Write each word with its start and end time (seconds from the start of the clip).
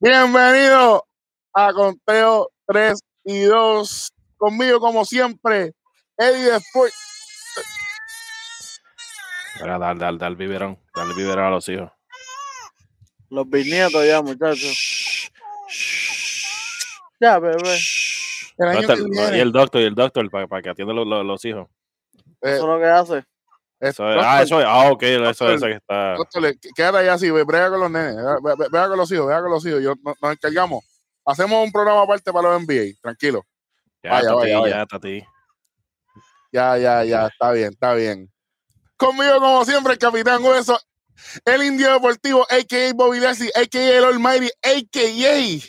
Bienvenido 0.00 1.04
a 1.52 1.72
Conteo 1.74 2.50
3 2.66 2.98
y 3.24 3.40
2. 3.42 4.12
Conmigo, 4.38 4.80
como 4.80 5.04
siempre, 5.04 5.72
Eddie 6.16 6.52
después. 6.52 6.94
Dale, 9.60 9.96
dale, 9.98 10.18
dale 10.18 10.36
biberón. 10.36 10.78
Dale 10.94 11.14
biberón 11.14 11.44
a 11.44 11.50
los 11.50 11.68
hijos. 11.68 11.90
Los 13.28 13.48
bisnietos 13.48 14.06
ya, 14.06 14.22
muchachos. 14.22 15.30
Ya, 17.20 17.38
bebé. 17.38 17.78
El 18.56 18.68
año 18.68 18.80
¿Dónde 18.82 18.86
que 18.86 18.92
está 18.92 18.94
el- 18.94 19.10
viene, 19.10 19.36
y 19.36 19.40
el 19.40 19.52
doctor, 19.52 19.80
y 19.82 19.84
el 19.84 19.94
doctor, 19.94 20.30
para, 20.30 20.46
para 20.48 20.62
que 20.62 20.70
atienda 20.70 20.94
los, 20.94 21.06
los, 21.06 21.24
los 21.26 21.44
hijos. 21.44 21.68
eh, 22.16 22.54
Eso 22.54 22.56
es 22.56 22.62
lo 22.64 22.78
que 22.78 22.86
hace. 22.86 23.24
Es- 23.80 23.90
Eso 23.90 24.10
es- 24.10 24.24
ah, 24.24 24.42
eso 24.42 24.60
es, 24.60 24.66
ah, 24.68 24.90
ok, 24.92 25.02
eso 25.02 25.14
es 25.30 25.38
doctor, 25.38 25.50
eso 25.54 25.66
que 25.66 25.72
está. 25.72 26.40
le- 26.40 26.58
quédate 26.76 26.98
ahí 26.98 27.08
así, 27.08 27.30
brega 27.30 27.70
con 27.70 27.80
los 27.80 27.90
nenes, 27.90 28.16
ve- 28.16 28.54
ve- 28.58 28.68
vea 28.70 28.88
con 28.88 28.96
los 28.98 29.10
hijos, 29.10 29.26
vea 29.26 29.40
con 29.40 29.50
los 29.50 29.64
hijos. 29.66 29.82
Yo, 29.82 29.94
no- 30.02 30.14
nos 30.20 30.32
encargamos. 30.32 30.84
Hacemos 31.24 31.64
un 31.64 31.72
programa 31.72 32.02
aparte 32.02 32.32
para 32.32 32.48
los 32.50 32.62
NBA, 32.62 32.94
tranquilo. 33.02 33.44
Ya, 34.02 34.10
vaya, 34.12 34.28
tati, 34.28 34.36
vaya, 34.36 34.60
vaya. 34.60 34.76
ya. 34.76 34.86
Ya, 36.52 36.78
ya, 36.78 37.04
ya, 37.04 37.26
está 37.26 37.52
bien, 37.52 37.70
está 37.72 37.94
bien. 37.94 38.30
Conmigo, 38.96 39.38
como 39.38 39.64
siempre, 39.64 39.92
el 39.94 39.98
Capitán 39.98 40.42
Hueso, 40.44 40.78
el 41.44 41.62
Indio 41.62 41.92
Deportivo, 41.92 42.46
a.k.a. 42.50 42.92
Bobby 42.94 43.20
Lassie, 43.20 43.50
a.k.a. 43.54 43.98
el 43.98 44.04
Almighty, 44.04 44.50
a.k.a. 44.62 45.60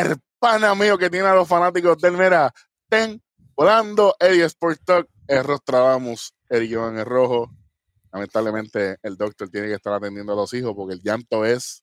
el 0.00 0.16
pana 0.38 0.74
mío 0.74 0.96
que 0.98 1.10
tiene 1.10 1.28
a 1.28 1.34
los 1.34 1.48
fanáticos 1.48 1.98
del 1.98 2.12
Mera, 2.12 2.52
Ten, 2.88 3.20
volando, 3.54 4.14
Eddie 4.20 4.44
Sport 4.44 4.80
Talk, 4.84 5.08
el 5.28 5.44
Rostradamus, 5.44 6.32
el 6.48 6.64
Iván 6.64 6.98
el 6.98 7.04
Rojo. 7.04 7.50
Lamentablemente, 8.12 8.96
el 9.02 9.16
doctor 9.16 9.48
tiene 9.48 9.68
que 9.68 9.74
estar 9.74 9.92
atendiendo 9.92 10.32
a 10.32 10.36
los 10.36 10.52
hijos 10.54 10.72
porque 10.74 10.94
el 10.94 11.02
llanto 11.02 11.44
es 11.44 11.82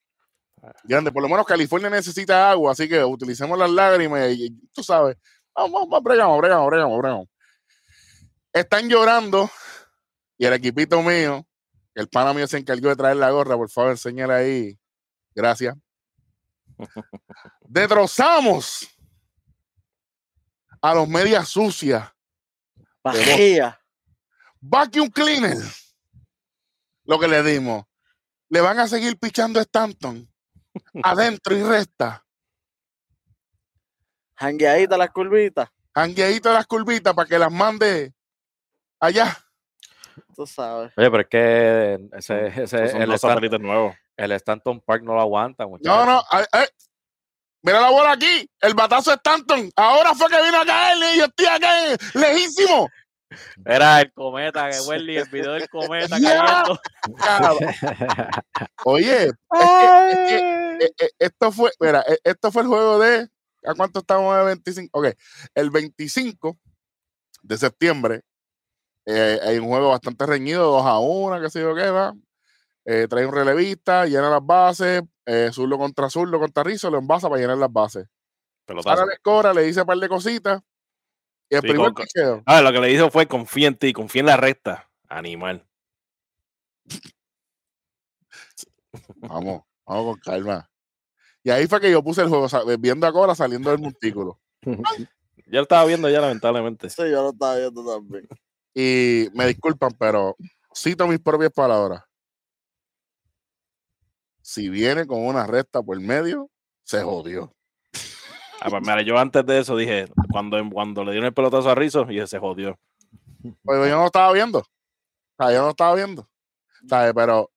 grande. 0.82 1.12
Por 1.12 1.22
lo 1.22 1.28
menos 1.28 1.46
California 1.46 1.90
necesita 1.90 2.50
agua, 2.50 2.72
así 2.72 2.88
que 2.88 3.04
utilicemos 3.04 3.58
las 3.58 3.70
lágrimas 3.70 4.30
y, 4.32 4.46
y 4.46 4.50
tú 4.72 4.82
sabes, 4.82 5.16
vamos, 5.54 5.82
vamos, 5.82 6.02
bregamos, 6.02 6.38
bregamos, 6.38 6.66
bregamos, 6.68 6.98
bregamos 6.98 7.28
están 8.54 8.88
llorando 8.88 9.50
y 10.38 10.46
el 10.46 10.52
equipito 10.54 11.02
mío, 11.02 11.44
el 11.94 12.08
pana 12.08 12.32
mío 12.32 12.46
se 12.46 12.56
encargó 12.56 12.88
de 12.88 12.96
traer 12.96 13.16
la 13.16 13.30
gorra, 13.30 13.56
por 13.56 13.68
favor, 13.68 13.90
enséñala 13.90 14.36
ahí. 14.36 14.78
Gracias. 15.34 15.76
Destrozamos 17.62 18.88
a 20.80 20.94
los 20.94 21.08
medias 21.08 21.48
sucias. 21.48 22.08
Vajilla. 23.02 23.80
Vacuum 24.66 25.10
cleaner. 25.10 25.58
Lo 27.04 27.18
que 27.18 27.28
le 27.28 27.42
dimos. 27.42 27.84
Le 28.48 28.62
van 28.62 28.78
a 28.78 28.88
seguir 28.88 29.18
pichando 29.18 29.58
a 29.58 29.62
Stanton. 29.62 30.26
Adentro 31.02 31.54
y 31.54 31.62
resta. 31.62 32.24
Jangueadita 34.36 34.96
las 34.96 35.10
curvitas. 35.10 35.68
Jangueadito 35.94 36.50
las 36.52 36.66
curvitas 36.66 37.12
para 37.12 37.28
que 37.28 37.38
las 37.38 37.52
mande 37.52 38.14
allá. 38.98 39.36
Tú 40.34 40.46
sabes. 40.46 40.92
Oye, 40.96 41.10
pero 41.10 41.20
es 41.20 41.28
que 41.28 42.08
ese, 42.16 42.46
ese, 42.62 42.88
son 42.88 43.02
el, 43.42 43.50
dos 43.50 43.60
nuevos. 43.60 43.94
el 44.16 44.32
Stanton 44.32 44.80
Park 44.80 45.02
no 45.02 45.14
lo 45.14 45.20
aguanta, 45.20 45.66
muchachos. 45.66 46.06
No, 46.06 46.06
no. 46.06 46.22
ay, 46.30 46.44
ay. 46.52 46.66
Mira 47.60 47.80
la 47.80 47.90
bola 47.90 48.12
aquí. 48.12 48.48
El 48.60 48.74
batazo 48.74 49.10
de 49.10 49.16
Stanton. 49.16 49.70
Ahora 49.76 50.14
fue 50.14 50.28
que 50.28 50.42
vino 50.42 50.60
a 50.60 50.66
caer 50.66 50.96
y 51.14 51.18
yo 51.18 51.24
estoy 51.26 51.46
acá 51.46 51.92
eh, 51.92 51.96
lejísimo. 52.14 52.88
Era 53.64 54.00
el 54.00 54.12
cometa 54.12 54.70
que 54.70 54.80
Welly, 54.80 55.16
el 55.16 55.28
video 55.28 55.52
del 55.52 55.68
cometa 55.68 56.08
cayendo. 56.20 56.78
Cabrón. 57.18 57.58
Oye, 58.84 59.24
es 59.26 59.32
que- 60.28 60.76
es 60.80 60.90
que, 60.96 61.08
esto 61.18 61.52
fue, 61.52 61.70
mira, 61.80 62.04
eh, 62.06 62.18
esto 62.24 62.50
fue 62.52 62.62
el 62.62 62.68
juego 62.68 62.98
de, 62.98 63.28
¿a 63.64 63.74
cuánto 63.74 64.00
estamos 64.00 64.36
de 64.36 64.44
25? 64.44 64.98
Ok, 64.98 65.06
el 65.54 65.70
25 65.70 66.58
de 67.42 67.58
septiembre 67.58 68.20
eh, 69.06 69.38
hay 69.42 69.58
un 69.58 69.68
juego 69.68 69.90
bastante 69.90 70.24
reñido, 70.26 70.70
2 70.70 70.86
a 70.86 70.98
1, 70.98 71.40
qué 71.40 71.50
sé 71.50 71.60
yo 71.60 71.74
qué, 71.74 71.90
va. 71.90 72.14
Eh, 72.86 73.06
trae 73.08 73.26
un 73.26 73.34
relevista, 73.34 74.06
llena 74.06 74.30
las 74.30 74.44
bases, 74.44 75.02
eh, 75.26 75.50
zurdo 75.52 75.78
contra 75.78 76.08
zurdo 76.10 76.38
contra 76.38 76.62
Rizzo, 76.62 76.90
lo 76.90 76.98
envasa 76.98 77.28
para 77.28 77.40
llenar 77.40 77.56
las 77.58 77.72
bases. 77.72 78.06
Pelotazo. 78.66 78.90
Ahora 78.90 79.06
le 79.12 79.18
cobra, 79.20 79.52
le 79.54 79.62
dice 79.62 79.80
un 79.80 79.86
par 79.86 79.98
de 79.98 80.08
cositas. 80.08 80.60
Y 81.50 81.56
el 81.56 81.60
Sí, 81.60 81.68
primer 81.68 81.92
con- 81.92 82.04
picheo, 82.04 82.42
Ah, 82.46 82.60
lo 82.62 82.72
que 82.72 82.80
le 82.80 82.88
dijo 82.88 83.10
fue 83.10 83.26
confía 83.26 83.68
en 83.68 83.76
ti, 83.76 83.92
confía 83.92 84.20
en 84.20 84.26
la 84.26 84.36
recta. 84.36 84.90
Animal. 85.08 85.66
Vamos, 89.16 89.62
vamos 89.86 90.04
con 90.14 90.20
calma. 90.20 90.70
Y 91.42 91.50
ahí 91.50 91.66
fue 91.66 91.80
que 91.80 91.90
yo 91.90 92.02
puse 92.02 92.22
el 92.22 92.28
juego, 92.28 92.48
viendo 92.78 93.06
a 93.06 93.12
Cora 93.12 93.34
saliendo 93.34 93.70
del 93.70 93.80
montículo. 93.80 94.40
Ya 95.46 95.58
lo 95.58 95.64
estaba 95.64 95.84
viendo 95.84 96.08
ya, 96.08 96.22
lamentablemente. 96.22 96.88
Sí, 96.88 97.02
yo 97.02 97.22
lo 97.22 97.30
estaba 97.30 97.56
viendo 97.58 97.84
también. 97.84 98.26
Y 98.72 99.28
me 99.34 99.46
disculpan, 99.46 99.92
pero 99.98 100.36
cito 100.74 101.06
mis 101.06 101.20
propias 101.20 101.52
palabras. 101.52 102.02
Si 104.40 104.70
viene 104.70 105.06
con 105.06 105.24
una 105.24 105.46
recta 105.46 105.82
por 105.82 106.00
medio, 106.00 106.50
se 106.82 107.02
jodió. 107.02 107.53
Ah, 108.66 108.70
pues, 108.70 108.80
mira, 108.80 109.02
yo 109.02 109.18
antes 109.18 109.44
de 109.44 109.58
eso 109.58 109.76
dije, 109.76 110.06
cuando, 110.32 110.56
cuando 110.72 111.04
le 111.04 111.10
dieron 111.10 111.26
el 111.26 111.34
pelotazo 111.34 111.68
a 111.68 111.74
Rizzo, 111.74 112.10
y 112.10 112.26
se 112.26 112.38
jodió. 112.38 112.78
Pero 113.62 113.86
yo 113.86 113.96
no 113.98 114.06
estaba 114.06 114.32
viendo. 114.32 114.60
O 114.60 114.64
sea, 115.36 115.52
yo 115.52 115.60
no 115.60 115.68
estaba 115.68 115.94
viendo. 115.94 116.26
¿Sabe? 116.88 117.12
Pero, 117.12 117.50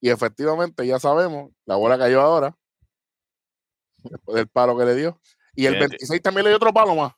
y 0.00 0.10
efectivamente, 0.10 0.86
ya 0.86 1.00
sabemos, 1.00 1.50
la 1.66 1.74
bola 1.74 1.98
cayó 1.98 2.20
ahora. 2.20 2.56
Después 4.04 4.36
del 4.36 4.46
palo 4.46 4.78
que 4.78 4.84
le 4.84 4.94
dio. 4.94 5.20
Y 5.56 5.66
el 5.66 5.74
Bien, 5.74 5.88
26 5.88 6.22
también 6.22 6.44
le 6.44 6.50
dio 6.50 6.56
otro 6.58 6.72
palo 6.72 6.94
más. 6.94 7.12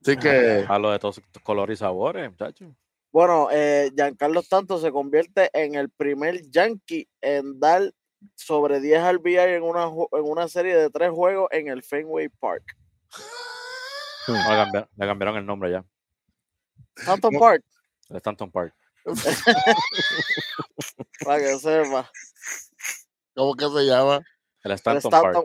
Así 0.00 0.16
que, 0.16 0.64
A 0.70 0.78
lo 0.78 0.92
de 0.92 1.00
todos 1.00 1.18
estos 1.18 1.42
colores 1.42 1.76
y 1.76 1.80
sabores, 1.80 2.30
muchachos. 2.30 2.68
Bueno, 3.10 3.48
eh, 3.50 3.90
Giancarlo 3.96 4.38
Stanton 4.38 4.80
se 4.80 4.92
convierte 4.92 5.50
en 5.54 5.74
el 5.74 5.90
primer 5.90 6.40
Yankee 6.48 7.08
en 7.20 7.58
dar 7.58 7.92
sobre 8.34 8.80
10 8.80 9.14
RBI 9.16 9.36
en 9.36 9.62
una, 9.62 9.84
en 9.84 10.24
una 10.24 10.48
serie 10.48 10.76
de 10.76 10.90
tres 10.90 11.10
juegos 11.10 11.48
en 11.52 11.68
el 11.68 11.82
Fenway 11.82 12.28
Park. 12.28 12.76
No, 14.28 14.34
le, 14.34 14.42
cambiaron, 14.56 14.88
le 14.96 15.06
cambiaron 15.06 15.36
el 15.38 15.46
nombre 15.46 15.70
ya. 15.72 15.84
Stanton 16.96 17.32
No. 17.32 17.40
Park, 17.40 17.64
El 18.08 18.16
Stanton 18.16 18.50
Park. 18.50 18.74
para 21.24 21.38
que 21.40 21.58
sepa. 21.58 22.10
¿cómo 23.34 23.54
que 23.56 23.64
se 23.68 23.86
llama? 23.86 24.16
El 24.64 24.70
El 24.70 24.72
Stanton 24.76 25.10
Park. 25.10 25.44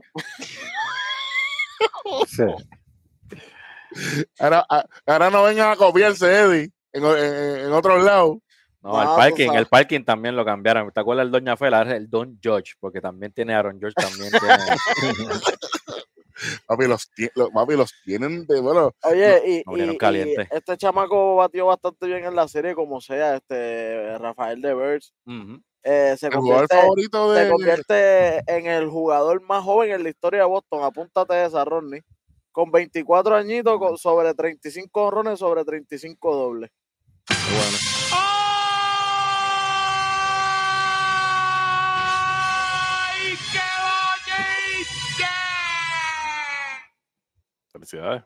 Ahora, 4.39 4.65
ahora 5.05 5.29
no 5.29 5.43
vengan 5.43 5.71
a 5.71 5.75
copiarse, 5.75 6.31
Eddie, 6.31 6.71
en, 6.93 7.03
en- 7.05 7.59
en 7.65 7.73
otros 7.73 8.03
lados. 8.03 8.37
No, 8.87 9.01
el 9.01 9.07
parking, 9.17 9.51
el 9.53 9.65
parking 9.67 10.03
también 10.03 10.35
lo 10.35 10.45
cambiaron. 10.45 10.91
¿Te 10.91 10.99
acuerdas 10.99 11.25
el 11.25 11.31
Doña 11.31 11.57
Fela? 11.57 11.81
El 11.81 12.09
Don 12.09 12.39
George, 12.41 12.73
porque 12.79 13.01
también 13.01 13.31
tiene 13.33 13.53
Aaron 13.53 13.79
George, 13.79 13.95
también 13.95 14.31
tiene. 14.31 14.57
Papi, 16.67 16.85
los, 16.85 17.09
los- 17.35 17.49
papi, 17.49 17.75
los 17.75 17.91
tienen 18.05 18.45
de, 18.45 18.59
bueno, 18.61 18.91
Oye, 19.03 19.41
y, 19.43 19.63
no 19.65 19.71
vinieron 19.73 19.93
y- 19.93 19.95
y 19.95 19.97
calientes. 19.97 20.47
este 20.51 20.77
chamaco 20.77 21.35
batió 21.37 21.65
bastante 21.65 22.05
bien 22.05 22.25
en 22.25 22.35
la 22.35 22.47
serie, 22.47 22.75
como 22.75 23.01
sea, 23.01 23.37
este 23.37 24.17
Rafael 24.19 24.61
Devers. 24.61 25.13
Ujú. 25.25 25.59
Eh, 25.81 26.15
se, 26.17 26.27
el 26.27 26.35
jugador 26.35 26.67
convierte, 26.67 26.75
favorito 26.75 27.33
se 27.33 27.39
de... 27.43 27.49
convierte 27.49 28.37
en 28.55 28.67
el 28.67 28.87
jugador 28.87 29.41
más 29.41 29.63
joven 29.63 29.91
en 29.93 30.03
la 30.03 30.09
historia 30.09 30.41
de 30.41 30.45
Boston. 30.47 30.83
Apúntate 30.83 31.43
esa, 31.43 31.65
Rodney. 31.65 32.01
Con 32.51 32.71
24 32.71 33.35
añitos, 33.35 33.79
con- 33.79 33.97
sobre 33.97 34.33
35 34.35 35.05
honrones, 35.07 35.39
sobre 35.39 35.65
35 35.65 36.35
dobles. 36.35 36.69
Bueno. 37.27 38.36
Felicidades. 47.77 48.23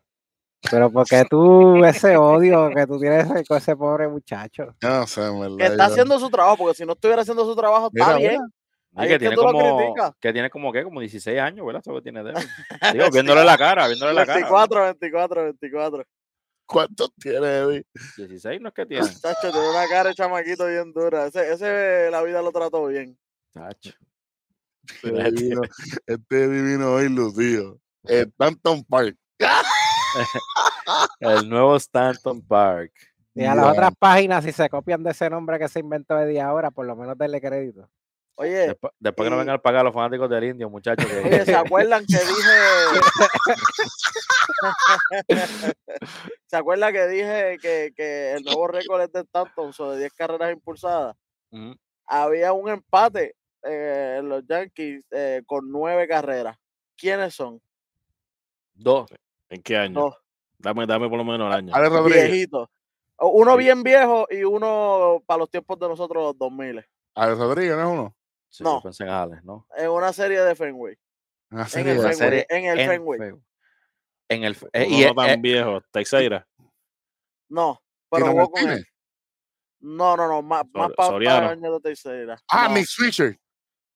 Pero 0.69 0.91
porque 0.91 1.25
tú, 1.29 1.83
ese 1.85 2.17
odio 2.17 2.69
que 2.69 2.85
tú 2.85 2.99
tienes 2.99 3.27
con 3.47 3.57
ese 3.57 3.75
pobre 3.75 4.07
muchacho. 4.07 4.75
No 4.81 5.07
sé, 5.07 5.21
verdad, 5.21 5.57
Que 5.57 5.65
está 5.65 5.85
haciendo 5.85 6.19
su 6.19 6.29
trabajo, 6.29 6.57
porque 6.57 6.75
si 6.75 6.85
no 6.85 6.93
estuviera 6.93 7.21
haciendo 7.21 7.45
su 7.45 7.55
trabajo, 7.55 7.89
está 7.93 8.15
Mira, 8.15 8.17
bien. 8.17 8.31
mira. 8.33 8.45
Y 8.93 8.99
Ahí 8.99 9.07
que 9.07 9.13
es 9.13 9.19
que 9.19 9.19
tiene 9.19 9.35
lo 9.37 9.43
como, 9.43 9.95
que 10.19 10.33
tiene 10.33 10.49
como 10.49 10.73
¿qué? 10.73 10.83
como 10.83 10.99
16 10.99 11.39
años, 11.39 11.65
¿verdad? 11.65 11.81
Eso 11.81 11.95
que 11.95 12.01
tiene 12.01 12.23
Devers. 12.23 12.47
Digo, 12.91 13.05
viéndole 13.13 13.45
la 13.45 13.57
cara, 13.57 13.87
viéndole 13.87 14.13
la 14.13 14.25
cara. 14.25 14.39
24, 14.39 14.83
24, 14.83 15.43
24. 15.43 16.03
¿Cuántos 16.65 17.13
tiene 17.15 17.47
Eddie? 17.57 17.85
16 18.17 18.59
no 18.61 18.67
es 18.67 18.73
que 18.73 18.85
tiene. 18.85 19.07
Chacho, 19.07 19.51
tiene 19.51 19.69
una 19.69 19.87
cara 19.87 20.09
de 20.09 20.15
chamaquito 20.15 20.67
bien 20.67 20.91
dura. 20.91 21.25
Ese, 21.27 21.53
ese 21.53 22.11
la 22.11 22.21
vida 22.21 22.41
lo 22.41 22.51
trató 22.51 22.85
bien. 22.87 23.17
Chacho. 23.53 23.91
Este 25.03 25.31
divino, 25.31 25.61
este 26.05 26.47
divino 26.49 26.93
hoy 26.93 27.07
lucido. 27.07 27.79
Eh, 28.07 28.25
Stanton 28.27 28.83
Park. 28.83 29.15
El 31.19 31.49
nuevo 31.49 31.75
Stanton 31.77 32.41
Park. 32.41 32.91
Y 33.33 33.45
a 33.45 33.55
las 33.55 33.67
otras 33.71 33.91
páginas, 33.97 34.43
si 34.43 34.51
se 34.51 34.69
copian 34.69 35.03
de 35.03 35.11
ese 35.11 35.29
nombre 35.29 35.57
que 35.57 35.69
se 35.69 35.79
inventó 35.79 36.15
de 36.15 36.27
día 36.27 36.47
ahora, 36.47 36.69
por 36.71 36.85
lo 36.85 36.95
menos 36.95 37.17
denle 37.17 37.39
crédito. 37.39 37.89
Oye, 38.35 38.67
Después, 38.67 38.91
después 38.99 39.25
que 39.27 39.29
no 39.29 39.37
vengan 39.37 39.55
a 39.55 39.61
pagar 39.61 39.83
los 39.85 39.93
fanáticos 39.93 40.29
del 40.29 40.43
indio, 40.45 40.69
muchachos. 40.69 41.05
que- 41.05 41.19
oye, 41.19 41.45
¿se 41.45 41.55
acuerdan 41.55 42.05
que 42.05 42.17
dije? 42.17 42.57
¿Se 46.47 46.55
acuerdan 46.57 46.93
que 46.93 47.07
dije 47.07 47.57
que, 47.61 47.93
que 47.95 48.33
el 48.33 48.43
nuevo 48.43 48.67
récord 48.67 49.01
es 49.01 49.11
de 49.11 49.21
Stanton 49.21 49.73
sobre 49.73 49.97
10 49.99 50.13
carreras 50.13 50.51
impulsadas? 50.51 51.15
Había 52.05 52.51
un 52.53 52.69
empate 52.69 53.35
eh, 53.63 54.17
en 54.19 54.29
los 54.29 54.43
Yankees 54.47 55.05
eh, 55.11 55.41
con 55.45 55.69
nueve 55.71 56.07
carreras. 56.07 56.57
¿Quiénes 56.97 57.33
son? 57.35 57.61
Dos. 58.73 59.09
¿En 59.51 59.61
qué 59.61 59.77
año? 59.77 59.99
Dos 59.99 60.15
Dame, 60.57 60.85
dame 60.85 61.09
por 61.09 61.17
lo 61.17 61.23
menos 61.23 61.47
el 61.47 61.53
año. 61.53 61.73
Alex 61.75 61.91
Rodríguez. 61.91 62.31
viejitos. 62.31 62.69
O- 63.17 63.29
Uno 63.29 63.53
Sí. 63.53 63.57
bien 63.59 63.83
viejo 63.83 64.27
y 64.29 64.43
uno 64.43 65.21
para 65.25 65.39
los 65.39 65.49
tiempos 65.49 65.77
de 65.79 65.87
nosotros, 65.87 66.23
los 66.23 66.37
2000. 66.37 66.85
Alex 67.15 67.37
Rodríguez, 67.37 67.75
¿no 67.75 67.81
es 67.81 67.87
uno? 67.87 68.15
Sí, 68.49 68.63
No. 68.63 68.81
pensé 68.81 69.03
en 69.03 69.09
Alex, 69.09 69.43
¿no? 69.43 69.67
En 69.75 69.89
una 69.89 70.13
serie 70.13 70.39
de 70.41 70.55
Fenway. 70.55 70.95
Una 71.51 71.63
En 71.73 71.79
el 71.79 71.85
de- 71.85 71.93
Fenway. 71.95 72.13
serie 72.15 72.45
En 72.49 72.65
el 72.65 72.79
en 72.79 72.89
Fenway. 72.89 73.19
Fenway. 73.19 73.41
En 74.29 74.43
el, 74.43 74.57
Uno 74.61 74.69
eh, 74.73 74.87
y, 74.87 75.05
no 75.05 75.15
tan 75.15 75.29
eh, 75.31 75.37
viejo, 75.41 75.81
Teixeira. 75.91 76.47
No, 77.49 77.81
pero 78.09 78.27
jugó 78.27 78.49
con 78.51 78.69
él. 78.69 78.85
No, 79.81 80.15
no, 80.15 80.27
no, 80.27 80.41
más, 80.43 80.63
más 80.73 80.87
Sor- 80.87 80.95
para 80.95 81.09
Soriano. 81.09 81.49
años 81.49 81.73
de 81.73 81.79
tercera. 81.81 82.37
Ah, 82.49 82.69
No, 82.69 82.81
Switcher. 82.85 83.37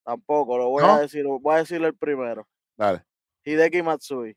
Tampoco, 0.03 0.57
lo 0.57 0.69
voy 0.69 0.83
¿No? 0.83 0.93
a 0.95 0.99
decir, 1.01 1.23
voy 1.25 1.55
a 1.55 1.57
decir 1.59 1.81
el 1.83 1.95
primero. 1.95 2.47
Dale. 2.75 3.03
Hideki 3.45 3.81
Matsui. 3.83 4.35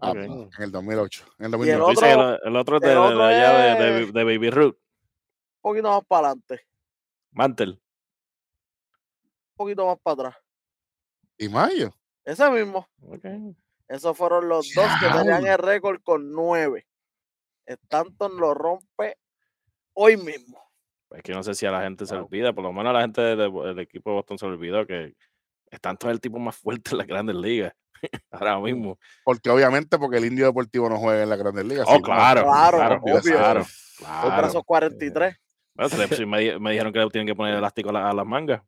Ah, 0.00 0.12
pues, 0.12 0.26
en 0.26 0.50
el 0.64 0.72
2008. 0.72 1.24
En 1.38 1.44
el 1.54 1.60
Y 1.66 1.70
el 1.70 1.78
2009. 1.78 1.84
Tú 1.84 1.90
dices 1.90 2.04
que 2.04 2.14
otro- 2.14 2.34
el, 2.34 2.48
el 2.48 2.56
otro 2.56 2.76
es 2.76 2.82
de, 2.82 2.88
el 2.88 2.94
de- 2.94 3.00
de 3.00 3.06
otro 3.06 3.22
allá 3.24 3.52
de, 3.52 3.84
de- 3.84 4.02
es- 4.04 4.12
de 4.12 4.24
Baby 4.24 4.50
Ruth, 4.50 4.74
Un 4.76 5.60
poquito 5.70 5.90
más 5.90 6.04
para 6.06 6.26
adelante, 6.28 6.66
Mantel. 7.32 7.70
un 7.70 9.56
poquito 9.56 9.86
más 9.86 9.98
para 10.02 10.28
atrás. 10.28 10.36
Y 11.38 11.48
Mayo. 11.48 11.94
Ese 12.24 12.50
mismo. 12.50 12.88
Esos 13.88 14.16
fueron 14.16 14.48
los 14.48 14.72
dos 14.74 14.86
que 15.00 15.06
tenían 15.08 15.46
el 15.46 15.58
récord 15.58 16.00
con 16.02 16.32
nueve. 16.32 16.86
Stanton 17.66 18.36
lo 18.38 18.54
rompe 18.54 19.18
hoy 19.94 20.16
mismo. 20.16 20.60
Es 21.10 21.22
que 21.22 21.32
no 21.32 21.42
sé 21.42 21.54
si 21.54 21.66
a 21.66 21.70
la 21.70 21.82
gente 21.82 22.06
se 22.06 22.16
olvida, 22.16 22.52
por 22.52 22.64
lo 22.64 22.72
menos 22.72 22.90
a 22.90 22.94
la 22.94 23.00
gente 23.02 23.20
de- 23.20 23.36
de- 23.36 23.50
del 23.50 23.78
equipo 23.80 24.10
de 24.10 24.16
Boston 24.16 24.38
se 24.38 24.46
olvidó 24.46 24.86
que 24.86 25.14
están 25.70 25.96
todo 25.98 26.10
el 26.10 26.20
tipo 26.20 26.38
más 26.38 26.56
fuerte 26.56 26.92
en 26.92 26.98
las 26.98 27.06
grandes 27.06 27.36
ligas 27.36 27.72
ahora 28.30 28.58
mismo. 28.60 28.98
Porque 29.24 29.50
obviamente, 29.50 29.98
porque 29.98 30.18
el 30.18 30.24
Indio 30.26 30.46
Deportivo 30.46 30.88
no 30.88 30.98
juega 30.98 31.22
en 31.22 31.28
la 31.30 31.36
Grandes 31.36 31.64
Ligas. 31.64 31.86
Oh, 31.88 32.00
claro, 32.00 32.44
Claro, 32.44 32.76
claro, 32.78 33.00
obvio. 33.02 33.20
claro, 33.20 33.66
claro. 33.98 34.46
esos 34.48 34.62
43. 34.64 35.36
Bueno, 35.74 35.88
se- 35.88 36.16
sí 36.16 36.26
me, 36.26 36.38
di- 36.40 36.58
me 36.58 36.72
dijeron 36.72 36.92
que 36.92 36.98
le 36.98 37.08
tienen 37.10 37.26
que 37.26 37.34
poner 37.34 37.54
elástico 37.54 37.90
a, 37.90 37.92
la- 37.92 38.10
a 38.10 38.12
las 38.12 38.26
mangas 38.26 38.60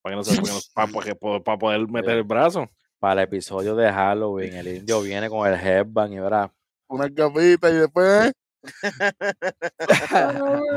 para, 0.00 0.12
que 0.12 0.16
no 0.16 0.24
se- 0.24 0.40
para, 0.74 0.90
para- 0.92 1.04
que 1.06 1.14
poder 1.14 1.80
meter 1.88 2.16
el 2.16 2.24
brazo. 2.24 2.68
para 2.98 3.20
el 3.22 3.28
episodio 3.28 3.74
de 3.76 3.92
Halloween, 3.92 4.54
el 4.54 4.68
indio 4.68 5.00
viene 5.02 5.28
con 5.28 5.46
el 5.46 5.54
headband 5.54 6.12
y 6.14 6.18
verá. 6.18 6.50
Una 6.88 7.08
capita 7.12 7.68
y 7.70 7.74
después. 7.74 8.32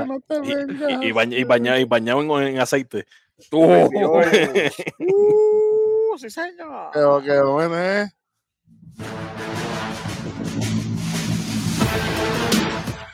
no 0.05 0.19
te 0.27 0.35
Y, 0.43 0.55
vengas. 0.55 0.91
y, 1.01 1.05
y 1.07 1.11
baña- 1.13 1.37
y 1.37 1.43
bañado, 1.45 1.79
y 1.79 1.83
bañado 1.85 2.41
en, 2.41 2.47
en 2.49 2.59
aceite. 2.59 3.05
Oil. 3.51 3.89
Uh, 6.13 6.17
sí, 6.17 6.29
señor. 6.29 6.91
Qué- 6.93 7.25
qué 7.25 7.41
bueno, 7.41 7.77
¿eh? 7.79 8.09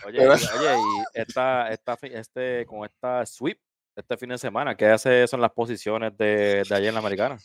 Oye, 0.05 0.19
Pero- 0.19 0.35
y, 0.37 0.57
oye, 0.57 0.75
y 0.77 1.19
esta, 1.19 1.69
esta, 1.69 1.97
este, 2.03 2.65
con 2.65 2.85
esta 2.85 3.25
sweep, 3.25 3.59
este 3.95 4.17
fin 4.17 4.29
de 4.29 4.37
semana, 4.37 4.75
¿qué 4.75 4.85
hace 4.87 5.27
son 5.27 5.41
las 5.41 5.51
posiciones 5.51 6.15
de, 6.17 6.63
de 6.67 6.75
ayer 6.75 6.87
en 6.89 6.93
la 6.93 6.99
americana? 6.99 7.37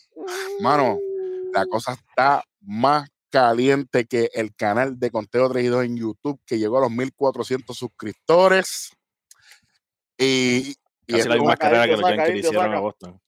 Mano, 0.60 0.99
la 1.52 1.66
cosa 1.66 1.93
está 1.94 2.44
más 2.60 3.08
caliente 3.31 4.05
que 4.06 4.31
el 4.34 4.55
canal 4.55 4.98
de 4.98 5.10
Conteo 5.10 5.48
3 5.50 5.64
y 5.64 5.69
2 5.69 5.84
en 5.84 5.96
YouTube, 5.96 6.40
que 6.46 6.58
llegó 6.58 6.78
a 6.78 6.82
los 6.82 6.90
1400 6.90 7.76
suscriptores. 7.76 8.90
Y, 10.19 10.76
y 11.06 11.12
Casi 11.14 11.28
la 11.28 11.34
misma 11.37 11.56
carrera 11.56 11.87
que 11.87 11.96
los 11.96 12.08
Yankees 12.10 12.44
hicieron 12.44 12.75
a. 12.75 12.81
Boston. 12.81 13.20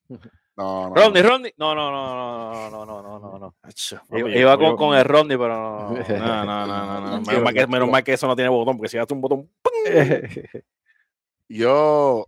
No, 0.57 0.89
no, 0.89 0.95
Rodney, 0.95 1.23
Rodney. 1.23 1.53
No, 1.57 1.75
no, 1.75 1.91
no, 1.91 2.71
no, 2.71 2.71
no, 2.71 2.87
no, 2.87 3.03
no, 3.03 3.19
no, 3.19 3.39
no. 3.39 3.55
Acho, 3.63 3.97
Iba, 4.11 4.21
papi, 4.27 4.39
iba 4.39 4.53
yo- 4.55 4.59
con, 4.59 4.77
con 4.77 4.97
el 4.99 5.05
Rodney, 5.05 5.37
pero 5.37 5.49
no. 5.89 5.91
no, 5.91 5.97
no. 5.97 6.19
No, 6.19 6.45
no, 6.45 6.67
no, 6.67 7.01
no, 7.01 7.01
no. 7.01 7.23
Tranquilo, 7.23 7.33
Menos, 7.33 7.43
mal 7.45 7.55
que, 7.55 7.67
menos 7.67 7.91
mal 7.91 8.05
que 8.05 8.13
eso 8.13 8.27
no 8.27 8.37
tiene 8.37 8.51
botón, 8.51 8.77
porque 8.77 8.89
si 8.89 8.99
hace 8.99 9.15
un 9.15 9.21
botón. 9.21 9.51
yo, 11.49 12.27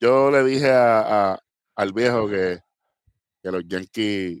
yo 0.00 0.30
le 0.30 0.44
dije 0.44 0.70
a, 0.70 1.32
a- 1.32 1.40
al 1.76 1.92
viejo 1.92 2.28
que, 2.28 2.60
que 3.42 3.50
los 3.52 3.62
Yankees, 3.66 4.40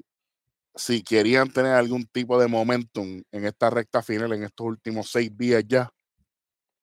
si 0.74 1.02
querían 1.02 1.50
tener 1.52 1.72
algún 1.72 2.06
tipo 2.06 2.38
de 2.40 2.48
momentum 2.48 3.22
en 3.30 3.44
esta 3.46 3.70
recta 3.70 4.02
final, 4.02 4.32
en 4.32 4.44
estos 4.44 4.66
últimos 4.66 5.10
seis 5.10 5.34
días 5.36 5.64
ya, 5.66 5.90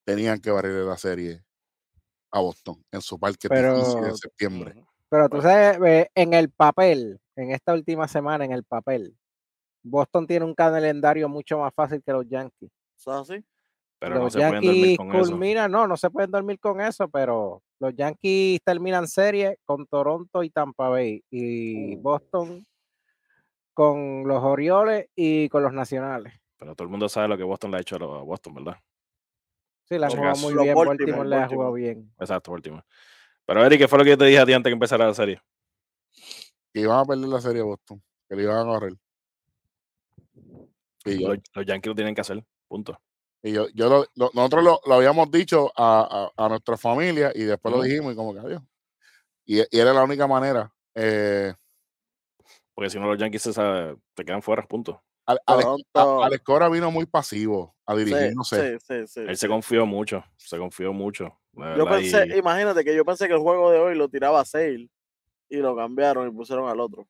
tenían 0.04 0.38
que 0.40 0.50
barrer 0.50 0.84
la 0.84 0.96
serie 0.96 1.42
a 2.30 2.40
Boston 2.40 2.82
en 2.90 3.00
su 3.00 3.18
parque 3.18 3.48
Pero- 3.48 3.76
difícil 3.78 4.04
en 4.04 4.16
septiembre. 4.16 4.84
Pero 5.14 5.28
tú 5.28 5.40
sabes, 5.40 6.08
en 6.16 6.34
el 6.34 6.50
papel, 6.50 7.20
en 7.36 7.52
esta 7.52 7.72
última 7.72 8.08
semana, 8.08 8.44
en 8.44 8.50
el 8.50 8.64
papel, 8.64 9.16
Boston 9.84 10.26
tiene 10.26 10.44
un 10.44 10.54
calendario 10.56 11.28
mucho 11.28 11.56
más 11.60 11.72
fácil 11.72 12.02
que 12.04 12.10
los 12.10 12.26
Yankees. 12.26 12.68
¿Eso 12.98 13.22
es 13.22 13.30
así? 13.30 13.44
Pero 14.00 14.16
no 14.16 14.24
los 14.24 14.32
se 14.32 14.40
pueden 14.40 14.54
dormir 14.54 14.72
Yankees 14.74 14.96
con 14.96 15.14
eso. 15.14 15.30
culminan, 15.30 15.70
no, 15.70 15.86
no 15.86 15.96
se 15.96 16.10
pueden 16.10 16.32
dormir 16.32 16.58
con 16.58 16.80
eso, 16.80 17.06
pero 17.08 17.62
los 17.78 17.94
Yankees 17.94 18.58
terminan 18.64 19.06
serie 19.06 19.56
con 19.64 19.86
Toronto 19.86 20.42
y 20.42 20.50
Tampa 20.50 20.88
Bay 20.88 21.22
y 21.30 21.94
Uh. 21.94 22.00
Boston 22.00 22.66
con 23.72 24.26
los 24.26 24.42
Orioles 24.42 25.06
y 25.14 25.48
con 25.48 25.62
los 25.62 25.72
Nacionales. 25.72 26.32
Pero 26.56 26.74
todo 26.74 26.86
el 26.86 26.90
mundo 26.90 27.08
sabe 27.08 27.28
lo 27.28 27.36
que 27.36 27.44
Boston 27.44 27.70
le 27.70 27.76
ha 27.76 27.80
hecho 27.82 27.94
a 27.94 28.22
Boston, 28.24 28.54
¿verdad? 28.54 28.76
Sí, 29.84 29.96
la 29.96 30.08
jugado 30.08 30.36
muy 30.38 30.54
Los 30.54 30.64
bien, 30.64 30.74
Baltimore, 30.74 30.88
Baltimore 30.98 31.28
le 31.28 31.36
ha 31.36 31.38
Baltimore. 31.38 31.56
jugado 31.56 31.72
bien. 31.74 32.12
Exacto, 32.18 32.50
último. 32.50 32.82
Pero 33.46 33.64
Eric, 33.64 33.78
¿qué 33.80 33.88
fue 33.88 33.98
lo 33.98 34.04
que 34.04 34.10
yo 34.10 34.18
te 34.18 34.24
dije 34.26 34.38
a 34.38 34.46
ti 34.46 34.52
antes 34.52 34.70
que 34.70 34.74
empezara 34.74 35.06
la 35.06 35.14
serie? 35.14 35.40
Que 36.72 36.80
iban 36.80 36.98
a 36.98 37.04
perder 37.04 37.28
la 37.28 37.40
serie 37.40 37.60
a 37.62 37.64
Boston, 37.64 38.02
que 38.28 38.36
le 38.36 38.42
iban 38.44 38.58
a 38.58 38.64
correr. 38.64 38.94
Y 41.04 41.20
yo, 41.22 41.28
Los, 41.28 41.38
los 41.52 41.66
Yankees 41.66 41.88
lo 41.90 41.94
tienen 41.94 42.14
que 42.14 42.20
hacer. 42.22 42.44
Punto. 42.66 42.98
y 43.42 43.52
yo, 43.52 43.68
yo 43.74 43.88
lo- 43.90 44.06
lo- 44.14 44.30
nosotros 44.32 44.64
lo, 44.64 44.80
lo 44.86 44.94
habíamos 44.94 45.30
dicho 45.30 45.70
a, 45.76 46.30
a, 46.36 46.44
a 46.44 46.48
nuestra 46.48 46.76
familia 46.78 47.30
y 47.34 47.44
después 47.44 47.74
lo 47.74 47.82
dijimos 47.82 48.12
y 48.12 48.16
como 48.16 48.32
que 48.32 48.40
adiós. 48.40 48.62
Y, 49.44 49.58
y 49.60 49.78
era 49.78 49.92
la 49.92 50.02
única 50.02 50.26
manera. 50.26 50.72
Eh, 50.94 51.52
Porque 52.74 52.88
si 52.90 52.98
no, 52.98 53.06
los 53.06 53.18
Yankees 53.18 53.42
se, 53.42 53.52
se 53.52 54.24
quedan 54.24 54.40
fuera. 54.42 54.66
Punto. 54.66 55.02
Alex 55.26 56.42
Cora 56.42 56.68
vino 56.68 56.90
muy 56.90 57.06
pasivo 57.06 57.76
a 57.86 57.94
dirigir, 57.94 58.30
Sí, 58.30 58.34
no 58.34 58.44
sé. 58.44 58.78
sí, 58.78 58.86
sí, 58.86 59.06
sí, 59.06 59.20
Él 59.20 59.36
sí. 59.36 59.40
se 59.40 59.48
confió 59.48 59.84
mucho. 59.86 60.24
Se 60.36 60.58
confió 60.58 60.92
mucho. 60.92 61.38
Yo 61.76 61.88
pensé, 61.88 62.26
y- 62.32 62.38
imagínate 62.38 62.84
que 62.84 62.94
yo 62.94 63.04
pensé 63.04 63.26
que 63.28 63.34
el 63.34 63.40
juego 63.40 63.70
de 63.70 63.78
hoy 63.78 63.94
lo 63.96 64.08
tiraba 64.08 64.40
a 64.40 64.44
Sale 64.44 64.88
y 65.48 65.56
lo 65.58 65.76
cambiaron 65.76 66.28
y 66.28 66.32
pusieron 66.32 66.68
al 66.68 66.80
otro. 66.80 67.06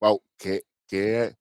Wow, 0.00 0.22
que, 0.36 0.62
que 0.86 1.34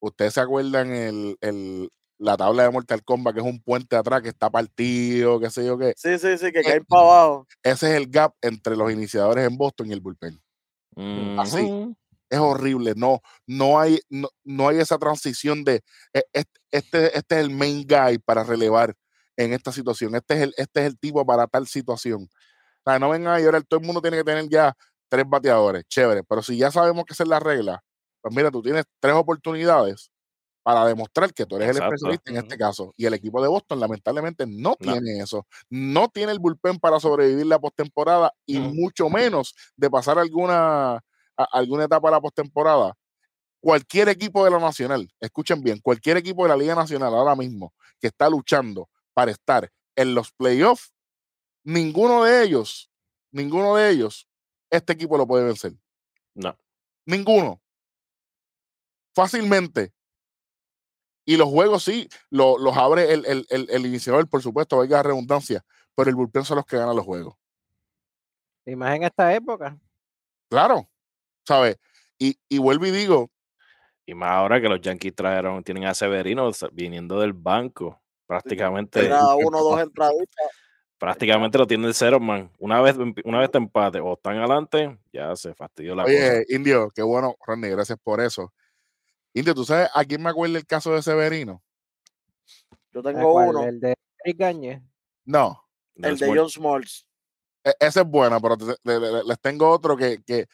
ustedes 0.00 0.34
se 0.34 0.40
acuerdan 0.40 0.92
el, 0.92 1.36
el, 1.40 1.90
la 2.18 2.36
tabla 2.36 2.64
de 2.64 2.70
Mortal 2.70 3.04
Kombat, 3.04 3.34
que 3.34 3.40
es 3.40 3.46
un 3.46 3.62
puente 3.62 3.96
atrás 3.96 4.22
que 4.22 4.28
está 4.30 4.50
partido, 4.50 5.38
qué 5.40 5.50
sé 5.50 5.64
yo 5.64 5.76
qué. 5.78 5.92
Sí, 5.96 6.18
sí, 6.18 6.38
sí, 6.38 6.50
que 6.52 6.60
Eh, 6.60 6.64
caen 6.64 6.84
para 6.84 7.02
abajo. 7.02 7.46
Ese 7.62 7.90
es 7.90 7.96
el 7.96 8.06
gap 8.08 8.34
entre 8.40 8.76
los 8.76 8.90
iniciadores 8.90 9.46
en 9.46 9.56
Boston 9.56 9.88
y 9.88 9.92
el 9.92 10.00
bullpen. 10.00 10.40
así. 11.38 11.70
Es 12.30 12.38
horrible, 12.38 12.94
no, 12.96 13.20
no 13.44 13.80
hay, 13.80 13.98
no, 14.08 14.28
no 14.44 14.68
hay 14.68 14.78
esa 14.78 14.96
transición 14.98 15.64
de 15.64 15.82
e- 16.14 16.22
este, 16.32 16.60
este, 16.70 17.18
este 17.18 17.34
es 17.34 17.40
el 17.44 17.50
main 17.50 17.84
guy 17.84 18.18
para 18.18 18.44
relevar 18.44 18.94
en 19.44 19.52
esta 19.52 19.72
situación. 19.72 20.14
Este 20.14 20.34
es 20.34 20.40
el, 20.42 20.54
este 20.56 20.80
es 20.80 20.86
el 20.86 20.98
tipo 20.98 21.24
para 21.24 21.46
tal 21.46 21.66
situación. 21.66 22.24
O 22.84 22.90
sea, 22.90 22.98
no 22.98 23.10
vengan 23.10 23.34
a 23.34 23.40
llorar, 23.40 23.62
todo 23.64 23.80
el 23.80 23.86
mundo 23.86 24.00
tiene 24.02 24.18
que 24.18 24.24
tener 24.24 24.48
ya 24.48 24.74
tres 25.08 25.24
bateadores, 25.28 25.84
chévere. 25.88 26.22
Pero 26.24 26.42
si 26.42 26.56
ya 26.56 26.70
sabemos 26.70 27.04
que 27.04 27.12
esa 27.14 27.22
es 27.24 27.28
la 27.28 27.40
regla, 27.40 27.82
pues 28.20 28.34
mira, 28.34 28.50
tú 28.50 28.62
tienes 28.62 28.84
tres 29.00 29.14
oportunidades 29.14 30.10
para 30.62 30.84
demostrar 30.86 31.32
que 31.32 31.46
tú 31.46 31.56
eres 31.56 31.68
Exacto, 31.70 31.86
el 31.88 31.94
especialista 31.94 32.30
en 32.30 32.36
este 32.36 32.58
caso. 32.58 32.92
Y 32.96 33.06
el 33.06 33.14
equipo 33.14 33.40
de 33.42 33.48
Boston, 33.48 33.80
lamentablemente, 33.80 34.46
no, 34.46 34.70
No. 34.70 34.76
tiene 34.76 35.20
eso. 35.20 35.46
No 35.70 36.08
tiene 36.08 36.32
el 36.32 36.38
bullpen 36.38 36.78
para 36.78 37.00
sobrevivir 37.00 37.46
la 37.46 37.58
postemporada 37.58 38.32
y 38.46 38.58
mucho 38.60 39.08
menos 39.08 39.54
de 39.76 39.90
pasar 39.90 40.18
alguna, 40.18 40.96
a- 40.96 41.02
alguna 41.52 41.84
etapa 41.84 42.08
de 42.08 42.12
la 42.16 42.20
postemporada. 42.20 42.94
Cualquier 43.62 44.08
equipo 44.08 44.44
de 44.44 44.50
la 44.50 44.58
Nacional, 44.58 45.10
escuchen 45.20 45.60
bien, 45.62 45.80
cualquier 45.80 46.16
equipo 46.16 46.44
de 46.44 46.50
la 46.50 46.56
Liga 46.56 46.74
Nacional 46.74 47.12
ahora 47.14 47.36
mismo 47.36 47.74
que 48.00 48.06
está 48.06 48.28
luchando 48.30 48.88
para 49.14 49.30
estar 49.30 49.70
en 49.96 50.14
los 50.14 50.32
playoffs, 50.32 50.92
ninguno 51.64 52.24
de 52.24 52.42
ellos, 52.42 52.90
ninguno 53.32 53.76
de 53.76 53.90
ellos, 53.90 54.28
este 54.70 54.92
equipo 54.92 55.18
lo 55.18 55.26
puede 55.26 55.44
vencer. 55.44 55.72
No. 56.34 56.56
Ninguno. 57.06 57.60
Fácilmente. 59.14 59.92
Y 61.26 61.36
los 61.36 61.48
juegos 61.48 61.84
sí, 61.84 62.08
lo- 62.30 62.58
los 62.58 62.76
abre 62.76 63.12
el, 63.12 63.24
el, 63.26 63.46
el, 63.50 63.68
el 63.70 63.86
iniciador, 63.86 64.28
por 64.28 64.42
supuesto, 64.42 64.78
valga 64.78 64.98
la 64.98 65.02
redundancia, 65.04 65.64
pero 65.94 66.08
el 66.10 66.16
bullpen 66.16 66.44
son 66.44 66.56
los 66.56 66.64
que 66.66 66.76
ganan 66.76 66.96
los 66.96 67.04
juegos. 67.04 67.34
Y 68.66 68.74
más 68.76 68.96
en 68.96 69.04
esta 69.04 69.34
época. 69.34 69.78
Claro, 70.48 70.88
¿sabes? 71.46 71.76
Y, 72.18 72.38
y 72.48 72.58
vuelvo 72.58 72.86
y 72.86 72.90
digo, 72.90 73.30
Y 74.06 74.14
más 74.14 74.30
ahora 74.32 74.60
que 74.60 74.68
los 74.68 74.80
Yankees 74.80 75.14
trajeron, 75.14 75.62
tienen 75.62 75.84
a 75.86 75.94
Severino 75.94 76.50
viniendo 76.72 77.20
del 77.20 77.32
banco. 77.32 78.00
Prácticamente, 78.34 79.06
Era 79.06 79.34
uno 79.34 79.58
o 79.58 79.64
dos 79.72 79.80
entraditas. 79.82 80.46
prácticamente 80.98 81.58
lo 81.58 81.66
tiene 81.66 81.88
el 81.88 81.94
cero, 81.94 82.20
man. 82.20 82.48
Una 82.60 82.80
vez, 82.80 82.96
empi- 82.96 83.22
una 83.24 83.40
vez 83.40 83.50
te 83.50 83.58
empate 83.58 83.98
o 83.98 84.12
están 84.12 84.36
adelante, 84.38 84.96
ya 85.12 85.34
se 85.34 85.52
fastidió 85.52 85.96
la 85.96 86.04
cosa. 86.04 86.14
oye, 86.14 86.44
Indio, 86.50 86.92
qué 86.94 87.02
bueno, 87.02 87.34
Ronnie, 87.44 87.70
gracias 87.70 87.98
por 88.00 88.20
eso. 88.20 88.52
Indio, 89.34 89.52
¿tú 89.52 89.64
sabes 89.64 89.88
a 89.92 90.04
quién 90.04 90.22
me 90.22 90.30
acuerda 90.30 90.58
el 90.58 90.64
caso 90.64 90.94
de 90.94 91.02
Severino? 91.02 91.60
Yo 92.92 93.00
¿A 93.00 93.02
tengo 93.02 93.32
cuál? 93.32 93.48
uno, 93.48 93.64
El 93.64 93.80
de 93.80 93.94
Eric 94.24 94.38
Gañez. 94.38 94.82
No, 95.24 95.60
el 95.96 96.16
de 96.16 96.26
John 96.28 96.48
Smalls. 96.50 97.04
e- 97.64 97.74
ese 97.80 98.00
es 98.02 98.06
bueno, 98.06 98.40
pero 98.40 98.56
te- 98.56 98.64
te- 98.66 99.00
te- 99.00 99.24
les 99.24 99.40
tengo 99.40 99.68
otro 99.68 99.96
que, 99.96 100.22
que 100.24 100.46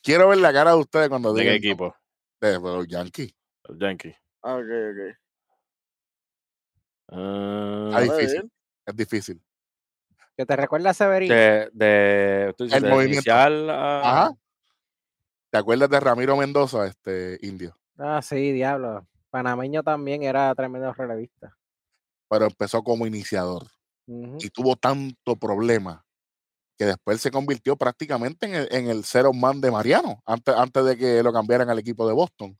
quiero 0.00 0.28
ver 0.28 0.38
la 0.38 0.52
cara 0.52 0.70
de 0.70 0.76
ustedes 0.78 1.08
cuando 1.08 1.34
¿De 1.34 1.42
qué 1.42 1.50
digan 1.50 1.56
equipo? 1.56 1.96
de, 2.40 2.52
de 2.52 2.60
los 2.60 2.86
Yankees. 2.86 3.34
Los 3.64 3.76
Yankees. 3.80 4.14
Ah, 4.42 4.54
Ok, 4.54 4.66
ok. 4.66 5.16
Ah, 7.10 7.90
Está 8.00 8.00
difícil, 8.16 8.52
es 8.86 8.96
difícil. 8.96 9.42
Que 10.36 10.44
te 10.46 10.56
recuerda 10.56 10.90
a 10.90 10.94
Severino. 10.94 11.34
De, 11.34 11.70
de, 11.72 12.54
tú 12.58 12.64
dices, 12.64 12.78
El 12.78 12.84
de 12.84 12.90
movimiento. 12.90 13.14
inicial 13.30 13.70
a- 13.70 14.00
Ajá. 14.00 14.32
¿Te 15.50 15.58
acuerdas 15.58 15.88
de 15.88 16.00
Ramiro 16.00 16.36
Mendoza, 16.36 16.86
este 16.86 17.38
indio? 17.42 17.76
Ah, 17.98 18.20
sí, 18.20 18.50
diablo. 18.52 19.06
Panameño 19.30 19.82
también 19.84 20.24
era 20.24 20.52
tremendo 20.54 20.92
relevista. 20.92 21.56
Pero 22.28 22.46
empezó 22.46 22.82
como 22.82 23.06
iniciador 23.06 23.66
y 24.06 24.50
tuvo 24.50 24.74
tanto 24.76 25.36
problema 25.36 26.04
que 26.76 26.84
después 26.86 27.20
se 27.20 27.30
convirtió 27.30 27.76
prácticamente 27.76 28.46
en 28.46 28.54
el, 28.54 28.68
en 28.72 28.88
el 28.88 29.04
zero 29.04 29.32
man 29.32 29.60
de 29.60 29.70
Mariano, 29.70 30.20
antes, 30.26 30.54
antes 30.56 30.84
de 30.84 30.96
que 30.96 31.22
lo 31.22 31.32
cambiaran 31.32 31.70
al 31.70 31.78
equipo 31.78 32.06
de 32.08 32.14
Boston. 32.14 32.58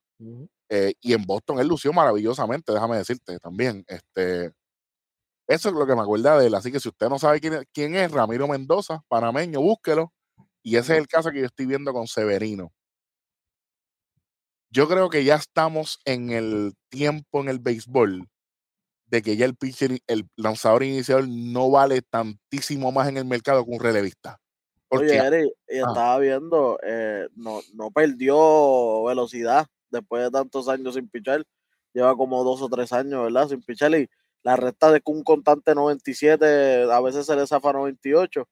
Eh, 0.77 0.95
y 1.01 1.13
en 1.13 1.25
Boston 1.25 1.61
él 1.61 1.69
lució 1.69 1.93
maravillosamente, 1.93 2.73
déjame 2.73 2.97
decirte 2.97 3.39
también. 3.39 3.85
Este, 3.87 4.53
eso 5.47 5.69
es 5.69 5.75
lo 5.75 5.87
que 5.87 5.95
me 5.95 6.03
acuerda 6.03 6.37
de 6.37 6.49
él. 6.49 6.55
Así 6.57 6.73
que 6.73 6.81
si 6.81 6.89
usted 6.89 7.09
no 7.09 7.21
sabe 7.21 7.41
quién 7.41 7.53
es, 7.55 7.65
quién 7.73 7.95
es 7.95 8.11
Ramiro 8.11 8.49
Mendoza, 8.49 9.05
panameño, 9.07 9.61
búsquelo. 9.61 10.13
Y 10.65 10.75
ese 10.75 10.95
es 10.95 10.99
el 10.99 11.07
caso 11.07 11.31
que 11.31 11.39
yo 11.39 11.47
estoy 11.47 11.67
viendo 11.67 11.93
con 11.93 12.09
Severino. 12.09 12.73
Yo 14.69 14.89
creo 14.89 15.09
que 15.11 15.23
ya 15.23 15.37
estamos 15.37 16.01
en 16.05 16.31
el 16.31 16.75
tiempo 16.89 17.41
en 17.41 17.51
el 17.51 17.61
béisbol 17.61 18.29
de 19.07 19.23
que 19.23 19.37
ya 19.37 19.45
el 19.45 19.55
pitcher, 19.55 20.01
el 20.09 20.29
lanzador 20.35 20.83
iniciador 20.83 21.29
no 21.29 21.71
vale 21.71 22.03
tantísimo 22.03 22.91
más 22.91 23.09
en 23.09 23.19
el 23.19 23.27
mercado 23.27 23.65
que 23.65 23.71
un 23.71 23.79
relevista. 23.79 24.41
Porque 24.89 25.21
Oye, 25.21 25.27
Eric, 25.27 25.53
y 25.69 25.77
estaba 25.77 26.19
viendo, 26.19 26.81
eh, 26.83 27.29
no, 27.37 27.61
no 27.75 27.93
perdió 27.93 29.05
velocidad 29.05 29.69
después 29.95 30.23
de 30.25 30.31
tantos 30.31 30.69
años 30.69 30.95
sin 30.95 31.09
pichar. 31.09 31.43
Lleva 31.95 32.15
como 32.17 32.45
dos 32.45 32.61
o 32.61 32.69
tres 32.69 32.93
años, 32.93 33.23
¿verdad? 33.25 33.49
Sin 33.49 33.63
pichar. 33.63 33.93
Y 33.95 34.09
la 34.43 34.57
recta 34.57 34.91
de 34.93 35.01
que 35.01 35.11
un 35.11 35.23
constante 35.25 35.75
97, 35.75 36.93
a 36.93 37.01
veces 37.01 37.27
se 37.27 37.37
le 37.37 37.47
zafa 37.47 37.73
98. 37.73 38.47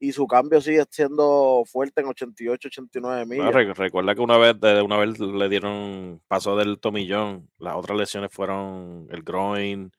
Y 0.00 0.12
su 0.12 0.28
cambio 0.28 0.60
sigue 0.60 0.84
siendo 0.90 1.64
fuerte 1.66 2.00
en 2.02 2.06
88, 2.08 2.68
89 2.68 3.24
bueno, 3.26 3.42
millas. 3.42 3.54
re- 3.54 3.74
recuerda 3.74 4.14
que 4.14 4.20
una 4.20 4.38
vez, 4.38 4.60
de 4.60 4.80
una 4.80 4.96
vez 4.96 5.18
le 5.18 5.48
dieron, 5.48 6.20
pasó 6.28 6.54
del 6.56 6.78
tomillón. 6.78 7.48
Las 7.58 7.74
otras 7.74 7.98
lesiones 7.98 8.30
fueron 8.32 9.08
el 9.10 9.22
groin. 9.22 9.90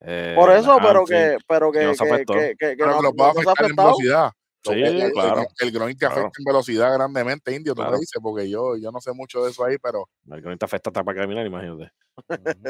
eh, 0.00 0.34
Por 0.36 0.50
eso, 0.50 0.76
pero 0.82 1.04
que, 1.04 1.36
pero 1.46 1.70
que, 1.70 1.84
no 1.84 1.94
se 1.94 2.04
que, 2.04 2.10
afectó. 2.12 2.32
que, 2.34 2.40
que- 2.58 2.70
que 2.70 2.76
pero 2.76 2.90
no, 2.90 2.96
que 2.98 3.02
lo 3.04 3.08
no- 3.10 3.14
puede 3.14 3.28
no 3.34 3.40
se 3.42 3.48
ha 3.48 3.52
afectar 3.52 3.70
en 3.70 3.76
velocidad. 3.76 4.32
Sí, 4.64 4.72
el, 4.72 5.12
claro. 5.12 5.40
el- 5.40 5.66
el 5.68 5.72
groin 5.72 5.96
te 5.96 6.06
claro. 6.06 6.20
afecta 6.22 6.38
en 6.40 6.44
velocidad 6.44 6.92
grandemente, 6.94 7.54
Indio, 7.54 7.74
tú 7.74 7.82
Claro. 7.82 7.92
me 7.92 7.98
dices, 8.00 8.18
porque 8.22 8.48
yo, 8.48 8.76
yo 8.76 8.90
no 8.90 9.00
sé 9.00 9.12
mucho 9.12 9.44
de 9.44 9.50
eso 9.50 9.64
ahí, 9.64 9.76
pero 9.82 10.08
El 10.30 10.40
groin 10.40 10.58
te 10.58 10.64
afecta 10.64 10.90
hasta 10.90 11.04
para 11.04 11.20
caminar, 11.20 11.46
imagínate. 11.46 11.92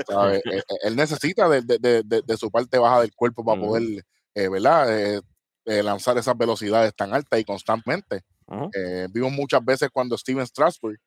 ¿sabes? 0.09 0.39
Eh, 0.47 0.59
eh, 0.59 0.63
él 0.85 0.97
necesita 0.97 1.49
de, 1.49 1.63
de- 1.63 2.23
de- 2.23 2.37
su 2.37 2.51
parte 2.51 2.79
baja 2.79 3.01
del 3.03 3.15
cuerpo 3.15 3.45
para 3.45 3.61
poder, 3.61 4.05
eh, 4.35 4.49
¿verdad? 4.49 4.99
Eh, 5.17 5.21
eh, 5.67 5.83
lanzar 5.83 6.19
esas 6.19 6.37
velocidades 6.37 6.95
tan 6.95 7.15
altas 7.15 7.39
y 7.41 7.45
constantemente. 7.45 8.23
Vimos 9.13 9.33
muchas 9.33 9.65
veces 9.65 9.89
cuando 9.93 10.19
Steven 10.19 10.47
Strasburg 10.47 10.99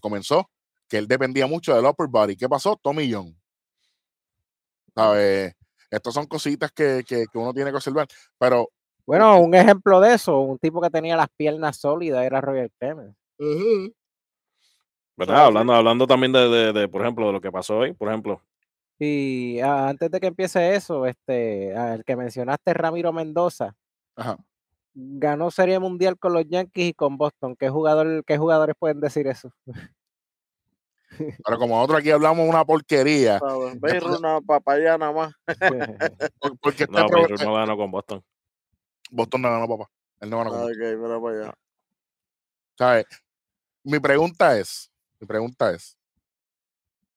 comenzó, 0.00 0.48
que 0.88 0.98
él 0.98 1.06
dependía 1.06 1.46
mucho 1.46 1.74
del 1.74 1.84
upper 1.86 2.06
body. 2.08 2.36
¿Qué 2.36 2.48
pasó? 2.48 2.78
Tommy 2.82 3.12
John. 3.12 3.34
¿Sabes? 4.94 5.54
Estas 5.90 6.14
son 6.14 6.26
cositas 6.26 6.72
que, 6.72 7.04
que- 7.06 7.26
que 7.30 7.38
uno 7.38 7.52
tiene 7.52 7.70
que 7.70 7.76
observar. 7.76 8.06
Pero 8.38 8.68
Bueno, 9.12 9.40
un 9.40 9.54
ejemplo 9.54 10.00
de 10.00 10.14
eso, 10.14 10.40
un 10.40 10.58
tipo 10.58 10.80
que 10.80 10.88
tenía 10.88 11.14
las 11.18 11.28
piernas 11.36 11.76
sólidas 11.76 12.24
era 12.24 12.40
Roger 12.40 12.70
Clemens. 12.78 13.14
¿Verdad? 15.18 15.44
Hablando, 15.44 15.74
hablando 15.74 16.06
también 16.06 16.32
de, 16.32 16.48
de- 16.48 16.72
de, 16.72 16.88
por 16.88 17.02
ejemplo, 17.02 17.26
de 17.26 17.32
lo 17.34 17.40
que 17.42 17.52
pasó 17.52 17.76
hoy, 17.76 17.92
por 17.92 18.08
ejemplo, 18.08 18.40
Y 18.98 19.60
ah, 19.60 19.90
antes 19.90 20.10
de 20.10 20.18
que 20.18 20.28
empiece 20.28 20.74
eso, 20.74 21.04
este, 21.04 21.72
el 21.74 22.02
que 22.04 22.16
mencionaste, 22.16 22.72
Ramiro 22.72 23.12
Mendoza, 23.12 23.76
ajá, 24.16 24.38
ganó 24.94 25.50
Serie 25.50 25.78
Mundial 25.78 26.18
con 26.18 26.32
los 26.32 26.48
Yankees 26.48 26.88
y 26.88 26.94
con 26.94 27.18
Boston. 27.18 27.54
¿Qué, 27.54 27.68
jugador, 27.68 28.24
qué 28.24 28.38
jugadores 28.38 28.76
pueden 28.78 29.00
decir 29.02 29.26
eso? 29.26 29.52
pero 31.44 31.58
como 31.58 31.74
nosotros 31.76 32.00
aquí 32.00 32.10
hablamos 32.10 32.48
una 32.48 32.64
porquería. 32.64 33.38
Ve 33.76 34.00
una 34.24 34.40
papaya 34.40 34.96
nada 34.96 35.12
más. 35.12 35.34
porque 36.62 36.84
este 36.84 36.98
no, 36.98 37.06
pro- 37.08 37.18
Beirut 37.24 37.42
no 37.42 37.52
ganó 37.52 37.76
con 37.76 37.90
Boston. 37.90 38.24
Boston 39.12 39.42
no 39.42 39.50
ganó, 39.50 39.68
papá. 39.68 39.90
Él 40.20 40.30
no 40.30 40.38
ganó 40.38 40.54
Ah, 40.54 40.64
Ok, 40.64 40.78
mira 40.78 41.20
para 41.20 41.40
allá. 41.42 41.54
¿Sabes? 42.78 43.06
Mi 43.84 44.00
pregunta 44.00 44.58
es, 44.58 44.90
mi 45.20 45.26
pregunta 45.26 45.70
es, 45.72 45.96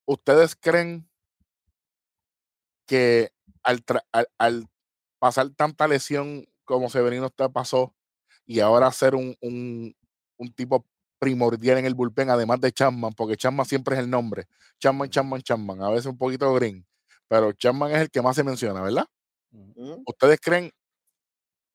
¿ustedes 0.05 0.55
creen 0.55 1.07
que 2.85 3.31
al, 3.63 3.83
tra- 3.83 4.05
al, 4.11 4.27
al 4.37 4.67
pasar 5.19 5.49
tanta 5.55 5.87
lesión 5.87 6.45
como 6.65 6.89
Severino 6.89 7.27
está 7.27 7.49
pasó 7.49 7.95
y 8.45 8.59
ahora 8.59 8.91
ser 8.91 9.15
un, 9.15 9.35
un, 9.41 9.95
un 10.37 10.53
tipo 10.53 10.85
primordial 11.19 11.77
en 11.79 11.85
el 11.85 11.95
bullpen, 11.95 12.29
además 12.29 12.59
de 12.61 12.71
Chapman, 12.71 13.13
porque 13.13 13.37
Chapman 13.37 13.65
siempre 13.65 13.95
es 13.95 14.01
el 14.01 14.09
nombre, 14.09 14.47
Chapman, 14.79 15.09
Chapman, 15.09 15.41
Chapman, 15.41 15.81
a 15.81 15.89
veces 15.89 16.07
un 16.07 16.17
poquito 16.17 16.53
green, 16.53 16.85
pero 17.27 17.53
Chapman 17.53 17.91
es 17.91 18.01
el 18.01 18.11
que 18.11 18.21
más 18.21 18.35
se 18.35 18.43
menciona, 18.43 18.81
¿verdad? 18.81 19.05
¿Ustedes 20.05 20.39
creen 20.41 20.71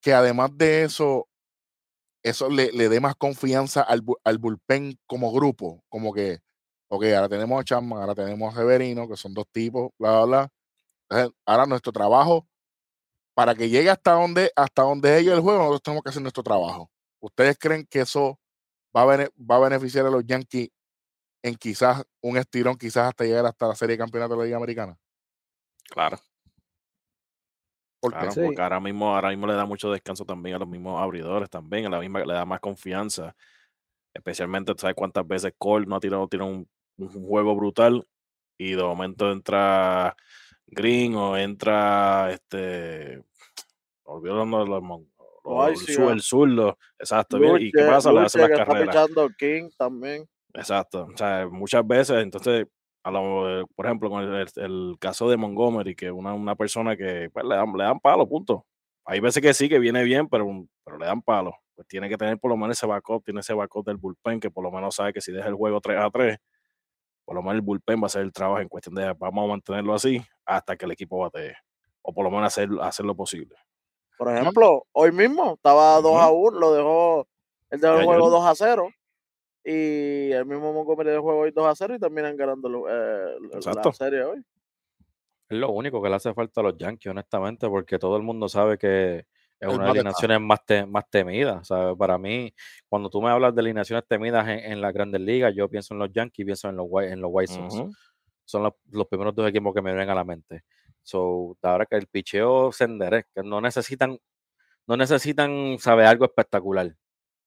que 0.01 0.13
además 0.15 0.51
de 0.57 0.85
eso, 0.85 1.29
eso 2.23 2.49
le, 2.49 2.73
le 2.73 2.89
dé 2.89 3.01
más 3.01 3.15
confianza 3.17 3.83
al, 3.83 4.03
al 4.25 4.39
bullpen 4.39 4.99
como 5.07 5.33
grupo? 5.33 5.83
Como 5.89 6.13
que, 6.13 6.41
ok, 6.89 7.05
ahora 7.17 7.29
tenemos 7.29 7.61
a 7.61 7.65
Chapman, 7.65 8.01
ahora 8.01 8.15
tenemos 8.15 8.55
a 8.55 8.59
Severino, 8.59 9.09
que 9.09 9.17
son 9.17 9.35
dos 9.35 9.47
tipos, 9.53 9.91
bla, 9.99 10.13
bla, 10.13 10.25
bla. 10.25 10.49
Entonces, 11.09 11.37
ahora 11.47 11.67
nuestro 11.67 11.93
trabajo, 11.93 12.47
para 13.35 13.55
que 13.55 13.69
llegue 13.69 13.91
hasta 13.91 14.13
donde, 14.13 14.53
hasta 14.57 14.83
donde 14.83 15.19
ellos 15.19 15.35
el 15.35 15.41
juego, 15.41 15.59
nosotros 15.59 15.83
tenemos 15.83 16.05
que 16.05 16.11
hacer 16.11 16.23
nuestro 16.23 16.43
trabajo. 16.43 16.91
¿Ustedes 17.21 17.57
creen 17.59 17.87
que 17.87 18.01
eso 18.01 18.39
va 18.97 19.03
a, 19.03 19.29
va 19.39 19.57
a 19.57 19.61
beneficiar 19.61 20.07
a 20.07 20.11
los 20.11 20.25
Yankees 20.25 20.69
en 21.43 21.55
quizás 21.55 22.03
un 22.21 22.37
estirón, 22.37 22.77
quizás 22.77 23.09
hasta 23.09 23.25
llegar 23.25 23.47
hasta 23.47 23.69
la 23.69 23.75
serie 23.75 23.95
de 23.95 23.99
campeonato 23.99 24.35
de 24.35 24.39
la 24.39 24.45
Liga 24.45 24.57
Americana? 24.57 24.99
Claro, 25.91 26.19
Claro, 28.01 28.33
Sí. 28.33 28.41
porque 28.47 28.63
ahora 28.63 28.81
mismo, 28.81 29.15
ahora 29.15 29.29
mismo 29.31 29.47
le 29.47 29.55
da 29.55 29.67
mucho 29.67 29.91
descanso 29.93 30.25
también 30.25 30.57
a 30.57 30.59
los 30.59 30.69
mismos 30.69 31.01
abridores, 31.03 31.51
también, 31.51 31.87
a 31.87 31.91
la 31.91 32.01
misma, 32.01 32.21
le 32.25 32.33
da 32.35 32.45
más 32.47 32.61
confianza. 32.61 33.35
Especialmente, 34.15 34.73
¿sabes 34.77 34.97
cuántas 34.97 35.27
veces 35.27 35.53
Cole 35.59 35.87
no 35.87 35.97
ha 35.97 36.01
tirado, 36.01 36.27
tirado 36.29 36.51
un, 36.51 36.69
un 36.99 37.09
juego 37.27 37.55
brutal? 37.55 38.07
Y 38.59 38.73
de 38.75 38.83
momento 38.83 39.31
entra 39.31 40.17
Green 40.67 41.15
o 41.15 41.37
entra 41.37 42.31
este. 42.33 43.23
Olvidó 44.05 44.35
los 44.37 44.49
los- 44.69 45.01
el, 45.01 45.07
Loaiziga. 45.45 46.05
sur- 46.05 46.21
el. 46.23 46.79
Exacto. 46.99 47.39
viene, 47.39 47.61
¿Y 47.63 47.71
qué 47.73 47.81
Luche- 47.83 47.89
pasa? 47.89 48.13
Le 48.13 48.21
Luche, 48.21 48.39
las 48.39 48.49
que 48.49 48.53
está 48.55 48.67
carreras. 48.67 48.95
King 49.39 49.71
también. 49.79 50.29
Exacto. 50.55 51.09
O 51.13 51.17
sea, 51.17 51.49
muchas 51.51 51.87
veces, 51.87 52.17
entonces, 52.23 52.67
a 53.03 53.11
lo- 53.11 53.67
por 53.75 53.87
ejemplo, 53.87 54.11
con 54.11 54.23
el, 54.23 54.47
el 54.57 54.97
caso 55.01 55.29
de 55.31 55.37
Montgomery, 55.37 55.95
que 55.95 56.11
una, 56.11 56.35
una 56.35 56.55
persona 56.57 56.97
que 56.97 57.31
pues, 57.33 57.45
le, 57.45 57.55
dan, 57.57 57.73
le 57.77 57.85
dan 57.85 58.01
palo, 58.01 58.29
punto. 58.29 58.67
Hay 59.05 59.21
veces 59.21 59.43
que 59.43 59.55
sí, 59.55 59.69
que 59.69 59.79
viene 59.79 60.03
bien, 60.05 60.29
pero, 60.29 60.47
pero 60.85 60.99
le 60.99 61.07
dan 61.07 61.23
palo. 61.23 61.55
Pues 61.75 61.89
tiene 61.89 62.09
que 62.09 62.17
tener 62.19 62.39
por 62.39 62.51
lo 62.51 62.57
menos 62.57 62.77
ese 62.77 62.87
backup, 62.87 63.25
tiene 63.25 63.41
ese 63.41 63.55
backup 63.55 63.87
del 63.87 63.97
bullpen, 63.97 64.39
que 64.41 64.51
por 64.51 64.63
lo 64.63 64.71
menos 64.71 64.95
sabe 64.95 65.13
que 65.13 65.21
si 65.21 65.33
deja 65.33 65.49
el 65.49 65.55
juego 65.55 65.81
3 65.81 65.99
a 65.99 66.11
3, 66.11 66.39
por 67.25 67.35
lo 67.37 67.43
menos 67.43 67.55
el 67.57 67.61
bullpen 67.63 67.99
va 68.01 68.05
a 68.05 68.07
hacer 68.07 68.23
el 68.23 68.33
trabajo 68.33 68.61
en 68.61 68.69
cuestión 68.69 68.95
de 68.95 69.13
vamos 69.19 69.45
a 69.45 69.49
mantenerlo 69.49 69.95
así 69.95 70.21
hasta 70.45 70.77
que 70.77 70.85
el 70.85 70.91
equipo 70.93 71.19
batee. 71.19 71.55
O 72.03 72.13
por 72.13 72.25
lo 72.25 72.31
menos 72.31 72.47
hacer, 72.47 72.69
hacer 72.83 73.07
lo 73.07 73.15
posible. 73.15 73.57
Por 74.19 74.29
ejemplo, 74.37 74.85
hoy 74.93 75.13
mismo 75.13 75.55
estaba 75.55 76.01
2 76.03 76.17
a 76.21 76.31
Ujú. 76.31 76.49
1, 76.49 76.59
lo 76.61 76.73
dejó, 76.75 77.27
él 77.71 77.81
dejó 77.81 77.95
el 77.99 78.05
juego 78.05 78.27
ayer. 78.27 78.31
2 78.33 78.45
a 78.47 78.55
0. 78.55 78.89
Y 79.65 80.33
el 80.33 80.47
mismo 80.47 80.73
Montgomery 80.73 81.11
dejó 81.11 81.19
el 81.19 81.23
juego 81.23 81.41
hoy 81.41 81.51
2 81.51 81.67
a 81.67 81.75
0 81.75 81.95
y 81.95 81.99
terminan 81.99 82.37
ganando 82.37 82.69
eh, 82.89 83.37
la 83.75 83.83
serie 83.93 84.23
hoy. 84.25 84.43
Es 85.49 85.59
lo 85.59 85.71
único 85.71 86.01
que 86.01 86.09
le 86.09 86.15
hace 86.15 86.33
falta 86.33 86.61
a 86.61 86.65
los 86.65 86.79
Yankees, 86.79 87.11
honestamente, 87.11 87.69
porque 87.69 87.99
todo 87.99 88.17
el 88.17 88.23
mundo 88.23 88.49
sabe 88.49 88.79
que 88.79 89.27
Es 89.59 89.69
una 89.69 89.73
de 89.73 89.79
las 89.79 89.91
alineaciones 89.91 90.41
más, 90.41 90.65
te- 90.65 90.87
más 90.87 91.11
temidas. 91.11 91.67
¿sabes? 91.67 91.97
Para 91.99 92.17
mí, 92.19 92.55
cuando 92.89 93.11
tú 93.11 93.21
me 93.21 93.31
hablas 93.31 93.55
de 93.55 93.61
alineaciones 93.61 94.07
temidas 94.07 94.49
en, 94.49 94.61
en 94.61 94.81
las 94.81 94.93
grandes 94.95 95.21
ligas, 95.21 95.53
yo 95.55 95.69
pienso 95.69 95.93
en 95.95 95.99
los 96.01 96.13
Yankees, 96.13 96.47
pienso 96.47 96.69
en 96.69 96.77
los, 96.77 96.87
White- 96.89 97.13
en 97.13 97.21
los 97.21 97.31
White 97.33 97.53
Sox. 97.53 97.75
Son 98.45 98.63
los, 98.63 98.73
los 98.91 99.07
primeros 99.09 99.35
dos 99.35 99.49
equipos 99.49 99.75
que 99.75 99.83
me 99.83 99.91
vienen 99.93 100.09
a 100.11 100.15
la 100.15 100.25
mente. 100.25 100.63
So, 101.03 101.57
ahora 101.63 101.85
que 101.87 101.97
el 101.97 102.07
picheo 102.07 102.73
se 102.73 102.85
enderezca, 102.85 103.43
no 103.43 103.61
necesitan, 103.61 104.19
no 104.87 104.97
necesitan, 104.97 105.77
sabe, 105.79 106.07
algo 106.07 106.25
espectacular. 106.25 106.95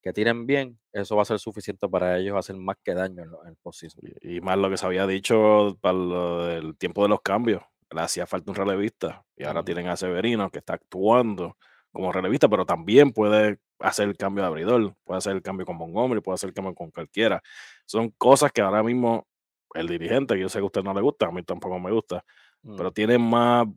Que 0.04 0.14
tiren 0.14 0.46
bien, 0.46 0.78
eso 0.92 1.16
va 1.16 1.22
a 1.22 1.26
ser 1.26 1.40
suficiente 1.40 1.88
para 1.88 2.20
ellos 2.20 2.38
hacer 2.38 2.58
más 2.58 2.76
que 2.84 2.94
daño 2.94 3.24
en, 3.24 3.32
lo- 3.32 3.42
en 3.44 3.50
el 3.52 3.56
postseason. 3.56 4.02
Y, 4.22 4.38
y 4.38 4.42
más 4.42 4.58
lo 4.58 4.70
que 4.70 4.78
se 4.78 4.86
había 4.86 5.08
dicho 5.08 5.78
para 5.82 5.94
lo 5.98 6.46
del 6.46 6.78
tiempo 6.78 7.04
de 7.04 7.10
los 7.10 7.22
cambios. 7.22 7.64
Le 7.90 8.02
hacía 8.02 8.26
falta 8.28 8.52
un 8.52 8.56
relevista. 8.56 9.24
Y 9.38 9.46
ahora 9.46 9.64
tienen 9.64 9.88
a 9.88 9.96
Severino 9.96 10.50
que 10.52 10.60
está 10.60 10.74
actuando 10.74 11.58
como 11.92 12.12
relevista, 12.12 12.50
pero 12.50 12.66
también 12.66 13.12
puede 13.14 13.60
hacer 13.80 14.10
el 14.10 14.18
cambio 14.18 14.44
de 14.44 14.48
abridor, 14.48 14.96
puede 15.06 15.20
hacer 15.20 15.34
el 15.34 15.42
cambio 15.44 15.66
con 15.66 15.78
Montgomery, 15.78 16.20
puede 16.22 16.34
hacer 16.36 16.50
el 16.50 16.54
cambio 16.56 16.74
con 16.76 16.90
cualquiera. 16.92 17.42
Son 17.86 18.10
cosas 18.18 18.52
que 18.52 18.62
ahora 18.62 18.82
mismo 18.84 19.28
el 19.76 19.88
dirigente, 19.88 20.34
que 20.36 20.42
yo 20.42 20.50
sé 20.50 20.58
que 20.60 20.64
a 20.64 20.66
usted 20.66 20.84
no 20.84 20.94
le 20.94 21.02
gusta, 21.02 21.28
a 21.28 21.32
mí 21.32 21.44
tampoco 21.44 21.80
me 21.80 21.92
gusta, 21.92 22.24
Mm. 22.66 22.78
pero 22.78 22.92
tiene 22.94 23.18
más, 23.18 23.68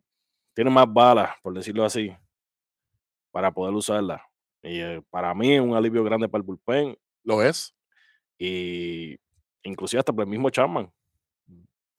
tiene 0.55 0.71
más 0.71 0.87
balas, 0.93 1.31
por 1.43 1.53
decirlo 1.55 1.85
así, 1.85 2.11
para 3.31 3.53
poder 3.53 3.75
usarlas. 3.75 4.21
Y 4.67 4.81
eh, 4.81 5.03
para 5.11 5.33
mí 5.35 5.55
es 5.55 5.61
un 5.61 5.75
alivio 5.75 6.03
grande 6.05 6.29
para 6.29 6.41
el 6.41 6.47
bullpen 6.47 6.97
Lo 7.25 7.43
es. 7.43 7.75
y 8.39 9.17
inclusive 9.63 10.01
hasta 10.01 10.13
por 10.13 10.25
el 10.25 10.31
mismo 10.31 10.51
Chapman. 10.51 10.91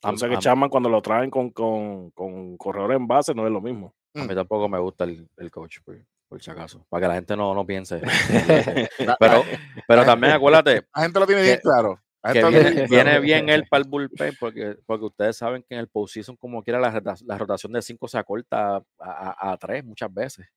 A- 0.03 0.11
Yo 0.11 0.17
sé 0.17 0.29
que 0.29 0.35
a- 0.35 0.39
Chapman 0.39 0.69
cuando 0.69 0.89
lo 0.89 1.01
traen 1.01 1.29
con, 1.29 1.49
con, 1.51 2.11
con 2.11 2.57
corredores 2.57 2.97
en 2.97 3.07
base 3.07 3.33
no 3.33 3.45
es 3.45 3.51
lo 3.51 3.61
mismo. 3.61 3.93
A 4.15 4.23
mí 4.23 4.33
tampoco 4.35 4.67
me 4.67 4.79
gusta 4.79 5.03
el, 5.03 5.27
el 5.37 5.51
coach, 5.51 5.77
por, 5.85 5.95
por 6.27 6.41
si 6.41 6.49
acaso. 6.49 6.83
Para 6.89 7.01
que 7.01 7.07
la 7.09 7.13
gente 7.15 7.35
no, 7.37 7.53
no 7.53 7.65
piense. 7.65 8.01
Pero, 9.19 9.43
pero 9.87 10.05
también 10.05 10.33
acuérdate 10.33 10.85
La 10.95 11.03
gente 11.03 11.19
lo 11.19 11.27
tiene 11.27 11.41
bien 11.43 11.55
que- 11.57 11.61
claro. 11.61 12.01
La 12.23 12.33
que 12.33 12.41
gente 12.41 12.51
lo 12.57 12.61
tiene 12.63 12.87
viene, 12.87 12.89
viene 12.89 13.19
bien 13.19 13.49
él 13.49 13.65
para 13.69 13.83
el 13.83 13.89
bullpen 13.89 14.35
porque, 14.39 14.75
porque 14.85 15.05
ustedes 15.05 15.37
saben 15.37 15.63
que 15.67 15.75
en 15.75 15.79
el 15.81 15.87
postseason 15.87 16.35
como 16.35 16.63
quiera 16.63 16.79
la, 16.79 17.01
la 17.25 17.37
rotación 17.37 17.71
de 17.71 17.81
5 17.81 18.07
se 18.07 18.17
acorta 18.17 18.81
a, 18.99 19.51
a, 19.51 19.57
3 19.57 19.85
muchas 19.85 20.11
veces. 20.13 20.47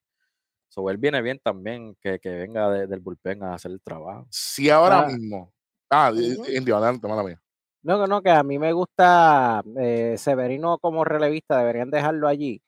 So, 0.71 0.89
él 0.89 0.99
viene 0.99 1.21
bien 1.21 1.41
también 1.43 1.97
que, 2.01 2.19
que 2.21 2.31
venga 2.31 2.71
de- 2.71 2.87
del 2.87 3.01
bullpen 3.01 3.43
a 3.43 3.55
hacer 3.55 3.73
el 3.73 3.81
trabajo. 3.83 4.27
Si 4.31 4.71
ahora 4.71 5.01
Ah. 5.01 5.07
mismo. 5.09 5.53
Ah, 5.91 6.13
di- 6.13 6.35
Ujú. 6.37 6.45
Indio, 6.51 6.77
adelante, 6.77 7.09
mala 7.09 7.25
mía. 7.25 7.41
No, 7.83 7.99
no, 7.99 8.07
no, 8.07 8.23
que 8.23 8.31
a 8.31 8.43
mí 8.45 8.59
me 8.59 8.73
gusta 8.73 9.63
eh, 9.79 10.15
Severino 10.17 10.79
como 10.79 11.03
relevista, 11.05 11.59
deberían 11.59 11.91
dejarlo 11.91 12.29
allí. 12.29 12.63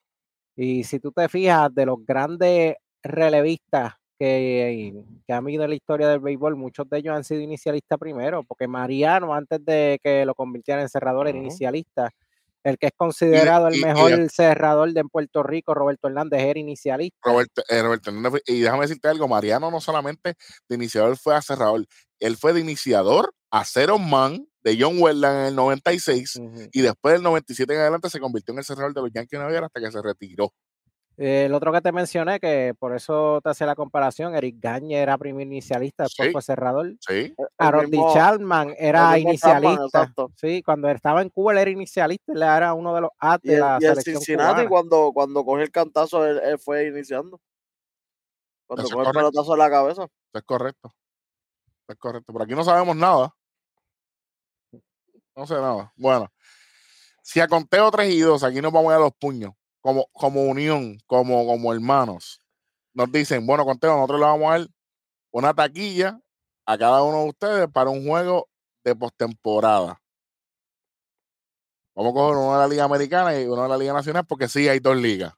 Y 0.56 0.84
si 0.84 0.98
tú 1.00 1.12
te 1.12 1.28
fijas, 1.28 1.72
de 1.74 1.86
los 1.86 2.04
grandes 2.04 2.76
relevistas 3.02 3.94
que, 4.18 4.92
que 5.26 5.32
han 5.32 5.44
habido 5.44 5.64
en 5.64 5.70
la 5.70 5.76
historia 5.76 6.08
del 6.08 6.20
béisbol, 6.20 6.56
muchos 6.56 6.88
de 6.90 6.98
ellos 6.98 7.14
han 7.14 7.24
sido 7.24 7.40
inicialistas 7.40 7.98
primero, 7.98 8.42
porque 8.44 8.66
Mariano, 8.68 9.32
antes 9.34 9.64
de 9.64 9.98
que 10.02 10.24
lo 10.26 10.34
convirtieran 10.34 10.82
en 10.82 10.88
cerrador, 10.88 11.28
era 11.28 11.38
inicialista. 11.38 12.10
El 12.64 12.78
que 12.78 12.86
es 12.86 12.92
considerado 12.96 13.70
y- 13.70 13.74
el 13.74 13.80
y 13.80 13.84
mejor 13.84 14.30
cerrador 14.30 14.92
de 14.92 15.04
Puerto 15.04 15.42
Rico, 15.42 15.74
Roberto 15.74 16.08
Hernández, 16.08 16.40
era 16.42 16.58
inicialista. 16.60 17.16
Roberto, 17.22 17.62
eh, 17.68 17.82
Roberto 17.82 18.10
Hernández 18.10 18.42
y 18.46 18.60
déjame 18.60 18.82
decirte 18.82 19.08
algo, 19.08 19.26
Mariano 19.28 19.70
no 19.70 19.80
solamente 19.80 20.34
de 20.68 20.74
iniciador 20.76 21.16
fue 21.16 21.34
a 21.34 21.42
cerrador, 21.42 21.84
él 22.20 22.36
fue 22.36 22.52
de 22.52 22.60
iniciador 22.60 23.34
a 23.50 23.64
Zero 23.64 23.98
Man 23.98 24.46
de 24.62 24.76
John 24.80 24.96
Wetland 25.00 25.40
en 25.40 25.46
el 25.46 25.56
96 25.56 26.36
Ujú. 26.36 26.68
y 26.72 26.80
después 26.82 27.14
del 27.14 27.22
97 27.22 27.74
en 27.74 27.80
adelante 27.80 28.08
se 28.08 28.20
convirtió 28.20 28.52
en 28.52 28.58
el 28.58 28.64
cerrador 28.64 28.94
de 28.94 29.00
los 29.02 29.10
Yankees 29.12 29.30
de 29.32 29.38
Nueva 29.38 29.52
York 29.52 29.64
hasta 29.66 29.80
que 29.80 29.90
se 29.92 30.00
retiró. 30.02 30.52
Eh, 31.18 31.44
El 31.46 31.54
otro 31.54 31.72
que 31.72 31.80
te 31.82 31.92
mencioné, 31.92 32.40
que 32.40 32.74
por 32.78 32.94
eso 32.96 33.40
te 33.42 33.50
hacía 33.50 33.66
la 33.66 33.74
comparación, 33.74 34.34
Eric 34.34 34.56
Gagne 34.58 34.94
era 35.00 35.18
primer 35.18 35.46
inicialista, 35.46 36.04
después 36.04 36.28
Sí. 36.28 36.32
fue 36.32 36.42
cerrador. 36.42 36.94
Sí, 37.00 37.34
Aaron 37.58 37.90
D. 37.90 37.98
Chapman 38.14 38.74
era 38.78 39.00
Chapman, 39.00 39.18
inicialista. 39.20 40.12
sí, 40.36 40.62
cuando 40.62 40.88
estaba 40.88 41.20
en 41.22 41.28
Cuba 41.28 41.52
él 41.52 41.58
era 41.58 41.70
inicialista, 41.70 42.32
él 42.32 42.42
era 42.42 42.72
uno 42.74 42.94
de 42.94 43.02
los 43.02 43.10
Y 43.42 43.48
de 43.48 43.54
el, 43.54 43.60
la 43.60 43.78
y 43.80 43.84
el 43.84 43.90
selección 43.90 44.16
Cincinnati 44.16 44.52
cubana. 44.66 44.68
cuando, 44.70 45.12
cuando 45.12 45.44
cogió 45.44 45.62
el 45.62 45.70
cantazo, 45.70 46.26
él, 46.26 46.40
él 46.42 46.58
fue 46.58 46.86
iniciando. 46.88 47.38
Cuando 48.66 48.84
cogió 48.84 49.02
el 49.08 49.12
pelotazo 49.12 49.52
en 49.52 49.58
la 49.58 49.70
cabeza. 49.70 50.06
es 50.32 50.42
correcto. 50.44 50.94
Es 51.88 51.96
correcto. 51.96 52.32
Por 52.32 52.42
aquí 52.42 52.54
no 52.54 52.64
sabemos 52.64 52.96
nada. 52.96 53.34
No 55.36 55.46
sé 55.46 55.54
nada. 55.54 55.92
Bueno, 55.96 56.30
si 57.22 57.40
a 57.40 57.48
conteo 57.48 57.90
3 57.90 58.12
y 58.14 58.20
2, 58.20 58.42
aquí 58.44 58.60
nos 58.60 58.72
vamos 58.72 58.90
a 58.92 58.94
ir 58.96 59.00
a 59.00 59.04
los 59.04 59.12
puños, 59.14 59.52
como, 59.82 60.06
como 60.12 60.44
unión, 60.44 60.98
como, 61.06 61.44
como 61.46 61.72
hermanos. 61.74 62.40
Nos 62.94 63.12
dicen, 63.12 63.46
bueno, 63.46 63.64
conteo, 63.66 63.94
nosotros 63.96 64.20
le 64.20 64.26
vamos 64.26 64.48
a 64.48 64.58
dar 64.58 64.68
una 65.32 65.52
taquilla 65.52 66.18
a 66.64 66.78
cada 66.78 67.02
uno 67.02 67.22
de 67.24 67.28
ustedes 67.28 67.68
para 67.68 67.90
un 67.90 68.06
juego 68.06 68.48
de 68.84 68.94
postemporada. 68.96 70.00
Vamos 71.94 72.12
a 72.12 72.14
coger 72.14 72.36
uno 72.38 72.52
de 72.54 72.58
la 72.60 72.68
Liga 72.68 72.84
Americana 72.84 73.38
y 73.38 73.44
uno 73.46 73.64
de 73.64 73.68
la 73.68 73.76
Liga 73.76 73.92
Nacional, 73.92 74.24
porque 74.26 74.48
sí 74.48 74.68
hay 74.68 74.78
dos 74.78 74.96
ligas. 74.96 75.34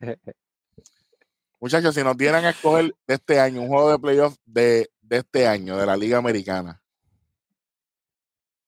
Muchachos, 1.60 1.94
si 1.94 2.02
nos 2.02 2.16
dieran 2.16 2.44
a 2.44 2.50
escoger 2.50 2.94
de 3.06 3.14
este 3.14 3.38
año, 3.40 3.62
un 3.62 3.68
juego 3.68 3.90
de 3.90 3.98
playoff 3.98 4.36
de, 4.44 4.90
de 5.00 5.16
este 5.18 5.46
año, 5.46 5.76
de 5.76 5.86
la 5.86 5.96
Liga 5.96 6.18
Americana, 6.18 6.82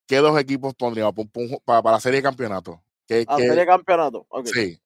¿qué 0.07 0.19
dos 0.19 0.39
equipos 0.39 0.75
pondríamos 0.75 1.15
pa- 1.15 1.25
pa 1.25 1.41
un 1.41 1.49
ju- 1.49 1.63
pa- 1.65 1.83
para, 1.83 1.97
la 1.97 2.01
serie 2.01 2.19
de 2.19 2.23
campeonato? 2.23 2.84
¿Qué- 3.07 3.25
A 3.29 3.37
qué- 3.37 3.43
serie 3.43 3.61
de 3.61 3.67
campeonato. 3.67 4.27
Sí, 4.47 4.79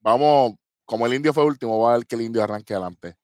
vamos, 0.00 0.54
como 0.84 1.06
el 1.06 1.14
indio 1.14 1.32
fue 1.32 1.44
último, 1.44 1.78
va 1.80 1.94
a 1.94 1.96
ver 1.98 2.06
que 2.06 2.16
el 2.16 2.22
indio 2.22 2.42
arranque 2.42 2.74
adelante. 2.74 3.16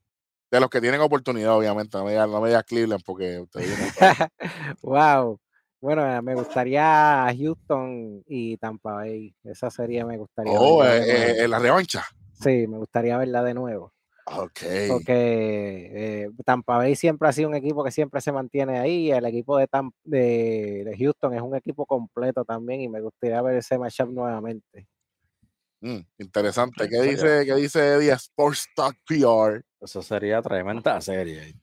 De 0.51 0.61
los 0.61 0.71
que 0.71 0.81
tienen 0.81 1.01
oportunidad, 1.01 1.57
obviamente, 1.57 1.99
no 1.99 2.05
me 2.05 2.13
digas, 2.13 2.29
no 2.29 2.41
me 2.41 2.49
digas 2.49 2.65
Cleveland 2.65 3.03
porque 3.05 3.39
ustedes 3.41 3.67
wow. 4.83 5.39
Bueno, 5.81 6.11
eh, 6.11 6.21
me 6.23 6.35
gustaría 6.35 7.27
Houston 7.39 8.25
y 8.27 8.57
Tampa 8.57 8.95
Bay. 8.95 9.35
Esa 9.45 9.71
serie 9.71 10.05
me 10.05 10.17
gustaría. 10.17 10.59
Oh, 10.59 10.85
eh, 10.85 11.03
eh, 11.07 11.35
eh, 11.45 11.49
la 11.49 11.59
revancha. 11.59 12.05
Sí, 12.33 12.67
me 12.67 12.79
gustaría 12.79 13.17
verla 13.17 13.43
de 13.45 13.55
nuevo. 13.55 13.93
Ok. 14.37 14.61
Porque 14.89 15.13
eh, 16.25 16.31
Tampa 16.45 16.77
Bay 16.79 16.95
siempre 16.97 17.29
ha 17.29 17.33
sido 17.33 17.49
un 17.49 17.55
equipo 17.55 17.83
que 17.85 17.91
siempre 17.91 18.21
se 18.21 18.33
mantiene 18.33 18.79
ahí. 18.79 19.07
y 19.07 19.11
El 19.11 19.25
equipo 19.27 19.57
de, 19.57 19.69
Tam- 19.69 19.93
de, 20.05 20.83
de 20.85 20.97
Houston 20.99 21.35
es 21.35 21.43
un 21.43 21.55
equipo 21.57 21.87
completo 21.87 22.45
también 22.45 22.81
y 22.83 22.89
me 22.89 23.01
gustaría 23.01 23.41
ver 23.43 23.57
ese 23.57 23.79
matchup 23.79 24.11
nuevamente. 24.11 24.87
Mm, 25.81 25.99
interesante. 26.19 26.89
¿Qué 26.89 27.01
dice, 27.03 27.47
¿Qué 27.47 27.55
dice 27.55 27.95
Eddie 27.95 28.13
Sports 28.13 28.67
Talk 28.75 28.97
PR? 29.07 29.63
Eso 29.81 30.03
sería 30.03 30.43
tremenda 30.43 31.01
serie. 31.01 31.55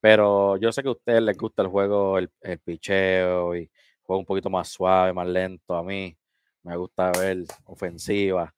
Pero 0.00 0.56
yo 0.58 0.70
sé 0.70 0.82
que 0.82 0.88
a 0.88 0.92
ustedes 0.92 1.22
les 1.22 1.36
gusta 1.36 1.62
el 1.62 1.68
juego, 1.68 2.18
el, 2.18 2.30
el 2.42 2.58
picheo 2.60 3.56
y 3.56 3.70
juego 4.02 4.20
un 4.20 4.26
poquito 4.26 4.50
más 4.50 4.68
suave, 4.68 5.12
más 5.12 5.26
lento. 5.26 5.74
A 5.74 5.82
mí 5.82 6.16
me 6.62 6.76
gusta 6.76 7.10
ver 7.12 7.44
ofensiva. 7.64 8.54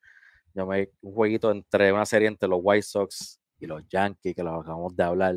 Yo 0.55 0.67
me 0.67 0.91
un 1.03 1.15
jueguito 1.15 1.51
entre 1.51 1.93
una 1.93 2.07
serie 2.07 2.29
entre 2.29 2.49
los 2.49 2.61
White 2.63 2.83
Sox 2.83 3.41
y 3.59 3.67
los 3.67 3.83
Yankees, 3.89 4.35
que 4.35 4.43
los 4.43 4.61
acabamos 4.61 4.95
de 4.97 5.03
hablar. 5.03 5.35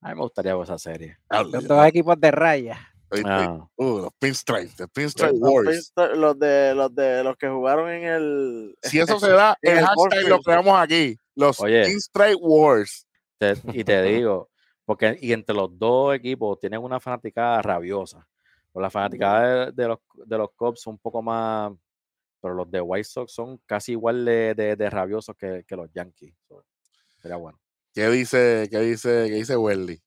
A 0.00 0.08
mí 0.08 0.14
me 0.14 0.20
gustaría 0.22 0.54
ver 0.54 0.64
esa 0.64 0.78
serie. 0.78 1.18
Los 1.30 1.66
dos 1.66 1.86
equipos 1.86 2.20
de 2.20 2.30
raya. 2.30 2.78
Ah, 3.24 3.66
uh, 3.76 3.98
los 4.00 4.10
pinstripes, 4.18 4.76
the 4.76 4.86
pinstripe 4.86 5.32
Los, 5.32 5.40
wars. 5.40 5.92
Los 6.14 6.38
de 6.38 6.74
los 6.74 6.94
de 6.94 7.24
los 7.24 7.36
que 7.38 7.48
jugaron 7.48 7.88
en 7.90 8.04
el 8.04 8.76
Si 8.82 8.98
eso 9.00 9.18
se 9.20 9.30
da, 9.30 9.56
el 9.62 9.78
el 9.78 9.84
hashtag 9.84 10.28
lo 10.28 10.40
creamos 10.40 10.78
aquí. 10.78 11.16
Los 11.34 11.58
Oye. 11.60 11.86
pinstripe 11.86 12.34
wars. 12.38 13.06
te- 13.38 13.54
y 13.72 13.82
te 13.82 14.02
digo, 14.02 14.50
porque 14.84 15.16
y 15.22 15.32
entre 15.32 15.54
los 15.54 15.70
dos 15.78 16.14
equipos 16.14 16.58
tienen 16.60 16.82
una 16.82 17.00
fanaticada 17.00 17.62
rabiosa. 17.62 18.26
Pues 18.72 18.82
la 18.82 18.90
fanaticada 18.90 19.66
de, 19.66 19.72
de 19.72 19.88
los, 19.88 19.98
de 20.14 20.38
los 20.38 20.50
Cubs 20.54 20.82
son 20.82 20.94
un 20.94 20.98
poco 20.98 21.22
más, 21.22 21.72
pero 22.40 22.54
los 22.54 22.70
de 22.70 22.80
White 22.80 23.04
Sox 23.04 23.32
son 23.32 23.58
casi 23.66 23.92
igual 23.92 24.24
de, 24.24 24.54
de- 24.54 24.76
de 24.76 24.90
rabiosos 24.90 25.36
que, 25.36 25.64
que 25.66 25.76
los 25.76 25.90
Yankees. 25.92 26.34
So, 26.48 26.64
sería 27.20 27.36
bueno. 27.36 27.58
¿Qué 27.92 28.08
dice, 28.10 28.68
qué 28.70 28.78
dice, 28.80 29.26
qué 29.28 29.34
dice 29.34 29.56
Welly? 29.56 30.00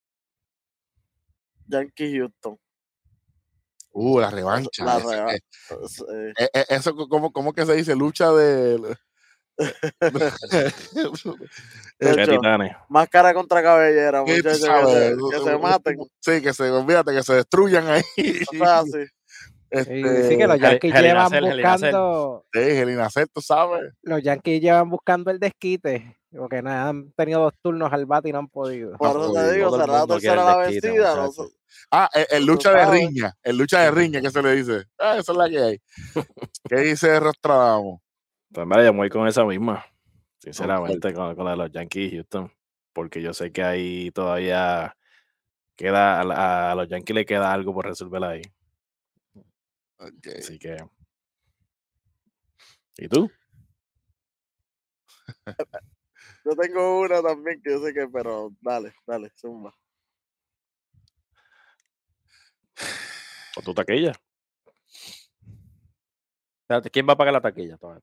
Yankee 1.68 2.18
Houston. 2.18 2.58
Uh, 3.94 4.20
la 4.20 4.30
revancha. 4.32 4.86
La 4.86 4.98
ese- 4.98 5.08
reva- 5.08 5.34
eh, 5.36 5.40
Eh, 5.70 6.34
eh, 6.40 6.50
eh, 6.54 6.66
eso, 6.70 6.96
¿cómo, 6.96 7.32
¿cómo 7.34 7.52
que 7.54 7.66
se 7.66 7.74
dice? 7.76 7.96
Lucha 7.96 8.32
de. 8.32 8.96
De 9.60 9.76
Qué 12.00 12.22
hecho, 12.24 12.32
titanes. 12.32 12.76
Máscara 12.90 13.34
contra 13.34 13.62
cabellera, 13.62 14.24
¿Qué 14.26 14.42
tú 14.42 14.50
muchachos. 14.50 14.60
Que, 14.60 15.10
se, 15.10 15.16
que 15.32 15.44
se 15.44 15.58
maten. 15.58 15.98
Sí, 16.20 16.42
que 16.42 16.54
se, 16.54 16.72
olvídate, 16.72 17.14
que 17.14 17.24
se 17.24 17.34
destruyan 17.36 17.88
ahí. 17.88 18.02
O 18.52 18.56
sea, 18.58 18.80
así. 18.80 19.06
Este, 19.72 20.28
sí 20.28 20.38
que 20.38 20.48
los 20.48 20.58
Hel- 20.58 20.62
Yankees 20.62 20.94
llevan 21.02 21.30
Cell. 21.30 21.46
buscando, 21.46 22.46
sí, 22.54 23.22
tú 23.34 23.42
sabes. 23.42 23.94
los 24.02 24.22
Yankees 24.22 24.62
llevan 24.62 24.90
buscando 24.90 25.32
el 25.32 25.40
desquite, 25.40 26.18
porque 26.30 26.62
nada, 26.62 26.90
han 26.90 27.12
tenido 27.14 27.40
dos 27.42 27.54
turnos 27.62 27.92
al 27.94 28.06
bate 28.06 28.30
y 28.30 28.32
no 28.34 28.40
han 28.40 28.50
podido. 28.50 28.98
Por 28.98 29.08
Ah, 29.08 29.12
eso 29.12 29.34
te 29.34 29.54
digo, 29.54 29.78
tercera 30.08 30.44
la 30.44 31.16
no 31.16 31.32
sé. 31.32 31.44
Ah, 31.90 32.10
el, 32.14 32.26
el 32.32 32.46
lucha 32.46 32.72
de 32.74 32.86
riña. 32.86 33.34
El 33.42 33.58
lucha 33.58 33.80
de 33.82 33.92
riña, 33.92 34.20
¿qué 34.22 34.30
se 34.30 34.44
le 34.44 34.56
dice? 34.56 34.86
Ah, 35.00 35.18
esa 35.18 35.32
es 35.32 35.38
la 35.38 35.50
que 35.50 35.60
hay. 35.60 35.82
¿Qué 36.70 36.76
dice 36.82 37.18
Rostradamo? 37.20 38.02
Pues 38.54 38.68
mira, 38.68 38.84
yo 38.84 38.92
me 38.92 39.00
voy 39.00 39.10
con 39.10 39.26
esa 39.28 39.46
misma. 39.46 39.86
Sinceramente, 40.40 41.14
con, 41.14 41.34
con 41.36 41.46
la 41.46 41.52
de 41.52 41.58
los 41.58 41.72
Yankees 41.72 42.12
y 42.12 42.16
Houston. 42.18 42.52
Porque 42.94 43.22
yo 43.22 43.34
sé 43.34 43.54
que 43.54 43.64
ahí 43.64 44.12
todavía 44.12 44.98
queda, 45.78 46.20
a, 46.22 46.72
a 46.72 46.76
los 46.76 46.90
Yankees 46.90 47.16
le 47.16 47.26
queda 47.26 47.54
algo 47.54 47.74
por 47.74 47.86
resolver 47.86 48.22
ahí. 48.24 48.42
Así 50.38 50.58
que. 50.58 50.78
¿Y 52.98 53.08
tú? 53.08 53.30
Yo 56.46 56.56
tengo 56.56 57.02
una 57.02 57.22
también 57.22 57.62
que 57.62 57.72
yo 57.72 57.86
sé 57.86 57.94
que, 57.94 58.08
pero 58.08 58.52
dale, 58.62 58.94
dale, 59.06 59.32
zumba. 59.36 59.76
¿O 63.56 63.62
tu 63.62 63.74
taquilla? 63.74 64.14
Espérate, 66.62 66.90
¿Quién 66.90 67.08
va 67.08 67.14
a 67.14 67.18
pagar 67.18 67.34
la 67.34 67.42
taquilla? 67.42 67.78
Porque 67.78 68.02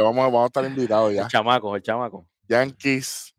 vamos, 0.00 0.16
vamos 0.16 0.42
a 0.42 0.46
estar 0.46 0.64
invitados 0.64 1.12
ya. 1.12 1.22
El 1.22 1.28
chamaco, 1.28 1.76
el 1.76 1.82
chamaco. 1.82 2.26
Yankees. 2.48 3.34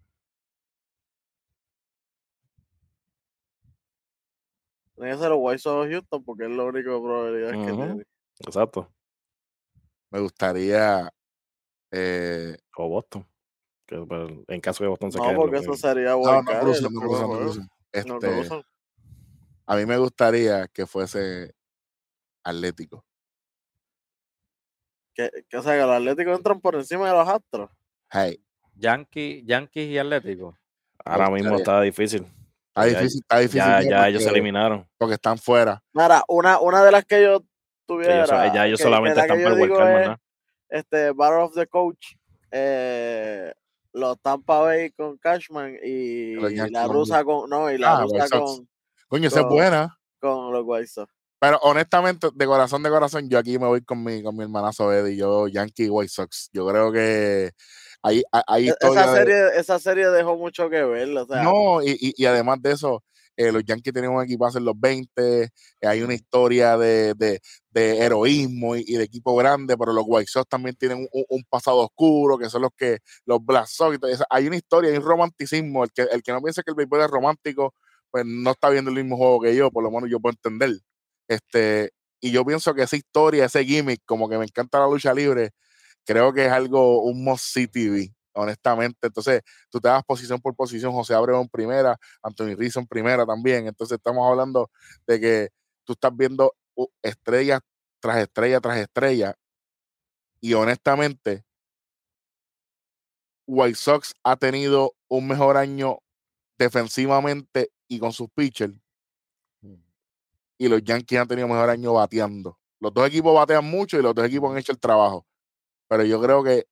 Tiene 5.00 5.14
que 5.14 5.18
ser 5.18 5.30
los 5.30 5.40
White 5.42 5.60
Sox 5.60 5.90
Houston 5.90 6.24
porque 6.26 6.44
es 6.44 6.52
la 6.52 6.64
única 6.64 6.90
probabilidad 6.90 7.52
que 7.52 7.72
tiene. 7.72 8.06
Exacto. 8.46 8.92
Me 10.12 10.20
gustaría. 10.20 11.10
eh, 11.92 12.58
O 12.76 12.90
Boston. 12.90 13.26
Que, 13.88 13.96
en 14.50 14.62
caso 14.62 14.84
de 14.84 14.90
Boston 14.90 15.12
se 15.12 15.18
No, 15.18 15.24
quede. 15.24 15.36
porque 15.36 15.58
eso 15.58 15.72
que- 15.72 15.78
sería 15.78 16.10
no, 16.12 16.18
Wild 16.18 16.44
no 16.50 16.60
crucen, 16.60 16.94
crucen, 16.94 17.28
crucen. 17.32 17.70
Este, 17.92 18.12
cruzan. 18.20 18.64
a 19.66 19.76
mí 19.76 19.86
me 19.86 19.98
gustaría 19.98 20.68
que 20.68 20.86
fuese 20.86 21.56
Atlético. 22.44 23.04
Que, 25.16 25.30
que, 25.50 25.58
o 25.58 25.64
sea, 25.64 25.74
que 25.74 25.82
los 25.82 25.90
Atléticos 25.96 26.38
entran 26.38 26.62
por 26.62 26.76
encima 26.76 27.08
de 27.08 27.14
los 27.18 27.28
Astros. 27.28 27.72
Hey, 28.12 28.44
Yankee, 28.76 29.44
Yankees 29.46 29.88
y 29.90 29.98
Atlético. 29.98 30.56
Ahora 31.04 31.30
mismo 31.32 31.56
está 31.58 31.82
difícil. 31.82 32.28
Está 32.80 32.92
Ya- 32.94 33.00
difícil, 33.00 33.22
está 33.22 33.38
difícil. 33.40 33.90
Ya, 33.90 34.08
ellos 34.08 34.24
se 34.24 34.30
eliminaron. 34.30 34.88
Porque 34.98 35.16
están 35.16 35.38
fuera. 35.38 35.82
Mira, 35.94 36.24
una, 36.28 36.60
una 36.60 36.84
de 36.84 36.92
las 36.92 37.06
que 37.06 37.24
yo 37.24 37.44
tuviera. 37.86 38.24
ellos, 38.26 38.54
ya 38.54 38.66
ellos 38.68 38.78
que- 38.78 38.84
solamente 38.84 39.20
están 39.20 39.42
por 39.44 39.54
wildcard, 39.54 40.12
es, 40.12 40.18
este 40.70 41.12
Battle 41.12 41.44
of 41.44 41.54
the 41.56 41.68
Coach, 41.68 42.14
eh, 42.52 43.52
los 43.94 44.20
Tampa 44.22 44.60
Bay 44.60 44.92
con 44.92 45.18
Cashman 45.18 45.76
y 45.84 46.36
la 46.70 46.88
rusa 46.88 47.24
con 47.24 47.50
no 47.50 47.72
y 47.72 47.78
la 47.78 47.98
Ah, 47.98 48.02
rusa 48.04 48.28
con, 48.30 48.68
Coño, 49.08 49.28
esa 49.28 49.40
es 49.42 49.46
buena. 49.48 49.98
con 50.20 50.52
los 50.54 50.64
White 50.66 50.88
Sox. 50.88 51.12
Pero 51.42 51.58
honestamente, 51.62 52.28
de 52.34 52.46
corazón 52.46 52.84
de 52.84 52.90
corazón, 52.90 53.30
yo 53.30 53.40
aquí 53.40 53.58
me 53.58 53.66
voy 53.66 53.82
con 53.82 54.04
mi, 54.04 54.22
con 54.22 54.36
mi 54.36 54.44
hermanazo 54.44 54.92
Eddie. 54.92 55.16
Yo, 55.16 55.48
Yankee 55.48 55.86
y 55.86 55.90
White 55.90 56.12
Sox. 56.12 56.50
Yo 56.52 56.68
creo 56.68 56.92
que 56.92 57.52
hay, 58.02 58.24
hay- 58.32 58.44
hay 58.48 58.70
E- 58.70 58.76
Esa 58.80 59.12
de- 59.14 59.18
serie, 59.20 59.48
esa 59.60 59.80
serie 59.80 60.10
dejó 60.10 60.38
mucho 60.38 60.70
que 60.70 60.84
ver, 60.84 61.10
o 61.18 61.26
sea, 61.26 61.44
No, 61.44 61.82
y, 61.84 61.92
y- 62.00 62.14
y 62.16 62.26
además 62.26 62.62
de 62.62 62.72
eso, 62.72 63.04
eh, 63.36 63.52
los 63.54 63.64
Yankees 63.64 63.94
tienen 63.94 64.12
un 64.12 64.22
equipazo 64.24 64.58
en 64.58 64.66
los 64.66 64.78
20, 64.78 65.44
eh, 65.44 65.50
hay 65.88 66.02
una 66.02 66.14
historia 66.14 66.78
de, 66.78 67.14
de- 67.14 67.40
de 67.72 67.98
heroísmo 68.00 68.76
y, 68.76 68.84
y 68.86 68.96
de 68.98 69.04
equipo 69.06 69.34
grande, 69.36 69.78
pero 69.78 69.94
los 69.94 70.04
White 70.08 70.28
Sox 70.30 70.48
también 70.50 70.76
tienen 70.76 71.08
un, 71.12 71.26
un 71.30 71.44
pasado 71.50 71.78
oscuro, 71.78 72.38
que 72.38 72.50
son 72.50 72.64
los 72.64 72.72
que 72.76 72.98
los 73.26 73.40
Black 73.46 73.68
Sox. 73.68 73.98
eso. 74.10 74.26
hay 74.30 74.48
una 74.48 74.58
historia, 74.58 74.92
hay 74.92 74.98
un 74.98 75.04
romanticismo. 75.06 75.86
El 75.86 75.92
que, 75.94 76.02
el 76.04 76.22
que 76.22 76.32
no 76.34 76.42
piensa 76.42 76.64
que 76.64 76.72
el 76.72 76.76
béisbol 76.76 77.02
es 77.02 77.08
romántico, 77.10 77.74
pues 78.12 78.26
no 78.26 78.52
está 78.52 78.70
viendo 78.70 78.90
el 78.92 78.98
mismo 78.98 79.16
juego 79.16 79.40
que 79.42 79.56
yo, 79.56 79.72
por 79.72 79.84
lo 79.84 79.92
menos 79.92 80.10
yo 80.10 80.20
puedo 80.20 80.34
entender. 80.34 80.78
Este, 81.28 81.92
y 82.20 82.32
yo 82.32 82.44
pienso 82.46 82.74
que 82.74 82.84
esa 82.84 82.96
historia, 82.98 83.46
ese 83.46 83.64
gimmick, 83.64 84.02
como 84.06 84.28
que 84.28 84.38
me 84.38 84.46
encanta 84.46 84.80
la 84.80 84.88
lucha 84.88 85.14
libre, 85.14 85.52
creo 86.06 86.34
que 86.34 86.46
es 86.46 86.52
algo, 86.52 87.04
un 87.04 87.24
must 87.24 87.46
see 87.46 87.68
TV, 87.68 88.14
honestamente. 88.34 89.08
Entonces, 89.08 89.42
tú 89.70 89.80
te 89.80 89.90
das 89.90 90.04
posición 90.04 90.40
por 90.42 90.56
posición, 90.56 90.92
José 90.94 91.14
Abreu 91.14 91.42
en 91.42 91.50
primera, 91.50 91.98
Anthony 92.22 92.56
Rizzo 92.56 92.80
en 92.80 92.88
primera 92.88 93.26
también. 93.26 93.68
Entonces, 93.68 93.98
estamos 93.98 94.28
hablando 94.28 94.70
de 95.08 95.20
que 95.20 95.50
tú 95.84 95.94
estás 95.94 96.16
viendo 96.16 96.54
uh, 96.76 96.88
estrella 97.02 97.60
tras 98.00 98.18
estrella 98.18 98.60
tras 98.62 98.78
estrella. 98.78 99.36
Y 100.42 100.54
honestamente, 100.54 101.44
White 103.46 103.76
Sox 103.76 104.14
ha 104.24 104.36
tenido 104.38 104.94
un 105.10 105.28
mejor 105.28 105.58
año 105.58 106.00
defensivamente 106.58 107.72
y 107.88 108.00
con 108.00 108.14
sus 108.14 108.30
pitchers. 108.30 108.76
Y 110.58 110.68
los 110.68 110.84
Yankees 110.84 111.20
han 111.20 111.28
tenido 111.28 111.48
mejor 111.48 111.70
año 111.70 111.94
bateando. 111.94 112.60
Los 112.80 112.94
dos 112.94 113.08
equipos 113.08 113.34
batean 113.34 113.66
mucho 113.66 113.98
y 113.98 114.02
los 114.02 114.14
dos 114.14 114.26
equipos 114.26 114.52
han 114.52 114.58
hecho 114.58 114.72
el 114.72 114.80
trabajo. 114.80 115.26
Pero 115.90 116.06
yo 116.06 116.22
creo 116.22 116.44
que 116.44 116.68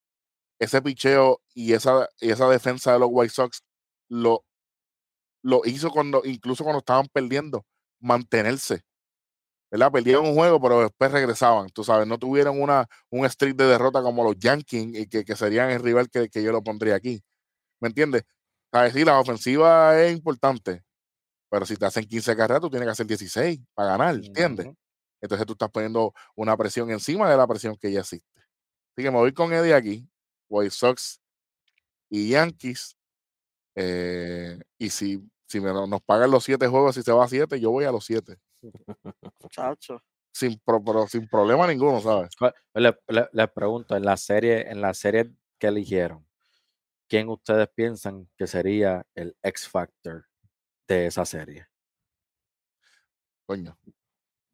ese 0.60 0.82
picheo 0.82 1.42
y 1.54 1.74
esa, 1.74 2.10
y 2.22 2.32
esa 2.32 2.50
defensa 2.50 2.94
de 2.94 3.00
los 3.00 3.10
White 3.12 3.34
Sox 3.34 3.64
lo, 4.10 4.46
lo 5.44 5.62
hizo 5.66 5.92
cuando, 5.92 6.22
incluso 6.26 6.64
cuando 6.64 6.80
estaban 6.80 7.08
perdiendo, 7.12 7.66
mantenerse. 8.00 8.84
¿Verdad? 9.72 9.92
Perdieron 9.92 10.28
un 10.28 10.36
juego, 10.36 10.62
pero 10.62 10.82
después 10.82 11.12
regresaban. 11.12 11.70
Tú 11.70 11.84
sabes, 11.84 12.08
no 12.08 12.18
tuvieron 12.18 12.62
una, 12.62 12.88
un 13.10 13.30
streak 13.30 13.58
de 13.58 13.66
derrota 13.66 14.02
como 14.02 14.24
los 14.24 14.38
Yankees, 14.38 14.88
y 14.94 15.08
que, 15.08 15.26
que 15.26 15.36
serían 15.36 15.72
el 15.72 15.82
rival 15.82 16.10
que, 16.10 16.30
que 16.30 16.42
yo 16.44 16.52
lo 16.54 16.64
pondría 16.64 16.96
aquí. 16.96 17.22
¿Me 17.82 17.90
entiendes? 17.90 18.24
¿Sabes? 18.72 18.94
Sí, 18.94 19.06
la 19.06 19.20
ofensiva 19.20 20.00
es 20.02 20.14
importante, 20.14 20.84
pero 21.50 21.66
si 21.66 21.78
te 21.78 21.86
hacen 21.86 22.06
15 22.06 22.36
carreras, 22.36 22.62
tú 22.62 22.70
tienes 22.70 22.88
que 22.88 22.92
hacer 22.92 23.08
16 23.08 23.60
para 23.74 23.92
ganar, 23.92 24.16
¿entiendes? 24.16 24.68
Entonces 25.22 25.48
tú 25.48 25.54
estás 25.54 25.70
poniendo 25.72 26.14
una 26.36 26.56
presión 26.58 26.92
encima 26.92 27.30
de 27.30 27.38
la 27.38 27.48
presión 27.48 27.76
que 27.78 27.92
ya 27.92 28.02
existe. 28.02 28.37
Así 28.98 29.04
que 29.06 29.12
me 29.12 29.18
voy 29.18 29.32
con 29.32 29.54
Eddie 29.54 29.76
aquí, 29.76 30.10
White 30.50 30.72
Sox 30.72 31.22
y 32.10 32.30
Yankees. 32.30 32.98
eh, 33.76 34.60
y 34.80 34.90
si, 34.90 35.22
si 35.48 35.60
me, 35.60 35.72
nos 35.72 36.02
pagan 36.02 36.32
los 36.32 36.44
siete 36.44 36.66
juegos, 36.68 36.96
si 36.96 37.04
se 37.04 37.12
va 37.12 37.26
a 37.26 37.28
siete, 37.28 37.60
yo 37.60 37.70
voy 37.70 37.86
a 37.86 37.92
los 37.92 38.04
siete. 38.04 38.40
chacho. 39.52 40.02
Sin, 40.34 40.58
pro- 40.66 40.84
pero 40.84 41.08
sin 41.08 41.28
problema 41.28 41.68
ninguno, 41.68 42.02
¿sabes? 42.02 42.36
¿Cuál- 42.36 42.56
Le, 42.74 42.98
le- 43.10 43.30
les 43.34 43.52
pregunto, 43.52 43.96
en 43.96 44.04
la 44.04 44.18
serie, 44.18 44.68
en 44.68 44.82
la 44.82 44.96
serie 44.96 45.32
que 45.60 45.68
eligieron, 45.68 46.28
¿quién 47.08 47.30
ustedes 47.30 47.68
piensan 47.70 48.28
que 48.36 48.48
sería 48.48 49.06
el 49.14 49.38
X 49.44 49.70
Factor 49.70 50.26
de 50.88 51.06
esa 51.06 51.24
serie? 51.24 51.68
Coño. 53.46 53.78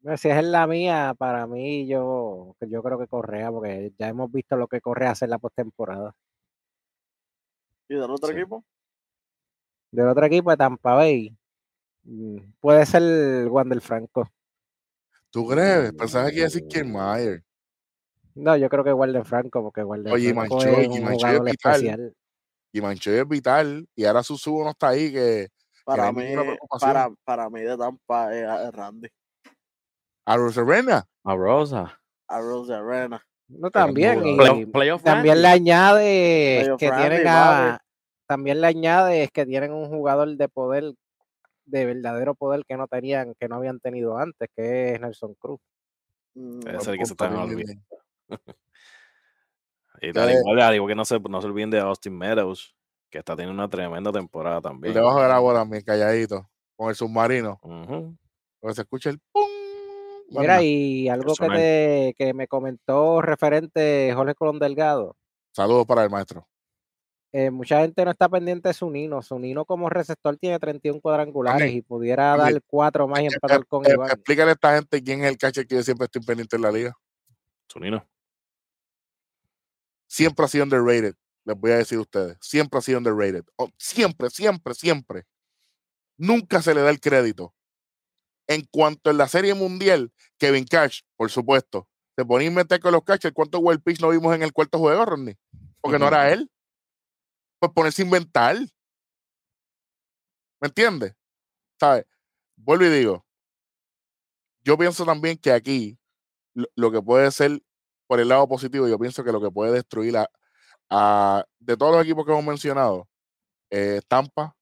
Bueno, 0.04 0.18
Si 0.18 0.28
es 0.28 0.36
en 0.36 0.52
la 0.52 0.66
mía, 0.66 1.14
para 1.16 1.46
mí, 1.46 1.86
yo, 1.86 2.54
yo 2.60 2.82
creo 2.82 2.98
que 2.98 3.06
Correa, 3.06 3.50
porque 3.50 3.90
ya 3.98 4.08
hemos 4.08 4.30
visto 4.30 4.54
lo 4.54 4.68
que 4.68 4.82
Correa 4.82 5.12
hace 5.12 5.24
en 5.24 5.30
la 5.30 5.38
postemporada. 5.38 6.14
¿Y 7.88 7.94
del 7.94 8.10
otro 8.10 8.28
Sí. 8.28 8.34
equipo? 8.34 8.62
Del 9.90 10.08
otro 10.08 10.26
equipo 10.26 10.50
de 10.50 10.58
Tampa 10.58 10.92
Bay, 10.92 11.34
mm, 12.02 12.36
puede 12.60 12.84
ser 12.84 13.48
Wander 13.48 13.80
Franco. 13.80 14.28
¿Tú 15.30 15.48
crees? 15.48 15.94
Pensaba 15.94 16.28
que 16.28 16.36
iba 16.36 16.42
a 16.44 16.48
decir 16.48 16.68
Kiermaier. 16.68 17.42
No, 18.34 18.58
yo 18.58 18.68
creo 18.68 18.84
que 18.84 18.92
Wander 18.92 19.24
Franco, 19.24 19.62
porque 19.62 19.82
Wander 19.82 20.12
Oye, 20.12 20.34
Franco 20.34 20.56
Mancho, 20.56 20.80
es 20.80 20.86
y 20.86 20.98
un 20.98 21.04
Mancho 21.04 21.14
es 21.14 21.32
jugador 21.32 21.50
vital. 21.50 21.74
especial. 21.74 22.14
Y 22.72 22.80
Manchoy 22.82 23.14
es 23.14 23.28
vital. 23.28 23.88
Y 23.94 24.04
ahora 24.04 24.22
su 24.22 24.36
subo 24.36 24.64
no 24.64 24.70
está 24.70 24.88
ahí, 24.88 25.10
que 25.10 25.48
Para 25.82 26.08
hay 26.08 26.12
mí, 26.12 26.34
para, 26.78 27.08
para 27.24 27.48
mí 27.48 27.60
de 27.62 27.78
Tampa 27.78 28.34
es 28.34 28.66
es 28.66 28.72
Randy. 28.74 29.08
A 30.26 30.36
Rosarena. 30.36 31.06
A 31.24 31.34
Rosa. 31.36 32.00
A 32.28 32.40
Rose 32.40 32.72
Arena. 32.74 33.24
No, 33.48 33.70
también. 33.70 34.26
y 34.26 34.36
Play- 34.66 34.98
también 35.02 35.42
le 35.42 35.48
añade 35.48 36.74
que 36.78 36.88
Randy, 36.90 37.08
tienen 37.08 37.28
a, 37.28 37.78
también 38.26 38.60
le 38.60 38.66
añade 38.66 39.28
que 39.28 39.44
tienen 39.46 39.72
un 39.72 39.88
jugador 39.88 40.36
de 40.36 40.48
poder, 40.48 40.92
de 41.66 41.84
verdadero 41.86 42.34
poder 42.34 42.64
que 42.66 42.76
no 42.76 42.86
tenían, 42.88 43.34
que 43.38 43.48
no 43.48 43.56
habían 43.56 43.80
tenido 43.80 44.16
antes, 44.16 44.48
que 44.56 44.94
es 44.94 45.00
Nelson 45.00 45.34
Cruz. 45.34 45.60
Mm, 46.34 46.60
Ese 46.66 46.76
es 46.76 46.88
el 46.88 46.98
que 46.98 47.06
se 47.06 47.12
están 47.12 47.36
olvidando. 47.36 47.82
Y 50.00 50.12
Ya 50.12 50.24
al 50.24 50.30
es. 50.30 50.40
igual, 50.40 50.60
al 50.60 50.74
igual 50.74 50.90
que 50.90 50.94
no 50.96 51.04
se, 51.04 51.20
no 51.20 51.40
se 51.40 51.46
olviden 51.46 51.70
de 51.70 51.80
Austin 51.80 52.16
Meadows, 52.18 52.74
que 53.10 53.18
está 53.18 53.36
teniendo 53.36 53.54
una 53.54 53.70
tremenda 53.70 54.10
temporada 54.12 54.60
también. 54.60 54.92
Debajo 54.92 55.22
de 55.22 55.28
la 55.28 55.38
bola, 55.38 55.60
también, 55.60 55.82
calladito. 55.84 56.50
Con 56.76 56.88
el 56.88 56.94
submarino. 56.96 57.58
Ujú. 57.62 58.16
Porque 58.60 58.74
se 58.74 58.82
escucha 58.82 59.10
el 59.10 59.20
pum. 59.32 59.48
Mira, 60.30 60.62
y 60.62 61.08
algo 61.08 61.34
que, 61.34 61.48
te, 61.48 62.14
que 62.16 62.34
me 62.34 62.48
comentó 62.48 63.20
referente 63.22 64.12
Jorge 64.14 64.34
Colón 64.34 64.58
Delgado, 64.58 65.16
Saludos 65.54 65.86
para 65.86 66.02
el 66.02 66.10
maestro. 66.10 66.48
eh, 67.32 67.50
mucha 67.50 67.80
gente 67.80 68.04
no 68.04 68.10
está 68.10 68.28
pendiente 68.28 68.68
de 68.68 68.74
su 68.74 68.90
Nino. 68.90 69.22
Su 69.22 69.38
Nino 69.38 69.64
como 69.64 69.88
receptor 69.88 70.36
tiene 70.36 70.58
31 70.58 71.00
cuadrangulares 71.00 71.72
y 71.72 71.82
pudiera 71.82 72.36
dar 72.36 72.60
cuatro 72.66 73.06
más 73.06 73.20
y 73.20 73.26
empatar 73.26 73.64
con 73.66 73.86
eh, 73.86 73.90
Iván. 73.92 74.10
explícale 74.10 74.50
a 74.50 74.54
esta 74.54 74.74
gente 74.74 75.02
quién 75.02 75.22
es 75.22 75.30
el 75.30 75.38
catcher 75.38 75.66
que 75.66 75.76
yo 75.76 75.82
siempre 75.82 76.06
estoy 76.06 76.22
pendiente 76.22 76.56
en 76.56 76.62
la 76.62 76.72
liga. 76.72 76.92
Zunino. 77.70 78.04
Siempre 80.08 80.44
ha 80.44 80.48
sido 80.48 80.64
underrated. 80.64 81.14
Les 81.44 81.56
voy 81.56 81.70
a 81.70 81.76
decir 81.76 81.98
a 81.98 82.02
ustedes. 82.02 82.36
Siempre 82.40 82.78
ha 82.78 82.82
sido 82.82 82.98
underrated. 82.98 83.44
Oh, 83.56 83.68
siempre, 83.78 84.30
siempre, 84.30 84.74
siempre. 84.74 85.24
Nunca 86.16 86.62
se 86.62 86.74
le 86.74 86.80
da 86.80 86.90
el 86.90 87.00
crédito. 87.00 87.54
En 88.46 88.66
cuanto 88.70 89.10
en 89.10 89.16
la 89.18 89.26
serie 89.28 89.54
mundial, 89.54 90.12
Kevin 90.38 90.64
Cash, 90.64 91.00
por 91.16 91.30
supuesto, 91.30 91.88
se 92.16 92.24
ponía 92.24 92.46
a 92.48 92.50
inventar 92.50 92.78
con 92.80 92.92
los 92.92 93.02
catchers. 93.02 93.34
¿Cuántos 93.34 93.60
wild 93.62 93.82
pitch 93.82 94.00
no 94.00 94.10
vimos 94.10 94.34
en 94.34 94.42
el 94.42 94.52
cuarto 94.52 94.78
juego, 94.78 95.04
Rodney? 95.04 95.36
porque 95.80 95.98
no 95.98 96.06
era 96.08 96.32
él. 96.32 96.50
Pues 97.58 97.72
ponerse 97.72 98.02
a 98.02 98.04
inventar. 98.06 98.56
¿Me 100.60 100.68
entiendes? 100.68 101.14
¿Sabes? 101.78 102.06
Vuelvo 102.56 102.84
y 102.86 102.88
digo, 102.90 103.26
yo 104.62 104.78
pienso 104.78 105.04
también 105.04 105.36
que 105.36 105.52
aquí 105.52 105.98
lo, 106.54 106.66
lo 106.76 106.90
que 106.92 107.02
puede 107.02 107.30
ser, 107.30 107.62
por 108.06 108.20
el 108.20 108.28
lado 108.28 108.48
positivo, 108.48 108.88
yo 108.88 108.98
pienso 108.98 109.24
que 109.24 109.32
lo 109.32 109.40
que 109.42 109.50
puede 109.50 109.72
destruir 109.72 110.16
a, 110.16 110.30
a- 110.90 111.44
de 111.58 111.76
todos 111.76 111.92
los 111.96 112.02
equipos 112.04 112.24
que 112.24 112.32
hemos 112.32 112.44
mencionado, 112.44 113.08
eh, 113.70 114.00
Tampa, 114.08 114.56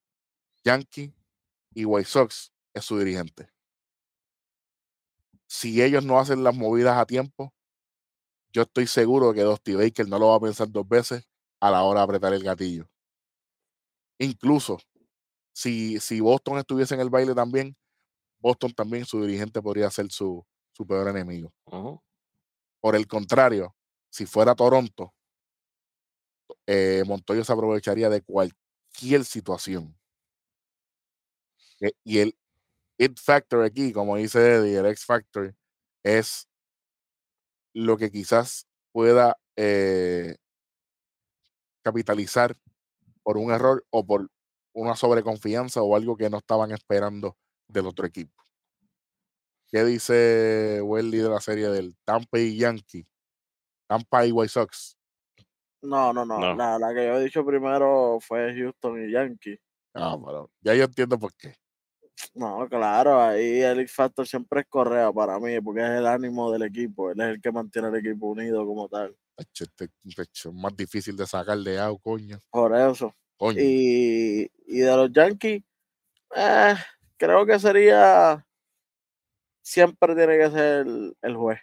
Yankee 0.65 1.15
y 1.75 1.85
White 1.85 2.09
Sox 2.09 2.53
es 2.75 2.85
su 2.85 2.99
dirigente. 2.99 3.52
Si 5.59 5.83
ellos 5.83 6.03
no 6.05 6.19
hacen 6.19 6.43
las 6.43 6.57
movidas 6.57 6.97
a 6.99 7.05
tiempo, 7.05 7.53
yo 8.53 8.63
estoy 8.63 8.87
seguro 8.87 9.33
que 9.35 9.43
Dusty 9.43 9.75
Baker 9.75 10.09
no 10.09 10.19
lo 10.19 10.29
va 10.29 10.37
a 10.37 10.41
pensar 10.41 10.71
dos 10.71 10.89
veces 10.89 11.25
a 11.61 11.71
la 11.71 11.83
hora 11.83 12.01
de 12.01 12.05
apretar 12.05 12.33
el 12.33 12.43
gatillo. 12.43 12.89
Incluso 14.19 14.79
si, 15.55 16.01
si 16.01 16.21
Boston 16.21 16.59
estuviese 16.59 16.95
en 16.95 17.01
el 17.01 17.11
baile 17.11 17.35
también, 17.35 17.77
Boston 18.41 18.73
también 18.73 19.05
su 19.07 19.23
dirigente 19.23 19.63
podría 19.63 19.91
ser 19.91 20.11
su, 20.13 20.45
su 20.73 20.87
peor 20.87 21.09
enemigo. 21.09 21.53
Por 22.81 22.95
el 22.97 23.07
contrario, 23.09 23.75
si 24.11 24.27
fuera 24.27 24.55
Toronto, 24.55 25.15
eh, 26.67 27.03
Montoyo 27.07 27.45
se 27.45 27.53
aprovecharía 27.53 28.09
de 28.11 28.23
cualquier 28.23 29.25
situación. 29.25 29.97
Eh, 31.81 31.93
Y 32.05 32.19
el 32.19 32.35
it 32.99 33.19
factor 33.19 33.63
aquí, 33.65 33.93
como 33.93 34.17
dice 34.17 34.57
Eddie, 34.57 34.79
el 34.79 34.87
X 34.87 35.05
factor, 35.05 35.55
es 36.05 36.49
lo 37.75 37.97
que 37.97 38.11
quizás 38.11 38.67
pueda 38.93 39.39
eh, 39.57 40.37
capitalizar 41.83 42.57
por 43.23 43.37
un 43.37 43.53
error 43.53 43.85
o 43.91 44.05
por 44.05 44.29
una 44.75 44.97
sobreconfianza 44.97 45.83
o 45.83 45.97
algo 45.97 46.17
que 46.17 46.31
no 46.31 46.39
estaban 46.39 46.73
esperando 46.73 47.37
del 47.69 47.87
otro 47.87 48.07
equipo. 48.07 48.43
¿Qué 49.69 49.85
dice 49.85 50.81
Welly 50.83 51.19
de 51.19 51.31
la 51.31 51.41
serie 51.41 51.69
del 51.69 51.97
Tampa 52.05 52.39
y 52.39 52.59
Yankee? 52.59 53.07
Tampa 53.89 54.27
y 54.27 54.33
White 54.33 54.51
Sox. 54.51 54.99
No, 55.83 56.13
no, 56.13 56.25
no. 56.25 56.39
No. 56.39 56.55
La, 56.55 56.79
la 56.79 56.95
que 56.95 57.07
yo 57.07 57.17
he 57.17 57.25
dicho 57.25 57.45
primero 57.45 58.19
fue 58.21 58.55
Houston 58.55 59.09
y 59.09 59.13
Yankee. 59.13 59.59
Ah, 59.95 60.17
pero 60.23 60.51
ya 60.61 60.75
yo 60.75 60.85
entiendo 60.85 61.19
por 61.19 61.35
qué. 61.35 61.55
No, 62.35 62.67
claro, 62.69 63.21
ahí 63.21 63.61
el 63.61 63.81
X 63.81 63.95
Factor 63.95 64.27
siempre 64.27 64.61
es 64.61 64.67
Correa 64.69 65.13
para 65.13 65.39
mí, 65.39 65.61
porque 65.61 65.81
es 65.83 65.91
el 65.91 66.07
ánimo 66.07 66.51
del 66.51 66.63
equipo, 66.63 67.11
él 67.11 67.21
es 67.21 67.27
el 67.29 67.41
que 67.41 67.53
mantiene 67.53 67.89
al 67.89 67.97
equipo 67.97 68.27
unido 68.29 68.65
como 68.67 68.89
tal. 68.89 69.17
Este- 69.37 69.91
es 70.05 70.47
más 70.53 70.77
difícil 70.77 71.17
de 71.17 71.27
sacar 71.27 71.59
de 71.59 71.79
out, 71.79 72.01
coño. 72.03 72.39
Por 72.51 72.77
eso. 72.77 73.15
Coño. 73.37 73.59
Y, 73.61 74.51
y 74.67 74.79
de 74.81 74.97
los 74.97 75.13
Yankees, 75.13 75.63
eh, 76.37 76.75
creo 77.17 77.45
que 77.45 77.59
sería. 77.59 78.47
Siempre 79.65 80.15
tiene 80.15 80.39
que 80.39 80.51
ser 80.51 80.87
el, 80.87 81.17
el 81.23 81.37
juez. 81.37 81.61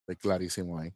Estoy 0.00 0.16
clarísimo 0.16 0.78
ahí. 0.78 0.94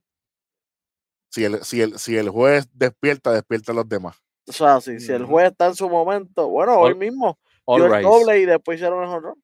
Si 1.30 1.44
el, 1.44 1.64
si, 1.64 1.80
el, 1.80 1.98
si 1.98 2.16
el 2.16 2.28
juez 2.28 2.68
despierta, 2.72 3.32
despierta 3.32 3.72
a 3.72 3.74
los 3.74 3.88
demás. 3.88 4.16
O 4.46 4.52
sea, 4.52 4.80
si, 4.80 5.00
si 5.00 5.12
el 5.12 5.24
juez 5.24 5.50
está 5.52 5.66
en 5.66 5.74
su 5.74 5.88
momento, 5.88 6.48
bueno, 6.48 6.76
hoy 6.78 6.92
All- 6.92 6.98
mismo 6.98 7.38
All 7.64 7.82
dio 7.82 7.94
el 7.94 8.02
doble 8.02 8.38
y 8.40 8.44
después 8.46 8.76
hicieron 8.76 9.02
el 9.02 9.08
honrón. 9.08 9.42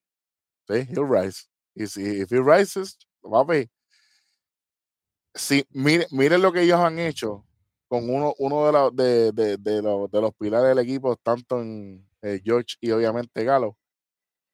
¿Sí? 0.67 0.87
He'll 0.89 1.07
rise. 1.09 1.45
Y 1.75 1.87
si 1.87 2.21
if 2.21 2.31
he 2.31 2.41
rises, 2.41 2.97
papi. 3.21 3.69
Sí, 5.33 5.65
mire, 5.71 6.05
mire 6.11 6.37
lo 6.37 6.51
que 6.51 6.61
ellos 6.61 6.79
han 6.79 6.99
hecho 6.99 7.45
con 7.87 8.09
uno, 8.09 8.33
uno 8.37 8.65
de, 8.65 8.71
los 8.71 8.95
de, 8.95 9.31
de, 9.31 9.57
de 9.57 9.81
los, 9.81 10.09
de 10.11 10.21
los 10.21 10.33
pilares 10.35 10.69
del 10.69 10.79
equipo, 10.79 11.15
tanto 11.17 11.59
en 11.61 12.07
eh, 12.21 12.39
George 12.43 12.75
y 12.79 12.91
obviamente 12.91 13.43
Galo. 13.43 13.77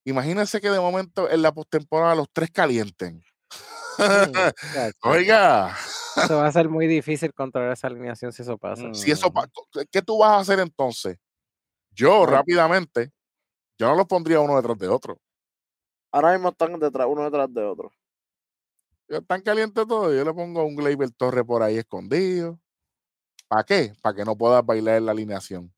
Imagínense 0.06 0.62
que 0.62 0.70
de 0.70 0.80
momento 0.80 1.30
en 1.30 1.42
la 1.42 1.52
postemporada 1.52 2.16
los 2.16 2.28
tres 2.32 2.50
calienten. 2.52 3.22
Oiga, 5.04 5.76
Eso 6.16 6.38
va 6.38 6.48
a 6.48 6.52
ser 6.52 6.70
muy 6.70 6.88
difícil 6.88 7.34
controlar 7.34 7.74
esa 7.74 7.88
alineación 7.88 8.32
si 8.32 8.42
eso 8.42 8.58
pasa. 8.58 8.94
Si 8.94 9.12
eso, 9.12 9.32
pa- 9.32 9.50
¿qué 9.92 10.02
tú 10.02 10.20
vas 10.20 10.32
a 10.32 10.40
hacer 10.40 10.60
entonces? 10.60 11.18
Yo 11.92 12.26
rápidamente, 12.26 13.12
yo 13.80 13.88
no 13.90 13.96
los 13.96 14.06
pondría 14.06 14.40
uno 14.40 14.56
detrás 14.56 14.78
de 14.78 14.88
otro. 14.88 15.18
Ahora 16.12 16.34
mismo 16.34 16.50
están 16.50 16.80
detrás, 16.80 17.08
uno 17.10 17.24
detrás 17.24 17.54
de 17.54 17.64
otro. 17.64 17.92
Están 19.08 19.42
calientes 19.42 19.88
todos. 19.88 20.16
Yo 20.16 20.24
le 20.24 20.34
pongo 20.34 20.64
un 20.64 20.76
Gleyber 20.76 21.10
Torre 21.12 21.44
por 21.44 21.64
ahí 21.64 21.78
escondido. 21.78 22.60
¿Para 23.48 23.64
qué? 23.64 23.94
Para 24.02 24.16
que 24.16 24.26
no 24.26 24.36
puedas 24.36 24.66
bailar 24.66 24.98
en 24.98 25.06
la 25.06 25.12
alineación. 25.14 25.74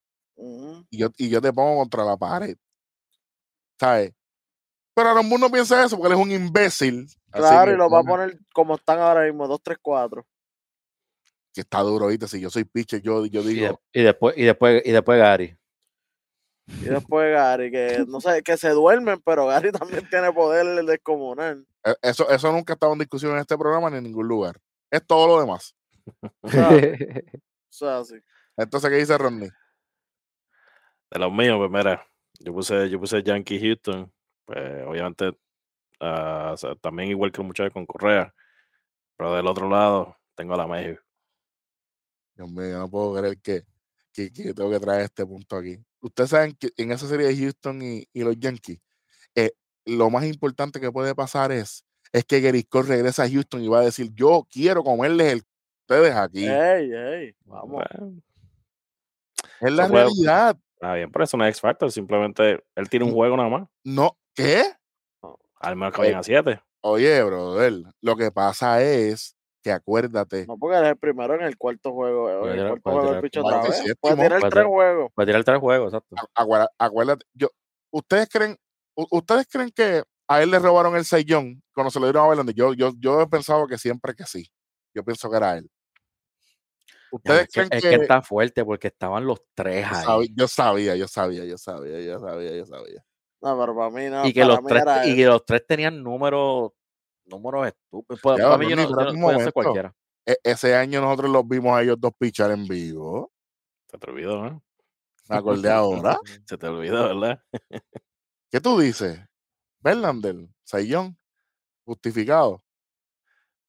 Y 0.89 0.97
yo, 0.97 1.09
y 1.17 1.29
yo 1.29 1.39
te 1.41 1.53
pongo 1.53 1.77
contra 1.77 2.03
la 2.03 2.17
pared. 2.17 2.57
¿Sabes? 3.79 4.13
Pero 4.95 5.09
Aaron 5.09 5.29
Boone 5.29 5.45
no 5.45 5.51
piensa 5.51 5.83
eso 5.83 5.95
porque 5.97 6.13
él 6.13 6.19
es 6.19 6.25
un 6.25 6.31
imbécil. 6.31 7.07
Claro, 7.31 7.71
que 7.71 7.75
y 7.75 7.77
lo 7.77 7.89
va 7.89 7.99
a 7.99 8.03
pone- 8.03 8.23
poner 8.27 8.39
como 8.53 8.75
están 8.75 8.99
ahora 8.99 9.23
mismo, 9.25 9.47
2, 9.47 9.61
3, 9.63 9.77
4. 9.81 10.25
Que 11.53 11.61
está 11.61 11.79
duro, 11.81 12.07
¿viste? 12.07 12.27
Si 12.27 12.39
yo 12.39 12.49
soy 12.49 12.63
pitcher, 12.63 13.01
yo, 13.01 13.25
yo 13.25 13.41
Y, 13.41 13.43
de- 13.45 13.49
digo, 13.53 13.81
y 13.93 14.01
después, 14.03 14.37
y 14.37 14.43
después, 14.43 14.81
y 14.85 14.91
después 14.91 15.19
Gary. 15.19 15.55
Y 16.67 16.85
después 16.85 17.31
Gary, 17.33 17.71
que 17.71 18.05
no 18.07 18.21
sé, 18.21 18.43
que 18.43 18.55
se 18.57 18.69
duermen, 18.69 19.19
pero 19.25 19.47
Gary 19.47 19.71
también 20.03 20.07
tiene 20.09 20.31
poder 20.31 20.85
descomunal. 20.85 21.65
"E- 21.83 21.95
eso, 22.01 22.29
eso 22.29 22.51
nunca 22.51 22.73
estaba 22.73 22.93
en 22.93 22.99
discusión 22.99 23.31
en 23.33 23.39
este 23.39 23.57
programa 23.57 23.89
ni 23.89 23.97
en 23.97 24.03
ningún 24.03 24.27
lugar. 24.27 24.59
Es 24.91 25.05
todo 25.05 25.27
lo 25.27 25.39
demás. 25.39 25.75
O 26.41 26.49
sea, 26.49 26.69
o 26.69 27.71
sea, 27.71 28.03
sí. 28.05 28.15
Entonces, 28.57 28.89
¿qué 28.89 28.95
dice 28.97 29.17
Rodney? 29.17 29.49
De 31.11 31.19
los 31.19 31.31
míos, 31.31 31.57
pues 31.57 31.71
mira, 31.71 32.05
yo 32.39 32.53
puse, 32.53 32.89
yo 32.89 32.99
puse 32.99 33.23
Yankee 33.23 33.59
Houston, 33.59 34.11
pues 34.45 34.59
obviamente 34.85 35.31
ah, 35.99 36.51
o 36.53 36.57
sea, 36.57 36.75
también 36.75 37.09
igual 37.09 37.31
que 37.31 37.39
los 37.39 37.47
muchachos 37.47 37.73
con 37.73 37.85
Correa, 37.85 38.33
pero 39.17 39.35
del 39.35 39.47
otro 39.47 39.69
lado 39.69 40.17
tengo 40.35 40.53
a 40.53 40.57
la 40.57 40.67
México. 40.67 41.01
Dios 42.35 42.49
mío, 42.49 42.69
yo 42.69 42.79
no 42.79 42.89
puedo 42.89 43.19
creer 43.19 43.37
que, 43.39 43.63
que, 44.13 44.31
que 44.31 44.53
tengo 44.53 44.69
que 44.69 44.79
traer 44.79 45.01
este 45.01 45.25
punto 45.25 45.57
aquí. 45.57 45.77
Ustedes 46.01 46.29
saben 46.29 46.55
que 46.55 46.69
en 46.77 46.91
esa 46.91 47.07
serie 47.07 47.27
de 47.27 47.37
Houston 47.37 47.81
y, 47.81 48.07
y 48.13 48.23
los 48.23 48.37
Yankees, 48.39 48.79
eh, 49.35 49.51
lo 49.85 50.09
más 50.09 50.25
importante 50.25 50.79
que 50.79 50.91
puede 50.91 51.13
pasar 51.15 51.51
es, 51.51 51.83
es 52.13 52.23
que 52.23 52.39
Gary 52.39 52.63
Cole 52.63 52.87
regresa 52.87 53.23
a 53.23 53.29
Houston 53.29 53.61
y 53.61 53.67
va 53.67 53.79
a 53.79 53.85
decir, 53.85 54.11
yo 54.13 54.47
quiero 54.49 54.83
comerles 54.83 55.33
el 55.33 55.43
ustedes 55.89 56.15
aquí. 56.15 56.45
Ey, 56.45 56.91
ey, 56.93 57.35
vamos. 57.45 57.83
Bueno, 57.91 58.21
es 59.59 59.71
la 59.71 59.87
realidad. 59.87 60.57
está 60.73 60.93
bien, 60.93 61.11
pero 61.11 61.23
eso 61.25 61.35
no 61.35 61.45
es 61.45 61.49
X 61.49 61.61
Factor, 61.61 61.91
simplemente 61.91 62.63
él 62.75 62.89
tiene 62.89 63.05
un 63.05 63.11
juego 63.11 63.35
nada 63.35 63.49
más, 63.49 63.67
No, 63.83 64.17
¿qué? 64.33 64.63
Al 65.59 65.75
menos 65.75 65.93
que 65.93 66.01
vayan 66.01 66.19
a 66.19 66.23
7. 66.23 66.61
Oye, 66.81 67.23
brother, 67.23 67.83
lo 68.01 68.15
que 68.15 68.31
pasa 68.31 68.81
es 68.81 69.35
que 69.61 69.71
acuérdate, 69.71 70.47
No, 70.47 70.57
porque 70.57 70.77
él 70.77 70.85
es 70.85 70.89
el 70.91 70.97
primero 70.97 71.35
en 71.35 71.41
el 71.41 71.57
cuarto 71.57 71.91
juego. 71.91 72.39
Puede 72.39 72.61
el 72.61 72.67
cuarto 72.67 72.91
juego 72.91 73.01
tirar 73.01 73.15
el 73.15 73.21
picho 73.21 73.41
otra 73.41 73.61
vez. 73.61 73.95
Puede 73.99 74.15
tirar 74.15 74.49
tres 74.49 74.65
juegos. 74.65 75.11
Puede 75.13 75.25
tirar 75.25 75.43
tres 75.43 75.59
juegos, 75.59 75.93
exacto. 75.93 76.15
acuérdate, 76.33 76.73
acuérdate, 76.77 77.25
yo, 77.33 77.49
¿ustedes 77.91 78.29
creen, 78.29 78.57
ustedes 78.95 79.47
creen 79.47 79.71
que 79.71 80.03
a 80.27 80.41
él 80.41 80.51
le 80.51 80.59
robaron 80.59 80.95
el 80.95 81.03
sellón 81.03 81.61
cuando 81.73 81.91
se 81.91 81.99
lo 81.99 82.05
dieron 82.05 82.25
a 82.25 82.29
Verlander? 82.29 82.55
Yo, 82.55 82.73
yo, 82.73 82.91
yo 82.97 83.21
he 83.21 83.27
pensado 83.27 83.67
que 83.67 83.77
siempre 83.77 84.13
que 84.15 84.25
sí. 84.25 84.49
Yo 84.93 85.03
pienso 85.03 85.29
que 85.29 85.37
era 85.37 85.57
él. 85.57 85.69
¿Ustedes 87.11 87.41
es, 87.41 87.47
que, 87.47 87.51
creen 87.53 87.69
es 87.73 87.81
que, 87.83 87.89
que 87.89 87.95
está 88.03 88.21
fuerte 88.21 88.63
porque 88.63 88.87
estaban 88.87 89.25
los 89.25 89.41
tres 89.55 89.87
yo, 90.05 90.19
ahí. 90.19 90.29
yo 90.35 90.47
sabía, 90.47 90.95
yo 90.95 91.07
sabía, 91.07 91.43
yo 91.43 91.57
sabía, 91.57 91.99
yo 91.99 92.19
sabía, 92.19 92.55
yo 92.55 92.65
sabía. 92.65 93.03
No, 93.41 93.57
pero 93.59 93.75
para 93.75 93.89
mí 93.89 94.09
no. 94.09 94.25
y 94.27 94.33
que 94.33 94.43
los 94.43 94.59
tres 94.65 94.83
y 95.05 95.15
que 95.15 95.25
los 95.25 95.45
tres 95.45 95.65
tenían 95.65 96.03
números 96.03 96.71
números 97.25 97.67
estúpidos. 97.67 98.19
Para, 98.21 98.37
Ya, 98.37 98.43
para 98.45 98.57
mí 98.57 98.69
yo 98.69 98.75
no, 98.75 98.89
no- 98.89 99.21
puede 99.21 99.43
ser 99.43 99.53
cualquiera. 99.53 99.95
E- 100.25 100.37
ese 100.43 100.75
año 100.75 100.99
nosotros 101.01 101.31
los 101.31 101.47
vimos 101.47 101.77
a 101.77 101.81
ellos 101.81 101.97
dos 101.99 102.11
pichar 102.17 102.51
en 102.51 102.67
vivo. 102.67 103.31
Se 103.87 103.97
te 103.97 104.09
olvidó, 104.09 104.43
¿no? 104.43 104.63
Me 105.29 105.37
acordé 105.37 105.69
ahora. 105.71 106.19
Se 106.45 106.57
te 106.57 106.67
olvidó, 106.67 107.07
¿verdad? 107.19 107.41
¿Qué 108.51 108.59
tú 108.59 108.79
dices? 108.79 109.19
Verlander, 109.79 110.35
Sayón, 110.63 111.17
justificado. 111.85 112.61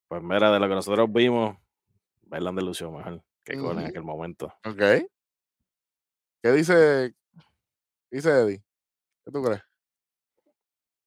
Pues 0.08 0.22
mira, 0.22 0.50
de 0.50 0.58
lo 0.58 0.68
que 0.68 0.74
nosotros 0.74 1.12
vimos, 1.12 1.56
Verlander 2.22 2.64
lució 2.64 2.90
mejor 2.90 3.22
que 3.44 3.56
Cole 3.56 3.82
en 3.82 3.86
aquel 3.88 4.02
momento. 4.02 4.46
¿Ok? 4.64 5.06
¿Qué 6.42 6.52
dice, 6.52 7.14
dice 8.10 8.30
Eddie? 8.30 8.64
¿Qué 9.30 9.38
tú 9.38 9.44
crees? 9.44 9.62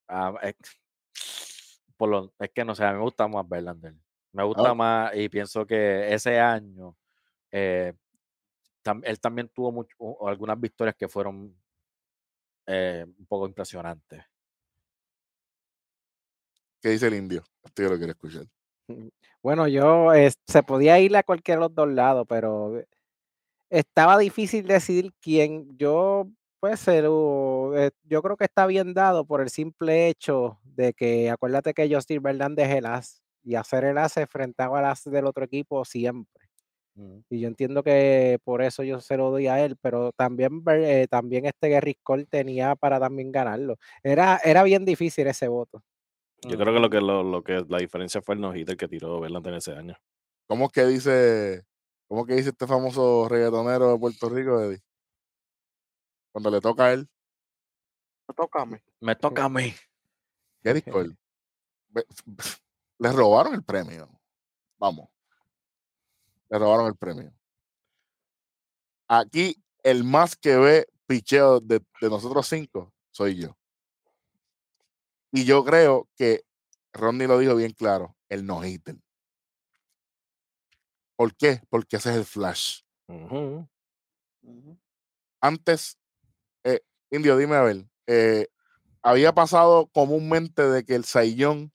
Ah, 0.07 0.33
es, 0.43 0.55
por 1.97 2.07
lo, 2.09 2.33
es 2.39 2.49
que 2.51 2.63
no 2.63 2.73
sé, 2.73 2.86
a 2.86 2.91
mí 2.91 2.97
me 2.97 3.03
gusta 3.03 3.27
más 3.27 3.47
Verlander. 3.49 3.95
Me 4.31 4.43
gusta 4.43 4.69
Ah. 4.71 4.73
más 4.73 5.15
y 5.15 5.27
pienso 5.27 5.65
que 5.65 6.13
ese 6.13 6.39
año 6.39 6.95
eh, 7.51 7.93
tam- 8.81 9.01
él 9.03 9.19
también 9.19 9.49
tuvo 9.49 9.71
mucho- 9.73 10.25
algunas 10.25 10.57
victorias 10.59 10.95
que 10.95 11.07
fueron 11.09 11.53
eh, 12.65 13.05
un 13.05 13.25
poco 13.25 13.45
impresionantes. 13.45 14.23
¿Qué 16.81 16.89
dice 16.89 17.07
el 17.07 17.15
indio? 17.15 17.43
Esto 17.62 17.83
yo 17.83 17.89
lo 17.89 17.97
quiero 17.97 18.13
escuchar. 18.13 18.45
Bueno, 19.41 19.67
yo 19.67 20.13
eh, 20.13 20.31
se 20.47 20.63
podía 20.63 20.97
ir 20.99 21.15
a 21.17 21.23
cualquiera 21.23 21.59
de 21.59 21.67
los 21.67 21.75
dos 21.75 21.89
lados, 21.89 22.25
pero 22.27 22.79
eh, 22.79 22.88
estaba 23.69 24.17
difícil 24.17 24.65
decidir 24.65 25.12
quién. 25.19 25.77
Yo, 25.77 26.29
pues, 26.63 26.80
se 26.80 27.02
lo- 27.02 27.78
eh, 27.78 27.91
yo 28.04 28.21
creo 28.21 28.38
que 28.38 28.45
está 28.45 28.65
bien 28.65 28.93
dado 28.93 29.26
por 29.26 29.41
el 29.41 29.49
simple 29.49 30.08
hecho 30.08 30.60
de 30.63 30.93
que 30.93 31.30
acuérdate 31.30 31.73
que 31.73 31.93
Justin 31.93 32.23
Verlander 32.23 32.69
es 32.69 32.76
el 32.78 32.86
as 32.86 33.21
y 33.43 33.56
hacer 33.56 33.84
el 33.84 33.97
as 33.97 34.13
se 34.13 34.21
enfrentaba 34.21 34.80
al 34.80 34.86
as 34.86 35.04
del 35.04 35.26
otro 35.26 35.43
equipo 35.43 35.84
siempre. 35.84 36.45
Ujú. 36.95 37.21
Y 37.30 37.41
yo 37.41 37.49
entiendo 37.49 37.84
que 37.84 38.39
por 38.45 38.62
eso 38.62 38.82
yo 38.84 39.02
se 39.02 39.17
lo 39.17 39.30
doy 39.30 39.47
a 39.47 39.60
él, 39.65 39.76
pero 39.82 40.13
también, 40.13 40.63
eh, 40.69 41.06
también 41.10 41.45
este 41.47 41.67
Gary 41.67 41.97
Cole 42.02 42.28
tenía 42.28 42.78
para 42.78 42.97
también 42.97 43.34
ganarlo. 43.34 43.76
Era, 44.02 44.39
era 44.41 44.63
bien 44.63 44.86
difícil 44.86 45.28
ese 45.28 45.49
voto. 45.49 45.84
Yo 46.47 46.58
creo 46.58 46.73
que 46.73 46.80
lo 46.80 46.89
que 46.89 47.02
lo, 47.02 47.23
lo 47.23 47.43
que 47.43 47.65
la 47.67 47.80
diferencia 47.80 48.21
fue 48.21 48.36
el 48.36 48.41
no-hitter 48.41 48.78
que 48.78 48.88
tiró 48.88 49.19
Verlander 49.19 49.56
ese 49.56 49.73
año. 49.73 49.97
¿Cómo 50.47 50.69
que 50.69 50.86
dice, 50.86 51.63
cómo 52.08 52.26
que 52.26 52.36
dice 52.36 52.52
este 52.52 52.67
famoso 52.67 53.28
reggaetonero 53.28 53.91
de 53.91 53.99
Puerto 53.99 54.30
Rico, 54.30 54.62
Eddie? 54.62 54.80
Cuando 56.33 56.49
le 56.51 56.59
toca 56.59 56.87
a 56.87 56.93
él. 56.93 57.07
Me 58.27 58.33
toca 58.33 58.61
a 58.61 58.65
mí. 58.65 58.77
Gary 60.63 60.81
Cole, 60.81 61.15
ve- 61.89 62.07
le 62.99 63.11
robaron 63.11 63.53
el 63.53 63.63
premio. 63.63 64.09
Vamos. 64.77 65.09
Le 66.49 66.57
robaron 66.59 66.87
el 66.87 66.95
premio. 66.95 67.31
Aquí, 69.07 69.55
el 69.83 70.03
más 70.03 70.35
que 70.35 70.55
ve 70.57 70.87
picheo 71.05 71.59
de, 71.59 71.85
de 72.01 72.09
nosotros 72.09 72.47
cinco 72.47 72.91
soy 73.11 73.35
yo. 73.35 73.55
Y 75.31 75.45
yo 75.45 75.63
creo 75.63 76.09
que 76.15 76.43
Ronnie 76.93 77.27
lo 77.27 77.37
dijo 77.37 77.55
bien 77.55 77.73
claro, 77.73 78.15
el 78.29 78.45
no-hitter. 78.45 78.95
¿Por 81.15 81.35
qué? 81.35 81.61
Porque 81.69 81.97
ese 81.97 82.09
es 82.11 82.15
el 82.17 82.25
flash. 82.25 82.81
Antes, 85.41 85.97
Indio, 87.13 87.38
dime 87.38 87.56
a 87.56 87.62
ver, 87.62 87.86
eh, 88.08 88.47
había 89.04 89.34
pasado 89.34 89.88
comúnmente 89.93 90.63
de 90.67 90.84
que 90.84 90.95
el 90.95 91.04
Saiyón 91.06 91.71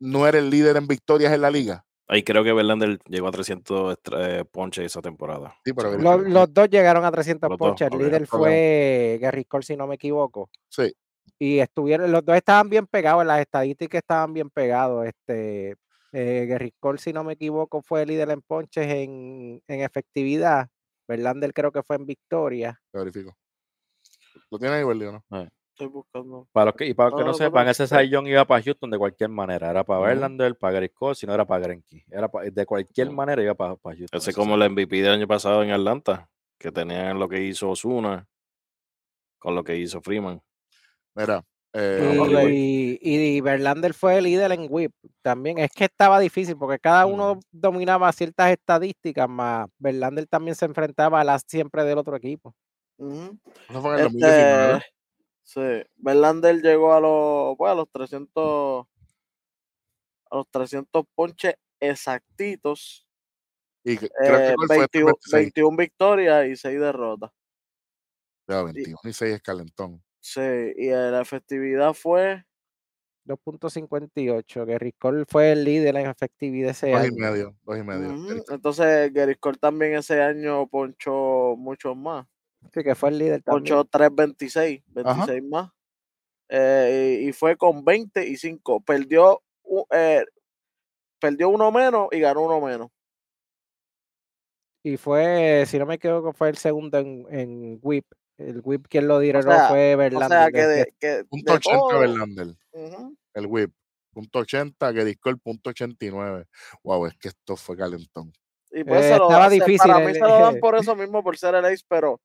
no 0.00 0.26
era 0.26 0.38
el 0.38 0.50
líder 0.50 0.76
en 0.76 0.88
victorias 0.88 1.32
en 1.32 1.40
la 1.40 1.50
liga. 1.52 1.86
Ahí 2.08 2.24
creo 2.24 2.42
que 2.42 2.52
Verlander 2.52 2.98
llegó 3.08 3.28
a 3.28 3.30
300 3.30 3.92
extra- 3.94 4.40
eh, 4.40 4.44
ponches 4.44 4.86
esa 4.86 5.00
temporada. 5.00 5.54
Sí, 5.64 5.72
pero 5.72 5.90
Sí. 5.92 6.02
Gary 6.02 6.30
Los, 6.32 6.52
dos 6.52 6.68
llegaron 6.68 7.04
a 7.04 7.12
300 7.12 7.48
Los 7.48 7.58
dos, 7.58 7.68
ponches. 7.68 7.88
El 7.92 7.98
líder 7.98 8.26
fue 8.26 9.18
Gary 9.22 9.44
Cole, 9.44 9.62
si 9.64 9.76
no 9.76 9.86
me 9.86 9.94
equivoco. 9.94 10.50
sí, 10.68 10.92
Y 11.38 11.60
estuvieron, 11.60 12.10
los 12.10 12.24
dos 12.24 12.36
estaban 12.36 12.68
bien 12.68 12.86
pegados, 12.88 13.22
en 13.22 13.28
las 13.28 13.40
estadísticas 13.40 14.00
estaban 14.00 14.34
bien 14.34 14.50
pegados. 14.50 15.06
Este, 15.06 15.76
eh, 16.12 16.46
Gary 16.48 16.74
Cole, 16.80 16.98
si 16.98 17.12
no 17.12 17.22
me 17.22 17.34
equivoco, 17.34 17.82
fue 17.82 18.02
el 18.02 18.08
líder 18.08 18.30
en 18.30 18.42
ponches 18.42 18.86
en, 18.86 19.62
en 19.68 19.80
efectividad. 19.80 20.68
Verlander 21.06 21.52
creo 21.54 21.70
que 21.70 21.82
fue 21.84 21.96
en 21.96 22.06
victoria. 22.06 22.80
verifico. 22.92 23.36
¿Lo 24.50 24.58
tienes 24.58 24.78
ahí, 24.78 24.84
Berlio, 24.84 25.24
no? 25.30 25.48
Estoy 25.70 25.88
buscando. 25.88 26.46
Para 26.52 26.66
los 26.66 26.74
que, 26.74 26.86
y 26.86 26.94
para 26.94 27.10
los 27.10 27.18
que 27.18 27.22
No, 27.22 27.26
no 27.26 27.32
no, 27.32 27.38
sepan, 27.38 27.68
ese 27.68 28.08
Young 28.08 28.28
iba 28.28 28.44
para 28.44 28.62
Houston 28.62 28.90
de 28.90 28.98
cualquier 28.98 29.30
manera. 29.30 29.70
Era 29.70 29.84
para. 29.84 30.06
Verlander, 30.06 30.56
para 30.56 30.88
Cole, 30.88 31.14
si 31.16 31.26
no 31.26 31.34
era 31.34 31.44
para 31.44 31.64
Greinke. 31.64 32.04
Era 32.08 32.30
de 32.52 32.66
cualquier 32.66 33.10
manera 33.10 33.42
iba 33.42 33.54
para, 33.54 33.74
para 33.76 33.96
Houston. 33.96 34.16
Ese 34.16 34.30
ese 34.30 34.38
como 34.38 34.54
el 34.54 34.70
MVP 34.70 35.02
del 35.02 35.12
año 35.12 35.26
pasado 35.26 35.62
en 35.62 35.72
Atlanta, 35.72 36.28
que 36.58 36.70
tenían 36.70 37.18
lo 37.18 37.28
que 37.28 37.42
hizo 37.42 37.70
Osuna 37.70 38.26
con 39.38 39.54
lo 39.54 39.64
que 39.64 39.76
hizo 39.76 40.00
Freeman. 40.00 40.40
Mira, 41.14 41.44
eh, 41.76 42.98
y 43.00 43.40
Verlander 43.40 43.94
fue 43.94 44.18
el 44.18 44.24
líder 44.24 44.52
en 44.52 44.68
whip 44.70 44.92
también. 45.22 45.58
Es 45.58 45.72
que 45.72 45.84
estaba 45.84 46.20
difícil 46.20 46.56
porque 46.56 46.78
cada 46.78 47.04
uno 47.04 47.40
dominaba 47.50 48.12
ciertas 48.12 48.52
estadísticas, 48.52 49.28
más 49.28 49.68
Verlander 49.78 50.26
también 50.28 50.54
se 50.54 50.66
enfrentaba 50.66 51.20
a 51.20 51.24
las 51.24 51.42
siempre 51.46 51.82
del 51.82 51.98
otro 51.98 52.14
equipo. 52.16 52.54
Ujú. 52.98 53.38
eso 53.68 53.82
fue 53.82 53.90
en 53.90 53.96
el 53.98 54.02
2019. 54.04 54.76
Este, 54.76 54.86
sí, 55.42 55.90
Verlander 55.96 56.62
llegó 56.62 56.92
a 56.94 57.00
los, 57.00 57.56
pues, 57.56 57.72
a 57.72 57.74
los 57.74 57.88
300, 57.90 58.86
a 60.30 60.36
los 60.36 60.48
300 60.50 61.04
ponches 61.14 61.54
exactitos, 61.80 63.06
Y 63.84 63.98
que- 63.98 64.08
creo 64.08 64.38
que 64.38 64.48
eh, 64.50 64.54
fue 64.56 64.78
21, 64.78 65.06
26. 65.06 65.42
21 65.44 65.76
victorias 65.76 66.46
y 66.46 66.56
6 66.56 66.80
derrotas. 66.80 67.30
Ya, 68.48 68.62
21 68.62 68.98
y 69.04 69.12
6 69.12 69.34
es 69.34 69.42
calentón. 69.42 70.02
Sí, 70.20 70.40
y 70.40 70.88
eh, 70.88 71.10
la 71.10 71.20
efectividad 71.20 71.92
fue 71.94 72.44
2.58. 73.26 74.66
Gary 74.66 74.92
Cole 74.92 75.24
fue 75.26 75.52
el 75.52 75.64
líder 75.64 75.96
en 75.96 76.06
efectividad 76.06 76.70
ese 76.70 76.90
Dos 76.90 77.04
y 77.04 77.08
año. 77.08 77.16
medio, 77.16 77.56
dos 77.62 77.78
y 77.78 77.82
medio. 77.82 78.08
Gary 78.08 78.20
Cole. 78.26 78.42
Entonces, 78.50 79.12
Gary 79.12 79.34
Cole 79.36 79.58
también 79.58 79.94
ese 79.96 80.20
año 80.22 80.66
ponchó 80.66 81.54
muchos 81.56 81.96
más. 81.96 82.26
Sí, 82.72 82.82
que 82.82 82.94
fue 82.94 83.10
el 83.10 83.18
líder 83.18 83.42
también. 83.42 83.76
Ponchó 83.76 83.84
3.26, 83.84 84.82
Ajá. 85.04 85.26
26 85.26 85.42
más. 85.50 85.70
Eh, 86.48 87.20
y, 87.22 87.28
y 87.28 87.32
fue 87.32 87.56
con 87.56 87.84
20 87.84 88.26
y 88.26 88.36
5. 88.36 88.80
Perdió, 88.80 89.42
eh, 89.90 90.24
perdió 91.20 91.48
uno 91.48 91.70
menos 91.72 92.08
y 92.12 92.20
ganó 92.20 92.42
uno 92.42 92.60
menos. 92.60 92.90
Y 94.82 94.96
fue, 94.98 95.64
si 95.66 95.78
no 95.78 95.86
me 95.86 95.94
equivoco, 95.94 96.32
fue 96.32 96.50
el 96.50 96.58
segundo 96.58 96.98
en, 96.98 97.26
en 97.30 97.78
whip. 97.82 98.04
El 98.36 98.60
whip 98.64 98.86
quien 98.88 99.06
lo 99.08 99.20
tiró 99.20 99.40
sea, 99.42 99.68
fue 99.68 99.94
O 99.94 99.98
Verlander. 99.98 100.28
sea, 100.28 100.50
que 100.50 100.66
de, 100.66 100.94
que 100.98 101.24
Punto 101.24 101.52
de 101.52 101.56
80 101.56 101.78
todo, 101.78 102.00
Verlander, 102.00 102.46
ujú, 102.72 103.16
el 103.34 103.46
whip. 103.46 103.72
Punto 104.12 104.40
80, 104.40 104.92
Gary 104.92 105.14
Cole, 105.16 105.36
punto 105.38 105.70
89. 105.70 106.44
Wow, 106.82 107.06
es 107.06 107.14
que 107.16 107.28
esto 107.28 107.56
fue 107.56 107.76
calentón. 107.76 108.32
Y 108.70 108.84
pues 108.84 109.06
Eh, 109.06 109.08
se 109.08 109.18
lo, 109.18 109.24
estaba 109.28 109.48
se- 109.48 109.54
difícil 109.54 109.78
para 109.90 109.98
mí 110.00 110.06
el- 110.06 110.14
se 110.14 110.20
lo 110.20 110.38
dan 110.38 110.60
por 110.60 110.76
eso 110.76 110.94
mismo, 110.96 111.22
por 111.22 111.36
ser 111.38 111.54
el 111.54 111.64
ace, 111.64 111.84
pero 111.88 112.20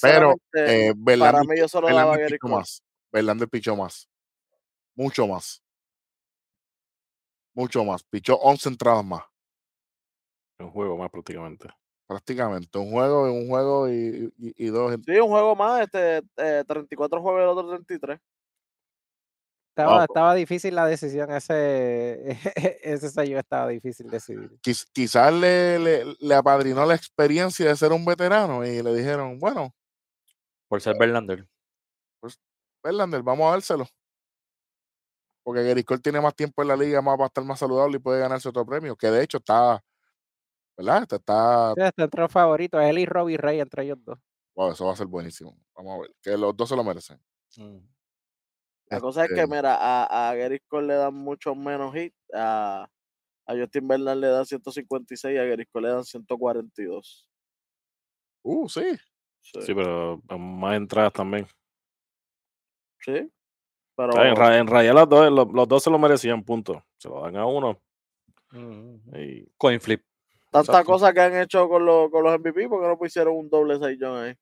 Pero 0.00 0.34
eh, 0.54 0.92
para 1.18 1.40
mí 1.42 1.58
yo 1.58 1.68
solo 1.68 1.88
daba 1.88 2.00
a 2.00 2.04
Verlander 2.16 2.20
Gary 2.20 2.32
pichó 2.34 2.40
Cole. 2.40 2.54
más. 2.56 2.82
Verlander 3.12 3.48
pichó 3.48 3.76
más. 3.76 4.08
Mucho 4.96 5.26
más. 5.26 5.62
Mucho 7.54 7.84
más. 7.84 8.02
Pichó 8.04 8.36
11 8.36 8.68
entradas 8.68 9.04
más. 9.04 9.22
Un 10.58 10.70
juego 10.70 10.96
más 10.96 11.10
prácticamente. 11.10 11.68
Prácticamente. 12.06 12.78
Un 12.78 12.90
juego, 12.90 13.24
un 13.32 13.48
juego 13.48 13.88
y, 13.88 14.32
y- 14.38 14.54
y 14.56 14.66
dos. 14.66 14.94
Sí, 15.04 15.18
un 15.18 15.28
juego 15.28 15.56
más, 15.56 15.82
este, 15.82 16.18
eh, 16.36 16.64
34 16.66 17.20
juegos 17.22 17.40
y 17.40 17.42
el 17.44 17.48
otro 17.48 17.68
33. 17.68 18.20
Estaba, 19.76 19.94
Wow. 19.96 20.04
estaba 20.04 20.34
difícil 20.36 20.74
la 20.76 20.86
decisión. 20.86 21.32
Ese, 21.32 22.28
ese 22.84 23.10
sello 23.10 23.38
estaba 23.40 23.68
difícil 23.68 24.08
decidir. 24.08 24.50
Quiz- 24.62 24.86
quizás 24.92 25.32
le, 25.32 25.78
le, 25.80 26.16
le 26.20 26.34
apadrinó 26.34 26.86
la 26.86 26.94
experiencia 26.94 27.66
de 27.66 27.74
ser 27.76 27.90
un 27.92 28.04
veterano 28.04 28.64
y 28.64 28.80
le 28.82 28.94
dijeron, 28.94 29.38
bueno, 29.40 29.74
Por 30.68 30.80
ser 30.80 30.96
Verlander. 30.98 31.46
Verlander, 32.84 33.22
vamos 33.22 33.48
a 33.48 33.52
dárselo. 33.52 33.86
Porque 35.42 35.62
Gary 35.62 35.82
Cole 35.84 36.00
tiene 36.00 36.20
más 36.20 36.34
tiempo 36.34 36.62
en 36.62 36.68
la 36.68 36.76
liga, 36.76 37.02
más 37.02 37.18
va 37.18 37.24
a 37.24 37.26
estar 37.26 37.44
más 37.44 37.58
saludable 37.58 37.96
y 37.96 38.00
puede 38.00 38.20
ganarse 38.20 38.48
otro 38.48 38.64
premio. 38.64 38.94
Que 38.96 39.10
de 39.10 39.22
hecho 39.24 39.38
está, 39.38 39.82
¿verdad? 40.76 41.02
Este 41.02 41.16
está, 41.16 41.72
Sí, 41.74 41.82
está 41.82 42.04
entre 42.04 42.20
los 42.22 42.32
favoritos. 42.32 42.80
Él 42.82 42.98
y 42.98 43.06
Robbie 43.06 43.36
Ray, 43.38 43.60
entre 43.60 43.84
ellos 43.84 43.98
dos. 44.04 44.18
wow, 44.54 44.70
eso 44.72 44.86
va 44.86 44.92
a 44.92 44.96
ser 44.96 45.06
buenísimo. 45.06 45.56
Vamos 45.74 45.96
a 45.96 46.00
ver, 46.02 46.14
que 46.22 46.36
los 46.38 46.56
dos 46.56 46.68
se 46.68 46.76
lo 46.76 46.84
merecen. 46.84 47.20
Mm. 47.56 47.78
La 48.90 49.00
cosa 49.00 49.24
es 49.24 49.30
que, 49.34 49.46
mira, 49.46 49.74
a, 49.76 50.30
a 50.30 50.34
Gary 50.34 50.60
Cole 50.68 50.86
le 50.88 50.94
dan 50.94 51.14
muchos 51.14 51.56
menos 51.56 51.94
hits, 51.96 52.16
a, 52.34 52.86
a 53.46 53.54
Justin 53.54 53.88
Verlander 53.88 54.16
le 54.16 54.28
dan 54.28 54.46
156 54.46 55.34
y 55.34 55.38
a 55.38 55.44
Gary 55.44 55.66
Cole 55.66 55.88
le 55.88 55.94
dan 55.94 56.04
142. 56.04 57.28
Uh, 58.42 58.68
sí. 58.68 58.82
Sí, 59.40 59.60
Sí, 59.62 59.74
pero 59.74 60.20
más 60.38 60.76
entradas 60.76 61.12
también. 61.12 61.46
sí, 63.00 63.30
pero 63.96 64.16
Ah, 64.16 64.28
En, 64.28 64.36
ra- 64.36 64.58
en 64.58 64.66
realidad 64.66 64.94
los 64.94 65.08
dos, 65.08 65.30
los, 65.32 65.52
los 65.52 65.68
dos 65.68 65.82
se 65.82 65.90
lo 65.90 65.98
merecían, 65.98 66.42
punto. 66.42 66.82
Se 66.96 67.08
lo 67.08 67.20
dan 67.22 67.36
a 67.36 67.46
uno. 67.46 67.80
Mm. 68.52 68.96
Y 69.16 69.46
Coin 69.56 69.80
flip. 69.80 70.02
tantas 70.50 70.68
exacto. 70.68 70.92
cosas 70.92 71.12
que 71.12 71.20
han 71.20 71.36
hecho 71.36 71.68
con, 71.68 71.84
los 71.84 72.10
con 72.10 72.22
los 72.24 72.38
MVP, 72.38 72.68
porque 72.68 72.86
no 72.88 72.96
pusieron 72.98 73.36
un 73.36 73.50
doble 73.50 73.78
6 73.78 74.02
ahí? 74.02 74.34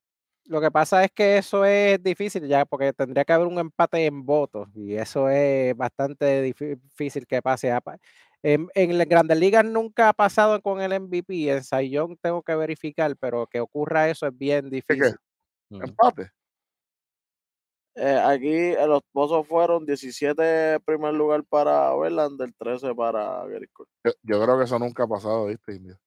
Lo 0.47 0.61
que 0.61 0.71
pasa 0.71 1.05
es 1.05 1.11
que 1.13 1.39
eso 1.39 1.65
es 1.65 2.03
difícil 2.03 2.47
ya, 2.49 2.65
porque 2.65 2.93
tendría 2.93 3.25
que 3.25 3.33
haber 3.33 3.47
un 3.47 3.59
empate 3.59 4.05
en 4.07 4.25
votos 4.27 4.69
y 4.75 4.95
eso 4.95 5.29
es 5.29 5.77
bastante 5.77 6.45
difí- 6.53 6.81
difícil 6.81 7.27
que 7.27 7.41
pase. 7.41 7.71
Apa- 7.71 7.99
En, 8.43 8.69
en 8.75 8.99
las 8.99 9.07
grandes 9.07 9.39
ligas 9.39 9.65
nunca 9.65 10.09
ha 10.09 10.13
pasado 10.13 10.61
con 10.61 10.81
el 10.81 10.93
MVP. 10.93 11.49
En 11.49 11.63
Sayón 11.63 12.17
tengo 12.21 12.43
que 12.43 12.57
verificar, 12.57 13.15
pero 13.17 13.47
que 13.47 13.61
ocurra 13.61 14.11
eso 14.11 14.27
es 14.27 14.37
bien 14.37 14.65
¿Qué, 14.69 14.83
qué? 14.83 14.95
difícil. 14.95 15.17
Mm. 15.71 15.83
Empate. 15.85 16.31
Eh, 17.95 18.21
aquí 18.25 18.49
eh, 18.49 18.87
los 18.87 19.03
pozos 19.13 19.47
fueron 19.47 19.85
17 19.87 20.81
primer 20.81 21.13
lugar 21.15 21.45
para 21.45 21.95
Verlander, 21.95 22.51
13 22.59 22.95
para 22.95 23.47
Gary 23.47 23.69
Cole. 23.69 23.89
Yo, 24.05 24.13
yo 24.23 24.43
creo 24.43 24.59
que 24.59 24.65
eso 24.65 24.79
nunca 24.79 25.05
ha 25.05 25.07
pasado, 25.07 25.47
¿viste, 25.47 25.75
Indio? 25.75 25.99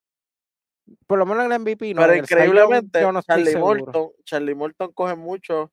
Por 1.08 1.18
lo 1.20 1.26
menos 1.26 1.46
en 1.46 1.52
el 1.52 1.60
MVP 1.62 1.94
no. 1.94 2.02
Pero 2.02 2.14
en 2.14 2.20
increíblemente, 2.20 3.02
yo 3.02 3.12
no 3.12 3.22
Charlie. 3.22 3.56
Morton, 3.58 4.10
Charlie 4.24 4.56
Morton 4.56 4.92
coge 4.94 5.16
muchos, 5.16 5.70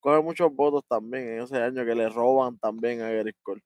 coge 0.00 0.20
muchos 0.22 0.52
votos 0.54 0.84
también 0.88 1.28
en 1.28 1.42
ese 1.42 1.56
año 1.58 1.84
que 1.84 1.94
le 1.94 2.08
roban 2.08 2.58
también 2.58 3.02
a 3.02 3.10
Gary 3.10 3.34
Cole. 3.42 3.62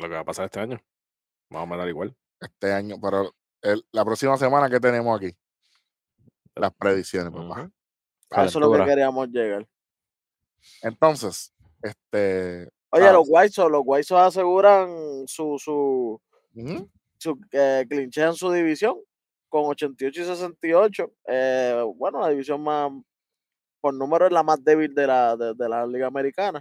lo 0.00 0.08
que 0.08 0.14
va 0.14 0.20
a 0.20 0.24
pasar 0.24 0.46
este 0.46 0.58
año. 0.60 0.80
Vamos 1.50 1.74
a 1.74 1.78
dar 1.78 1.88
igual. 1.88 2.16
este 2.40 2.72
año, 2.72 2.96
pero 3.00 3.32
el- 3.62 3.86
la 3.92 4.04
próxima 4.04 4.36
semana 4.36 4.68
que 4.68 4.78
tenemos 4.80 5.16
aquí, 5.18 5.34
las 6.56 6.72
predicciones, 6.74 7.30
papá. 7.32 7.62
Ujú. 7.62 7.72
A 8.30 8.44
eso 8.44 8.58
es 8.58 8.66
lo 8.66 8.72
que 8.72 8.84
queríamos 8.84 9.28
llegar. 9.28 9.66
Entonces, 10.82 11.52
este, 11.82 12.68
Oye, 12.90 13.08
Ah. 13.08 13.12
los 13.12 13.24
White 13.28 13.50
Sox, 13.50 13.70
los 13.70 13.82
White 13.84 14.04
Sox 14.04 14.20
aseguran 14.20 15.26
su, 15.26 15.58
su, 15.58 16.20
ujú, 16.54 16.88
su 17.18 17.40
eh, 17.52 17.84
clinchean 17.88 18.34
su 18.34 18.50
división 18.52 18.96
con 19.54 19.66
88 19.66 20.20
y 20.20 20.24
68. 20.24 21.12
Eh, 21.28 21.80
bueno, 21.94 22.18
la 22.20 22.28
división 22.30 22.60
más, 22.60 22.90
por 23.80 23.94
número 23.94 24.26
es 24.26 24.32
la 24.32 24.42
más 24.42 24.64
débil 24.64 24.92
de 24.92 25.06
la, 25.06 25.36
de, 25.36 25.54
de 25.54 25.68
la 25.68 25.86
Liga 25.86 26.08
Americana. 26.08 26.60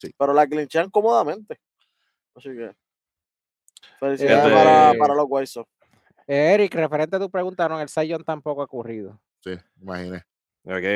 Sí. 0.00 0.10
Pero 0.16 0.32
la 0.32 0.46
clinchean 0.46 0.88
cómodamente. 0.88 1.60
Así 2.34 2.48
que, 2.48 2.74
felicidades 4.00 4.42
Fíjate- 4.46 4.54
para, 4.54 4.94
para 4.98 5.14
los 5.14 5.26
White 5.28 5.46
Sox. 5.48 5.70
Eh, 6.26 6.54
Eric, 6.54 6.74
referente 6.76 7.16
a 7.16 7.18
tu 7.20 7.30
pregunta, 7.30 7.68
no, 7.68 7.74
en 7.76 7.82
el 7.82 7.88
Sayon 7.90 8.24
tampoco 8.24 8.62
ha 8.62 8.64
ocurrido. 8.64 9.20
sí, 9.40 9.50
imaginé. 9.82 10.22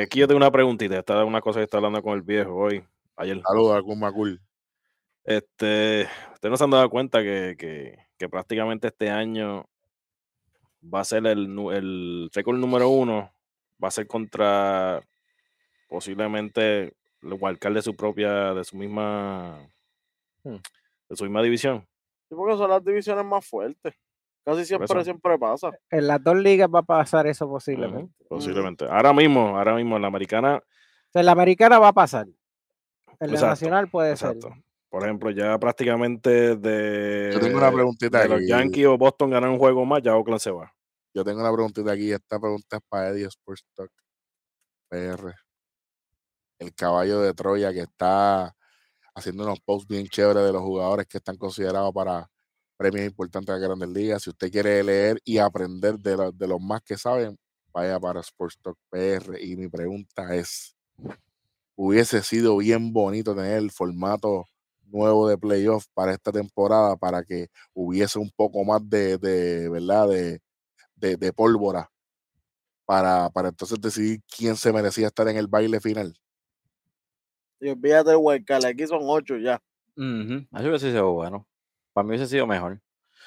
Aquí 0.01 0.17
yo 0.19 0.27
tengo 0.27 0.37
una 0.37 0.49
preguntita. 0.49 0.97
Esta 0.97 1.21
es 1.21 1.27
una 1.27 1.41
cosa 1.41 1.59
que 1.59 1.65
está 1.65 1.77
hablando 1.77 2.01
con 2.01 2.13
el 2.15 2.23
viejo 2.23 2.55
hoy, 2.55 2.83
ayer. 3.17 3.39
Saludos 3.47 3.77
a 3.77 3.83
Kun 3.83 3.99
Makul. 3.99 4.41
Este, 5.23 6.09
ustedes 6.33 6.49
no 6.49 6.57
se 6.57 6.63
han 6.63 6.71
dado 6.71 6.89
cuenta 6.89 7.21
que, 7.21 7.55
que, 7.55 7.99
que 8.17 8.27
prácticamente 8.27 8.87
este 8.87 9.11
año 9.11 9.69
va 10.81 11.01
a 11.01 11.05
ser 11.05 11.25
el, 11.27 11.57
el 11.71 12.29
récord 12.33 12.57
número 12.57 12.89
uno, 12.89 13.31
va 13.83 13.87
a 13.87 13.91
ser 13.91 14.07
contra 14.07 15.01
posiblemente 15.87 16.93
el 17.21 17.33
wildcard 17.39 17.73
de 17.73 17.81
su 17.81 17.95
propia, 17.95 18.53
de 18.53 18.63
su 18.63 18.77
misma, 18.77 19.59
Hmm. 20.43 20.55
de 21.09 21.15
su 21.17 21.23
misma 21.25 21.41
división. 21.41 21.85
Sí, 22.29 22.35
porque 22.35 22.55
son 22.55 22.69
las 22.69 22.83
divisiones 22.83 23.25
más 23.25 23.45
fuertes. 23.45 23.93
Casi 24.45 24.63
siempre, 24.65 25.03
siempre 25.03 25.37
pasa. 25.37 25.71
En 25.89 26.07
las 26.07 26.23
dos 26.23 26.37
ligas 26.37 26.69
va 26.73 26.79
a 26.79 26.83
pasar 26.83 27.27
eso 27.27 27.47
posiblemente. 27.49 28.13
Posiblemente. 28.27 28.85
Ahora 28.85 29.11
mismo, 29.11 29.57
ahora 29.57 29.75
mismo 29.75 29.97
en 29.97 30.01
la 30.01 30.07
americana, 30.07 30.55
O 30.57 31.11
sea, 31.11 31.19
en 31.21 31.25
la 31.25 31.33
americana 31.33 31.77
va 31.77 31.89
a 31.89 31.93
pasar. 31.93 32.25
En 32.27 33.27
la 33.27 33.33
Exacto, 33.33 33.47
nacional 33.47 33.89
puede 33.89 34.11
exacto. 34.11 34.47
ser. 34.47 34.63
Por 34.89 35.03
ejemplo, 35.03 35.29
ya 35.29 35.57
prácticamente 35.59 36.55
de, 36.55 37.29
Yo 37.33 37.39
tengo 37.39 37.57
una 37.57 37.71
preguntita 37.71 38.21
de 38.21 38.29
los. 38.29 38.41
Yankees 38.47 38.87
o 38.87 38.97
Boston 38.97 39.29
ganan 39.29 39.51
un 39.51 39.59
juego 39.59 39.85
más, 39.85 40.01
ya 40.01 40.15
Oakland 40.15 40.39
se 40.41 40.49
va. 40.51 40.73
Yo 41.13 41.23
tengo 41.23 41.41
una 41.41 41.53
preguntita 41.53 41.91
aquí. 41.91 42.11
Esta 42.11 42.39
pregunta 42.39 42.77
es 42.77 42.81
para 42.89 43.09
Eddie 43.09 43.25
Sports 43.27 43.63
Talk 43.75 43.91
PR. 44.89 45.33
El 46.59 46.73
caballo 46.73 47.21
de 47.21 47.33
Troya 47.33 47.71
que 47.71 47.81
está 47.81 48.53
haciendo 49.15 49.43
unos 49.43 49.59
posts 49.61 49.87
bien 49.87 50.07
chéveres 50.07 50.43
de 50.43 50.53
los 50.53 50.61
jugadores 50.61 51.05
que 51.07 51.17
están 51.17 51.37
considerados 51.37 51.93
para 51.93 52.29
premios 52.77 53.05
importantes 53.05 53.53
de 53.55 53.61
grandes 53.67 53.89
ligas. 53.89 54.23
Si 54.23 54.29
usted 54.29 54.51
quiere 54.51 54.83
leer 54.83 55.19
y 55.23 55.37
aprender 55.37 55.97
de, 55.99 56.17
lo- 56.17 56.31
de 56.31 56.47
los 56.47 56.59
más 56.59 56.81
que 56.81 56.97
saben, 56.97 57.37
vaya 57.71 57.99
para 57.99 58.21
Sports 58.21 58.57
Talk 58.61 58.77
PR. 58.89 59.41
Y 59.41 59.55
mi 59.55 59.67
pregunta 59.67 60.35
es, 60.35 60.75
hubiese 61.75 62.21
sido 62.23 62.57
bien 62.57 62.91
bonito 62.91 63.35
tener 63.35 63.57
el 63.57 63.71
formato 63.71 64.45
nuevo 64.91 65.27
de 65.29 65.37
playoff 65.37 65.85
para 65.93 66.13
esta 66.13 66.31
temporada 66.31 66.95
para 66.97 67.23
que 67.23 67.47
hubiese 67.73 68.19
un 68.19 68.31
poco 68.35 68.63
más 68.65 68.87
de, 68.89 69.17
de 69.17 69.69
¿verdad? 69.69 70.09
De, 70.09 70.41
de, 70.95 71.17
de 71.17 71.33
pólvora 71.33 71.91
para, 72.85 73.29
para 73.29 73.49
entonces 73.49 73.79
decidir 73.81 74.21
quién 74.35 74.55
se 74.57 74.73
merecía 74.73 75.07
estar 75.07 75.27
en 75.29 75.37
el 75.37 75.47
baile 75.47 75.79
final. 75.79 76.13
Y 77.59 77.69
olvídate 77.69 78.11
del 78.11 78.65
aquí 78.65 78.87
son 78.87 79.01
ocho 79.03 79.37
ya. 79.37 79.61
Ujú, 79.97 80.47
Eso 80.53 80.69
hubiese 80.69 80.91
sido 80.91 81.11
bueno. 81.13 81.47
Para 81.93 82.03
mí 82.03 82.09
hubiese 82.11 82.27
sido 82.27 82.47
mejor. 82.47 82.81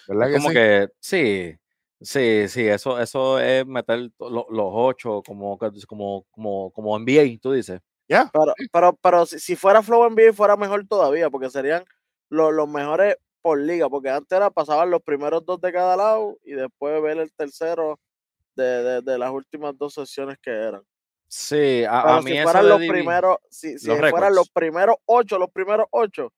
¿Verdad 0.07 0.27
Es 0.27 0.31
que 0.31 0.39
como 0.39 0.53
sí? 0.53 0.53
que, 0.53 0.89
sí, 1.01 1.55
sí, 2.01 2.49
sí, 2.49 2.67
eso, 2.69 3.01
eso 3.01 3.39
es 3.41 3.67
meter 3.67 4.11
lo- 4.21 4.47
los 4.51 4.71
ocho 4.73 5.23
como, 5.27 5.59
como, 5.89 6.25
como, 6.33 6.73
como 6.73 6.97
NBA, 6.99 7.41
tú 7.41 7.53
dices. 7.53 7.81
Pero, 8.33 8.55
pero, 8.73 8.99
pero 9.03 9.27
si, 9.27 9.39
si 9.39 9.57
fuera 9.57 9.83
Flow 9.83 10.07
NBA 10.11 10.33
fuera 10.33 10.57
mejor 10.57 10.87
todavía, 10.87 11.31
porque 11.31 11.51
serían 11.51 11.85
lo- 12.29 12.51
los 12.53 12.69
mejores 12.69 13.17
por 13.43 13.59
liga, 13.61 13.89
porque 13.89 14.11
antes 14.11 14.37
era 14.37 14.51
pasaban 14.51 14.91
los 14.91 15.03
primeros 15.03 15.45
dos 15.45 15.61
de 15.61 15.73
cada 15.73 15.97
lado 15.97 16.39
y 16.45 16.53
después 16.53 17.03
ver 17.03 17.19
el 17.19 17.33
tercero 17.33 17.99
de, 18.55 18.65
de- 18.83 19.03
de 19.03 19.19
las 19.19 19.31
últimas 19.31 19.77
dos 19.77 19.95
sesiones 19.95 20.37
que 20.43 20.51
eran. 20.51 20.83
Sí, 21.29 21.85
a, 21.85 22.17
a 22.17 22.21
mí 22.21 22.31
si 22.31 22.37
eso 22.37 22.43
fueran 22.43 22.69
los 22.69 22.79
primeros, 22.89 23.37
si, 23.51 23.79
si 23.79 23.87
los 23.89 23.99
fueran 24.11 24.35
los 24.35 24.51
primeros 24.51 24.97
ocho, 25.07 25.39
los 25.39 25.51
primeros 25.51 25.87
ocho, 25.91 26.33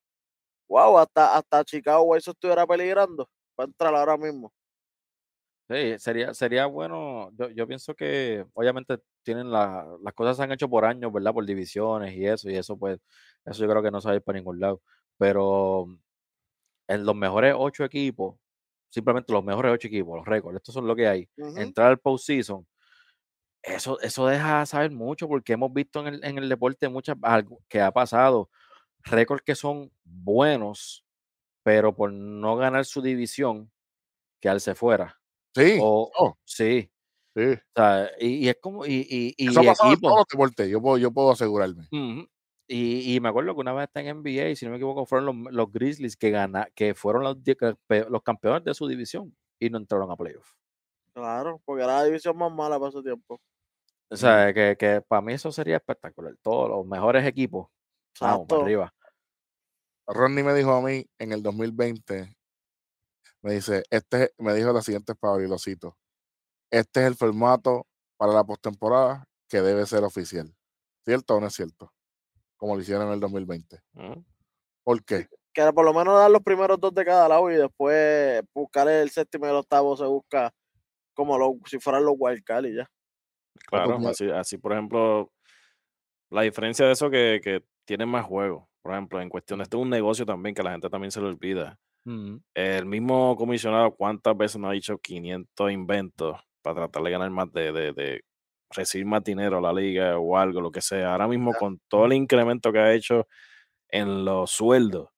wow, 0.68 0.98
hasta, 0.98 1.36
hasta 1.36 1.64
Chicago 1.64 2.14
Sox 2.14 2.28
estuviera 2.28 2.66
peligrando 2.66 3.28
para 3.56 3.66
entrar 3.66 3.94
ahora 3.94 4.16
mismo. 4.16 4.52
Sí, 5.68 5.98
sería, 5.98 6.34
sería 6.34 6.66
bueno. 6.66 7.30
Yo, 7.38 7.48
yo 7.50 7.66
pienso 7.66 7.94
que 7.94 8.44
obviamente 8.52 8.98
tienen 9.22 9.50
la, 9.50 9.86
las 10.02 10.12
cosas 10.14 10.36
se 10.36 10.42
han 10.42 10.52
hecho 10.52 10.68
por 10.68 10.84
años, 10.84 11.12
¿verdad? 11.12 11.32
Por 11.32 11.46
divisiones 11.46 12.14
y 12.14 12.26
eso, 12.26 12.50
y 12.50 12.56
eso 12.56 12.78
pues, 12.78 12.98
eso 13.46 13.62
yo 13.62 13.70
creo 13.70 13.82
que 13.82 13.90
no 13.90 14.00
se 14.00 14.08
va 14.08 14.12
a 14.12 14.16
ir 14.16 14.22
para 14.22 14.38
ningún 14.38 14.60
lado. 14.60 14.82
Pero 15.16 15.86
en 16.88 17.04
los 17.06 17.14
mejores 17.16 17.54
ocho 17.56 17.84
equipos, 17.84 18.36
simplemente 18.90 19.32
los 19.32 19.44
mejores 19.44 19.72
ocho 19.72 19.88
equipos, 19.88 20.18
los 20.18 20.26
récords, 20.26 20.56
estos 20.56 20.74
son 20.74 20.86
lo 20.86 20.96
que 20.96 21.08
hay. 21.08 21.28
Entrar 21.56 21.88
al 21.88 21.98
postseason, 21.98 22.66
eso, 23.62 23.98
eso 24.00 24.26
deja 24.26 24.66
saber 24.66 24.90
mucho, 24.90 25.28
porque 25.28 25.54
hemos 25.54 25.72
visto 25.72 26.00
en 26.00 26.14
el, 26.14 26.24
en 26.24 26.38
el 26.38 26.48
deporte 26.48 26.88
muchas 26.88 27.16
algo 27.22 27.60
que 27.68 27.80
ha 27.80 27.90
pasado, 27.92 28.50
récords 29.04 29.42
que 29.44 29.54
son 29.54 29.90
buenos, 30.04 31.04
pero 31.62 31.94
por 31.94 32.12
no 32.12 32.56
ganar 32.56 32.84
su 32.84 33.02
división, 33.02 33.72
quedarse 34.40 34.74
fuera. 34.74 35.18
Sí, 35.54 35.78
O, 35.80 36.10
oh, 36.18 36.36
sí, 36.44 36.90
sí. 37.34 37.42
o 37.42 37.56
sea, 37.74 38.10
y, 38.18 38.26
y 38.44 38.48
es 38.48 38.56
como, 38.60 38.86
y, 38.86 39.06
y, 39.08 39.34
y 39.36 39.48
Eso 39.48 39.60
ha 39.60 39.64
pasado 39.64 39.92
en 39.92 40.00
todos 40.00 40.16
los 40.18 40.26
deportes, 40.30 40.68
yo 40.68 40.80
puedo, 40.80 40.98
yo 40.98 41.10
puedo 41.12 41.30
asegurarme. 41.30 41.86
y, 42.68 43.14
y 43.14 43.20
me 43.20 43.28
acuerdo 43.28 43.54
que 43.54 43.60
una 43.60 43.72
vez 43.72 43.84
está 43.88 44.00
en 44.00 44.18
NBA, 44.22 44.50
y 44.50 44.56
si 44.56 44.64
no 44.64 44.70
me 44.70 44.78
equivoco, 44.78 45.06
fueron 45.06 45.44
los, 45.44 45.52
los 45.52 45.72
Grizzlies 45.72 46.16
que 46.16 46.30
gana, 46.30 46.68
que 46.74 46.94
fueron 46.94 47.22
los, 47.22 47.36
los 48.08 48.22
campeones 48.22 48.64
de 48.64 48.74
su 48.74 48.86
división 48.86 49.36
y 49.60 49.70
no 49.70 49.78
entraron 49.78 50.10
a 50.10 50.16
playoff. 50.16 50.52
Claro, 51.12 51.60
porque 51.64 51.84
era 51.84 51.98
la 51.98 52.04
división 52.04 52.36
más 52.36 52.52
mala 52.52 52.78
para 52.78 52.88
ese 52.90 53.02
tiempo. 53.02 53.40
O 54.10 54.16
sea, 54.16 54.52
que, 54.52 54.76
que 54.78 55.00
para 55.00 55.22
mí 55.22 55.32
eso 55.32 55.50
sería 55.50 55.76
espectacular. 55.76 56.34
Todos 56.42 56.68
los 56.68 56.86
mejores 56.86 57.24
equipos, 57.26 57.68
vamos, 58.20 58.46
para 58.48 58.62
arriba. 58.62 58.94
Ronnie 60.06 60.44
me 60.44 60.54
dijo 60.54 60.72
a 60.72 60.82
mí 60.82 61.06
en 61.18 61.32
el 61.32 61.42
2020, 61.42 62.36
me 63.44 63.52
dice, 63.52 63.82
este, 63.90 64.32
me 64.38 64.54
dijo 64.54 64.72
las 64.72 64.86
siguientes 64.86 65.14
palabras 65.16 65.46
y 65.46 65.50
lo 65.50 65.58
cito, 65.58 65.98
este 66.70 67.00
es 67.02 67.06
el 67.06 67.14
formato 67.14 67.86
para 68.16 68.32
la 68.32 68.42
postemporada 68.42 69.26
que 69.48 69.60
debe 69.60 69.84
ser 69.84 70.02
oficial. 70.02 70.52
¿Cierto 71.04 71.36
o 71.36 71.40
no 71.40 71.48
es 71.48 71.54
cierto? 71.54 71.92
Como 72.56 72.74
lo 72.74 72.80
hicieron 72.80 73.06
en 73.08 73.12
el 73.12 73.20
2020. 73.20 73.80
Ujú. 73.92 74.24
¿Por 74.82 75.04
qué? 75.04 75.28
Que 75.52 75.60
era 75.60 75.72
por 75.74 75.84
lo 75.84 75.92
menos 75.92 76.14
dar 76.18 76.30
los 76.30 76.42
primeros 76.42 76.80
dos 76.80 76.94
de 76.94 77.04
cada 77.04 77.28
lado 77.28 77.50
y 77.50 77.56
después 77.56 78.42
buscar 78.54 78.88
el 78.88 79.10
séptimo 79.10 79.44
y 79.46 79.50
el 79.50 79.56
octavo 79.56 79.94
se 79.96 80.06
busca 80.06 80.50
como 81.12 81.36
lo, 81.38 81.56
si 81.66 81.78
fueran 81.78 82.04
los 82.04 82.14
wildcard 82.16 82.64
y 82.64 82.76
ya. 82.76 82.90
Claro, 83.66 83.92
como- 83.92 84.08
así, 84.08 84.30
así 84.30 84.56
por 84.56 84.72
ejemplo, 84.72 85.30
la 86.30 86.42
diferencia 86.42 86.86
de 86.86 86.92
eso 86.92 87.10
que, 87.10 87.40
que 87.44 87.62
tienen 87.84 88.08
más 88.08 88.24
juegos. 88.24 88.64
Por 88.82 88.92
ejemplo, 88.92 89.20
en 89.20 89.28
cuestión 89.28 89.58
de 89.58 89.64
esto 89.64 89.76
es 89.76 89.82
un 89.82 89.90
negocio 89.90 90.24
también 90.24 90.54
que 90.54 90.62
a 90.62 90.64
la 90.64 90.72
gente 90.72 90.88
también 90.88 91.10
se 91.10 91.20
le 91.20 91.26
olvida. 91.26 91.78
El 92.54 92.86
mismo 92.86 93.34
comisionado, 93.36 93.94
¿cuántas 93.94 94.36
veces 94.36 94.60
no 94.60 94.68
ha 94.68 94.72
dicho 94.72 94.98
500 94.98 95.72
inventos 95.72 96.38
para 96.62 96.76
tratar 96.76 97.02
de 97.02 97.10
ganar 97.10 97.30
más, 97.30 97.52
de, 97.52 97.72
de, 97.72 97.92
de 97.92 98.24
recibir 98.70 99.06
más 99.06 99.24
dinero 99.24 99.58
a 99.58 99.60
la 99.60 99.72
liga 99.72 100.18
o 100.18 100.36
algo, 100.36 100.60
lo 100.60 100.70
que 100.70 100.80
sea? 100.80 101.12
Ahora 101.12 101.28
mismo, 101.28 101.52
con 101.54 101.80
todo 101.88 102.06
el 102.06 102.12
incremento 102.12 102.72
que 102.72 102.78
ha 102.78 102.92
hecho 102.92 103.26
en 103.88 104.24
los 104.24 104.50
sueldos, 104.50 105.08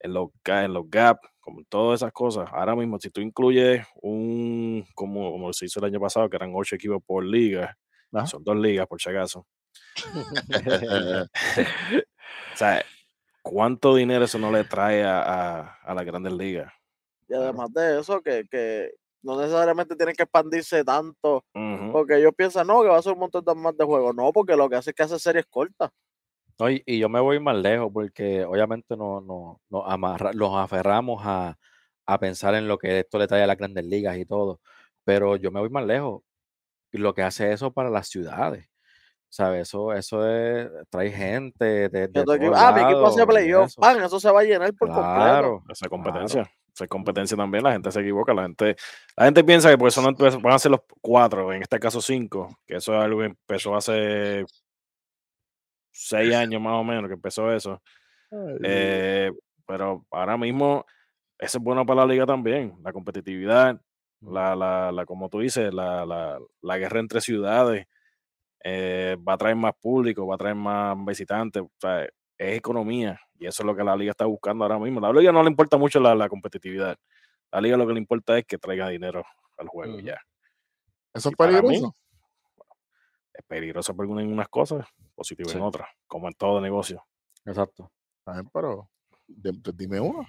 en 0.00 0.14
los, 0.14 0.30
en 0.46 0.72
los 0.72 0.90
gap, 0.90 1.18
con 1.40 1.64
todas 1.66 2.00
esas 2.00 2.12
cosas, 2.12 2.48
ahora 2.52 2.74
mismo, 2.74 2.98
si 2.98 3.10
tú 3.10 3.20
incluyes 3.20 3.86
un, 4.02 4.84
como, 4.94 5.30
como 5.30 5.52
se 5.52 5.66
hizo 5.66 5.78
el 5.80 5.86
año 5.86 6.00
pasado, 6.00 6.28
que 6.28 6.36
eran 6.36 6.52
ocho 6.54 6.74
equipos 6.74 7.02
por 7.04 7.24
liga, 7.24 7.76
Ajá. 8.12 8.26
son 8.26 8.42
dos 8.42 8.56
ligas 8.56 8.86
por 8.86 9.00
si 9.00 9.10
acaso. 9.10 9.46
O 12.54 12.56
sea, 12.56 12.84
¿cuánto 13.44 13.94
dinero 13.94 14.24
eso 14.24 14.38
no 14.38 14.50
le 14.50 14.64
trae 14.64 15.04
a, 15.04 15.20
a, 15.22 15.74
a 15.84 15.94
las 15.94 16.04
grandes 16.04 16.32
ligas? 16.32 16.72
Y 17.28 17.34
además 17.34 17.72
de 17.72 18.00
eso, 18.00 18.20
que, 18.20 18.46
que 18.50 18.90
no 19.22 19.38
necesariamente 19.38 19.94
tienen 19.94 20.14
que 20.16 20.24
expandirse 20.24 20.82
tanto, 20.82 21.44
porque 21.92 22.16
ellos 22.16 22.32
piensan, 22.36 22.66
no, 22.66 22.82
que 22.82 22.88
va 22.88 22.98
a 22.98 23.02
ser 23.02 23.12
un 23.12 23.20
montón 23.20 23.44
de 23.44 23.54
más 23.54 23.76
de 23.76 23.84
juegos. 23.84 24.14
No, 24.14 24.32
porque 24.32 24.56
lo 24.56 24.68
que 24.68 24.76
hace 24.76 24.90
es 24.90 24.96
que 24.96 25.02
hace 25.04 25.18
series 25.18 25.46
cortas. 25.46 25.90
No, 26.58 26.70
y, 26.70 26.82
y 26.86 26.98
yo 26.98 27.08
me 27.08 27.20
voy 27.20 27.40
más 27.40 27.56
lejos 27.56 27.90
porque 27.92 28.44
obviamente 28.44 28.96
no, 28.96 29.20
no, 29.20 29.60
nos 29.68 29.84
amarra- 29.86 30.32
los 30.32 30.54
aferramos 30.54 31.20
a, 31.24 31.58
a 32.06 32.18
pensar 32.18 32.54
en 32.54 32.68
lo 32.68 32.78
que 32.78 33.00
esto 33.00 33.18
le 33.18 33.26
trae 33.26 33.42
a 33.42 33.46
las 33.46 33.56
grandes 33.56 33.84
ligas 33.84 34.16
y 34.18 34.24
todo, 34.24 34.60
pero 35.04 35.36
yo 35.36 35.50
me 35.50 35.60
voy 35.60 35.70
más 35.70 35.84
lejos. 35.84 36.22
Lo 36.92 37.12
que 37.14 37.22
hace 37.22 37.52
eso 37.52 37.72
para 37.72 37.90
las 37.90 38.08
ciudades, 38.08 38.68
¿sabes? 39.34 39.62
Eso, 39.62 39.92
eso 39.92 40.24
es, 40.28 40.70
trae 40.90 41.10
gente 41.10 41.88
de, 41.88 42.06
de 42.06 42.20
equipo- 42.20 42.52
ah, 42.54 42.70
mi 42.72 42.82
equipo 42.82 43.06
hace 43.06 43.26
playoff, 43.26 43.66
eso. 43.66 43.80
pan, 43.80 44.00
eso 44.00 44.20
se 44.20 44.30
va 44.30 44.40
a 44.40 44.44
llenar 44.44 44.72
por 44.74 44.86
completo. 44.88 45.14
Claro, 45.14 45.62
Esa 45.68 45.88
competencia. 45.88 46.42
Eso 46.72 46.84
es 46.84 46.90
competencia 46.90 47.36
también, 47.36 47.64
la 47.64 47.72
gente 47.72 47.90
se 47.90 48.00
equivoca, 48.00 48.32
la 48.32 48.42
gente, 48.42 48.76
la 49.16 49.24
gente 49.24 49.42
piensa 49.42 49.70
que 49.70 49.78
pues 49.78 49.92
son 49.94 50.14
van 50.14 50.52
a 50.52 50.58
ser 50.58 50.70
los 50.70 50.80
cuatro, 51.00 51.52
en 51.52 51.62
este 51.62 51.80
caso 51.80 52.00
cinco, 52.00 52.48
que 52.66 52.76
eso 52.76 52.94
es 52.96 53.00
algo 53.02 53.20
que 53.20 53.26
empezó 53.26 53.74
hace 53.74 54.44
seis 55.92 56.34
años 56.34 56.60
más 56.60 56.74
o 56.74 56.84
menos 56.84 57.06
que 57.08 57.14
empezó 57.14 57.52
eso. 57.52 57.82
Eh, 58.64 59.30
pero 59.66 60.04
ahora 60.10 60.36
mismo 60.36 60.84
eso 61.38 61.58
es 61.58 61.64
bueno 61.64 61.84
para 61.86 62.00
la 62.00 62.12
liga 62.12 62.26
también, 62.26 62.74
la 62.82 62.92
competitividad, 62.92 63.80
la, 64.20 64.54
la, 64.56 64.90
la 64.92 65.06
como 65.06 65.28
tú 65.28 65.40
dices, 65.40 65.72
la, 65.74 66.04
la, 66.06 66.38
la 66.62 66.78
guerra 66.78 67.00
entre 67.00 67.20
ciudades, 67.20 67.86
eh, 68.64 69.16
va 69.26 69.34
a 69.34 69.38
traer 69.38 69.56
más 69.56 69.74
público, 69.80 70.26
va 70.26 70.36
a 70.36 70.38
traer 70.38 70.54
más 70.56 70.96
visitantes, 71.04 71.62
o 71.62 71.70
sea, 71.78 72.04
es 72.04 72.56
economía 72.58 73.20
y 73.38 73.46
eso 73.46 73.62
es 73.62 73.66
lo 73.66 73.76
que 73.76 73.84
la 73.84 73.94
liga 73.94 74.10
está 74.10 74.24
buscando 74.24 74.64
ahora 74.64 74.78
mismo. 74.78 75.00
La 75.00 75.12
liga 75.12 75.30
no 75.30 75.42
le 75.42 75.50
importa 75.50 75.76
mucho 75.76 76.00
la, 76.00 76.14
la 76.14 76.28
competitividad, 76.28 76.96
la 77.52 77.60
liga 77.60 77.76
lo 77.76 77.86
que 77.86 77.92
le 77.92 78.00
importa 78.00 78.38
es 78.38 78.44
que 78.46 78.58
traiga 78.58 78.88
dinero 78.88 79.22
al 79.58 79.68
juego 79.68 80.00
ya. 80.00 80.18
Eso 81.12 81.28
es 81.28 81.32
mí, 81.32 81.36
peligroso. 81.36 81.96
Es 83.34 83.44
peligroso 83.46 83.94
por 83.94 84.06
en 84.06 84.32
unas 84.32 84.48
cosas, 84.48 84.86
positivo 85.14 85.50
en 85.50 85.60
otras, 85.60 85.88
como 86.06 86.26
en 86.28 86.34
todo 86.34 86.60
negocio. 86.60 87.04
Exacto. 87.44 87.92
Pero 88.52 88.88
dime 89.26 90.00
una, 90.00 90.26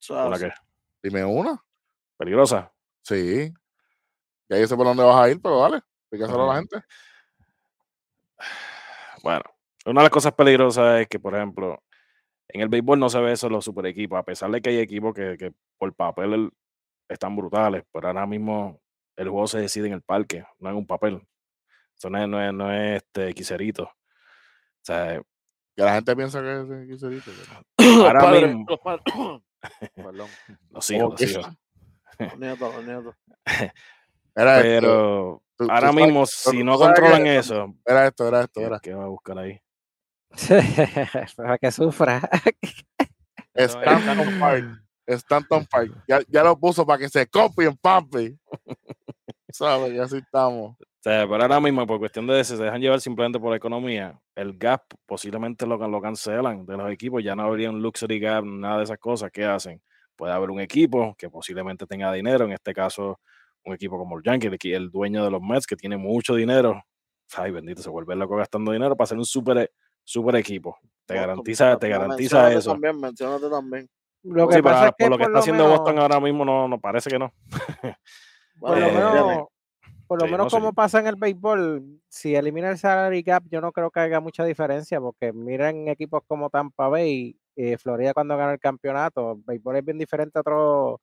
Eso 0.00 0.14
¿Con 0.14 0.30
la 0.30 0.36
es 0.36 0.42
así. 0.44 0.52
que 0.52 1.08
dime 1.08 1.24
una. 1.24 1.62
peligrosa. 2.16 2.72
Sí. 3.02 3.52
Ya 4.48 4.58
yo 4.58 4.66
sé 4.66 4.76
por 4.76 4.86
dónde 4.86 5.02
vas 5.02 5.16
a 5.16 5.30
ir, 5.30 5.40
pero 5.42 5.60
dale, 5.60 5.78
explícaselo 5.78 6.44
a 6.44 6.54
la 6.54 6.60
gente. 6.60 6.82
Bueno, 9.22 9.42
una 9.86 10.00
de 10.00 10.04
las 10.04 10.10
cosas 10.10 10.32
peligrosas 10.32 11.00
es 11.00 11.08
que, 11.08 11.18
por 11.20 11.34
ejemplo, 11.34 11.82
en 12.48 12.60
el 12.60 12.68
béisbol 12.68 12.98
no 12.98 13.08
se 13.08 13.20
ve 13.20 13.32
eso 13.32 13.46
en 13.46 13.52
los 13.54 13.64
super 13.64 13.86
equipos, 13.86 14.18
a 14.18 14.22
pesar 14.24 14.50
de 14.50 14.60
que 14.60 14.70
hay 14.70 14.78
equipos 14.78 15.14
que, 15.14 15.36
que 15.38 15.52
por 15.78 15.94
papel 15.94 16.32
el- 16.32 16.50
están 17.08 17.36
brutales, 17.36 17.84
pero 17.92 18.08
ahora 18.08 18.26
mismo 18.26 18.80
el 19.16 19.28
juego 19.28 19.46
se 19.46 19.58
decide 19.60 19.86
en 19.88 19.92
el 19.94 20.02
parque, 20.02 20.44
no 20.58 20.70
en 20.70 20.76
un 20.76 20.86
papel. 20.86 21.20
Eso 21.96 22.08
no 22.10 22.22
es, 22.22 22.28
no 22.28 22.42
es, 22.42 22.52
no 22.54 22.72
es 22.72 23.02
este 23.02 23.32
quiserito. 23.34 23.84
O 23.84 24.84
sea, 24.84 25.20
Que 25.76 25.82
la 25.82 25.94
gente 25.94 26.16
piensa 26.16 26.40
que 26.42 26.60
es 26.60 26.88
quiserito, 26.88 27.30
pero- 27.76 28.06
ahora 28.06 28.30
mismo, 28.30 28.66
los 28.68 28.80
padres, 28.80 29.04
Perdón. 29.94 30.28
los 30.70 30.90
hijos, 30.90 31.10
los 31.20 31.30
hijos. 31.30 31.48
los 32.18 32.38
nietos, 32.38 32.74
los 32.74 32.84
nietos. 32.84 33.14
Era 34.34 34.58
esto, 34.60 34.62
Pero 34.64 35.42
tú 35.66 35.72
ahora 35.72 35.88
sabes- 35.92 36.04
mismo, 36.06 36.26
si 36.26 36.62
no 36.64 36.78
que- 36.78 36.84
controlan 36.84 37.26
eso, 37.26 37.74
era 37.84 38.06
esto, 38.06 38.28
era 38.28 38.40
esto, 38.42 38.60
¿qué, 38.60 38.66
era. 38.66 38.80
qué 38.80 38.94
va 38.94 39.04
a 39.04 39.08
buscar 39.08 39.38
ahí? 39.38 39.60
Para 41.36 41.58
que 41.58 41.70
sufra. 41.70 42.20
Stanton 43.54 44.38
Park. 44.40 44.64
Stanton 45.06 45.66
Park. 45.66 45.92
Ya, 46.08 46.20
ya 46.28 46.42
lo 46.42 46.58
puso 46.58 46.86
para 46.86 46.98
que 46.98 47.08
se 47.08 47.26
copien, 47.26 47.76
papi. 47.76 48.38
¿Sabes? 49.50 49.92
Y 49.92 49.98
así 49.98 50.16
estamos. 50.18 50.72
O 50.80 51.02
sea, 51.02 51.26
pero 51.28 51.42
ahora 51.42 51.60
mismo, 51.60 51.86
por 51.86 51.98
cuestión 51.98 52.26
de 52.26 52.42
si 52.44 52.56
se 52.56 52.62
dejan 52.62 52.80
llevar 52.80 53.00
simplemente 53.00 53.38
por 53.38 53.50
la 53.50 53.56
economía, 53.56 54.18
el 54.36 54.56
gap 54.56 54.82
posiblemente 55.04 55.66
lo, 55.66 55.76
lo 55.76 56.00
cancelan 56.00 56.64
de 56.64 56.76
los 56.76 56.90
equipos, 56.90 57.22
ya 57.22 57.34
no 57.34 57.42
habría 57.42 57.68
un 57.70 57.82
luxury 57.82 58.20
gap, 58.20 58.44
nada 58.44 58.78
de 58.78 58.84
esas 58.84 58.98
cosas. 58.98 59.30
¿Qué 59.32 59.44
hacen? 59.44 59.82
Puede 60.16 60.32
haber 60.32 60.50
un 60.50 60.60
equipo 60.60 61.14
que 61.18 61.28
posiblemente 61.28 61.86
tenga 61.86 62.12
dinero, 62.12 62.44
en 62.44 62.52
este 62.52 62.72
caso, 62.72 63.18
un 63.64 63.74
equipo 63.74 63.98
como 63.98 64.16
el 64.18 64.24
Yankee, 64.24 64.48
el, 64.72 64.90
dueño 64.90 65.24
de 65.24 65.30
los 65.30 65.40
Mets, 65.42 65.66
que 65.66 65.76
tiene 65.76 65.96
mucho 65.96 66.34
dinero. 66.34 66.82
Ay, 67.36 67.50
bendito, 67.50 67.82
se 67.82 67.90
vuelve 67.90 68.14
loco 68.16 68.36
gastando 68.36 68.72
dinero 68.72 68.96
para 68.96 69.04
hacer 69.04 69.18
un 69.18 69.24
super, 69.24 69.70
super 70.04 70.36
equipo. 70.36 70.76
Te 71.06 71.14
garantiza, 71.14 71.76
te 71.78 71.88
garantiza 71.88 72.52
eso. 72.52 72.72
También, 72.72 72.98
menciónate 73.00 73.48
también. 73.48 73.88
Lo 74.24 74.44
Sí, 74.44 74.48
que 74.56 74.62
pero 74.62 74.64
pasa 74.64 74.86
es 74.88 74.92
que 74.96 75.04
por 75.04 75.10
lo 75.10 75.18
que 75.18 75.24
está 75.24 75.38
haciendo 75.38 75.64
menos- 75.64 75.78
Boston 75.80 75.98
ahora 75.98 76.20
mismo, 76.20 76.44
no, 76.44 76.68
no 76.68 76.78
parece 76.80 77.10
que 77.10 77.18
no. 77.18 77.32
por 78.60 78.78
lo 78.78 78.86
Eh, 78.86 78.92
menos, 78.92 79.48
por 80.06 80.20
lo 80.20 80.26
sí, 80.26 80.30
menos 80.32 80.44
no, 80.46 80.50
sí. 80.50 80.56
como 80.56 80.72
pasa 80.72 81.00
en 81.00 81.06
el 81.06 81.16
béisbol, 81.16 82.00
si 82.08 82.34
elimina 82.34 82.70
el 82.70 82.78
salary 82.78 83.24
cap, 83.24 83.44
yo 83.50 83.60
no 83.60 83.72
creo 83.72 83.90
que 83.90 84.00
haga 84.00 84.20
mucha 84.20 84.44
diferencia, 84.44 85.00
porque 85.00 85.32
miren 85.32 85.88
equipos 85.88 86.22
como 86.26 86.50
Tampa 86.50 86.88
Bay 86.88 87.36
y 87.56 87.76
Florida 87.76 88.12
cuando 88.14 88.36
gana 88.36 88.52
el 88.52 88.60
campeonato, 88.60 89.32
el 89.32 89.42
béisbol 89.44 89.76
es 89.76 89.84
bien 89.84 89.98
diferente 89.98 90.38
a 90.38 90.42
otros 90.42 91.00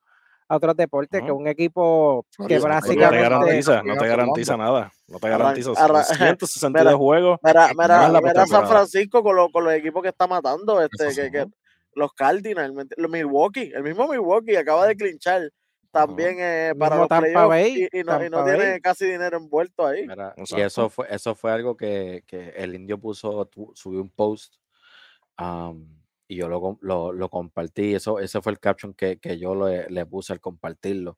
a 0.50 0.56
otros 0.56 0.76
deportes, 0.76 1.22
que 1.22 1.32
Ujú. 1.32 1.41
un 1.41 1.47
equipo 1.47 2.26
que 2.47 2.60
Florida 2.60 2.60
No 2.60 2.64
te 2.64 2.70
básicamente 2.70 3.22
garantiza, 3.22 3.84
no 3.84 3.97
te 3.97 4.08
garantiza 4.08 4.58
nada. 4.58 4.91
No 5.08 5.20
te 5.20 5.28
Arran- 5.28 5.38
garantiza. 5.38 5.72
arra- 5.78 6.00
262 6.00 6.86
mira, 6.86 6.97
juegos. 6.97 7.39
Mira, 7.43 7.70
mira, 7.78 8.22
mira 8.22 8.47
San. 8.47 8.68
Francisco 8.68 9.22
con, 9.24 9.36
lo- 9.36 9.50
con 9.52 9.64
los 9.64 9.74
equipos 9.74 10.02
que 10.02 10.10
está 10.10 10.26
matando, 10.28 10.82
este, 10.82 11.08
que, 11.16 11.32
que 11.32 11.45
¿no? 11.45 11.52
los 11.93 12.14
Cardinals, 12.14 12.74
¿me 12.74 12.84
enti- 12.84 12.95
los 12.97 13.12
Milwaukee, 13.12 13.72
el 13.74 13.84
mismo 13.84 14.08
Milwaukee 14.08 14.56
acaba 14.56 14.88
de 14.88 14.95
clinchar 14.95 15.52
también 15.91 16.38
eh, 16.39 16.74
para 16.78 16.95
los 16.97 17.08
Bay, 17.08 17.88
y, 17.91 18.00
y 18.00 18.04
no, 18.04 18.24
y 18.24 18.30
no 18.30 18.43
tiene 18.43 18.70
Bay. 18.72 18.82
casi 18.82 19.06
dinero 19.06 19.38
envuelto 19.38 19.86
ahí. 19.86 20.08
Mira, 20.08 20.34
y 20.38 20.62
eso 20.62 20.89
fue, 20.89 21.08
eso 21.10 21.36
fue 21.36 21.52
algo 21.52 21.76
que, 21.78 22.24
que 22.28 22.50
el 22.58 22.74
indio 22.76 23.00
puso, 23.00 23.45
tu- 23.45 23.72
subió 23.76 24.02
un 24.02 24.10
post 24.10 24.56
am, 25.38 25.99
y 26.30 26.36
yo 26.38 26.47
lo, 26.47 26.77
lo, 26.82 27.11
lo 27.11 27.30
compartí. 27.30 27.95
Eso, 27.95 28.19
ese 28.19 28.39
fue 28.41 28.51
el 28.53 28.59
caption 28.59 28.93
que, 28.93 29.17
que 29.17 29.38
yo 29.39 29.55
le, 29.55 29.89
le 29.89 30.05
puse 30.05 30.32
al 30.32 30.39
compartirlo. 30.39 31.17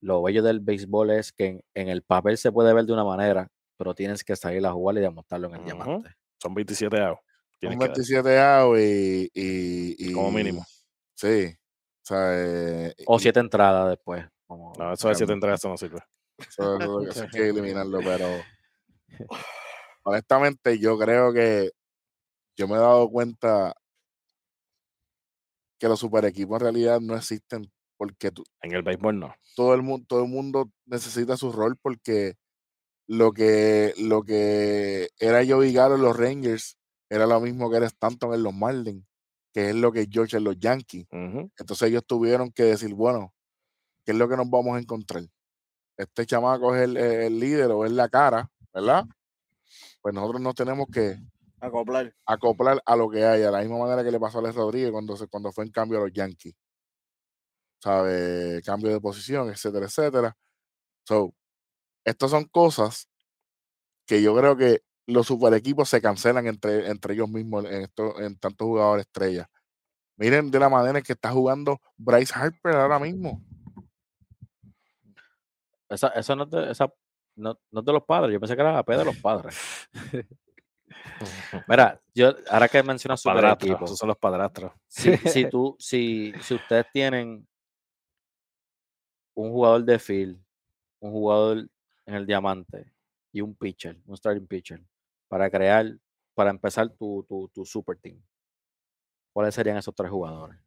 Lo 0.00 0.22
bello 0.22 0.42
del 0.42 0.60
béisbol 0.60 1.10
es 1.10 1.30
que 1.32 1.46
en, 1.46 1.64
en 1.74 1.88
el 1.90 2.02
papel 2.02 2.38
se 2.38 2.50
puede 2.50 2.72
ver 2.72 2.86
de 2.86 2.92
una 2.94 3.04
manera, 3.04 3.48
pero 3.76 3.94
tienes 3.94 4.24
que 4.24 4.34
salir 4.34 4.64
a 4.66 4.72
jugar 4.72 4.96
y 4.96 5.00
demostrarlo 5.00 5.48
en 5.48 5.54
el 5.54 5.60
Ujú. 5.60 5.66
diamante. 5.66 6.10
Son 6.42 6.54
27 6.54 6.98
outs. 7.02 7.20
Un 7.20 7.58
Tienes 7.60 7.78
que 7.78 7.84
dar, 7.86 7.96
27 7.96 8.40
out 8.40 8.78
y, 8.78 9.30
y, 9.34 10.08
y- 10.10 10.12
como 10.12 10.30
mínimo. 10.32 10.64
Sí. 11.14 11.46
O 12.02 12.06
sea, 12.06 12.18
eh, 12.34 12.94
O 13.06 13.18
siete 13.18 13.40
entradas 13.40 13.90
después. 13.90 14.24
como- 14.46 14.72
No, 14.78 14.92
eso 14.92 15.08
de 15.08 15.14
7 15.14 15.32
Realmente. 15.32 15.32
entradas 15.34 15.60
eso 15.60 15.68
no 15.68 15.76
sirve. 15.76 16.00
Eso, 16.38 16.48
eso 16.78 16.78
es 16.80 16.86
lo 16.88 16.98
que- 17.00 17.10
eso 17.10 17.22
hay 17.24 17.28
que 17.28 17.48
eliminarlo, 17.50 17.98
pero 18.02 18.26
honestamente 20.04 20.78
yo 20.78 20.98
creo 20.98 21.32
que 21.32 21.72
yo 22.56 22.68
me 22.68 22.74
he 22.74 22.78
dado 22.78 23.10
cuenta 23.10 23.74
que 25.78 25.88
los 25.88 26.00
super 26.00 26.24
equipos 26.24 26.56
en 26.56 26.60
realidad 26.62 27.00
no 27.00 27.16
existen 27.16 27.70
porque 27.96 28.30
tú- 28.30 28.44
En 28.62 28.72
el 28.74 28.82
béisbol 28.82 29.18
no. 29.18 29.34
todo 29.54 29.74
el 29.74 29.82
mundo 29.82 30.06
todo 30.08 30.22
el 30.24 30.28
mundo 30.30 30.70
necesita 30.84 31.36
su 31.36 31.52
rol 31.52 31.76
porque 31.80 32.34
lo 33.08 33.32
que 33.32 33.94
lo 33.98 34.22
que 34.22 35.08
era 35.18 35.44
Joey 35.46 35.72
Gallo 35.72 35.94
en 35.96 36.02
los 36.02 36.16
Rangers 36.16 36.76
era 37.08 37.26
lo 37.26 37.40
mismo 37.40 37.70
que 37.70 37.76
era 37.76 37.86
Stanton 37.86 38.34
en 38.34 38.42
los 38.42 38.52
Marlins 38.54 39.04
que 39.54 39.70
es 39.70 39.74
lo 39.76 39.92
que 39.92 40.00
es 40.02 40.08
George 40.10 40.36
en 40.36 40.44
los 40.44 40.58
Yankees 40.58 41.06
entonces 41.58 41.88
ellos 41.88 42.04
tuvieron 42.06 42.50
que 42.50 42.64
decir 42.64 42.92
bueno 42.94 43.32
¿qué 44.04 44.12
es 44.12 44.18
lo 44.18 44.28
que 44.28 44.36
nos 44.36 44.48
vamos 44.50 44.76
a 44.76 44.80
encontrar? 44.80 45.24
este 45.98 46.26
chamaco 46.26 46.74
es 46.76 46.82
el, 46.82 46.96
el 46.98 47.40
líder 47.40 47.70
o 47.70 47.86
es 47.86 47.90
la 47.92 48.08
cara, 48.10 48.50
¿verdad? 48.74 49.06
Pues 50.02 50.14
nosotros 50.14 50.42
nos 50.42 50.54
tenemos 50.54 50.86
que 50.92 51.18
Acoplar. 51.60 52.14
acoplar 52.26 52.82
a 52.84 52.96
lo 52.96 53.08
que 53.08 53.24
hay, 53.24 53.42
a 53.42 53.50
la 53.50 53.60
misma 53.60 53.78
manera 53.78 54.04
que 54.04 54.10
le 54.10 54.20
pasó 54.20 54.38
a 54.38 54.40
Alex 54.42 54.54
Rodríguez 54.56 54.90
cuando, 54.90 55.16
se, 55.16 55.26
cuando 55.26 55.52
fue 55.52 55.64
en 55.64 55.70
cambio 55.70 55.98
a 55.98 56.02
los 56.02 56.12
Yankees. 56.12 56.54
¿Sabe? 57.82 58.60
Cambio 58.64 58.90
de 58.90 59.00
posición, 59.00 59.48
etcétera, 59.48 59.86
etcétera. 59.86 60.36
So, 61.04 61.34
estas 62.04 62.30
son 62.30 62.44
cosas 62.44 63.08
que 64.06 64.22
yo 64.22 64.36
creo 64.36 64.56
que 64.56 64.82
los 65.06 65.26
super 65.26 65.54
equipos 65.54 65.88
se 65.88 66.02
cancelan 66.02 66.46
entre, 66.46 66.88
entre 66.90 67.14
ellos 67.14 67.28
mismos 67.28 67.64
en, 67.64 67.82
esto, 67.82 68.20
en 68.20 68.38
tantos 68.38 68.66
jugadores 68.66 69.06
estrellas. 69.06 69.46
Miren 70.16 70.50
de 70.50 70.58
la 70.58 70.68
manera 70.68 70.98
en 70.98 71.04
que 71.04 71.12
está 71.12 71.30
jugando 71.30 71.80
Bryce 71.96 72.32
Harper 72.34 72.74
ahora 72.74 72.98
mismo. 72.98 73.42
Esa, 75.88 76.08
eso 76.08 76.34
no 76.34 76.46
de, 76.46 76.70
esa, 76.70 76.92
no, 77.36 77.58
no 77.70 77.80
es 77.80 77.86
de 77.86 77.92
los 77.92 78.04
padres. 78.04 78.32
Yo 78.32 78.40
pensé 78.40 78.56
que 78.56 78.62
era 78.62 78.72
la 78.72 78.82
P 78.82 78.96
de 78.96 79.04
los 79.04 79.16
padres. 79.16 79.56
Mira, 81.68 82.00
yo, 82.14 82.34
ahora 82.50 82.68
que 82.68 82.82
mencionas 82.82 83.20
super 83.20 83.36
Padrastros, 83.36 83.70
equipos, 83.70 83.90
esos 83.90 83.98
son 83.98 84.08
los 84.08 84.18
padrastros. 84.18 84.72
si, 84.86 85.16
si 85.44 85.48
tú, 85.48 85.76
si, 85.78 86.32
si 86.40 86.54
ustedes 86.54 86.86
tienen 86.92 87.46
un 89.34 89.50
jugador 89.50 89.84
de 89.84 89.98
field, 89.98 90.42
un 91.00 91.12
jugador 91.12 91.68
en 92.06 92.14
el 92.14 92.26
diamante 92.26 92.92
y 93.32 93.40
un 93.40 93.54
pitcher, 93.54 93.98
un 94.06 94.16
starting 94.16 94.46
pitcher, 94.46 94.82
para 95.28 95.50
crear, 95.50 95.86
para 96.34 96.50
empezar 96.50 96.88
tu, 96.90 97.24
tu, 97.28 97.48
tu 97.48 97.64
super 97.64 97.98
team, 97.98 98.22
¿cuáles 99.32 99.54
serían 99.54 99.76
esos 99.76 99.94
tres 99.94 100.10
jugadores? 100.10 100.58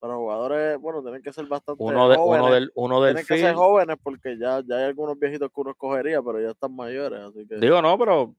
Pero 0.00 0.16
jugadores, 0.16 0.78
bueno, 0.80 1.02
tienen 1.02 1.22
que 1.22 1.30
ser 1.30 1.44
bastante 1.46 1.82
Uno, 1.82 2.08
de, 2.08 2.16
jóvenes. 2.16 2.46
uno 2.46 2.54
del, 2.54 2.72
uno 2.74 3.02
del 3.02 3.14
tienen 3.16 3.26
que 3.26 3.46
ser 3.46 3.54
jóvenes 3.54 3.96
porque 4.02 4.38
ya, 4.38 4.62
ya 4.66 4.76
hay 4.76 4.84
algunos 4.84 5.18
viejitos 5.18 5.50
que 5.52 5.60
uno 5.60 5.72
escogería, 5.72 6.22
pero 6.22 6.40
ya 6.40 6.50
están 6.52 6.74
mayores, 6.74 7.20
así 7.20 7.46
que 7.46 7.56
Digo, 7.56 7.82
no, 7.82 7.98
pero 7.98 8.34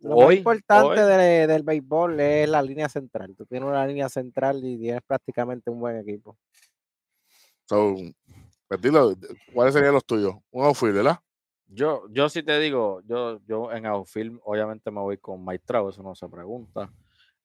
Lo 0.00 0.16
más 0.16 0.34
importante 0.34 1.02
hoy, 1.02 1.08
de- 1.10 1.46
del 1.46 1.62
béisbol 1.62 2.20
es 2.20 2.48
la 2.48 2.62
línea 2.62 2.88
central. 2.88 3.34
Tú 3.36 3.46
tienes 3.46 3.68
una 3.68 3.86
línea 3.86 4.08
central 4.08 4.64
y 4.64 4.78
tienes 4.78 5.02
prácticamente 5.06 5.70
un 5.70 5.80
buen 5.80 5.96
equipo. 5.98 6.36
So, 7.66 7.96
pues 8.66 8.80
dilo, 8.80 9.14
¿cuáles 9.52 9.74
serían 9.74 9.94
los 9.94 10.04
tuyos? 10.04 10.34
Un 10.50 10.64
outfield, 10.64 10.94
¿verdad? 10.96 11.18
Yo, 11.66 12.04
yo 12.10 12.28
sí 12.30 12.42
te 12.42 12.58
digo, 12.58 13.02
yo, 13.04 13.40
yo 13.46 13.70
en 13.72 13.84
outfield 13.86 14.40
obviamente 14.44 14.90
me 14.90 15.00
voy 15.00 15.18
con 15.18 15.44
Mike 15.44 15.64
Trout, 15.66 15.92
eso 15.92 16.02
no 16.02 16.14
se 16.14 16.28
pregunta. 16.28 16.90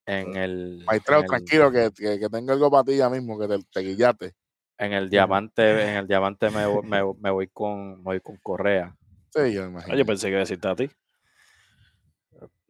En 0.05 0.35
el, 0.35 0.85
en 0.87 1.23
el- 1.23 1.25
tranquilo, 1.27 1.71
que, 1.71 1.91
que, 1.95 2.19
que 2.19 2.29
tenga 2.29 2.53
algo 2.53 2.69
para 2.71 2.83
ti 2.85 2.95
ya 2.97 3.09
mismo, 3.09 3.37
que 3.37 3.47
te, 3.47 3.59
te 3.71 3.79
guillate. 3.81 4.33
En 4.77 4.93
el 4.93 5.09
diamante, 5.09 5.89
en 5.89 5.95
el 5.97 6.07
diamante 6.07 6.49
me, 6.49 6.65
me, 6.83 7.01
me 7.19 7.31
voy 7.31 7.47
con 7.47 7.97
me 7.97 8.03
voy 8.03 8.19
con 8.21 8.37
Correa. 8.37 8.95
Sí, 9.29 9.53
yo 9.53 9.63
me 9.63 9.69
imagino. 9.69 9.95
yo 9.97 10.05
pensé 10.05 10.27
que 10.27 10.31
iba 10.31 10.39
a 10.39 10.41
decirte 10.41 10.67
a 10.67 10.75
ti. 10.75 10.89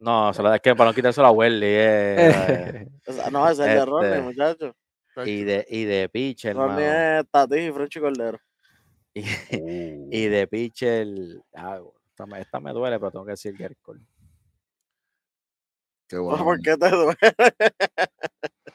No, 0.04 0.32
se 0.34 0.42
la- 0.42 0.56
es 0.56 0.60
que 0.60 0.74
para 0.74 0.90
no 0.90 0.94
quitarse 0.94 1.22
la 1.22 1.30
Welly. 1.30 1.66
eh, 1.66 2.88
Esa- 3.06 3.30
No, 3.30 3.48
ese 3.48 3.62
es 3.62 3.68
el 3.70 3.74
de 3.78 3.84
Ronnie, 3.86 4.08
Este, 4.10 4.22
muchacho. 4.22 4.76
y 5.24 5.42
de 5.44 5.66
y 5.68 5.84
de 5.84 6.08
pitcher, 6.08 6.56
Ronnie 6.56 7.18
es 7.20 7.24
Tati 7.30 7.56
y 7.56 7.72
Frenchy 7.72 8.00
Cordero. 8.00 8.38
Y, 9.14 9.22
Uh. 9.22 10.08
y 10.10 10.26
de 10.26 10.46
pitcher, 10.48 11.06
ah, 11.54 11.78
esta, 12.10 12.26
me, 12.26 12.40
esta 12.40 12.60
me 12.60 12.72
duele, 12.72 12.98
pero 12.98 13.12
tengo 13.12 13.24
que 13.24 13.30
decir 13.32 13.56
Gary 13.56 13.76
Cole. 13.80 14.00
Qué 16.08 16.18
bueno. 16.18 16.44
¿Por 16.44 16.60
qué 16.60 16.76
te 16.76 16.90
duele? 16.90 17.16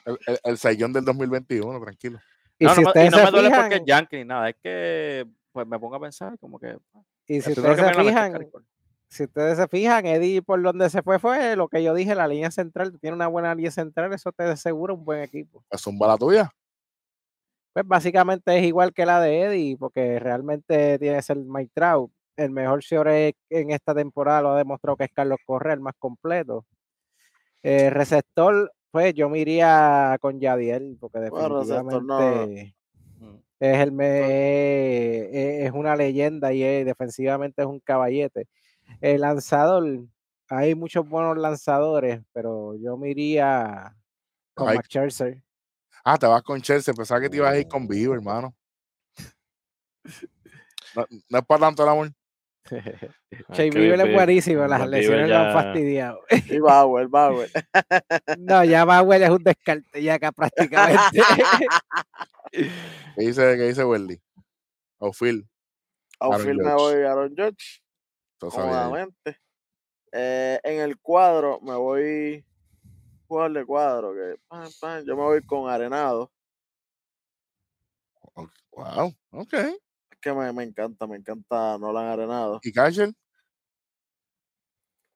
El, 0.06 0.18
el, 0.28 0.40
el 0.44 0.58
sayón 0.58 0.94
del 0.94 1.06
2021, 1.06 1.80
tranquilo. 1.82 2.20
Y 2.58 2.66
no, 2.66 2.74
si 2.76 2.82
no, 2.82 2.92
me- 2.96 3.04
y 3.04 3.08
ustedes 3.08 3.12
no 3.12 3.18
se 3.18 3.24
me 3.26 3.32
duele 3.32 3.50
porque 3.56 3.76
es 3.76 3.82
Yankee 3.86 4.18
ni 4.18 4.26
nada, 4.26 4.50
es 4.50 4.56
que 4.64 5.28
pues 5.52 5.68
me 5.68 5.78
pongo 5.80 5.96
a 5.96 6.00
pensar 6.00 6.38
como 6.40 6.60
que 6.60 6.78
y 7.28 7.42
si 7.42 7.52
ustedes 7.52 7.78
se 7.78 7.86
a 7.86 7.94
fijan. 7.94 8.50
Si 9.10 9.24
ustedes 9.24 9.58
se 9.58 9.68
fijan, 9.68 10.06
Eddie 10.06 10.42
por 10.42 10.62
donde 10.62 10.90
se 10.90 11.02
fue 11.02 11.20
fue 11.20 11.56
lo 11.56 11.68
que 11.68 11.84
yo 11.84 11.94
dije, 11.94 12.14
la 12.16 12.28
línea 12.28 12.52
central, 12.52 12.98
tiene 13.00 13.16
una 13.16 13.28
buena 13.28 13.54
línea 13.56 13.72
central, 13.72 14.14
eso 14.14 14.32
te 14.32 14.44
asegura 14.44 14.94
un 14.94 15.04
buen 15.04 15.22
equipo. 15.22 15.64
¿Es 15.70 15.86
un 15.88 15.98
bala 15.98 16.16
tuya? 16.18 16.50
Pues 17.74 17.86
básicamente 17.88 18.58
es 18.58 18.64
igual 18.66 18.94
que 18.94 19.06
la 19.06 19.20
de 19.22 19.42
Eddie, 19.42 19.78
porque 19.78 20.20
realmente 20.20 20.98
tiene 21.00 21.18
que 21.18 21.22
ser 21.22 21.38
Mike 21.38 21.72
Trout. 21.74 22.12
El 22.36 22.52
mejor 22.52 22.84
señor 22.84 23.08
en 23.10 23.72
esta 23.72 23.94
temporada 23.94 24.42
lo 24.42 24.50
ha 24.52 24.58
demostrado 24.58 24.96
que 24.98 25.04
es 25.06 25.12
Carlos 25.14 25.40
Correa, 25.46 25.74
el 25.74 25.80
más 25.82 25.94
completo. 26.00 26.66
Eh, 27.64 27.90
receptor, 27.90 28.72
pues 28.92 29.14
yo 29.14 29.28
me 29.30 29.40
iría 29.40 30.18
con 30.22 30.40
Yadiel, 30.40 30.98
porque 31.00 31.30
Bueno, 31.30 31.60
receptor, 31.60 32.04
no, 32.04 32.20
no. 32.20 32.48
definitivamente 32.48 32.76
Mm. 33.20 33.36
es, 33.60 33.78
el 33.80 33.92
me- 33.92 35.26
es, 35.26 35.66
es 35.68 35.72
una 35.74 35.96
leyenda 35.96 36.54
y 36.54 36.64
es- 36.64 36.86
defensivamente 36.86 37.62
es 37.62 37.68
un 37.68 37.80
caballete. 37.82 38.48
El 39.02 39.22
lanzador, 39.22 40.08
hay 40.50 40.76
muchos 40.76 41.08
buenos 41.08 41.38
lanzadores, 41.38 42.22
pero 42.34 42.76
yo 42.76 42.98
me 42.98 43.10
iría 43.12 43.96
con 44.54 44.76
Scherzer. 44.84 45.44
Ah, 46.04 46.18
te 46.18 46.28
vas 46.28 46.42
con 46.42 46.62
Chelsea. 46.62 46.94
Pensaba 46.94 47.22
que 47.22 47.30
te 47.30 47.38
ibas 47.38 47.54
a 47.54 47.58
ir 47.58 47.68
con 47.68 47.88
Vivo, 47.88 48.14
hermano. 48.14 48.56
No, 50.96 51.06
no 51.30 51.38
es 51.38 51.46
para 51.46 51.60
tanto 51.60 51.84
el 51.84 51.90
amor. 51.90 52.12
Que 52.64 53.70
Bieber 53.70 54.08
es 54.08 54.12
buenísimo, 54.12 54.66
las 54.66 54.80
Bieber 54.80 54.90
lesiones 54.90 55.30
lo 55.30 55.38
han 55.38 55.54
fastidiado. 55.54 56.20
Y 56.50 56.58
Bauer, 56.58 57.08
Bauer. 57.08 57.48
No, 58.40 58.64
ya 58.64 58.86
Bauer 58.86 59.22
es 59.22 59.30
un 59.30 59.44
descarte, 59.44 60.02
ya 60.02 60.16
acá 60.16 60.32
prácticamente. 60.32 61.00
¿Qué 62.52 62.72
dice, 63.18 63.56
qué 63.56 63.68
dice 63.68 63.84
Welly? 63.84 64.20
O 64.98 65.14
Phil. 65.14 65.48
Outfield 66.20 66.64
me 66.64 66.74
voy 66.74 67.04
Aaron 67.04 67.36
Judge, 67.38 67.44
Tú 67.44 67.60
sabías. 67.60 67.89
Cómodamente. 68.40 69.40
Eh, 70.12 70.60
en 70.64 70.80
el 70.82 71.00
cuadro 71.00 71.60
me 71.62 71.76
voy 71.76 72.44
jugar 73.28 73.52
de 73.52 73.66
cuadro, 73.66 74.14
que 74.14 74.40
pan, 74.48 74.70
pan, 74.80 75.06
yo 75.06 75.16
me 75.16 75.22
voy 75.24 75.44
con 75.44 75.70
Arenado, 75.70 76.32
Wow, 78.72 79.14
ok. 79.32 79.54
es 79.54 80.18
que 80.22 80.34
me, 80.34 80.52
me 80.54 80.64
encanta, 80.64 81.06
me 81.06 81.18
encanta 81.18 81.78
Nolan 81.78 82.08
Arenado. 82.08 82.60
¿Y 82.64 82.72
Catcher? 82.72 83.14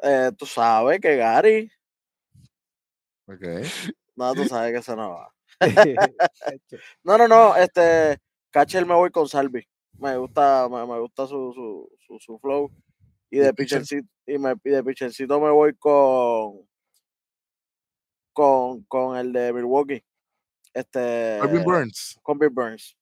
Eh, 0.01 0.32
tú 0.38 0.45
sabes 0.45 0.99
que 0.99 1.15
Gary, 1.15 1.71
Ok. 3.28 3.41
no, 4.15 4.36
tú 4.36 4.45
sabes 4.45 4.74
que 4.74 4.82
se 4.84 4.95
no 4.95 5.11
va. 5.11 5.34
No, 7.03 7.17
no, 7.17 7.28
no, 7.28 7.55
este, 7.55 8.17
Catcher 8.51 8.86
me 8.86 8.95
voy 8.95 9.09
con 9.11 9.28
Salvi. 9.28 9.65
Me 9.97 10.17
gusta, 10.17 10.67
me, 10.69 10.86
me 10.86 10.99
gusta 10.99 11.26
su, 11.28 11.51
su, 11.53 11.89
su, 12.05 12.19
su 12.19 12.39
flow. 12.39 12.71
Y 13.34 13.38
¿Y 13.38 13.40
de 13.40 13.52
pitcher? 13.52 13.80
pitchercito, 13.80 14.08
y, 14.28 14.38
me, 14.38 14.54
y 14.64 14.70
de 14.70 14.84
pitchercito 14.84 15.40
me 15.42 15.50
voy 15.50 15.74
con, 15.76 16.70
con, 18.32 18.84
con 18.84 19.18
el 19.18 19.34
de 19.34 19.52
Milwaukee. 19.52 20.06
Este, 20.72 21.38
Corbin 21.40 21.64
Burns. 21.64 22.20
con 22.22 22.38
Bill 22.38 22.52
Burns. 22.52 22.96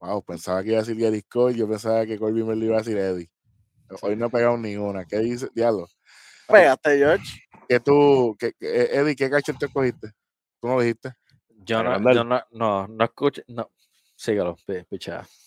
Wow, 0.00 0.20
pensaba 0.24 0.64
que 0.64 0.70
iba 0.70 0.78
a 0.78 0.82
decir 0.82 1.00
Gary 1.00 1.22
Cole. 1.22 1.54
Yo 1.54 1.68
pensaba 1.68 2.04
que 2.04 2.18
Corbin 2.18 2.44
lo 2.44 2.64
iba 2.64 2.74
a 2.74 2.78
decir 2.78 2.96
Eddie. 2.98 3.30
Hoy 4.02 4.16
no 4.16 4.26
he 4.26 4.30
pegado 4.30 4.56
ninguna. 4.58 5.04
¿Qué 5.04 5.18
dice? 5.20 5.48
Diablo. 5.54 5.86
Pegaste, 6.48 6.98
George. 6.98 7.40
¿Qué 7.68 7.78
tú, 7.78 8.36
eh, 8.40 8.88
Eddie, 8.94 9.14
qué 9.14 9.30
catcher 9.30 9.56
te 9.56 9.68
cogiste? 9.68 10.08
Tú 10.60 10.66
no 10.66 10.80
dijiste. 10.80 11.12
Yo 11.50 11.84
no, 11.84 12.12
yo 12.12 12.24
no, 12.24 12.42
no, 12.50 12.88
no 12.88 13.04
escucho, 13.04 13.42
no, 13.46 13.70
sígalo, 14.16 14.56
pi- 14.66 14.82
pichea. 14.82 15.24
Tú 15.24 15.24
dijiste. 15.24 15.43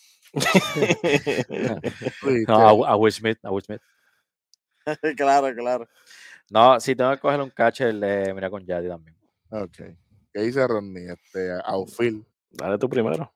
No, 2.47 2.85
a, 2.85 2.91
a 2.91 2.95
Will 2.95 3.11
Smith, 3.11 3.39
a 3.43 3.51
Will 3.51 3.63
Smith. 3.63 3.81
claro, 5.17 5.53
claro. 5.55 5.87
No, 6.49 6.79
si 6.79 6.95
tengo 6.95 7.11
que 7.11 7.19
coger 7.19 7.41
un 7.41 7.49
catcher, 7.49 7.93
le 7.93 8.33
mira 8.33 8.49
con 8.49 8.65
Yadi 8.65 8.87
también. 8.87 9.17
Ok. 9.49 9.77
¿Qué 10.33 10.41
dice 10.41 10.65
Ronnie? 10.67 11.11
Este, 11.11 11.51
outfield. 11.65 12.25
Dale 12.51 12.77
tú 12.77 12.87
primero. 12.89 13.33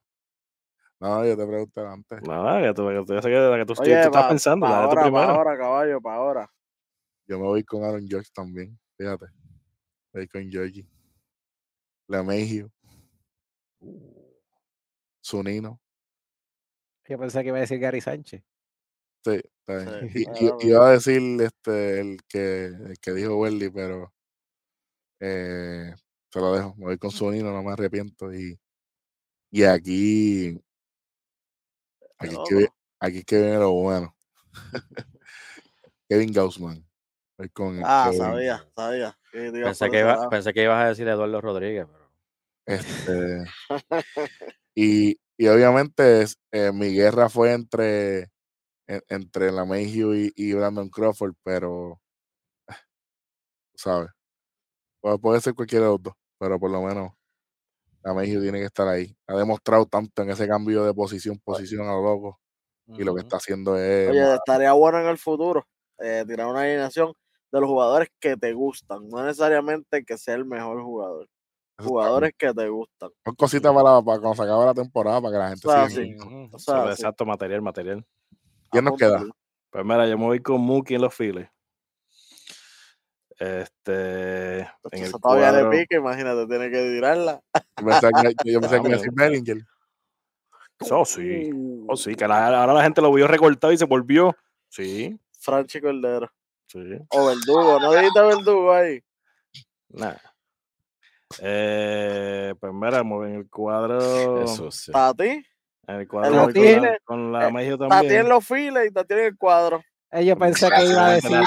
No, 1.00 1.26
yo 1.26 1.36
te 1.36 1.46
pregunté 1.48 1.82
antes. 1.82 2.22
Nada, 2.22 2.62
que 2.62 2.74
tú, 2.76 2.84
tú, 3.06 3.14
ya 3.16 3.22
sé 3.22 3.30
que 3.30 3.36
la 3.36 3.58
que 3.58 3.66
tú, 3.66 3.74
tú 3.74 3.82
estás 3.84 4.12
pa- 4.12 4.30
pensando, 4.30 4.68
pa 4.68 4.72
dale 4.74 4.84
tú 4.84 4.90
ahora, 4.90 5.02
pa 5.02 5.08
primero. 5.10 5.32
ahora, 5.34 5.58
caballo, 5.58 6.02
para 6.02 6.16
ahora. 6.16 6.52
Yo 7.28 7.40
me 7.40 7.46
voy 7.46 7.64
con 7.64 7.84
Aaron 7.84 8.08
George 8.08 8.30
también. 8.34 8.80
Fíjate. 8.98 9.26
Voy 10.14 10.28
con 10.28 10.48
Georgie. 10.52 10.88
LeMahieu. 12.08 12.70
Zunino. 15.26 15.81
Yo 17.12 17.20
pensé 17.20 17.42
que 17.42 17.50
iba 17.50 17.58
a 17.58 17.62
decir 17.62 17.78
Gary 17.78 18.00
Sánchez. 18.00 18.42
Sí, 19.26 19.32
está 19.34 19.92
bien. 19.92 20.10
Sí, 20.14 20.26
Y- 20.40 20.46
y- 20.46 20.70
iba 20.70 20.88
a 20.88 20.92
decir 20.94 21.22
este, 21.42 22.00
el, 22.00 22.24
que, 22.26 22.68
el 22.68 22.98
que 23.02 23.12
dijo 23.12 23.36
Welly, 23.36 23.70
pero 23.70 24.14
eh, 25.20 25.94
se 26.30 26.40
lo 26.40 26.56
dejo. 26.56 26.74
Me 26.78 26.86
voy 26.86 26.98
con 26.98 27.12
Zunino, 27.12 27.52
no 27.52 27.64
me 27.64 27.74
arrepiento. 27.74 28.34
Y, 28.34 28.58
y 29.52 29.64
aquí, 29.64 30.58
aquí, 32.18 32.34
es 32.34 32.40
que, 32.48 32.68
aquí 33.02 33.18
es 33.18 33.26
que 33.26 33.42
viene 33.42 33.58
lo 33.58 33.74
bueno. 33.74 34.16
Kevin 36.08 36.32
Gaussman. 36.32 36.88
Voy 37.38 37.50
con 37.50 37.76
el 37.76 37.84
Ah, 37.86 38.06
Kevin. 38.06 38.20
sabía, 38.20 38.72
sabía. 38.74 39.20
que 39.34 39.52
Pensé 39.52 39.90
que, 39.90 40.00
iba, 40.00 40.30
pensé 40.30 40.54
que 40.54 40.64
ibas 40.64 40.82
a 40.82 40.88
decir 40.88 41.10
Eduardo 41.10 41.42
Rodríguez, 41.42 41.88
pero 41.92 42.10
Este, 42.66 43.44
y, 44.76 45.20
y 45.42 45.48
obviamente 45.48 46.26
eh, 46.52 46.72
mi 46.74 46.94
guerra 46.94 47.30
fue 47.30 47.54
entre, 47.54 48.22
en- 48.88 49.02
entre 49.10 49.52
la 49.52 49.66
Mayhew 49.66 50.14
y, 50.16 50.34
y 50.36 50.54
Brandon 50.54 50.90
Crawford, 50.90 51.34
pero 51.44 52.02
sabes, 53.76 54.10
puede, 55.02 55.20
puede 55.20 55.42
ser 55.42 55.56
cualquiera 55.56 55.86
de 55.86 55.92
los 55.94 56.04
dos, 56.04 56.14
pero 56.40 56.60
por 56.60 56.72
lo 56.72 56.82
menos 56.82 57.12
la 58.04 58.14
Mayhew 58.14 58.42
tiene 58.42 58.60
que 58.60 58.66
estar 58.66 58.88
ahí. 58.88 59.16
Ha 59.28 59.36
demostrado 59.38 59.86
tanto 59.86 60.24
en 60.24 60.32
ese 60.32 60.48
cambio 60.48 60.84
de 60.86 60.94
posición, 60.94 61.40
posición 61.44 61.88
a 61.88 61.94
lo 61.94 62.04
loco, 62.04 62.40
y 62.98 63.04
lo 63.04 63.16
que 63.16 63.22
está 63.22 63.38
haciendo 63.38 63.78
es 63.78 64.10
Oye, 64.10 64.36
estaría 64.36 64.74
bueno 64.74 65.00
en 65.00 65.08
el 65.08 65.18
futuro 65.18 65.68
eh, 66.00 66.24
tirar 66.28 66.48
una 66.48 66.62
alineación 66.64 67.14
de 67.52 67.60
los 67.62 67.70
jugadores 67.70 68.10
que 68.20 68.38
te 68.38 68.54
gustan, 68.54 69.08
no 69.10 69.24
necesariamente 69.26 70.04
que 70.06 70.18
sea 70.18 70.36
el 70.36 70.46
mejor 70.46 70.82
jugador. 70.84 71.28
Eso 71.82 71.90
Jugadores 71.90 72.32
que 72.38 72.54
te 72.54 72.68
gustan. 72.70 73.10
Son 73.26 73.36
cositas 73.36 73.74
para, 73.74 74.02
para 74.02 74.20
cuando 74.20 74.36
se 74.36 74.44
acabe 74.44 74.66
la 74.66 74.74
temporada, 74.74 75.22
para 75.22 75.32
que 75.34 75.38
la 75.40 75.50
gente 75.50 75.68
O 75.68 75.72
sea, 75.72 75.90
siga. 75.90 76.02
sí. 76.04 76.16
Ujú. 76.16 76.50
O 76.56 76.60
Sí, 76.60 76.66
sea, 76.66 76.84
sí, 76.86 77.02
exacto, 77.02 77.26
material, 77.26 77.62
material. 77.62 78.06
¿Quién 78.72 78.86
nos 78.86 78.98
queda? 78.98 79.26
Pues 79.70 79.86
mira, 79.86 80.08
yo 80.08 80.18
me 80.18 80.26
voy 80.26 80.42
con 80.42 80.62
Mookie 80.62 80.96
en 80.96 81.02
los 81.02 81.14
Phillies. 81.14 81.50
Este, 83.40 84.60
en 84.60 84.68
el 84.92 84.92
Eso 84.92 85.20
todavía 85.20 85.52
le 85.52 85.62
cuadro, 85.62 85.72
pica, 85.72 85.96
imagínate, 85.98 86.48
tiene 86.48 86.70
que 86.70 86.78
tirarla. 86.92 87.42
Yo 87.78 87.86
pensaba 87.86 88.12
que, 88.14 88.52
yo 88.52 88.60
pensaba 88.62 88.82
que 88.82 88.88
iba 88.90 88.98
a 88.98 89.00
Vamos. 89.00 89.02
decir 89.02 89.12
Bellinger. 89.14 89.58
oh 90.92 91.06
sí, 91.06 91.50
oh 91.88 91.96
sí, 91.98 92.16
que 92.16 92.28
la- 92.28 92.60
ahora 92.62 92.74
la 92.74 92.84
gente 92.84 93.02
lo 93.02 93.12
vio 93.14 93.28
recortado 93.28 93.74
y 93.74 93.78
se 93.78 93.86
volvió. 93.86 94.36
Sí, 94.70 95.20
Franchi 95.40 95.82
Cordero. 95.82 96.32
sí, 96.68 96.80
O 97.10 97.26
Verdugo, 97.26 97.80
no 97.80 97.94
dijiste 97.94 98.22
Verdugo 98.22 98.72
ahí. 98.74 99.02
nada. 99.90 100.22
Eh, 101.42 102.54
pues 102.60 102.74
mira, 102.74 103.00
en 103.00 103.36
el 103.36 103.50
cuadro. 103.50 104.44
Eso 104.44 104.72
sí. 104.72 104.92
Tati, 104.92 105.46
En 105.88 105.96
el 105.96 106.08
cuadro 106.08 106.44
con 106.44 106.54
Tati- 106.54 106.82
la, 106.82 106.98
con 107.04 107.32
la 107.32 107.48
eh, 107.48 107.52
Mejio 107.54 107.78
Tati 107.78 107.90
también. 107.90 108.22
en 108.22 108.30
los 108.30 108.46
files 108.46 108.88
y 108.90 108.92
Tati 108.92 109.14
en 109.14 109.20
el 109.20 109.38
cuadro. 109.38 109.82
Eh, 110.12 110.26
yo 110.26 110.38
pensé 110.38 110.70
que 110.70 110.86
iba 110.86 111.08
a 111.08 111.12
decir, 111.14 111.32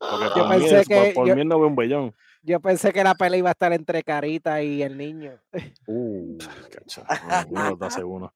Yo 0.00 0.34
por 0.34 0.48
mí, 0.48 0.58
pensé 0.68 0.84
que 0.86 1.12
por 1.14 1.26
yo- 1.28 1.36
mí 1.36 1.44
no 1.44 1.58
veo 1.58 1.68
un 1.68 1.76
bellón. 1.76 2.14
yo 2.42 2.58
pensé 2.60 2.92
que 2.92 3.04
la 3.04 3.14
pelea 3.14 3.38
iba 3.38 3.48
a 3.50 3.52
estar 3.52 3.72
entre 3.72 4.02
Carita 4.02 4.60
y 4.62 4.82
el 4.82 4.96
niño. 4.96 5.32
Uh, 5.86 6.36
cacha, 6.70 7.04
no, 7.50 7.60
uno 7.66 7.76
tras 7.78 7.96
uno. 7.98 8.34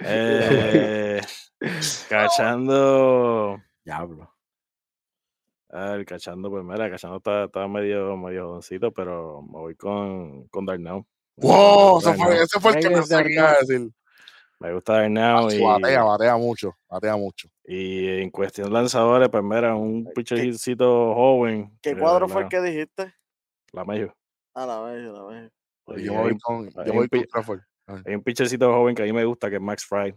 Eh, 0.00 1.20
cachando. 2.08 3.60
Diablo. 3.84 4.32
A 5.70 5.90
ver, 5.90 6.06
cachando, 6.06 6.48
pues 6.50 6.64
mira, 6.64 6.90
cachando 6.90 7.18
está, 7.18 7.44
está 7.44 7.68
medio, 7.68 8.16
medio 8.16 8.48
jovencito, 8.48 8.90
pero 8.90 9.42
me 9.42 9.58
voy 9.58 9.74
con, 9.74 10.48
con 10.48 10.64
Darnell. 10.64 11.04
Wow, 11.36 11.98
ese 11.98 12.14
fue, 12.14 12.42
ese 12.42 12.60
fue 12.60 12.70
el 12.72 12.76
que 12.78 12.88
Reyes 12.88 13.00
pensé 13.00 13.16
de 13.16 13.24
que 13.24 13.34
iba 13.34 13.50
a 13.50 13.56
decir. 13.60 13.90
Me 14.60 14.72
gusta 14.72 14.94
Darnell 14.94 15.52
y, 15.52 15.62
Batea, 15.62 16.02
batea 16.02 16.36
mucho, 16.36 16.76
batea 16.88 17.16
mucho. 17.16 17.48
y 17.64 18.08
en 18.22 18.30
cuestión 18.30 18.68
de 18.68 18.72
lanzadores, 18.72 19.28
pues 19.28 19.44
mira, 19.44 19.74
un 19.76 20.10
pichecito 20.14 21.14
joven. 21.14 21.78
¿Qué 21.82 21.92
que, 21.92 21.98
cuadro 21.98 22.28
fue 22.28 22.42
el 22.42 22.48
que 22.48 22.60
dijiste? 22.62 23.14
La 23.72 23.84
mayor. 23.84 24.16
A 24.54 24.64
la 24.66 24.78
a 24.78 24.90
la 24.94 25.22
vez. 25.24 25.52
Yo 25.86 25.94
Y 25.96 26.08
me 26.08 26.16
hay, 26.16 26.22
voy 26.22 26.32
un- 26.32 26.38
con, 26.40 26.70
yo 26.86 26.92
voy 26.94 27.08
con 27.08 27.22
Crawford. 27.24 27.60
hay 28.06 28.14
un 28.14 28.22
pichecito 28.22 28.72
joven 28.72 28.94
que 28.94 29.02
a 29.02 29.04
mí 29.04 29.12
me 29.12 29.24
gusta, 29.24 29.50
que 29.50 29.56
es 29.56 29.62
Max 29.62 29.84
Fry. 29.84 30.14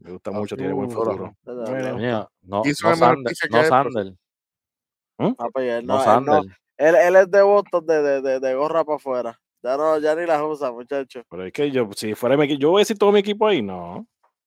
Me 0.00 0.10
gusta 0.12 0.30
Ah, 0.32 0.34
mucho, 0.34 0.56
tiene 0.56 0.72
buen 0.72 0.88
uh, 0.88 0.90
futuro. 0.90 1.36
No, 1.44 1.54
no 1.54 2.62
el 2.62 2.76
mejor 2.82 3.66
Sander, 3.68 4.14
pero- 5.18 5.28
Sander, 5.30 5.36
Papi, 5.36 5.62
él 5.68 5.86
no 5.86 6.04
no, 6.04 6.18
él, 6.18 6.24
no- 6.24 6.42
él, 6.78 6.94
él 6.94 7.16
es 7.16 7.30
de 7.30 7.42
Boston 7.42 7.86
de, 7.86 8.02
de, 8.02 8.22
de, 8.22 8.40
de 8.40 8.54
gorra 8.54 8.84
para 8.84 8.96
afuera. 8.96 9.40
Ya 9.62 9.76
no, 9.76 9.98
ya 9.98 10.14
ni 10.14 10.24
las 10.24 10.40
usa, 10.40 10.70
muchacho. 10.70 11.22
Pero 11.28 11.44
es 11.44 11.52
que 11.52 11.70
yo, 11.70 11.88
si 11.96 12.14
fuera 12.14 12.36
mi 12.36 12.44
equipo, 12.44 12.60
yo 12.60 12.70
voy 12.70 12.80
a 12.80 12.82
decir 12.82 12.96
todo 12.96 13.10
mi 13.12 13.18
equipo 13.20 13.46
ahí, 13.48 13.60
no. 13.60 14.06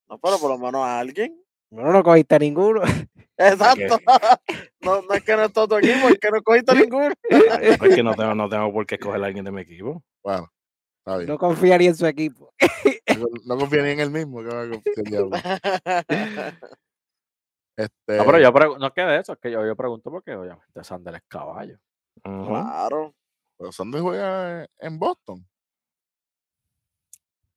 No, 0.09 0.17
pero 0.19 0.37
por 0.39 0.49
lo 0.49 0.57
menos 0.57 0.81
a 0.81 0.99
alguien. 0.99 1.37
No, 1.69 1.91
no 1.91 2.01
cogiste 2.03 2.39
ninguno. 2.39 2.81
Exacto. 3.37 3.97
No, 4.83 4.99
no 5.03 5.13
es 5.13 5.23
que 5.23 5.35
no 5.35 5.43
es 5.43 5.53
todo 5.53 5.67
tu 5.67 5.75
equipo, 5.77 6.07
es 6.09 6.17
que 6.17 6.31
no 6.31 6.41
cogiste 6.41 6.73
ninguno. 6.75 7.13
No 7.79 7.85
es 7.85 7.95
que 7.95 8.01
no 8.03 8.15
tengo, 8.15 8.33
no 8.33 8.49
tengo 8.49 8.73
por 8.73 8.85
qué 8.87 8.95
escoger 8.95 9.21
a 9.23 9.27
alguien 9.27 9.45
de 9.45 9.51
mi 9.51 9.61
equipo. 9.61 10.01
Bueno, 10.23 10.49
está 10.99 11.17
bien. 11.17 11.29
No 11.29 11.37
confiaría 11.37 11.89
en 11.89 11.95
su 11.95 12.05
equipo. 12.07 12.51
No, 13.17 13.25
no 13.45 13.57
confía 13.59 13.83
ni 13.83 13.89
en 13.91 13.99
él 13.99 14.09
mismo. 14.11 14.39
que 14.41 14.47
va 14.47 14.61
a 14.63 14.69
confiar 14.69 14.93
en 14.97 15.05
el 15.05 15.11
diablo. 15.11 15.37
Este, 17.83 18.17
No, 18.17 18.25
pero 18.25 18.39
yo 18.39 18.51
no 18.77 18.87
es 18.87 18.93
que 18.93 19.01
de 19.01 19.17
eso, 19.19 19.33
es 19.33 19.39
que 19.39 19.51
yo, 19.51 19.65
yo 19.65 19.75
pregunto 19.75 20.09
porque 20.11 20.35
obviamente 20.35 20.83
Sander 20.83 21.15
es 21.15 21.21
caballo. 21.27 21.77
Claro. 22.23 23.15
pero 23.57 23.71
Sanders 23.71 24.01
juega 24.03 24.67
en 24.79 24.99
Boston. 24.99 25.47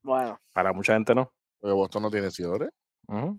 Bueno, 0.02 0.38
Para 0.52 0.72
mucha 0.72 0.94
gente 0.94 1.14
no. 1.14 1.32
Porque 1.60 1.72
Boston 1.74 2.02
no 2.02 2.10
tiene 2.10 2.30
seguidores, 2.30 2.70
lo 3.08 3.36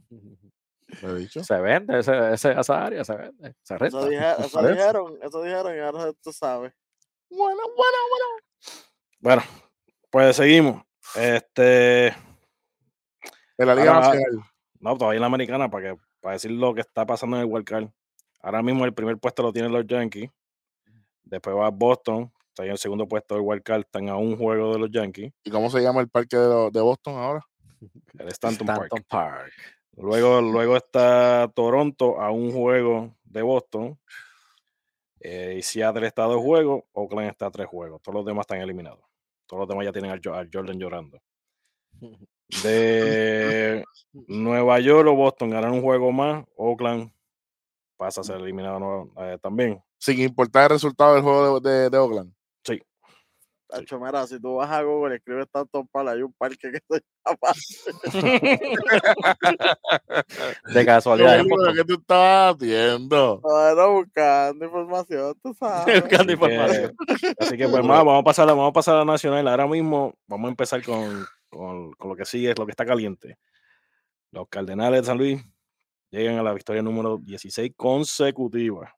he 1.15 1.19
dicho. 1.19 1.43
Se 1.43 1.59
vende, 1.61 1.99
ese, 1.99 2.33
ese, 2.33 2.59
esa 2.59 2.85
área 2.85 3.03
se 3.03 3.15
vende, 3.15 3.55
se 3.61 3.77
renta. 3.77 3.97
eso, 3.99 4.09
dije- 4.09 4.31
eso 4.39 4.49
parece. 4.59 4.73
dijeron, 4.73 5.19
eso 5.21 5.41
dijeron 5.43 5.75
y 5.75 5.79
ahora 5.79 6.13
tú 6.23 6.31
sabes. 6.33 6.73
Bueno, 7.29 7.61
bueno, 7.75 7.97
bueno. 8.09 8.25
Bueno, 9.19 9.41
pues 10.09 10.35
seguimos. 10.35 10.83
Este, 11.15 11.61
De 13.57 13.65
la 13.65 13.75
Liga 13.75 13.95
Ahora- 13.95 14.07
Nacional. 14.07 14.43
no, 14.79 14.97
todavía 14.97 15.17
en 15.17 15.21
la 15.21 15.27
americana, 15.27 15.69
para 15.69 15.93
que, 15.93 16.01
para 16.25 16.33
decir 16.33 16.49
lo 16.49 16.73
que 16.73 16.81
está 16.81 17.05
pasando 17.05 17.35
en 17.37 17.43
el 17.43 17.47
Wild 17.47 17.65
Card. 17.67 17.87
Ahora 18.41 18.63
mismo 18.63 18.83
el 18.83 18.95
primer 18.95 19.15
puesto 19.19 19.43
lo 19.43 19.53
tienen 19.53 19.71
los 19.71 19.85
Yankees. 19.85 20.27
Después 21.21 21.55
va 21.55 21.69
Boston. 21.69 22.31
Está 22.47 22.65
en 22.65 22.71
el 22.71 22.79
segundo 22.79 23.07
puesto 23.07 23.35
del 23.35 23.43
Wild 23.43 23.61
Card. 23.61 23.81
Están 23.81 24.09
a 24.09 24.17
un 24.17 24.35
juego 24.35 24.73
de 24.73 24.79
los 24.79 24.89
Yankees. 24.89 25.31
¿Y 25.43 25.51
cómo 25.51 25.69
se 25.69 25.81
llama 25.83 26.01
el 26.01 26.09
parque 26.09 26.35
de, 26.35 26.47
lo- 26.47 26.71
de 26.71 26.81
Boston 26.81 27.13
ahora? 27.15 27.45
El 28.17 28.27
Stanton 28.29 28.65
Park. 28.65 28.85
Stanton 28.85 29.05
Park. 29.07 29.51
Luego, 29.97 30.41
luego 30.41 30.75
está 30.77 31.47
Toronto 31.53 32.19
a 32.19 32.31
un 32.31 32.51
juego 32.51 33.15
de 33.23 33.43
Boston. 33.43 33.99
Eh, 35.19 35.57
y 35.59 35.61
Seattle 35.61 36.07
está 36.07 36.23
a 36.23 36.27
dos 36.27 36.41
juegos. 36.41 36.85
Oakland 36.93 37.29
está 37.29 37.45
a 37.45 37.51
tres 37.51 37.67
juegos. 37.67 38.01
Todos 38.01 38.15
los 38.15 38.25
demás 38.25 38.45
están 38.45 38.61
eliminados. 38.61 39.01
Todos 39.45 39.59
los 39.61 39.69
demás 39.69 39.85
ya 39.85 39.91
tienen 39.91 40.09
al 40.09 40.21
Jordan 40.51 40.79
llorando. 40.79 41.19
De 42.63 43.83
Nueva 44.27 44.79
York 44.79 45.07
o 45.09 45.15
Boston 45.15 45.49
ganan 45.49 45.71
un 45.73 45.81
juego 45.81 46.11
más. 46.11 46.45
Oakland 46.55 47.11
pasa 47.97 48.21
a 48.21 48.23
ser 48.23 48.35
eliminado 48.37 48.79
nuevo- 48.79 49.11
eh, 49.17 49.37
también. 49.41 49.81
Sin 49.97 50.19
importar 50.21 50.63
el 50.65 50.69
resultado 50.71 51.15
del 51.15 51.23
juego 51.23 51.59
de, 51.59 51.69
de- 51.71 51.89
de 51.89 51.97
Oakland. 51.97 52.31
Tacho, 53.67 53.99
mira, 53.99 54.27
si 54.27 54.39
tú 54.39 54.57
vas 54.57 54.69
a 54.69 54.83
Google 54.83 55.15
escribes 55.15 55.47
tanto 55.51 55.83
pala, 55.91 56.11
hay 56.11 56.21
un 56.21 56.31
parque 56.33 56.71
que 56.71 56.79
se 56.87 57.01
llama. 57.25 57.51
De 60.73 60.85
casualidad. 60.85 61.37
Pero, 61.43 61.49
Boston. 61.49 61.75
¿Qué 61.75 61.83
tú 61.83 61.93
estabas 61.95 62.55
haciendo? 62.55 63.41
Bueno, 63.41 63.93
buscando 63.93 64.65
información, 64.65 65.33
tú 65.41 65.55
sabes. 65.59 66.01
Buscando 66.01 66.15
Así 66.15 66.27
que, 66.27 66.33
información. 66.33 66.95
así 67.39 67.57
que, 67.57 67.67
pues 67.67 67.83
más, 67.83 68.05
vamos 68.05 68.21
a 68.21 68.23
pasar, 68.23 68.47
a- 68.49 68.53
vamos 68.53 68.69
a 68.69 68.73
pasar 68.73 68.95
a 68.95 68.99
la 68.99 69.05
nacional. 69.05 69.47
Ahora 69.47 69.65
mismo 69.65 70.13
vamos 70.27 70.47
a 70.47 70.51
empezar 70.51 70.83
con, 70.83 71.25
con, 71.55 71.91
con 71.93 72.09
lo 72.09 72.15
que 72.15 72.25
sigue, 72.25 72.53
lo 72.57 72.65
que 72.65 72.71
está 72.71 72.85
caliente. 72.85 73.37
Los 74.31 74.47
Cardenales 74.49 75.01
de 75.01 75.05
San 75.05 75.17
Luis 75.17 75.43
llegan 76.11 76.37
a 76.37 76.43
la 76.43 76.53
victoria 76.53 76.81
número 76.81 77.17
16 77.17 77.73
consecutiva, 77.75 78.95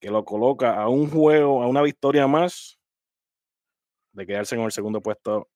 que 0.00 0.10
lo 0.10 0.24
coloca 0.24 0.80
a 0.80 0.88
un 0.88 1.10
juego, 1.10 1.62
a 1.62 1.66
una 1.66 1.82
victoria 1.82 2.26
más 2.26 2.78
de 4.12 4.26
quedarse 4.26 4.54
en 4.54 4.62
el 4.62 4.72
segundo 4.72 5.00
puesto 5.00 5.48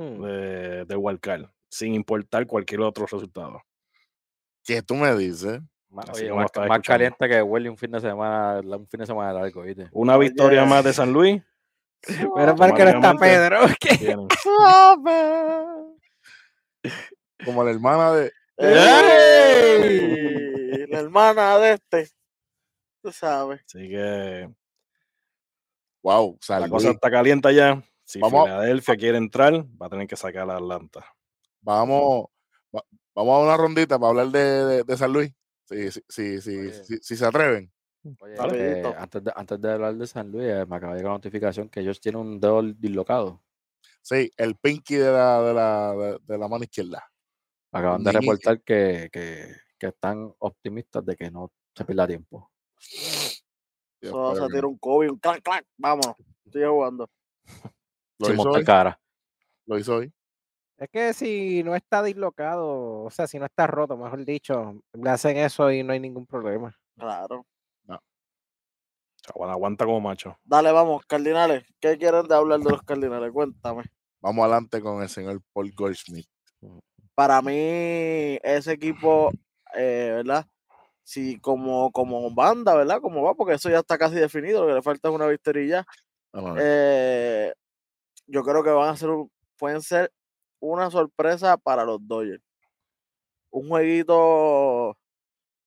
Hmm. 0.00 0.22
de, 0.22 0.84
de 0.86 1.48
sin 1.68 1.94
importar 1.94 2.46
cualquier 2.46 2.80
otro 2.80 3.04
resultado. 3.04 3.60
¿Qué 4.64 4.80
tú 4.80 4.94
me 4.94 5.14
dices? 5.14 5.60
Oye, 6.14 6.32
más, 6.32 6.50
más 6.68 6.80
caliente 6.80 7.28
que 7.28 7.42
huele 7.42 7.68
un 7.68 7.76
fin 7.76 7.90
de 7.90 8.00
semana, 8.00 8.60
un 8.60 8.86
fin 8.86 9.00
de 9.00 9.06
semana 9.06 9.32
largo, 9.34 9.62
¿viste? 9.62 9.88
Una 9.92 10.16
victoria 10.16 10.62
Oye. 10.62 10.70
más 10.70 10.84
de 10.84 10.92
San 10.94 11.12
Luis. 11.12 11.42
Menos 12.08 12.58
mal 12.58 12.74
que 12.74 12.84
no 12.84 12.90
está. 12.90 13.14
Pedro. 13.16 13.60
Como 17.44 17.64
la 17.64 17.70
hermana 17.70 18.12
de. 18.12 18.32
¡Ey! 19.58 20.86
La 20.88 21.00
hermana 21.00 21.58
de 21.58 21.72
este. 21.74 22.08
Tú 23.02 23.10
sabes. 23.12 23.60
Así 23.66 23.88
que 23.88 24.48
Wow, 26.02 26.38
La 26.48 26.68
cosa 26.68 26.90
está 26.90 27.10
caliente 27.10 27.54
ya. 27.54 27.82
Si 28.04 28.18
Vamos- 28.20 28.44
Filadelfia 28.46 28.96
quiere 28.96 29.18
entrar, 29.18 29.52
va 29.80 29.86
a 29.86 29.90
tener 29.90 30.06
que 30.06 30.16
sacar 30.16 30.50
a 30.50 30.56
Atlanta. 30.56 31.04
Vamos, 31.60 32.26
va- 32.74 32.84
vamos 33.14 33.34
a 33.38 33.42
una 33.44 33.56
rondita 33.56 33.98
para 33.98 34.10
hablar 34.10 34.26
de, 34.28 34.40
de- 34.64 34.82
de 34.84 34.96
San 34.96 35.12
Luis. 35.12 35.32
Si, 35.66 35.90
si, 35.92 36.00
si, 36.08 36.40
si, 36.40 36.58
Oye. 36.58 36.84
si- 36.84 36.98
si 37.02 37.16
se 37.16 37.24
atreven. 37.26 37.70
Oye, 38.20 38.36
Rapidito. 38.36 38.90
eh, 38.90 38.94
antes, 38.96 39.24
de, 39.24 39.32
antes 39.34 39.60
de 39.60 39.72
hablar 39.72 39.94
de 39.94 40.06
San 40.06 40.30
Luis, 40.30 40.48
eh, 40.48 40.64
me 40.66 40.76
acaba 40.76 40.92
de 40.94 40.98
llegar 41.00 41.12
la 41.12 41.18
notificación 41.18 41.68
que 41.68 41.80
ellos 41.80 42.00
tienen 42.00 42.20
un 42.20 42.40
dedo 42.40 42.62
dislocado. 42.62 43.42
Sí, 44.02 44.30
el 44.36 44.56
pinky 44.56 44.96
de 44.96 45.12
la, 45.12 45.42
de 45.42 45.54
la, 45.54 45.92
de, 45.94 46.18
de 46.22 46.38
la 46.38 46.48
mano 46.48 46.64
izquierda. 46.64 47.04
Acaban 47.72 48.02
de 48.02 48.12
reportar 48.12 48.62
que, 48.62 49.08
que, 49.12 49.54
que 49.78 49.86
están 49.88 50.32
optimistas 50.38 51.04
de 51.04 51.14
que 51.14 51.30
no 51.30 51.52
se 51.74 51.84
pierda 51.84 52.06
tiempo. 52.06 52.50
Eso 54.00 54.32
espero 54.32 54.34
se 54.34 54.52
tira 54.54 54.66
un 54.66 54.78
Kobe, 54.78 55.10
un 55.10 55.18
clac, 55.18 55.42
clac. 55.42 55.64
Vámonos. 55.76 56.16
Sigue 56.50 56.66
jugando. 56.66 57.08
Lo 58.18 58.26
Sin 58.26 58.34
hizo, 58.34 58.44
montar 58.44 58.60
hoy, 58.60 58.64
cara. 58.64 59.00
lo 59.66 59.78
hizo 59.78 59.96
hoy. 59.96 60.12
Es 60.78 60.88
que 60.88 61.12
si 61.12 61.62
no 61.62 61.74
está 61.76 62.02
dislocado, 62.02 63.02
o 63.04 63.10
sea, 63.10 63.26
si 63.26 63.38
no 63.38 63.44
está 63.44 63.66
roto, 63.66 63.96
mejor 63.98 64.24
dicho, 64.24 64.82
le 64.94 65.10
hacen 65.10 65.36
eso 65.36 65.70
y 65.70 65.82
no 65.82 65.92
hay 65.92 66.00
ningún 66.00 66.26
problema. 66.26 66.74
Claro. 66.98 67.44
Aguanta, 69.30 69.52
aguanta 69.54 69.84
como 69.84 70.00
macho. 70.00 70.36
Dale, 70.44 70.72
vamos, 70.72 71.04
Cardinales. 71.06 71.64
¿Qué 71.80 71.96
quieren 71.98 72.26
de 72.26 72.34
hablar 72.34 72.60
de 72.60 72.70
los 72.70 72.82
Cardinales? 72.82 73.30
Cuéntame. 73.32 73.84
Vamos 74.20 74.42
adelante 74.44 74.80
con 74.80 75.02
el 75.02 75.08
señor 75.08 75.40
Paul 75.52 75.72
Goldschmidt. 75.74 76.26
Para 77.14 77.40
mí, 77.42 77.52
ese 78.42 78.72
equipo, 78.72 79.30
eh, 79.74 80.12
¿verdad? 80.16 80.46
Sí, 81.02 81.38
como, 81.40 81.90
como 81.90 82.30
banda, 82.32 82.74
¿verdad? 82.74 83.00
Como 83.00 83.22
va, 83.22 83.34
porque 83.34 83.54
eso 83.54 83.68
ya 83.70 83.78
está 83.80 83.98
casi 83.98 84.14
definido, 84.16 84.62
lo 84.62 84.68
que 84.68 84.74
le 84.74 84.82
falta 84.82 85.08
es 85.08 85.14
una 85.14 85.26
victoria. 85.26 85.86
Eh, 86.58 87.52
yo 88.26 88.42
creo 88.44 88.62
que 88.62 88.70
van 88.70 88.90
a 88.90 88.96
ser, 88.96 89.10
un- 89.10 89.30
pueden 89.58 89.82
ser 89.82 90.12
una 90.60 90.90
sorpresa 90.90 91.56
para 91.56 91.84
los 91.84 91.98
Dodgers. 92.06 92.42
Un 93.50 93.68
jueguito, 93.68 94.96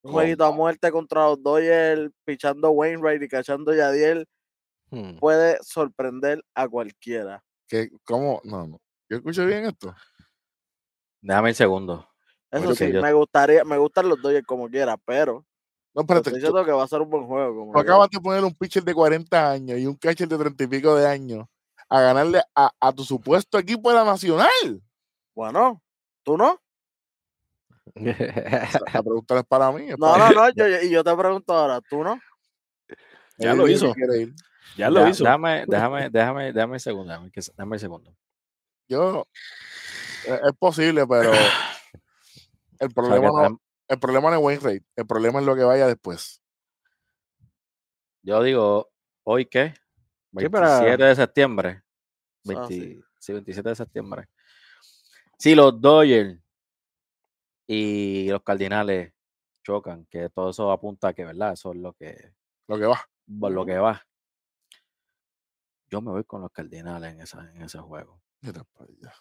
un 0.04 0.12
jueguito 0.12 0.44
a 0.44 0.52
muerte 0.52 0.90
contra 0.92 1.24
los 1.28 1.42
Dodgers, 1.42 2.10
pichando 2.24 2.70
Wainwright 2.70 3.22
y 3.22 3.28
cachando 3.28 3.74
Yadiel, 3.74 4.26
Hmm. 4.90 5.16
puede 5.18 5.58
sorprender 5.62 6.44
a 6.54 6.68
cualquiera. 6.68 7.42
¿Qué- 7.66 7.90
¿Cómo? 8.04 8.40
No, 8.44 8.66
no. 8.66 8.80
¿Yo 9.08 9.16
escuché 9.16 9.44
bien 9.46 9.64
esto? 9.64 9.94
Déjame 11.20 11.48
el 11.50 11.54
segundo. 11.54 12.08
Eso 12.50 12.68
Oye, 12.68 12.76
sí, 12.76 12.92
yo- 12.92 13.02
me 13.02 13.12
gustaría, 13.12 13.64
me 13.64 13.78
gustan 13.78 14.08
los 14.08 14.20
Dodgers 14.20 14.46
como 14.46 14.68
quiera, 14.68 14.96
pero 14.98 15.44
No, 15.94 16.02
te 16.02 16.12
espérate. 16.12 16.28
estoy 16.28 16.32
diciendo 16.40 16.64
que 16.64 16.72
va 16.72 16.84
a 16.84 16.88
ser 16.88 17.00
un 17.00 17.10
buen 17.10 17.26
juego. 17.26 17.54
Como 17.56 17.72
tú 17.72 17.78
acabas 17.78 18.10
de 18.10 18.20
poner 18.20 18.44
un 18.44 18.54
pitcher 18.54 18.84
de 18.84 18.94
40 18.94 19.50
años 19.50 19.78
y 19.78 19.86
un 19.86 19.96
catcher 19.96 20.28
de 20.28 20.38
30 20.38 20.64
y 20.64 20.66
pico 20.66 20.94
de 20.94 21.06
años 21.08 21.46
a 21.88 22.00
ganarle 22.00 22.42
a, 22.54 22.70
a 22.78 22.92
tu 22.92 23.02
supuesto 23.04 23.58
equipo 23.58 23.88
de 23.90 23.96
la 23.96 24.04
Nacional. 24.04 24.82
Bueno, 25.34 25.82
¿tú 26.22 26.36
no? 26.36 26.60
La 27.94 27.94
pregunta 29.02 29.34
no 29.34 29.40
es 29.40 29.46
para 29.46 29.72
mí. 29.72 29.90
es 29.90 29.98
No, 29.98 30.12
para 30.12 30.30
no, 30.30 30.34
no, 30.46 30.50
yo, 30.56 30.66
y 30.82 30.90
yo 30.90 31.04
te 31.04 31.14
pregunto 31.16 31.52
ahora, 31.52 31.80
¿tú 31.82 32.02
no? 32.02 32.18
Ya 33.38 33.52
él 33.52 33.58
lo 33.58 33.68
hizo. 33.68 33.92
ir. 34.16 34.32
Ya 34.76 34.90
lo 34.90 35.06
hizo. 35.08 35.24
Déjame, 35.24 35.64
déjame, 35.66 36.08
déjame, 36.10 36.52
déjame 36.52 36.74
el 36.76 36.80
segundo. 36.80 37.12
Déjame, 37.12 37.30
que- 37.30 37.40
déjame 37.40 37.76
el 37.76 37.80
segundo. 37.80 38.16
Yo, 38.88 39.26
es, 40.26 40.32
es 40.32 40.52
posible, 40.58 41.06
pero 41.06 41.32
el 41.32 41.36
O 41.36 42.78
sea, 42.78 42.88
problema, 42.88 43.48
no, 43.48 43.60
el 43.88 43.98
problema 43.98 44.30
no 44.30 44.36
es 44.36 44.42
Wainwright. 44.42 44.84
El 44.96 45.06
problema 45.06 45.40
es 45.40 45.46
lo 45.46 45.54
que 45.56 45.64
vaya 45.64 45.86
después. 45.86 46.40
yo 48.22 48.42
digo, 48.42 48.90
¿hoy 49.24 49.46
qué? 49.46 49.74
Sí, 50.36 50.48
pero- 50.48 50.60
27 50.66 51.04
de 51.04 51.16
septiembre. 51.16 51.82
Ah, 51.82 52.66
20 52.66 52.68
sí. 52.74 53.00
sí, 53.18 53.32
27 53.32 53.68
de 53.70 53.74
septiembre. 53.74 54.28
Si 55.38 55.54
los 55.54 55.80
Dodgers 55.80 56.38
y 57.66 58.28
los 58.28 58.42
Cardinales 58.42 59.12
chocan, 59.62 60.04
que 60.06 60.28
todo 60.30 60.50
eso 60.50 60.70
apunta 60.70 61.08
a 61.08 61.12
que, 61.14 61.24
¿verdad? 61.24 61.52
Eso 61.54 61.72
es 61.72 61.78
lo 61.78 61.92
que, 61.94 62.32
Lo 62.68 62.78
que 62.78 62.86
va. 62.86 63.00
lo 63.28 63.64
que 63.64 63.78
va. 63.78 64.06
Yo 65.88 66.00
me 66.00 66.10
voy 66.10 66.24
con 66.24 66.40
los 66.42 66.50
Cardinales 66.50 67.12
en, 67.14 67.20
esa, 67.20 67.50
en 67.52 67.62
ese 67.62 67.78
juego. 67.78 68.20
Mira 68.40 68.64
para 68.64 68.90
allá. 68.90 69.14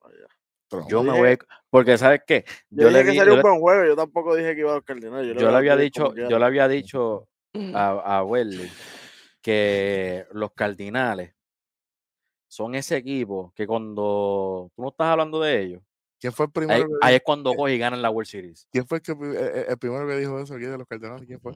Vaya. 0.00 0.26
Trump. 0.68 0.88
Yo 0.88 1.02
me 1.02 1.12
dije- 1.12 1.36
voy, 1.36 1.38
porque 1.70 1.98
¿sabes 1.98 2.22
qué? 2.26 2.44
Yo, 2.70 2.88
dije 2.88 2.90
le 2.98 3.04
que 3.04 3.10
di- 3.10 3.18
sería 3.18 3.24
yo 3.32 3.34
un 3.36 3.42
buen 3.42 3.60
juego. 3.60 3.84
Yo 3.86 3.96
tampoco 3.96 4.34
dije 4.34 4.54
que 4.54 4.60
iba 4.60 4.72
a 4.72 4.76
los 4.76 4.84
Cardinales. 4.84 5.36
yo 5.36 5.50
le 5.50 5.56
había 5.56 5.76
dicho, 5.76 6.14
yo 6.14 6.38
le 6.38 6.44
había 6.44 6.68
dicho 6.68 7.28
a, 7.74 8.18
a 8.18 8.24
Welly 8.24 8.70
que 9.42 10.26
los 10.32 10.52
Cardinales 10.52 11.34
son 12.48 12.74
ese 12.74 12.96
equipo 12.96 13.52
que 13.54 13.66
cuando 13.66 14.70
tú 14.74 14.82
no 14.82 14.88
estás 14.88 15.08
hablando 15.08 15.40
de 15.40 15.60
ellos, 15.60 15.82
¿Quién 16.24 16.32
fue 16.32 16.46
el 16.46 16.48
ahí, 16.48 16.52
primero? 16.54 16.88
que 16.88 16.94
ahí 17.02 17.12
dijo- 17.12 17.16
es 17.18 17.22
cuando 17.22 17.54
cogen 17.54 17.74
y 17.74 17.78
ganan 17.78 18.00
la 18.00 18.08
World 18.08 18.26
Series. 18.30 18.66
¿Quién 18.72 18.86
fue 18.86 18.96
el, 18.96 19.02
que, 19.02 19.12
eh, 19.12 19.16
eh, 19.60 19.66
el 19.68 19.76
primero 19.78 20.08
que 20.08 20.16
dijo 20.16 20.40
eso 20.40 20.54
aquí 20.54 20.64
de 20.64 20.78
los 20.78 20.86
Cardenales? 20.86 21.26
¿Quién 21.26 21.38
fue? 21.38 21.52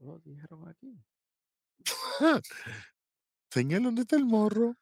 Lo 0.00 0.18
dijeron 0.18 0.68
aquí. 0.68 0.98
Señor, 3.52 3.82
¿dónde 3.82 4.02
está 4.02 4.16
el 4.16 4.24
morro? 4.24 4.74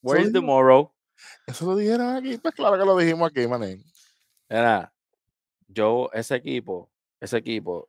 Where 0.00 0.20
is 0.22 0.28
dijo- 0.28 0.40
tomorrow? 0.40 0.94
Eso 1.48 1.66
lo 1.66 1.74
dijeron 1.74 2.14
aquí. 2.14 2.38
Pues 2.38 2.54
claro 2.54 2.78
que 2.78 2.84
lo 2.84 2.96
dijimos 2.96 3.28
aquí, 3.28 3.48
mané. 3.48 3.82
Era, 4.48 4.94
yo, 5.66 6.08
ese 6.12 6.36
equipo, 6.36 6.88
ese 7.18 7.38
equipo, 7.38 7.88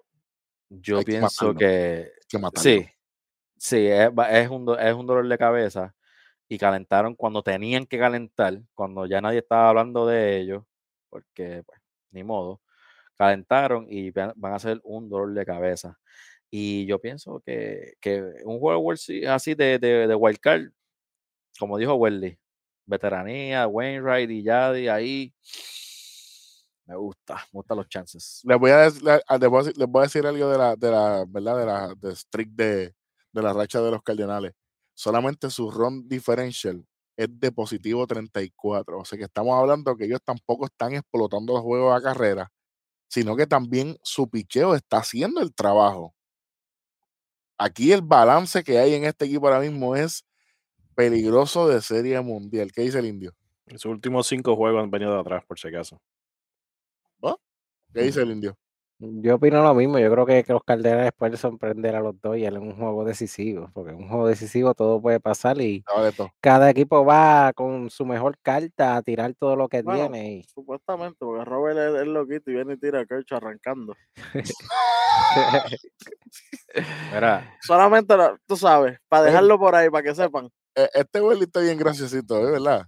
yo 0.69 0.97
Hay 0.97 1.05
pienso 1.05 1.53
que 1.53 2.11
sí, 2.55 2.89
sí, 3.57 3.85
es, 3.85 4.09
es 4.31 4.49
un, 4.49 4.65
do- 4.65 4.79
es 4.79 4.95
un 4.95 5.05
dolor 5.05 5.27
de 5.27 5.37
cabeza. 5.37 5.95
Y 6.49 6.57
calentaron 6.59 7.15
cuando 7.15 7.43
tenían 7.43 7.85
que 7.87 7.99
calentar, 7.99 8.59
cuando 8.75 9.05
ya 9.07 9.21
nadie 9.21 9.39
estaba 9.39 9.69
hablando 9.69 10.07
de 10.07 10.39
ellos, 10.41 10.63
porque, 11.09 11.63
pues, 11.65 11.79
ni 12.11 12.23
modo. 12.23 12.61
Calentaron 13.17 13.87
y 13.89 14.11
van 14.11 14.33
a 14.53 14.59
ser 14.59 14.81
un 14.83 15.09
dolor 15.09 15.33
de 15.33 15.45
cabeza. 15.45 15.97
Y 16.51 16.85
yo 16.87 16.99
pienso 17.01 17.41
que, 17.45 17.93
que 18.01 18.23
un 18.45 18.59
juego 18.59 18.91
así 18.93 19.55
de, 19.55 19.79
de, 19.79 20.07
de 20.07 20.15
wild 20.15 20.39
card, 20.39 20.71
como 21.59 21.77
dijo 21.77 21.95
Welly, 21.95 22.37
veteranía, 22.85 23.67
Wainwright 23.67 24.29
y 24.31 24.43
Yadi 24.43 24.87
ahí, 24.89 25.33
me 26.85 26.95
gusta, 26.95 27.35
me 27.53 27.59
gustan 27.59 27.77
los 27.77 27.87
chances. 27.89 28.41
Les 28.43 28.57
voy 28.59 28.71
a, 28.71 28.87
dec- 28.87 29.01
le- 29.01 29.21
a- 29.27 29.37
les 29.37 29.49
voy 29.49 29.63
decir, 29.63 29.77
les 29.77 29.87
voy 29.87 29.99
a 30.01 30.03
decir 30.03 30.25
algo 30.25 30.49
de 30.49 30.57
la, 30.57 30.75
de 30.75 30.91
la, 30.91 31.25
¿verdad? 31.27 31.57
De 31.57 31.65
la 31.65 31.95
de 31.95 32.15
streak 32.15 32.49
de, 32.51 32.95
de 33.31 33.41
la 33.41 33.53
racha 33.53 33.81
de 33.81 33.91
los 33.91 34.01
Cardenales. 34.03 34.53
Solamente 34.99 35.49
su 35.49 35.71
run 35.71 36.09
differential 36.09 36.85
es 37.15 37.29
de 37.39 37.53
positivo 37.53 38.05
34. 38.05 38.99
O 38.99 39.05
sea 39.05 39.17
que 39.17 39.23
estamos 39.23 39.57
hablando 39.57 39.95
que 39.95 40.03
ellos 40.03 40.19
tampoco 40.21 40.65
están 40.65 40.93
explotando 40.93 41.53
los 41.53 41.61
juegos 41.61 41.97
a 41.97 42.03
carrera, 42.03 42.51
sino 43.07 43.37
que 43.37 43.47
también 43.47 43.97
su 44.03 44.29
picheo 44.29 44.75
está 44.75 44.97
haciendo 44.97 45.39
el 45.39 45.55
trabajo. 45.55 46.13
Aquí 47.57 47.93
el 47.93 48.01
balance 48.01 48.61
que 48.61 48.77
hay 48.77 48.93
en 48.93 49.05
este 49.05 49.23
equipo 49.23 49.47
ahora 49.47 49.61
mismo 49.61 49.95
es 49.95 50.25
peligroso 50.95 51.69
de 51.69 51.81
serie 51.81 52.19
mundial. 52.19 52.73
¿Qué 52.73 52.81
dice 52.81 52.99
el 52.99 53.05
indio? 53.05 53.33
En 53.67 53.79
sus 53.79 53.93
últimos 53.93 54.27
cinco 54.27 54.57
juegos 54.57 54.83
han 54.83 54.91
venido 54.91 55.13
de 55.13 55.21
atrás, 55.21 55.45
por 55.47 55.57
si 55.57 55.69
acaso. 55.69 56.01
¿Qué 57.93 58.01
dice 58.01 58.21
el 58.21 58.31
indio? 58.31 58.57
Yo 59.01 59.35
opino 59.35 59.63
lo 59.63 59.73
mismo. 59.73 59.97
Yo 59.97 60.11
creo 60.11 60.25
que, 60.25 60.43
que 60.43 60.51
los 60.51 60.63
Cardenales 60.63 61.13
pueden 61.15 61.37
sorprender 61.37 61.95
a 61.95 62.01
los 62.01 62.19
Dodgers 62.19 62.57
en 62.57 62.61
un 62.63 62.75
juego 62.75 63.05
decisivo, 63.05 63.69
porque 63.73 63.91
en 63.91 63.97
un 63.97 64.09
juego 64.09 64.27
decisivo 64.27 64.73
todo 64.73 65.01
puede 65.01 65.21
pasar 65.21 65.61
y 65.61 65.85
cada 66.41 66.69
equipo 66.69 67.05
va 67.05 67.53
con 67.53 67.89
su 67.89 68.05
mejor 68.05 68.37
carta 68.41 68.97
a 68.97 69.01
tirar 69.01 69.33
todo 69.35 69.55
lo 69.55 69.69
que 69.69 69.83
Bueno, 69.83 70.09
tiene. 70.09 70.31
y- 70.33 70.43
Supuestamente, 70.43 71.15
porque 71.19 71.45
Robert 71.45 71.77
es, 71.79 72.01
es 72.01 72.07
loquito 72.07 72.51
y 72.51 72.55
viene 72.55 72.73
y 72.73 72.77
tira 72.77 72.99
a 72.99 73.05
Kershaw 73.05 73.37
arrancando. 73.37 73.95
Mira, 77.13 77.53
Solamente, 77.61 78.15
lo- 78.17 78.37
tú 78.45 78.55
sabes, 78.55 78.99
para 79.07 79.23
dejarlo 79.23 79.57
por 79.57 79.75
ahí, 79.75 79.89
para 79.89 80.03
que 80.03 80.15
sepan. 80.15 80.49
Eh, 80.75 80.89
Este 80.93 81.21
Welly 81.21 81.43
está 81.43 81.61
bien 81.61 81.77
graciosito, 81.77 82.37
¿eh? 82.47 82.51
¿verdad? 82.51 82.85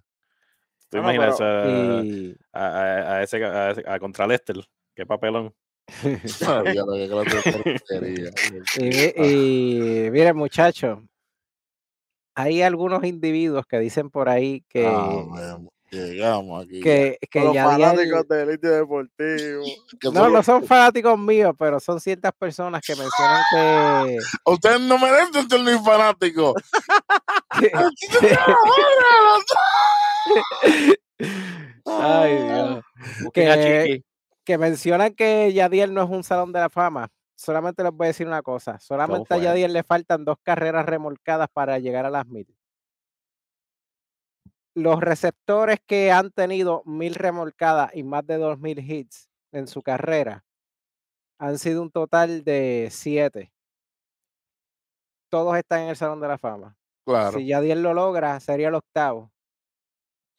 ¿Tú 0.90 0.98
no, 0.98 1.04
imaginas 1.04 1.36
pero- 1.38 2.00
a, 2.00 2.04
y- 2.04 2.36
a, 2.54 2.68
a- 2.68 3.16
a 3.18 3.24
ese, 3.24 3.44
a, 3.46 3.72
ese- 3.72 3.84
a 3.88 4.00
contra 4.00 4.28
Lester? 4.28 4.58
Qué 4.94 5.06
papelón. 5.06 5.54
Ay, 6.48 6.76
ya 6.76 6.84
lo 6.86 6.94
que 6.94 7.08
clase 7.10 7.52
de 7.52 7.80
porquería. 7.80 8.32
Y, 8.78 8.84
mi- 8.84 9.28
y 10.08 10.10
miren, 10.12 10.36
muchachos, 10.38 11.00
hay 12.36 12.62
algunos 12.62 13.04
individuos 13.04 13.66
que 13.68 13.80
dicen 13.80 14.10
por 14.10 14.30
ahí 14.30 14.64
que, 14.70 14.88
Ah, 14.88 15.58
llegamos 15.92 16.64
aquí. 16.66 16.80
que, 16.80 17.18
que 17.30 17.40
los 17.42 17.54
Yadiel- 17.54 17.82
fanáticos 17.90 18.28
del 18.30 18.50
Elite 18.50 18.68
Deportivo. 18.70 19.64
No, 20.04 20.12
son 20.14 20.34
no 20.34 20.44
son 20.44 20.64
fanáticos 20.66 21.20
míos, 21.20 21.54
pero 21.60 21.80
son 21.80 22.00
ciertas 22.00 22.32
personas 22.40 22.82
que 22.86 22.96
mencionan 22.96 23.44
que, 23.52 24.18
Ustedes 24.46 24.80
no 24.82 24.98
merecen 24.98 25.48
ser 25.50 25.60
mis 25.62 25.84
fanáticos. 25.84 26.54
Ay, 31.86 32.36
Dios. 32.38 32.84
Que-. 33.34 34.04
Que 34.44 34.58
mencionan 34.58 35.14
que 35.14 35.52
Yadiel 35.54 35.94
no 35.94 36.04
es 36.04 36.10
un 36.10 36.24
salón 36.24 36.52
de 36.52 36.60
la 36.60 36.70
fama. 36.70 37.10
Solamente 37.36 37.84
les 37.84 37.92
voy 37.92 38.06
a 38.06 38.08
decir 38.10 38.28
una 38.28 38.42
cosa. 38.42 38.80
Solamente 38.80 39.34
a? 39.34 39.38
Yadiel 39.38 39.74
le 39.74 39.84
faltan 39.84 40.26
dos 40.26 40.38
carreras 40.44 40.86
remolcadas 40.86 41.48
para 41.52 41.80
llegar 41.80 42.06
a 42.06 42.10
las 42.10 42.28
mil. 42.28 42.48
Los 44.74 45.00
receptores 45.00 45.80
que 45.86 46.12
han 46.12 46.32
tenido 46.32 46.82
mil 46.86 47.16
remolcadas 47.16 47.94
y 47.96 48.04
más 48.04 48.26
de 48.26 48.38
dos 48.38 48.60
mil 48.60 48.80
hits 48.80 49.30
en 49.52 49.68
su 49.68 49.82
carrera 49.82 50.46
han 51.40 51.58
sido 51.58 51.82
un 51.82 51.92
total 51.92 52.44
de 52.44 52.88
siete. 52.92 53.52
Todos 55.30 55.58
están 55.58 55.82
en 55.82 55.90
el 55.90 55.96
salón 55.96 56.22
de 56.22 56.28
la 56.28 56.38
fama. 56.38 56.78
Claro. 57.06 57.38
Si 57.38 57.46
Yadiel 57.48 57.82
lo 57.82 57.94
logra, 57.94 58.40
sería 58.40 58.68
el 58.68 58.76
octavo. 58.76 59.32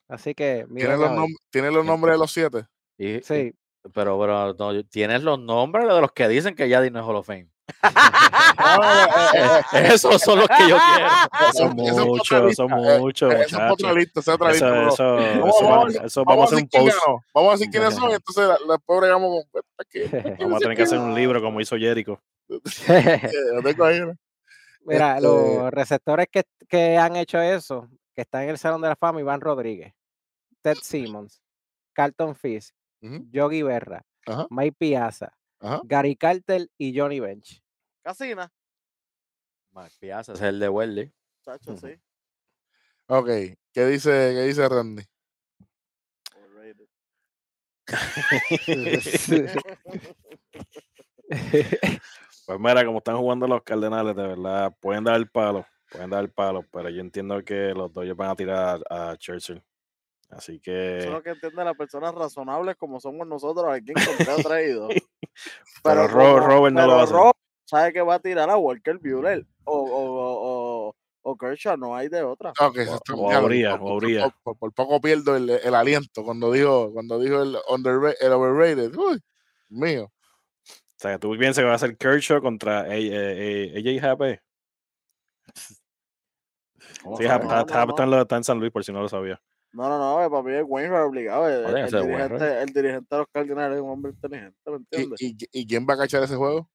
Así 0.09 0.35
que, 0.35 0.67
¿Tiene 0.67 0.73
miren 0.73 1.01
los, 1.01 1.09
a 1.09 1.13
ver. 1.13 1.21
nom- 1.21 1.37
¿Tiene 1.51 1.71
los 1.71 1.85
nombres 1.85 2.15
de 2.15 2.19
los 2.19 2.31
siete? 2.33 2.67
Y- 2.99 3.17
y- 3.17 3.23
Sí, 3.23 3.55
pero, 3.93 4.19
pero 4.21 4.55
no, 4.55 4.85
tienes 4.85 5.23
los 5.23 5.39
nombres 5.39 5.87
de 5.87 6.01
los 6.01 6.13
que 6.13 6.29
dicen 6.29 6.55
que 6.55 6.69
Yadi 6.69 6.91
no 6.91 7.01
es 7.01 7.07
Hall 7.07 7.17
of 7.17 7.27
Fame. 7.27 7.49
Esos 9.73 10.21
son 10.21 10.41
los 10.41 10.49
que 10.49 10.69
yo 10.69 10.77
quiero. 10.77 11.09
Son 11.53 11.75
muchos, 11.77 12.57
son 12.57 12.71
eh, 12.73 12.99
muchos, 12.99 13.33
Esa 13.35 13.43
es 13.43 13.53
otra 13.53 13.69
muchachos. 13.69 13.97
lista, 13.97 14.21
esa 14.21 14.31
es 14.31 14.35
otra 14.35 14.51
lista. 14.51 14.89
Eso, 14.89 16.25
Vamos, 16.25 16.53
a 16.53 16.55
hacer 16.55 16.59
un 16.59 16.69
post. 16.69 16.97
Vamos 17.35 17.49
a 17.49 17.53
decir 17.53 17.71
quiénes 17.71 17.95
son, 17.95 18.11
entonces 18.13 18.49
después 18.69 19.01
bregamos 19.01 19.45
con. 19.51 19.63
Vamos 20.39 20.57
a 20.57 20.61
tener 20.61 20.77
que 20.77 20.83
hacer 20.83 20.99
un 20.99 21.15
libro 21.15 21.41
como 21.41 21.61
hizo 21.61 21.77
Jericho. 21.77 22.21
Mira, 24.85 25.17
Este- 25.17 25.23
los 25.23 25.71
receptores 25.71 26.27
que, 26.31 26.43
que 26.69 26.99
han 26.99 27.17
hecho 27.17 27.41
eso, 27.41 27.89
que 28.15 28.23
están 28.23 28.43
en 28.43 28.51
el 28.51 28.59
Salón 28.59 28.83
de 28.83 28.89
la 28.89 28.97
Fama, 28.97 29.21
Iván 29.21 29.41
Rodríguez, 29.41 29.95
Ted 30.61 30.77
Simmons, 30.83 31.41
Carlton 31.93 32.35
Fisk, 32.35 32.75
Yogi 33.31 33.63
Berra, 33.63 34.05
Ajá. 34.27 34.47
Mike 34.51 34.77
Piazza, 34.79 35.37
Ajá. 35.61 35.81
Gary 35.85 36.17
Carter 36.17 36.69
y 36.79 36.99
Johnny 36.99 37.21
Bench. 37.21 37.63
Casina, 38.03 38.51
Mark 39.73 39.93
Piazza 39.99 40.33
es 40.35 40.41
el 40.41 40.61
de 40.61 40.69
Welly. 40.69 41.13
chacho, 41.45 41.77
sí. 41.77 41.99
Ok, 43.07 43.27
¿qué 43.73 43.87
dice, 43.87 44.11
qué 44.11 44.43
dice 44.43 44.69
Randy? 44.69 45.03
Pues 52.45 52.59
mira, 52.59 52.85
como 52.85 52.99
están 52.99 53.17
jugando 53.19 53.47
los 53.47 53.63
Cardenales, 53.63 54.17
de 54.17 54.27
verdad, 54.27 54.77
pueden 54.81 55.05
dar 55.05 55.15
el 55.17 55.31
palo, 55.31 55.65
pueden 55.91 56.11
dar 56.11 56.25
el 56.25 56.31
palo, 56.31 56.65
pero 56.73 56.91
yo 56.91 57.01
entiendo 57.01 57.43
que 57.45 57.73
los 57.73 57.93
Dodgers 57.93 58.17
van 58.17 58.31
a 58.31 58.35
tirar 58.37 58.83
a, 58.91 59.11
a 59.11 59.17
Churchill. 59.17 59.63
Así 60.35 60.61
Eso 60.65 60.73
es 60.73 61.05
que, 61.05 61.11
lo 61.11 61.23
que 61.23 61.31
entienden 61.31 61.67
las 61.67 61.77
personas 61.77 62.15
razonables 62.15 62.77
como 62.77 62.99
somos 63.01 63.27
nosotros 63.27 63.67
aquí 63.71 63.93
en 63.95 64.03
Conteo 64.05 64.37
Traído. 64.43 64.89
Pero 65.83 66.09
Ro- 66.09 66.41
Robert 66.41 66.75
no 66.75 66.87
lo 66.87 66.95
va 66.95 67.01
a 67.01 67.05
hacer. 67.05 67.17
Robert 67.17 67.37
sabe 67.67 67.93
que 67.93 68.01
va 68.01 68.15
a 68.15 68.19
tirar 68.19 68.49
a 68.49 68.57
Walker 68.57 68.99
Buehler 68.99 69.47
o, 69.65 69.77
o, 69.77 70.05
o, 70.05 70.89
o, 70.89 70.97
o 71.21 71.37
Kershaw, 71.37 71.77
no 71.77 71.95
hay 71.95 72.09
de 72.09 72.23
otra. 72.23 72.51
Ok, 72.59 72.77
O- 72.77 72.81
eso 72.81 72.95
está- 72.95 73.13
o 73.15 73.31
ya, 73.31 73.37
habría, 73.37 73.71
por, 73.73 73.81
o 73.81 73.85
por- 73.85 73.93
habría. 74.05 74.23
por- 74.23 74.35
por- 74.43 74.57
por 74.59 74.73
poco 74.73 75.01
pierdo 75.03 75.37
el, 75.37 75.51
el 75.51 75.75
aliento 75.75 76.25
cuando 76.25 76.51
dijo, 76.51 76.91
cuando 76.95 77.19
dijo 77.19 77.43
el, 77.43 77.57
el 78.21 78.33
overrated. 78.33 78.95
Uy, 78.97 79.21
mío. 79.69 80.05
o 80.05 80.11
sea, 80.97 81.19
tú 81.19 81.37
piensas 81.37 81.63
que 81.63 81.69
va 81.69 81.75
a 81.75 81.79
ser 81.79 81.97
Kershaw 81.99 82.41
contra 82.41 82.81
AJ 82.81 84.03
Happy. 84.03 84.39
¿Cómo 87.03 87.17
Sí? 87.19 87.25
Happ- 87.25 87.43
no, 87.45 87.49
no, 87.49 88.07
no. 88.07 88.23
está 88.23 88.37
en 88.37 88.45
San 88.45 88.59
Luis, 88.59 88.73
por 88.73 88.83
si 88.85 88.93
no 88.93 89.03
lo 89.03 89.09
sabía. 89.09 89.41
No, 89.73 89.89
no, 89.89 89.99
no, 89.99 90.23
eh, 90.23 90.29
para 90.29 90.43
mí 90.43 90.53
es 90.53 90.65
Wainwright 90.67 91.07
obligado. 91.07 91.49
El, 91.49 91.65
Joder, 91.65 91.85
el 91.85 91.91
dirigente, 91.91 92.63
el 92.63 92.67
dirigente 92.73 93.07
de 93.11 93.19
los 93.19 93.27
Cardinales 93.33 93.77
es 93.77 93.83
un 93.83 93.91
hombre 93.91 94.13
inteligente, 94.13 94.59
¿me 94.67 94.73
¿Y, 94.73 94.77
entiendes? 94.77 95.23
y, 95.23 95.37
y 95.53 95.67
quién 95.67 95.87
va 95.89 95.95
a 95.95 95.99
cachar 95.99 96.23
ese 96.23 96.37
juego? 96.37 96.69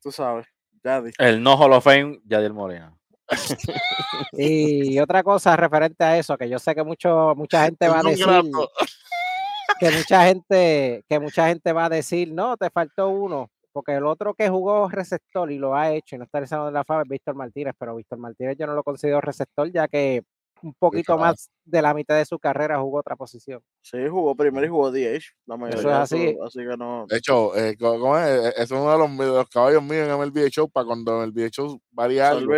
Tú 0.00 0.12
sabes, 0.12 0.46
ya 0.84 1.02
di. 1.02 1.10
El 1.18 1.42
no 1.42 1.56
Hall 1.56 1.72
of 1.72 1.84
Fame, 1.84 2.20
Yadiel 2.24 2.54
Molina. 2.54 2.96
Y 4.32 4.98
otra 5.00 5.22
cosa 5.22 5.56
referente 5.56 6.02
a 6.04 6.18
eso, 6.18 6.36
que 6.38 6.48
yo 6.48 6.58
sé 6.58 6.74
que 6.74 6.82
mucho, 6.82 7.34
mucha 7.36 7.64
gente 7.64 7.88
va 7.88 8.00
a 8.00 8.02
decir, 8.02 8.26
que 9.80 9.90
mucha 9.90 10.24
gente, 10.26 11.04
que 11.08 11.20
mucha 11.20 11.48
gente 11.48 11.72
va 11.72 11.86
a 11.86 11.88
decir, 11.88 12.32
no, 12.32 12.56
te 12.56 12.70
faltó 12.70 13.08
uno, 13.10 13.50
porque 13.72 13.94
el 13.94 14.06
otro 14.06 14.34
que 14.34 14.48
jugó 14.48 14.88
receptor 14.88 15.50
y 15.52 15.58
lo 15.58 15.74
ha 15.74 15.92
hecho 15.92 16.16
y 16.16 16.18
no 16.18 16.24
está 16.24 16.38
en 16.38 16.72
la 16.72 16.84
fama 16.84 17.02
es 17.02 17.08
Víctor 17.08 17.34
Martínez, 17.34 17.74
pero 17.78 17.96
Víctor 17.96 18.18
Martínez 18.18 18.56
yo 18.58 18.66
no 18.66 18.74
lo 18.74 18.82
considero 18.82 19.20
receptor, 19.20 19.70
ya 19.70 19.88
que 19.88 20.22
un 20.62 20.74
poquito 20.74 21.16
más 21.18 21.50
de 21.64 21.82
la 21.82 21.94
mitad 21.94 22.16
de 22.16 22.24
su 22.24 22.38
carrera 22.38 22.80
jugó 22.80 22.98
otra 22.98 23.16
posición. 23.16 23.62
Sí, 23.82 23.98
jugó 24.08 24.34
primero 24.34 24.66
y 24.66 24.68
jugó 24.68 24.90
DH. 24.90 25.24
La 25.46 25.56
mayoría 25.56 26.02
es 26.02 26.10
de 26.10 26.16
así. 26.16 26.34
su- 26.36 26.44
Así 26.44 26.58
que 26.58 26.76
no. 26.76 27.06
De 27.08 27.16
hecho, 27.16 27.56
eh, 27.56 27.76
¿cómo 27.78 28.18
es? 28.18 28.26
Eh, 28.26 28.52
es 28.56 28.70
uno 28.70 28.90
de 28.92 28.98
los, 28.98 29.18
de 29.18 29.26
los 29.26 29.48
caballos 29.48 29.82
míos 29.82 30.08
en 30.08 30.14
MLB 30.14 30.48
Show 30.50 30.68
para 30.68 30.86
cuando 30.86 31.22
en 31.24 31.32
el 31.36 31.50
Show 31.50 31.80
varía 31.90 32.30
algo. 32.30 32.52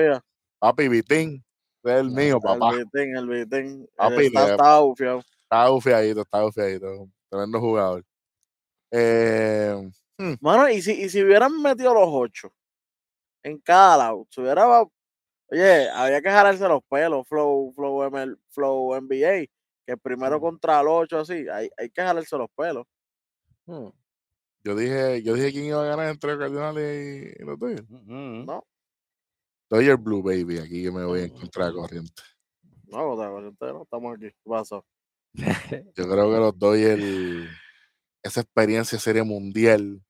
Papi, 0.58 0.88
Vitín, 0.88 1.44
es 1.84 1.92
el 1.92 2.10
mío, 2.10 2.38
papá. 2.40 2.70
El 2.72 2.84
Vitín, 2.84 3.16
el 3.16 3.26
Vitín. 3.28 3.88
Papi, 3.96 4.14
El 4.14 4.26
está, 4.26 4.44
le- 4.46 4.50
está 4.52 4.78
bufiado. 4.80 5.18
Está 5.42 5.68
bufiadito, 5.68 6.20
está 6.22 6.42
bufiadito. 6.42 7.08
Tremendo 7.28 7.60
jugador. 7.60 8.04
Eh, 8.92 9.90
Mano, 10.40 10.68
y 10.68 10.82
si, 10.82 10.92
y 10.92 11.08
si 11.08 11.22
hubieran 11.22 11.62
metido 11.62 11.94
los 11.94 12.08
ocho 12.08 12.52
en 13.42 13.58
cada 13.58 13.96
lado, 13.96 14.26
se 14.30 14.40
hubiera. 14.42 14.84
Oye, 15.50 15.88
había 15.90 16.22
que 16.22 16.30
jalarse 16.30 16.68
los 16.68 16.82
pelos, 16.84 17.26
Flow, 17.28 17.72
Flow, 17.74 18.04
ML, 18.10 18.38
Flow 18.50 18.94
NBA, 19.00 19.46
que 19.86 19.96
primero 20.00 20.40
contra 20.40 20.80
el 20.80 20.86
ocho, 20.88 21.18
así, 21.20 21.48
hay, 21.48 21.68
hay 21.76 21.90
que 21.90 22.02
jalarse 22.02 22.36
los 22.36 22.48
pelos. 22.56 22.86
Hmm. 23.66 23.88
yo 24.64 24.74
dije, 24.76 25.22
yo 25.22 25.34
dije 25.34 25.52
quién 25.52 25.64
iba 25.66 25.82
a 25.82 25.86
ganar 25.88 26.08
entre 26.10 26.30
los 26.30 26.38
Cardinales 26.38 27.36
y, 27.38 27.42
y 27.42 27.44
los 27.46 27.58
Dodgers. 27.58 27.84
Mm, 27.88 28.44
No, 28.46 28.64
Dodgers 29.68 30.02
Blue 30.02 30.22
Baby, 30.22 30.58
aquí 30.58 30.82
yo 30.82 30.92
me 30.92 31.04
voy 31.04 31.22
en 31.22 31.30
contra 31.30 31.66
de 31.66 31.72
corriente. 31.72 32.22
no, 32.86 32.98
cosa, 33.16 33.26
entonces 33.38 33.74
no 33.74 33.82
estamos 33.82 34.16
aquí. 34.16 34.26
¿Qué 34.30 34.48
pasó? 34.50 34.84
Yo 35.94 36.08
creo 36.08 36.30
que 36.32 36.38
los 36.38 36.58
Dodgers, 36.58 37.48
esa 38.22 38.40
experiencia 38.40 38.98
serie 38.98 39.22
mundial, 39.22 40.02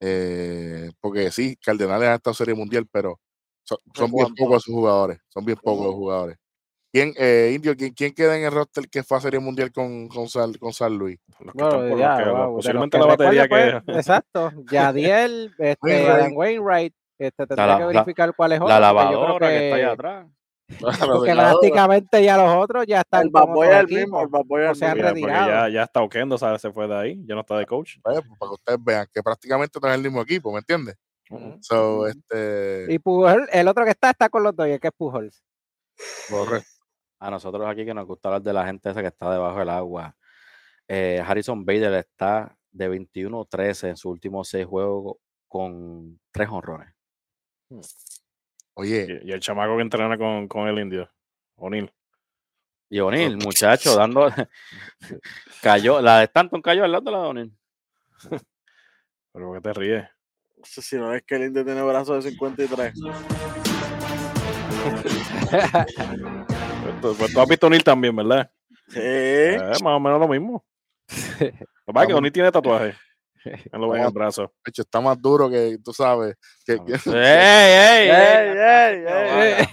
eh, 0.00 0.90
porque 1.00 1.30
sí, 1.30 1.56
Cardenales 1.56 2.08
ha 2.08 2.14
estado 2.14 2.32
en 2.32 2.36
serie 2.36 2.54
mundial, 2.54 2.86
pero 2.90 3.20
son, 3.68 3.78
son 3.94 4.10
bien 4.12 4.34
pocos 4.34 4.62
sus 4.62 4.74
jugadores, 4.74 5.18
son 5.28 5.44
bien 5.44 5.58
pocos 5.62 5.84
los 5.84 5.94
Ujú. 5.94 5.98
jugadores. 6.02 6.36
¿Quién, 6.90 7.12
eh, 7.18 7.52
Indio, 7.54 7.76
¿quién, 7.76 7.92
quién 7.92 8.14
queda 8.14 8.36
en 8.38 8.44
el 8.44 8.50
roster 8.52 8.88
que 8.88 9.02
fue 9.02 9.18
a 9.18 9.20
serie 9.20 9.38
mundial 9.40 9.70
con, 9.70 10.08
con, 10.08 10.26
San, 10.28 10.54
con 10.54 10.72
San 10.72 10.96
Luis? 10.96 11.18
Los 11.40 11.52
que 11.54 11.62
Bueno, 11.62 11.98
ya, 11.98 12.18
los 12.18 12.24
que- 12.24 12.30
wow, 12.32 12.56
posiblemente 12.56 12.96
que 12.96 13.00
la 13.04 13.06
batería 13.10 13.42
recuerdo, 13.42 13.78
que. 13.80 13.84
pues, 13.84 13.96
exacto, 13.98 14.52
Yadiel, 14.70 15.54
este, 15.58 15.76
Wainwright. 15.82 16.08
Adam 16.10 16.32
Wainwright, 16.36 16.94
este, 17.18 17.46
tendría 17.46 17.66
la- 17.66 17.74
que 17.76 17.80
la- 17.80 17.86
verificar 17.88 18.34
cuál 18.34 18.52
es 18.52 18.60
otro, 18.60 18.68
La 18.80 18.92
porque 18.92 19.02
yo 19.02 19.08
creo 19.08 19.20
lavadora 19.20 19.48
que, 19.48 19.64
está 19.64 19.76
allá 19.76 19.86
que- 19.86 19.92
atrás. 19.92 20.26
Porque 21.22 21.32
prácticamente 21.34 22.22
ya 22.24 22.36
los 22.36 22.54
otros 22.62 22.86
ya 22.86 23.00
están 23.00 23.26
El 23.26 23.32
con 23.32 23.40
Bad 23.46 23.54
Boy 23.54 23.66
otro 23.68 23.78
es 23.78 23.80
el 23.90 23.96
mismo, 24.00 24.20
el 24.20 24.26
Bad 24.28 24.44
Boy 24.44 24.62
es 24.64 24.68
o 24.68 24.70
el 24.70 24.74
mismo. 24.74 24.86
Ya, 24.86 24.92
porque 24.92 25.12
retirado. 25.14 25.48
ya, 25.48 25.68
ya 25.70 25.82
está 25.84 26.02
Oquendo, 26.02 26.36
¿sabes? 26.38 26.60
Se 26.60 26.70
fue 26.72 26.86
de 26.88 26.94
ahí, 26.94 27.18
ya 27.26 27.34
no 27.34 27.40
está 27.40 27.56
de 27.58 27.64
coach. 27.66 27.96
Pues, 28.02 28.20
para 28.38 28.50
que 28.50 28.54
ustedes 28.54 28.78
vean 28.84 29.06
que 29.12 29.22
prácticamente 29.22 29.78
no 29.82 29.88
es 29.88 29.94
el 29.94 30.02
mismo 30.02 30.20
equipo, 30.22 30.52
¿me 30.52 30.58
entiendes? 30.58 30.94
So, 31.60 32.06
este, 32.06 32.86
Y 32.88 32.98
Pujol, 32.98 33.48
el 33.52 33.68
otro 33.68 33.84
que 33.84 33.90
está 33.90 34.10
está 34.10 34.28
con 34.28 34.42
los 34.42 34.54
Dodgers, 34.56 34.80
que 34.80 34.88
es 34.88 34.94
Pujols. 34.96 35.42
correcto. 36.28 36.68
A 37.20 37.30
nosotros 37.30 37.66
aquí 37.66 37.84
que 37.84 37.94
nos 37.94 38.06
gusta 38.06 38.28
hablar 38.28 38.42
de 38.42 38.52
la 38.52 38.64
gente 38.66 38.90
esa 38.90 39.00
que 39.02 39.08
está 39.08 39.30
debajo 39.32 39.58
del 39.58 39.68
agua. 39.70 40.16
eh, 40.88 41.22
Harrison 41.26 41.64
Bader 41.64 41.94
está 41.94 42.56
de 42.70 42.88
21-13 42.88 43.88
en 43.90 43.96
sus 43.96 44.12
últimos 44.12 44.48
seis 44.48 44.66
juegos 44.66 45.16
con 45.48 46.20
tres 46.30 46.48
honrones. 46.50 46.94
Oye, 48.74 49.20
Y, 49.24 49.28
y 49.28 49.32
el 49.32 49.40
chamaco 49.40 49.76
que 49.76 49.82
entrena 49.82 50.16
con, 50.16 50.46
con 50.48 50.68
el 50.68 50.78
indio, 50.78 51.10
O'Neill. 51.56 51.92
Y 52.90 53.00
O'Neill, 53.00 53.36
muchacho, 53.36 53.96
dando. 53.96 54.28
cayó, 55.62 56.00
la 56.00 56.18
de 56.18 56.24
Stanton 56.24 56.62
cayó 56.62 56.84
al 56.84 56.92
lado 56.92 57.04
de 57.04 57.10
la 57.10 57.18
de 57.22 57.26
O'Neill. 57.28 57.58
Pero 59.32 59.46
¿por 59.46 59.56
qué 59.56 59.60
te 59.62 59.72
ríes? 59.74 60.08
Sé 60.70 60.82
si 60.82 60.96
no 60.96 61.12
es 61.14 61.22
que 61.22 61.36
el 61.36 61.44
Indio 61.44 61.64
tiene 61.64 61.82
brazos 61.82 62.24
de 62.24 62.30
53. 62.30 62.92
Pues, 66.82 67.00
tú- 67.00 67.14
pues 67.18 67.32
tú 67.32 67.40
has 67.40 67.48
visto 67.48 67.66
a 67.66 67.68
O'Neill 67.68 67.84
también, 67.84 68.14
¿verdad? 68.14 68.50
Sí. 68.88 68.98
Eh, 69.02 69.58
más 69.82 69.92
o 69.96 70.00
menos 70.00 70.20
lo 70.20 70.28
mismo. 70.28 70.64
Lo 71.40 71.46
que 71.48 71.52
pasa 71.92 72.02
es 72.02 72.06
que. 72.08 72.14
O'Neill 72.14 72.32
tiene 72.32 72.52
tatuaje 72.52 72.94
en, 73.44 73.80
los- 73.80 73.96
en 73.96 74.02
el 74.04 74.10
brazo. 74.12 74.42
de 74.64 74.70
hecho, 74.70 74.82
está 74.82 75.00
más 75.00 75.20
duro 75.20 75.48
que, 75.50 75.78
tú 75.82 75.92
sabes, 75.92 76.36
que, 76.64 76.72
¡Ey, 76.72 76.78
que- 76.84 76.92
ey, 77.06 78.10
¡Ey, 78.10 78.54
ey! 78.58 79.04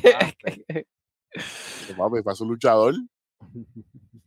ey, 0.04 0.64
ey! 0.70 0.86
papi, 1.98 2.22
para 2.24 2.36
su 2.36 2.46
luchador. 2.46 2.94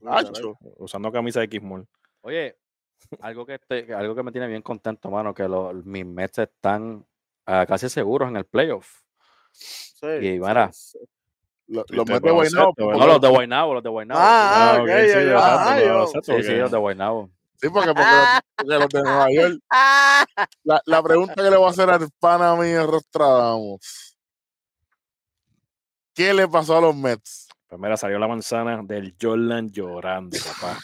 Acho. 0.06 0.56
Usando 0.78 1.10
camisa 1.10 1.40
de 1.40 1.46
X-Mall. 1.46 1.86
Oye, 2.22 2.56
algo 3.20 3.46
que, 3.46 3.59
algo 3.96 4.14
que 4.14 4.22
me 4.22 4.32
tiene 4.32 4.46
bien 4.46 4.62
contento, 4.62 5.11
mano, 5.11 5.32
que 5.34 5.49
los, 5.49 5.74
mis 5.84 6.05
Mets 6.07 6.38
están 6.38 7.05
ah, 7.46 7.64
casi 7.66 7.88
seguros 7.88 8.28
en 8.28 8.36
el 8.36 8.44
playoff. 8.44 9.01
Sí, 9.53 10.07
Y 10.07 10.20
sí, 10.34 10.40
mira, 10.40 10.70
sí. 10.72 10.99
Lo- 11.68 11.84
Los 11.88 12.07
mete 12.07 12.20
puedo 12.20 12.34
Guaynabo, 12.36 12.74
porque- 12.74 12.99
No, 12.99 13.07
los 13.07 13.20
de 13.20 13.28
Guaynabo, 13.28 13.74
los 13.74 13.82
de 13.82 13.88
Guaynabo. 13.90 14.20
Ah, 14.22 14.72
Ah, 14.76 14.82
ok, 14.82 14.88
sí, 14.88 15.26
yo- 15.28 15.38
ah, 15.38 15.80
yo- 15.80 16.07
sí, 16.07 16.12
sí, 16.22 16.32
porque- 16.32 16.53
los 16.59 16.70
de 16.70 16.78
Guaynabo. 16.78 17.30
Sí, 17.61 17.68
porque, 17.70 17.88
porque, 17.88 18.03
los, 18.03 18.28
porque 18.57 18.78
los 18.78 18.88
de 18.88 19.03
Nueva 19.03 19.26
York. 19.32 19.59
La, 20.64 20.80
la 20.86 21.03
pregunta 21.03 21.34
que 21.34 21.42
le 21.51 21.57
voy 21.57 21.66
a 21.66 21.70
hacer 21.70 21.90
al 21.90 22.09
pana 22.20 22.55
mío 22.57 22.86
Rostradamus. 22.86 24.16
¿Qué 26.14 26.32
le 26.34 26.49
pasó 26.49 26.78
a 26.78 26.80
los 26.80 26.96
Mets? 26.96 27.49
Pues 27.68 27.80
mira, 27.80 27.96
salió 27.96 28.18
la 28.18 28.28
manzana 28.28 28.80
del 28.82 29.14
Jordan 29.20 29.70
llorando, 29.70 30.36
papá. 30.61 30.78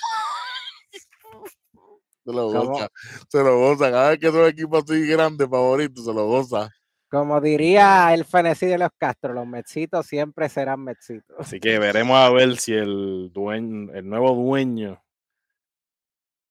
Se 2.25 2.33
lo 2.33 2.51
¿Cómo? 2.51 2.71
goza. 2.73 2.89
Se 3.29 3.39
lo 3.43 3.59
goza. 3.59 3.91
Cada 3.91 4.11
vez 4.11 4.19
que 4.19 4.31
su 4.31 4.45
equipo 4.47 4.79
así 4.79 5.07
grande, 5.07 5.47
favorito, 5.47 6.03
se 6.03 6.13
lo 6.13 6.27
goza. 6.27 6.71
Como 7.11 7.41
diría 7.41 8.13
el 8.15 8.25
fenecido 8.25 8.73
de 8.73 8.79
los 8.79 8.91
Castro, 8.99 9.33
los 9.35 9.47
Metsitos 9.47 10.07
siempre 10.07 10.49
serán 10.49 10.83
Metsitos. 10.83 11.37
Así 11.39 11.61
que 11.61 11.79
veremos 11.79 12.17
a 12.17 12.31
ver 12.31 12.57
si 12.57 12.73
el 12.75 13.31
dueño, 13.33 13.93
el 13.95 14.09
nuevo 14.09 14.35
dueño, 14.35 15.01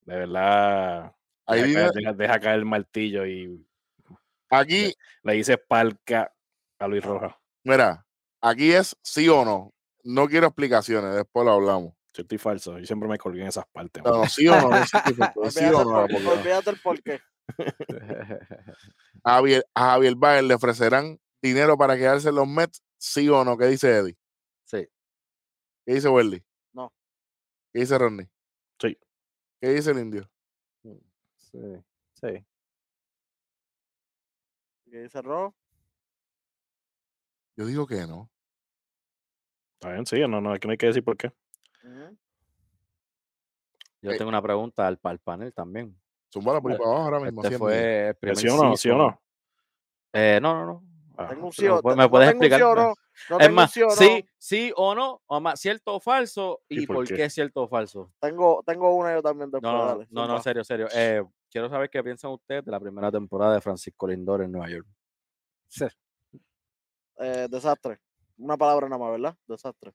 de 0.06 0.16
verdad 0.16 1.16
Ahí 1.46 1.62
deja, 1.64 1.74
caer, 1.74 1.92
deja- 1.94 2.14
deja 2.14 2.40
caer 2.40 2.60
el 2.60 2.66
martillo 2.66 3.26
y 3.26 3.66
aquí, 4.50 4.94
le 5.24 5.34
dice 5.34 5.58
palca 5.58 6.34
a 6.80 6.88
Luis 6.88 7.04
Rojas. 7.04 7.34
mira, 7.64 8.06
aquí 8.42 8.72
es 8.72 8.96
sí 9.02 9.28
o 9.28 9.44
no. 9.44 9.74
No 10.06 10.28
quiero 10.28 10.48
explicaciones, 10.48 11.16
después 11.16 11.46
lo 11.46 11.54
hablamos. 11.54 11.94
Yo 12.14 12.22
estoy 12.22 12.38
falso, 12.38 12.78
yo 12.78 12.86
siempre 12.86 13.10
me 13.10 13.18
colgué 13.18 13.42
en 13.42 13.48
esas 13.48 13.66
partes. 13.68 14.04
No, 14.04 14.28
sí 14.28 14.48
o 14.48 14.56
no, 14.56 14.70
sí 14.86 14.98
Olvídate 15.36 15.76
o 15.76 16.06
el 16.06 16.14
no. 16.24 16.32
olvídate 16.32 16.70
el 16.70 16.80
porqué. 16.80 17.20
a 19.24 19.32
Javier, 19.34 19.66
a 19.74 19.82
Javier 19.92 20.16
Baez 20.16 20.44
le 20.44 20.54
ofrecerán 20.54 21.20
dinero 21.42 21.76
para 21.76 21.98
quedarse 21.98 22.30
en 22.30 22.36
los 22.36 22.48
Mets, 22.48 22.84
sí 22.98 23.28
o 23.30 23.44
no. 23.44 23.58
¿Qué 23.58 23.66
dice 23.66 23.98
Eddie? 23.98 24.18
Sí. 24.64 24.88
¿Qué 25.86 25.96
dice 25.96 26.08
Welly? 26.08 26.44
No. 26.72 26.94
¿Qué 27.74 27.80
dice 27.80 27.98
Ronnie? 27.98 28.30
Sí. 28.80 28.96
¿Qué 29.60 29.70
dice 29.70 29.92
el 29.92 30.00
indio? 30.00 30.30
Sí, 30.84 31.84
sí. 32.14 32.46
¿Qué 34.86 35.02
dice 35.02 35.22
Rojo? 35.22 35.56
Yo 37.58 37.66
digo 37.66 37.88
que 37.88 38.06
no. 38.06 38.30
Está 39.74 39.94
bien, 39.94 40.06
sí, 40.06 40.20
no, 40.28 40.40
no, 40.40 40.54
aquí 40.54 40.68
no 40.68 40.72
hay 40.72 40.78
que 40.78 40.86
decir 40.86 41.04
por 41.04 41.18
qué. 41.18 41.32
Yo 44.02 44.12
Eh, 44.12 44.18
tengo 44.18 44.30
una 44.30 44.42
pregunta 44.42 44.88
al, 44.88 45.00
al 45.04 45.20
panel 45.20 45.54
también. 45.54 45.98
Zumba 46.32 46.60
por 46.62 46.72
para 46.76 46.84
abajo 46.90 47.04
ahora 47.04 47.20
mismo. 47.20 47.42
Este 47.44 47.58
fue 47.58 48.08
el 48.10 48.16
primer 48.16 48.38
¿Sí 48.40 48.48
o 48.48 48.58
no? 48.58 48.78
¿Sí 48.78 48.90
o 48.90 48.94
season- 48.94 48.98
no? 48.98 49.22
Eh, 50.14 50.40
no, 50.42 50.54
no, 50.54 50.66
no. 50.66 50.84
Ah, 51.18 51.28
Tengo 51.28 51.46
un 51.48 51.52
pero 51.56 51.80
sí 51.82 51.88
o- 51.88 51.90
no 51.90 51.96
¿me 51.96 52.10
puedes 52.10 52.28
tengo 52.30 52.40
un 52.44 52.50
sí 52.50 52.54
explicar? 52.54 52.62
o 52.64 52.76
no, 52.76 52.94
no 53.30 53.40
es 53.40 53.52
más, 53.54 53.72
sí 53.72 53.82
o 53.84 53.88
no. 53.88 53.92
sí, 53.96 54.26
sí 54.38 54.74
o 54.76 54.96
no, 54.96 55.22
o 55.28 55.40
más, 55.40 55.60
cierto 55.60 55.94
o 55.96 56.00
falso, 56.00 56.62
¿Y 56.68 56.84
y 56.84 56.88
por 56.88 56.96
por 56.98 57.08
qué? 57.08 57.16
qué 57.16 57.24
es 57.26 57.34
cierto 57.34 57.62
o 57.64 57.68
falso. 57.68 58.12
Tengo, 58.20 58.64
tengo 58.66 58.96
una 58.96 59.14
yo 59.14 59.22
también 59.22 59.52
después. 59.52 59.72
No, 59.72 59.78
no, 59.78 59.88
dale, 59.88 60.08
no, 60.10 60.42
serio, 60.42 60.64
serio. 60.64 60.88
Eh, 60.94 61.24
quiero 61.52 61.70
saber 61.70 61.90
qué 61.90 62.04
piensan 62.04 62.32
ustedes 62.32 62.66
de 62.66 62.72
la 62.72 62.80
primera 62.80 63.12
temporada 63.12 63.54
de 63.54 63.62
Francisco 63.62 64.08
Lindor 64.08 64.42
en 64.42 64.52
Nueva 64.52 64.70
York. 64.70 64.88
Eh, 67.18 67.48
desastre. 67.50 68.00
Una 68.38 68.58
palabra 68.58 68.90
nada 68.90 69.00
más, 69.00 69.12
¿verdad? 69.12 69.38
Desastre. 69.48 69.94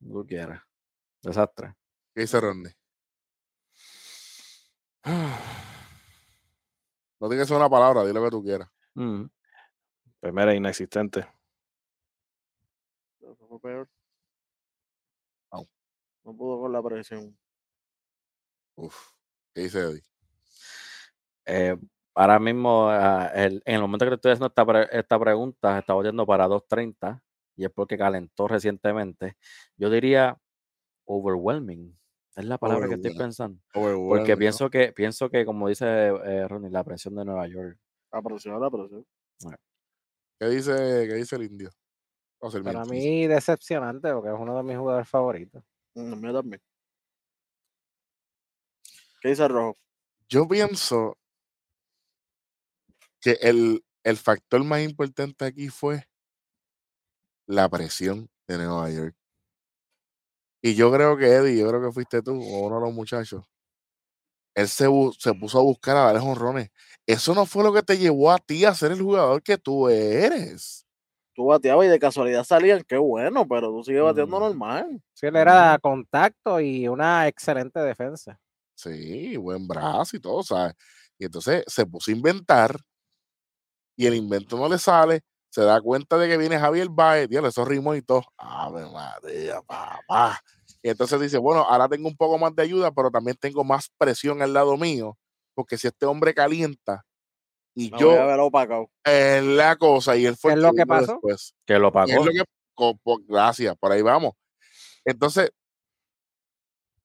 Tú 0.00 0.26
quieras. 0.26 0.60
Desastre. 1.22 1.74
¿Qué 2.14 2.22
dice 2.22 2.40
Ronnie? 2.40 2.72
No 7.20 7.28
tiene 7.28 7.42
que 7.42 7.46
ser 7.46 7.56
una 7.56 7.70
palabra, 7.70 8.04
di 8.04 8.12
lo 8.12 8.22
que 8.22 8.30
tú 8.30 8.42
quieras. 8.42 8.68
Mm. 8.94 9.24
Pues 10.20 10.32
mira, 10.32 10.54
inexistente. 10.54 11.26
Eso 13.20 13.46
fue 13.48 13.60
peor. 13.60 13.88
No 16.24 16.36
pudo 16.36 16.60
con 16.60 16.72
la 16.72 16.80
presión. 16.80 17.36
Uf. 18.76 18.96
¿Qué 19.52 19.62
dice 19.62 19.80
Eddie? 19.80 20.02
Eh, 21.46 21.76
ahora 22.14 22.38
mismo, 22.38 22.88
ah, 22.88 23.28
el- 23.34 23.60
en 23.64 23.74
el 23.74 23.80
momento 23.80 24.04
que 24.04 24.10
te 24.10 24.14
estoy 24.16 24.30
haciendo 24.32 24.46
esta, 24.46 24.64
pre- 24.64 24.88
esta 24.92 25.18
pregunta, 25.18 25.78
está 25.78 26.00
yendo 26.02 26.24
para 26.24 26.46
2.30 26.46 27.20
y 27.56 27.64
es 27.64 27.70
porque 27.72 27.98
calentó 27.98 28.46
recientemente, 28.46 29.36
yo 29.76 29.90
diría 29.90 30.38
overwhelming. 31.04 31.96
Es 32.34 32.44
la 32.44 32.58
palabra 32.58 32.88
que 32.88 32.94
estoy 32.94 33.14
pensando. 33.14 33.60
Porque 33.72 34.36
pienso 34.36 34.70
que, 34.70 34.92
pienso 34.92 35.28
que, 35.28 35.44
como 35.44 35.68
dice 35.68 35.86
eh, 35.86 36.48
Ronnie, 36.48 36.70
la 36.70 36.82
presión 36.82 37.14
de 37.14 37.24
Nueva 37.24 37.46
York. 37.46 37.78
La 38.10 38.22
presión, 38.22 38.60
la 38.60 38.70
presión. 38.70 39.06
¿Qué 40.38 40.48
dice, 40.48 40.72
qué 40.72 41.14
dice 41.14 41.36
el 41.36 41.44
indio? 41.44 41.70
O 42.40 42.50
sea, 42.50 42.58
el 42.58 42.64
Para 42.64 42.84
mí 42.84 43.26
decepcionante 43.26 44.12
porque 44.12 44.30
es 44.30 44.36
uno 44.38 44.56
de 44.56 44.62
mis 44.62 44.76
jugadores 44.76 45.08
favoritos. 45.08 45.62
Mm, 45.94 46.20
mío 46.20 46.32
también. 46.32 46.60
¿Qué 49.20 49.28
dice 49.28 49.44
el 49.44 49.50
rojo? 49.50 49.78
Yo 50.28 50.48
pienso 50.48 51.16
que 53.20 53.38
el, 53.42 53.84
el 54.02 54.16
factor 54.16 54.64
más 54.64 54.80
importante 54.82 55.44
aquí 55.44 55.68
fue 55.68 56.08
la 57.46 57.68
presión 57.68 58.28
de 58.48 58.58
Nueva 58.58 58.90
York. 58.90 59.14
Y 60.62 60.74
yo 60.74 60.92
creo 60.92 61.16
que 61.16 61.26
Eddie, 61.26 61.58
yo 61.58 61.68
creo 61.68 61.82
que 61.82 61.92
fuiste 61.92 62.22
tú 62.22 62.32
o 62.40 62.66
uno 62.66 62.76
de 62.76 62.82
los 62.86 62.94
muchachos. 62.94 63.44
Él 64.54 64.68
se, 64.68 64.86
bu- 64.88 65.14
se 65.18 65.32
puso 65.34 65.58
a 65.58 65.62
buscar 65.62 65.96
a 65.96 66.12
dar 66.12 66.18
honrones. 66.18 66.70
Eso 67.06 67.34
no 67.34 67.46
fue 67.46 67.64
lo 67.64 67.72
que 67.72 67.82
te 67.82 67.98
llevó 67.98 68.30
a 68.30 68.38
ti 68.38 68.64
a 68.64 68.74
ser 68.74 68.92
el 68.92 69.00
jugador 69.02 69.42
que 69.42 69.56
tú 69.58 69.88
eres. 69.88 70.86
Tú 71.34 71.46
bateabas 71.46 71.86
y 71.86 71.88
de 71.88 71.98
casualidad 71.98 72.44
salían, 72.44 72.82
qué 72.86 72.98
bueno, 72.98 73.48
pero 73.48 73.70
tú 73.70 73.82
sigues 73.82 74.02
bateando 74.02 74.36
Mm. 74.38 74.40
normal. 74.42 75.02
Sí, 75.14 75.26
él 75.26 75.36
era 75.36 75.78
contacto 75.80 76.60
y 76.60 76.86
una 76.88 77.26
excelente 77.26 77.80
defensa. 77.80 78.38
Sí, 78.74 79.36
buen 79.38 79.66
brazo 79.66 80.16
y 80.16 80.20
todo, 80.20 80.42
¿sabes? 80.42 80.74
Y 81.18 81.24
entonces 81.24 81.64
se 81.66 81.86
puso 81.86 82.10
a 82.10 82.14
inventar 82.14 82.76
y 83.96 84.06
el 84.06 84.14
invento 84.14 84.56
no 84.58 84.68
le 84.68 84.78
sale. 84.78 85.22
Se 85.52 85.60
da 85.60 85.82
cuenta 85.82 86.16
de 86.16 86.28
que 86.28 86.38
viene 86.38 86.58
Javier 86.58 86.88
Baez, 86.88 87.28
diablo, 87.28 87.50
esos 87.50 87.68
ritmos 87.68 87.94
y 87.98 88.00
todo. 88.00 88.24
Ave 88.38 88.86
María, 88.90 89.60
papá. 89.60 90.40
Y 90.82 90.88
entonces 90.88 91.20
dice, 91.20 91.36
bueno, 91.36 91.60
ahora 91.60 91.90
tengo 91.90 92.08
un 92.08 92.16
poco 92.16 92.38
más 92.38 92.56
de 92.56 92.62
ayuda, 92.62 92.90
pero 92.90 93.10
también 93.10 93.36
tengo 93.38 93.62
más 93.62 93.90
presión 93.98 94.40
al 94.40 94.54
lado 94.54 94.78
mío, 94.78 95.18
porque 95.54 95.76
si 95.76 95.88
este 95.88 96.06
hombre 96.06 96.32
calienta 96.32 97.04
y 97.74 97.90
Me 97.90 97.98
yo 97.98 98.08
voy 98.08 98.16
a 98.16 98.24
ver 98.24 98.40
opacado. 98.40 98.90
es 99.04 99.42
la 99.44 99.76
cosa, 99.76 100.16
y 100.16 100.24
él 100.24 100.38
fue 100.38 100.52
¿Qué 100.52 100.56
es 100.56 100.62
lo 100.62 100.72
que 100.72 100.86
pasó? 100.86 101.12
después. 101.12 101.54
Que 101.66 101.78
lo 101.78 101.92
pagó. 101.92 102.24
lo 102.24 102.32
que, 102.32 103.22
gracias, 103.28 103.76
por 103.76 103.92
ahí 103.92 104.00
vamos. 104.00 104.32
Entonces, 105.04 105.50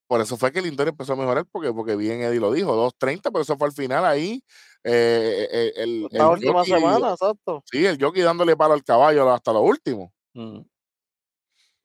por 0.08 0.22
eso 0.22 0.38
fue 0.38 0.52
que 0.52 0.62
Lindor 0.62 0.88
empezó 0.88 1.14
a 1.14 1.16
mejorar, 1.18 1.46
porque, 1.52 1.72
porque 1.74 1.96
bien 1.96 2.22
Eddie 2.22 2.40
lo 2.40 2.52
dijo, 2.52 2.76
2.30, 2.76 3.30
pero 3.32 3.42
eso 3.42 3.58
fue 3.58 3.68
al 3.68 3.74
final 3.74 4.06
ahí. 4.06 4.44
eh, 4.84 5.48
eh, 5.52 5.74
el, 5.76 6.06
Esta 6.12 6.24
el 6.26 6.32
última 6.32 6.64
jockey- 6.64 6.74
semana, 6.80 7.12
exacto. 7.12 7.64
Sí, 7.66 7.86
el 7.86 8.02
jockey 8.02 8.22
dándole 8.24 8.56
palo 8.56 8.74
al 8.74 8.84
caballo 8.84 9.30
hasta 9.32 9.52
lo 9.54 9.62
último. 9.62 10.14
Mm. 10.34 10.62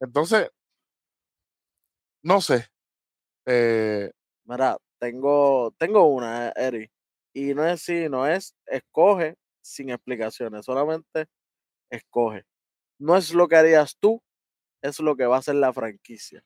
Entonces, 0.00 0.50
no 2.22 2.40
sé. 2.40 2.66
eh, 3.46 4.10
Mira, 4.44 4.76
tengo, 4.98 5.72
tengo 5.78 6.04
una, 6.06 6.48
eh, 6.48 6.52
Eri. 6.56 6.90
Y 7.34 7.54
no 7.54 7.66
es 7.66 7.82
si, 7.82 8.08
no 8.08 8.26
es 8.26 8.54
escoge 8.66 9.36
sin 9.62 9.90
explicaciones, 9.90 10.64
solamente 10.66 11.26
escoge. 11.90 12.44
No 12.98 13.16
es 13.16 13.32
lo 13.34 13.48
que 13.48 13.56
harías 13.56 13.96
tú, 13.98 14.22
es 14.82 15.00
lo 15.00 15.16
que 15.16 15.26
va 15.26 15.36
a 15.36 15.38
hacer 15.40 15.54
la 15.56 15.72
franquicia. 15.72 16.44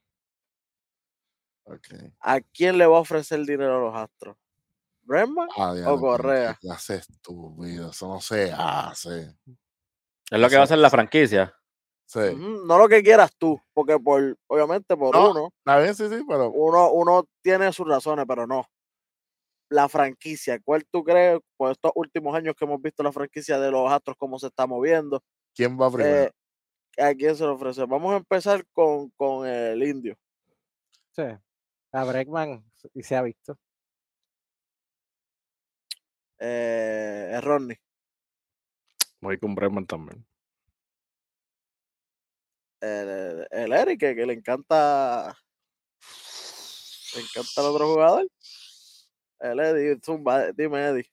¿A 2.20 2.40
quién 2.40 2.78
le 2.78 2.86
va 2.86 2.96
a 2.98 3.00
ofrecer 3.00 3.40
dinero 3.44 3.76
a 3.76 3.80
los 3.80 3.94
Astros? 3.94 4.36
¿Bregman? 5.02 5.48
Ah, 5.56 5.72
qué- 5.74 5.82
Correa. 6.00 6.58
estúpido, 6.88 7.90
eso 7.90 8.08
no 8.08 8.20
se 8.20 8.52
hace. 8.52 9.36
Es 10.30 10.38
lo 10.40 10.48
que 10.48 10.56
va 10.56 10.62
a 10.62 10.64
hacer 10.64 10.78
la 10.78 10.90
franquicia. 10.90 11.54
Sí. 12.04 12.20
No 12.66 12.78
lo 12.78 12.88
que 12.88 13.02
quieras 13.02 13.32
tú, 13.36 13.60
porque 13.72 13.98
por, 13.98 14.36
obviamente 14.46 14.96
por 14.96 15.14
No. 15.14 15.30
uno, 15.32 15.52
A 15.64 15.76
ver, 15.76 15.94
sí, 15.94 16.08
sí, 16.08 16.22
pero 16.28 16.50
uno, 16.50 16.90
uno 16.92 17.24
tiene 17.42 17.72
sus 17.72 17.86
razones, 17.88 18.24
pero 18.28 18.46
no. 18.46 18.64
La 19.68 19.88
franquicia, 19.88 20.60
¿cuál 20.64 20.84
tú 20.86 21.02
crees 21.02 21.40
por 21.56 21.72
estos 21.72 21.90
últimos 21.96 22.34
años 22.36 22.54
que 22.56 22.64
hemos 22.64 22.80
visto 22.80 23.02
la 23.02 23.10
franquicia 23.10 23.58
de 23.58 23.70
los 23.72 23.90
Astros, 23.90 24.16
cómo 24.16 24.38
se 24.38 24.46
está 24.46 24.66
moviendo? 24.66 25.20
¿quién 25.54 25.76
va 25.80 25.90
primero? 25.90 26.16
Eh, 26.16 26.32
¿A 26.98 27.12
quién 27.14 27.34
se 27.36 27.44
lo 27.44 27.54
ofrece? 27.54 27.84
Vamos 27.86 28.12
a 28.14 28.18
empezar 28.18 28.64
con, 28.72 29.10
con 29.10 29.46
el 29.46 29.82
indio. 29.82 30.16
Sí. 31.12 31.22
A 31.96 32.04
Bregman 32.04 32.62
y 32.92 33.02
se 33.02 33.16
ha 33.16 33.22
visto. 33.22 33.58
Eh, 36.38 37.30
es 37.32 37.42
Rodney. 37.42 37.78
Voy 39.22 39.38
con 39.38 39.54
Bregman 39.54 39.86
también. 39.86 40.26
El, 42.82 43.48
el 43.50 43.72
Eric, 43.72 43.98
que, 43.98 44.26
le 44.26 44.34
encanta. 44.34 45.34
Le 47.14 47.22
encanta 47.22 47.60
el 47.62 47.66
otro 47.66 47.86
jugador. 47.86 48.28
El 49.40 49.60
Eddie, 49.60 49.98
zumba, 50.04 50.52
dime 50.52 50.88
Eddie. 50.88 51.10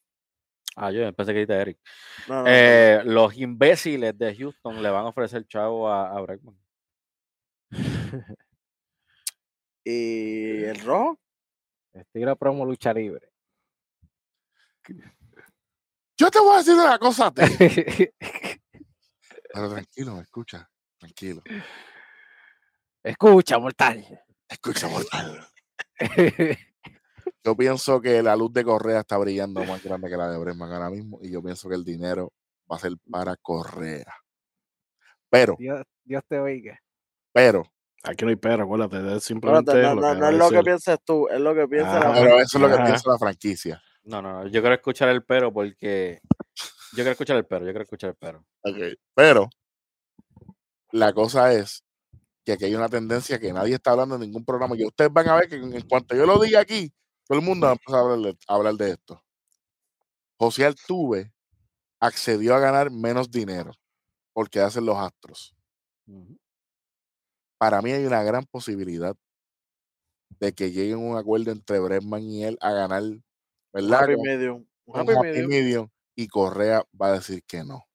Ah, 0.76 0.92
yo 0.92 1.14
pensé 1.14 1.32
que 1.32 1.40
dijiste 1.40 1.62
Eric. 1.62 1.80
No, 2.28 2.36
no, 2.36 2.44
no, 2.44 2.50
Eh, 2.50 3.02
los 3.06 3.38
imbéciles 3.38 4.18
de 4.18 4.36
Houston 4.36 4.84
le 4.84 4.90
van 4.90 5.06
a 5.06 5.10
ofrecer 5.10 5.48
chavo 5.48 5.88
a, 5.88 6.10
a 6.10 6.20
Bregman. 6.20 6.60
Y 9.84 10.64
el 10.64 10.80
rojo. 10.80 11.20
Estilo 11.94 12.36
promo 12.36 12.66
lucha 12.66 12.94
libre. 12.94 13.30
Yo 16.18 16.32
te 16.32 16.40
voy 16.40 16.56
a 16.56 16.58
decir 16.58 16.74
una 16.74 16.98
cosa. 16.98 17.32
Pero 19.54 19.70
tranquilo, 19.70 20.16
me 20.16 20.22
escucha. 20.22 20.70
Tranquilo. 20.98 21.44
Escucha, 23.04 23.60
mortal. 23.60 24.24
Escucha, 24.48 24.88
mortal. 24.88 25.48
Yo 27.44 27.56
pienso 27.56 28.00
que 28.00 28.24
la 28.24 28.36
luz 28.36 28.54
de 28.54 28.64
Correa 28.64 29.02
está 29.02 29.18
brillando 29.18 29.64
más 29.66 29.84
grande 29.84 30.10
que 30.10 30.16
la 30.16 30.30
de 30.30 30.38
Bregman 30.38 30.72
ahora 30.72 30.90
mismo. 30.90 31.20
Y 31.22 31.30
yo 31.32 31.44
pienso 31.44 31.68
que 31.68 31.76
el 31.76 31.84
dinero 31.84 32.32
va 32.72 32.78
a 32.78 32.80
ser 32.80 32.94
para 33.10 33.36
Correa. 33.36 34.16
Pero, 35.30 35.56
Dios, 35.58 35.84
Dios 36.04 36.24
te 36.28 36.40
oiga. 36.40 36.80
pero, 37.34 37.73
Aquí 38.04 38.26
no 38.26 38.30
hay 38.30 38.36
pero, 38.36 38.64
acuérdate, 38.64 39.16
es 39.16 39.24
simplemente 39.24 39.74
no, 39.82 39.96
no- 39.96 40.12
es 40.30 40.36
lo 40.36 40.50
que 40.50 40.56
decir. 40.56 40.66
pienses 40.66 41.00
tú, 41.06 41.28
es 41.30 41.40
lo 41.40 41.56
que 41.56 41.68
piensa 41.68 41.98
Ah, 41.98 42.10
la 42.10 42.14
pero 42.14 42.40
eso 42.42 42.58
es 42.58 42.62
lo 42.62 42.68
que 42.68 42.74
Ajá. 42.74 42.86
piensa 42.86 43.10
la 43.10 43.18
franquicia. 43.18 43.82
No, 44.04 44.22
no, 44.22 44.34
no. 44.44 44.48
Yo 44.48 44.60
quiero 44.62 44.76
escuchar 44.76 45.08
el 45.10 45.24
pero 45.24 45.54
porque. 45.54 46.20
Yo 46.92 46.96
quiero 46.98 47.12
escuchar 47.12 47.38
el 47.38 47.46
pero, 47.46 47.62
yo 47.66 47.72
quiero 47.72 47.84
escuchar 47.84 48.10
el 48.10 48.16
pero. 48.18 48.46
Ok, 48.62 48.78
Pero 49.16 49.50
la 50.92 51.14
cosa 51.14 51.54
es 51.54 51.84
que 52.46 52.52
aquí 52.52 52.66
hay 52.66 52.76
una 52.76 52.90
tendencia 52.90 53.40
que 53.40 53.54
nadie 53.54 53.76
está 53.76 53.92
hablando 53.92 54.16
en 54.16 54.22
ningún 54.22 54.44
programa. 54.44 54.76
Y 54.78 54.86
ustedes 54.86 55.12
van 55.12 55.30
a 55.30 55.36
ver 55.38 55.48
que 55.48 55.56
en 55.56 55.82
cuanto 55.88 56.14
yo 56.14 56.26
lo 56.26 56.38
diga 56.40 56.60
aquí, 56.60 56.92
todo 57.26 57.40
el 57.40 57.46
mundo 57.46 57.68
va 57.68 57.72
a 57.72 57.76
empezar 57.76 57.96
a 58.00 58.02
hablar 58.04 58.20
de, 58.20 58.38
a 58.48 58.54
hablar 58.54 58.74
de 58.76 58.90
esto. 58.92 59.24
José 60.38 60.66
Altuve 60.66 61.32
accedió 62.02 62.54
a 62.54 62.60
ganar 62.60 62.92
menos 62.92 63.32
dinero 63.32 63.72
porque 64.34 64.60
hacen 64.60 64.86
los 64.86 64.98
astros. 64.98 65.56
Ujú. 66.06 66.38
Para 67.64 67.82
mí 67.82 67.94
hay 67.94 68.06
una 68.06 68.22
gran 68.24 68.44
posibilidad 68.44 69.16
de 70.38 70.52
que 70.52 70.70
lleguen 70.70 70.96
a 70.96 71.12
un 71.12 71.18
acuerdo 71.18 71.50
entre 71.50 71.80
Bregman 71.80 72.22
y 72.22 72.44
él 72.44 72.58
a 72.60 72.74
ganar, 72.74 73.04
un 73.04 73.24
¿verdad? 73.72 74.10
Un 74.10 74.68
un 74.84 75.00
happy 75.00 75.12
happy 75.14 75.22
medium. 75.22 75.48
medium, 75.48 75.90
y 76.14 76.28
Correa 76.28 76.86
va 77.02 77.08
a 77.08 77.12
decir 77.14 77.42
que 77.46 77.64
no. 77.64 77.86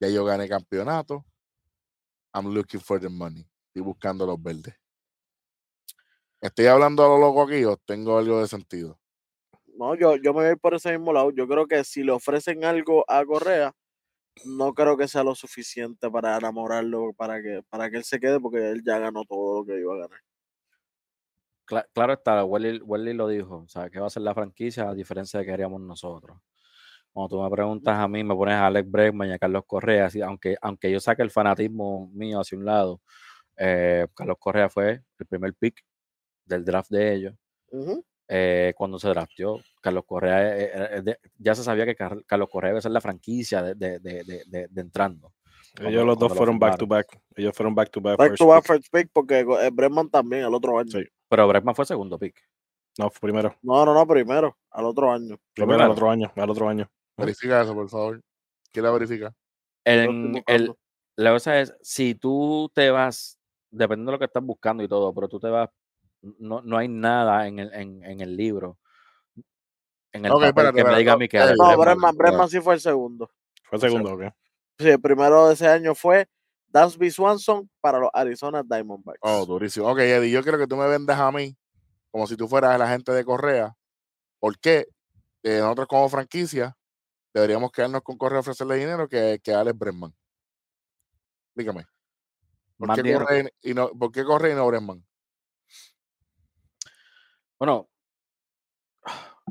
Ya 0.00 0.08
yo 0.08 0.24
gané 0.24 0.48
campeonato. 0.48 1.26
I'm 2.32 2.54
looking 2.54 2.80
for 2.80 2.98
the 2.98 3.10
money. 3.10 3.46
Estoy 3.66 3.82
buscando 3.82 4.24
los 4.24 4.42
verdes. 4.42 4.74
¿Estoy 6.40 6.64
hablando 6.64 7.04
a 7.04 7.08
lo 7.08 7.18
loco 7.18 7.42
aquí 7.42 7.62
o 7.66 7.76
tengo 7.76 8.16
algo 8.16 8.40
de 8.40 8.48
sentido? 8.48 8.98
No, 9.76 9.94
yo, 9.96 10.16
yo 10.16 10.32
me 10.32 10.46
voy 10.46 10.56
por 10.56 10.72
ese 10.72 10.96
mismo 10.96 11.12
lado. 11.12 11.30
Yo 11.30 11.46
creo 11.46 11.66
que 11.66 11.84
si 11.84 12.02
le 12.02 12.12
ofrecen 12.12 12.64
algo 12.64 13.04
a 13.06 13.22
Correa, 13.26 13.74
no 14.44 14.74
creo 14.74 14.96
que 14.96 15.08
sea 15.08 15.22
lo 15.24 15.34
suficiente 15.34 16.10
para 16.10 16.36
enamorarlo, 16.36 17.12
para 17.12 17.40
que, 17.42 17.62
para 17.68 17.90
que 17.90 17.98
él 17.98 18.04
se 18.04 18.18
quede, 18.20 18.40
porque 18.40 18.70
él 18.70 18.82
ya 18.84 18.98
ganó 18.98 19.24
todo 19.24 19.60
lo 19.60 19.66
que 19.66 19.78
iba 19.78 19.94
a 19.94 19.98
ganar. 19.98 20.20
Cla- 21.66 21.86
claro 21.94 22.12
está, 22.12 22.44
Welly, 22.44 22.80
Welly 22.82 23.14
lo 23.14 23.28
dijo, 23.28 23.58
o 23.58 23.68
sea, 23.68 23.88
que 23.88 24.00
va 24.00 24.06
a 24.08 24.10
ser 24.10 24.22
la 24.22 24.34
franquicia 24.34 24.88
a 24.88 24.94
diferencia 24.94 25.40
de 25.40 25.46
que 25.46 25.52
haríamos 25.52 25.80
nosotros. 25.80 26.38
Cuando 27.12 27.36
tú 27.36 27.42
me 27.42 27.50
preguntas 27.50 27.96
a 27.96 28.08
mí, 28.08 28.24
me 28.24 28.34
pones 28.34 28.56
a 28.56 28.66
Alex 28.66 28.90
Bregman 28.90 29.28
y 29.28 29.32
a 29.32 29.38
Carlos 29.38 29.62
Correa, 29.66 30.06
así, 30.06 30.20
aunque, 30.20 30.56
aunque 30.60 30.90
yo 30.90 30.98
saque 31.00 31.22
el 31.22 31.30
fanatismo 31.30 32.10
mío 32.12 32.40
hacia 32.40 32.58
un 32.58 32.64
lado, 32.64 33.00
eh, 33.56 34.08
Carlos 34.14 34.36
Correa 34.40 34.68
fue 34.68 35.02
el 35.18 35.26
primer 35.26 35.54
pick 35.54 35.80
del 36.44 36.64
draft 36.64 36.90
de 36.90 37.14
ellos. 37.14 37.34
Eh, 38.28 38.72
cuando 38.76 38.98
se 38.98 39.08
drafteó, 39.08 39.60
Carlos 39.84 40.04
Correa, 40.06 40.56
eh, 40.58 40.70
eh, 40.96 41.02
de- 41.02 41.18
ya 41.36 41.54
se 41.54 41.62
sabía 41.62 41.84
que 41.84 41.94
Car- 41.94 42.24
Carlos 42.24 42.48
Correa 42.50 42.70
iba 42.70 42.78
a 42.78 42.82
ser 42.82 42.90
la 42.90 43.02
franquicia 43.02 43.62
de, 43.62 43.74
de- 43.74 43.98
de- 44.00 44.24
de- 44.24 44.42
de- 44.46 44.68
de 44.70 44.80
entrando. 44.80 45.34
Ellos 45.78 46.06
los 46.06 46.18
dos 46.18 46.34
fueron 46.34 46.58
back 46.58 46.78
to 46.78 46.86
back. 46.86 47.20
Ellos 47.36 47.54
fueron 47.54 47.74
back 47.74 47.90
to 47.90 48.00
back. 48.00 48.16
Back 48.16 48.28
first 48.30 48.38
to 48.38 48.46
back 48.46 48.62
pick. 48.62 48.66
first 48.72 48.88
pick, 48.90 49.10
porque 49.12 49.40
eh, 49.40 49.70
Bregman 49.70 50.08
también 50.08 50.44
al 50.44 50.54
otro 50.54 50.78
año. 50.78 50.90
Sí. 50.90 51.04
Pero 51.28 51.46
Bregman 51.48 51.74
fue 51.74 51.84
segundo 51.84 52.18
pick. 52.18 52.34
No, 52.98 53.10
primero. 53.10 53.54
No, 53.60 53.84
no, 53.84 53.92
no, 53.92 54.06
primero, 54.06 54.56
al 54.70 54.86
otro 54.86 55.12
año. 55.12 55.36
Primero 55.52 55.82
al 55.84 55.90
otro 55.90 56.08
año. 56.10 56.32
Al 56.34 56.48
otro 56.48 56.66
año. 56.66 56.88
Verifica 57.18 57.60
eso, 57.60 57.74
por 57.74 57.90
favor. 57.90 58.22
¿Quién 58.72 58.84
la 58.86 58.90
verifica? 58.92 59.34
En 59.84 60.42
el, 60.46 60.72
la 61.16 61.32
cosa 61.32 61.60
es, 61.60 61.74
si 61.82 62.14
tú 62.14 62.70
te 62.74 62.90
vas, 62.90 63.38
dependiendo 63.70 64.12
de 64.12 64.14
lo 64.14 64.18
que 64.18 64.24
estás 64.24 64.42
buscando 64.42 64.82
y 64.82 64.88
todo, 64.88 65.12
pero 65.12 65.28
tú 65.28 65.38
te 65.38 65.48
vas, 65.48 65.68
no, 66.38 66.62
no 66.62 66.78
hay 66.78 66.88
nada 66.88 67.46
en 67.46 67.58
el, 67.58 67.74
en, 67.74 68.02
en 68.04 68.20
el 68.20 68.34
libro, 68.36 68.78
en 70.14 70.24
el 70.24 70.30
papel 70.32 70.48
espérate, 70.48 70.76
que 70.78 70.84
me 70.84 70.96
diga 70.98 71.12
a 71.12 71.14
no, 71.14 71.18
mí 71.18 71.28
que 71.28 71.38
Alex 71.38 71.58
No, 71.58 71.64
Bregman- 71.64 71.78
Bregman, 71.84 72.16
Bregman 72.16 72.48
sí 72.48 72.60
fue 72.60 72.74
el 72.74 72.80
segundo. 72.80 73.30
Fue 73.64 73.78
segundo, 73.78 74.14
¿ok? 74.14 74.22
Sí, 74.78 74.88
el 74.88 75.00
primero 75.00 75.48
de 75.48 75.54
ese 75.54 75.68
año 75.68 75.94
fue 75.94 76.28
Dansby 76.68 77.10
Swanson 77.10 77.70
para 77.80 77.98
los 77.98 78.10
Arizona 78.12 78.62
Diamondbacks. 78.64 79.18
Oh, 79.22 79.44
durísimo. 79.44 79.88
Ok, 79.90 79.98
Eddie, 80.00 80.30
yo 80.30 80.42
quiero 80.42 80.58
que 80.58 80.66
tú 80.66 80.76
me 80.76 80.88
vendas 80.88 81.18
a 81.18 81.30
mí 81.30 81.56
como 82.10 82.26
si 82.26 82.36
tú 82.36 82.48
fueras 82.48 82.74
el 82.74 82.82
agente 82.82 83.12
de 83.12 83.24
Correa. 83.24 83.76
¿Por 84.38 84.58
qué 84.58 84.86
eh, 85.42 85.58
nosotros 85.60 85.86
como 85.88 86.08
franquicia 86.08 86.76
deberíamos 87.32 87.70
quedarnos 87.72 88.02
con 88.02 88.16
Correa 88.16 88.38
y 88.38 88.40
ofrecerle 88.40 88.76
dinero 88.76 89.08
que, 89.08 89.40
que 89.42 89.52
a 89.52 89.60
Alex 89.60 89.78
Bregman? 89.78 90.14
Explícame. 91.48 91.86
¿Por 92.76 93.02
qué. 93.02 93.14
Correa 93.14 93.50
y 93.62 93.74
no, 93.74 93.90
¿Por 93.90 94.12
qué 94.12 94.24
Correa 94.24 94.52
y 94.52 94.56
no 94.56 94.66
Bregman? 94.66 95.04
Bueno, 97.58 97.88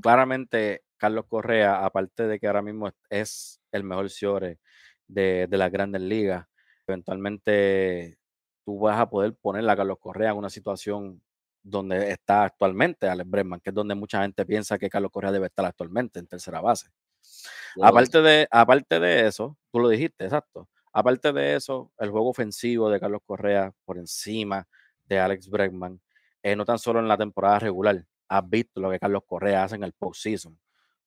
claramente 0.04 0.84
Carlos 0.98 1.26
Correa, 1.28 1.86
aparte 1.86 2.28
de 2.28 2.40
que 2.40 2.48
ahora 2.48 2.62
mismo 2.64 2.92
es- 3.10 3.62
el 3.74 3.84
mejor 3.86 4.10
Ciore 4.12 4.60
de, 5.08 5.48
de 5.50 5.58
las 5.58 5.72
grandes 5.72 6.02
ligas, 6.04 6.48
eventualmente 6.88 8.20
tú 8.66 8.80
vas 8.80 9.00
a 9.00 9.10
poder 9.10 9.36
poner 9.36 9.70
a 9.70 9.76
Carlos 9.78 10.00
Correa 10.00 10.32
en 10.32 10.38
una 10.38 10.50
situación 10.52 11.22
donde 11.64 12.12
está 12.12 12.44
actualmente 12.46 13.08
Alex 13.10 13.30
Bregman, 13.30 13.62
que 13.62 13.72
es 13.72 13.76
donde 13.76 13.96
mucha 13.96 14.22
gente 14.24 14.46
piensa 14.46 14.78
que 14.80 14.90
Carlos 14.90 15.12
Correa 15.12 15.32
debe 15.32 15.48
estar 15.48 15.66
actualmente 15.66 16.20
en 16.20 16.28
tercera 16.28 16.62
base. 16.62 16.90
Aparte 17.82 18.22
de, 18.22 18.48
aparte 18.52 19.00
de 19.00 19.28
eso, 19.28 19.58
tú 19.72 19.80
lo 19.80 19.90
dijiste, 19.90 20.26
exacto. 20.26 20.70
Aparte 20.94 21.34
de 21.34 21.56
eso, 21.56 21.92
el 22.00 22.12
juego 22.12 22.30
ofensivo 22.30 22.90
de 22.90 23.00
Carlos 23.00 23.22
Correa 23.26 23.74
por 23.86 23.98
encima 23.98 24.68
de 25.06 25.20
Alex 25.20 25.50
Bregman, 25.50 26.02
eh, 26.44 26.56
no 26.56 26.66
tan 26.66 26.80
solo 26.80 27.00
en 27.00 27.08
la 27.08 27.18
temporada 27.18 27.60
regular, 27.60 28.06
has 28.38 28.50
visto 28.50 28.82
lo 28.82 28.90
que 28.90 29.00
Carlos 29.00 29.24
Correa 29.28 29.64
hace 29.64 29.76
en 29.76 29.84
el 29.84 29.94
postseason. 29.94 30.58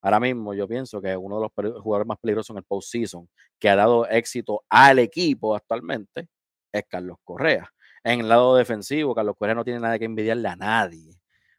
Ahora 0.00 0.20
mismo 0.20 0.54
yo 0.54 0.68
pienso 0.68 1.00
que 1.02 1.16
uno 1.16 1.36
de 1.40 1.48
los 1.64 1.82
jugadores 1.82 2.06
más 2.06 2.18
peligrosos 2.18 2.50
en 2.50 2.58
el 2.58 2.64
postseason 2.64 3.28
que 3.58 3.68
ha 3.68 3.76
dado 3.76 4.06
éxito 4.08 4.62
al 4.68 5.00
equipo 5.00 5.56
actualmente 5.56 6.28
es 6.72 6.84
Carlos 6.88 7.18
Correa. 7.24 7.72
En 8.04 8.20
el 8.20 8.28
lado 8.28 8.56
defensivo, 8.56 9.14
Carlos 9.14 9.34
Correa 9.36 9.56
no 9.56 9.64
tiene 9.64 9.80
nada 9.80 9.98
que 9.98 10.04
envidiarle 10.04 10.48
a 10.48 10.54
nadie. 10.56 11.18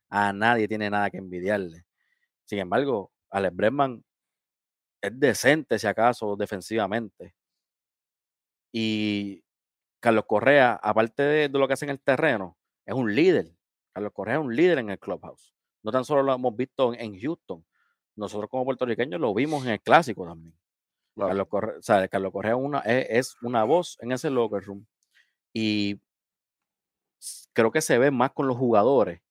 A 0.09 0.31
nadie 0.31 0.67
tiene 0.67 0.89
nada 0.89 1.09
que 1.09 1.17
envidiarle. 1.17 1.85
Sin 2.45 2.59
embargo, 2.59 3.11
Alex 3.29 3.55
Bregman 3.55 4.03
es 5.01 5.19
decente, 5.19 5.77
si 5.79 5.87
acaso, 5.87 6.35
defensivamente. 6.37 7.35
Y 8.71 9.43
Carlos 9.99 10.25
Correa, 10.25 10.79
aparte 10.81 11.23
de, 11.23 11.49
de 11.49 11.59
lo 11.59 11.67
que 11.67 11.73
hace 11.73 11.85
en 11.85 11.91
el 11.91 11.99
terreno, 11.99 12.57
es 12.85 12.95
un 12.95 13.13
líder. 13.13 13.51
Carlos 13.93 14.13
Correa 14.13 14.35
es 14.35 14.41
un 14.41 14.55
líder 14.55 14.77
en 14.79 14.91
el 14.91 14.99
clubhouse. 14.99 15.56
No 15.87 15.91
tan 15.93 16.03
solo 16.03 16.21
lo 16.21 16.33
hemos 16.33 16.53
visto 16.53 16.93
en, 16.93 16.99
en 16.99 17.21
Houston. 17.21 17.63
Nosotros 18.17 18.49
como 18.49 18.65
puertorriqueños 18.65 19.21
lo 19.21 19.33
vimos 19.33 19.65
en 19.65 19.71
el 19.71 19.79
clásico 19.79 20.25
también. 20.27 20.53
Claro. 21.15 21.29
Carlos 21.29 21.47
Correa, 21.47 21.77
o 21.79 21.81
sea, 21.81 22.07
Carlos 22.09 22.33
Correa 22.33 22.51
es 22.51 22.57
una, 22.59 22.79
es, 22.79 23.07
es 23.09 23.35
una 23.41 23.63
voz 23.63 23.97
en 24.01 24.11
ese 24.11 24.29
locker 24.29 24.65
room. 24.65 24.85
Y 25.53 26.01
creo 27.53 27.71
que 27.71 27.79
se 27.79 27.97
ve 27.97 28.11
más 28.11 28.31
con 28.33 28.47
los 28.47 28.57
jugadores. 28.57 29.21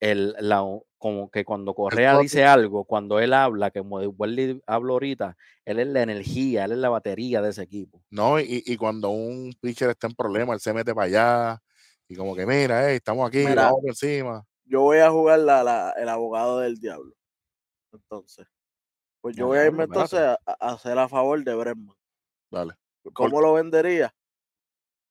El, 0.00 0.34
la, 0.40 0.64
como 0.96 1.30
que 1.30 1.44
cuando 1.44 1.74
Correa 1.74 2.16
dice 2.16 2.46
algo, 2.46 2.84
cuando 2.84 3.20
él 3.20 3.34
habla, 3.34 3.70
que 3.70 3.80
como 3.80 3.98
Welly 3.98 4.62
habló 4.66 4.94
ahorita, 4.94 5.36
él 5.66 5.78
es 5.78 5.88
la 5.88 6.00
energía, 6.00 6.64
él 6.64 6.72
es 6.72 6.78
la 6.78 6.88
batería 6.88 7.42
de 7.42 7.50
ese 7.50 7.62
equipo. 7.64 8.02
No, 8.08 8.40
y, 8.40 8.62
y 8.64 8.78
cuando 8.78 9.10
un 9.10 9.54
pitcher 9.60 9.90
está 9.90 10.06
en 10.06 10.14
problema, 10.14 10.54
él 10.54 10.60
se 10.60 10.72
mete 10.72 10.94
para 10.94 11.04
allá 11.04 11.62
y 12.08 12.16
como 12.16 12.34
que 12.34 12.46
mira, 12.46 12.88
hey, 12.88 12.96
estamos 12.96 13.28
aquí, 13.28 13.44
Mira. 13.44 13.66
vamos 13.66 13.80
por 13.82 13.90
encima. 13.90 14.46
Yo 14.70 14.82
voy 14.82 14.98
a 14.98 15.10
jugar 15.10 15.40
la, 15.40 15.62
la- 15.64 15.90
el 15.98 16.08
abogado 16.08 16.60
del 16.60 16.76
diablo. 16.78 17.12
Entonces, 17.92 18.46
pues 19.20 19.34
yo 19.36 19.46
voy 19.48 19.58
a 19.58 19.66
irme 19.66 19.84
entonces 19.84 20.20
a, 20.20 20.38
a 20.46 20.72
hacer 20.74 20.98
a 20.98 21.08
favor 21.08 21.42
de 21.42 21.54
Bregman. 21.54 21.96
Dale. 22.50 22.74
¿Cómo 23.14 23.40
lo 23.40 23.54
vendería? 23.54 24.14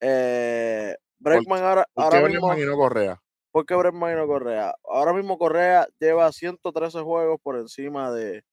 Eh, 0.01 0.95
Bregman 1.19 1.63
ahora, 1.63 1.85
¿Por 1.93 2.03
ahora 2.05 2.17
qué 2.19 2.23
mismo. 2.29 2.57
Y 2.57 2.65
no 2.65 2.75
Correa? 2.77 3.21
¿Por 3.51 3.65
qué 3.65 3.75
Bregman 3.75 4.13
y 4.13 4.15
no 4.15 4.27
Correa? 4.27 4.73
Ahora 4.85 5.13
mismo 5.13 5.37
Correa 5.37 5.87
lleva 5.99 6.31
113 6.31 7.01
juegos 7.01 7.39
por 7.41 7.57
encima 7.57 8.11
de, 8.11 8.43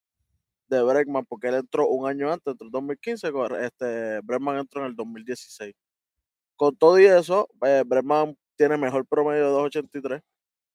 de 0.68 0.82
Bregman, 0.82 1.24
porque 1.26 1.48
él 1.48 1.54
entró 1.56 1.88
un 1.88 2.08
año 2.08 2.32
antes, 2.32 2.52
entró 2.52 2.66
en 2.66 2.72
2015, 2.72 3.30
Corre- 3.32 3.66
este, 3.66 4.20
Bregman 4.22 4.58
entró 4.58 4.80
en 4.82 4.88
el 4.88 4.96
2016. 4.96 5.74
Con 6.56 6.76
todo 6.76 6.98
y 6.98 7.06
eso, 7.06 7.48
eh, 7.64 7.84
Bregman 7.86 8.36
tiene 8.56 8.76
mejor 8.78 9.06
promedio 9.06 9.44
de 9.46 9.52
2.83. 9.52 10.22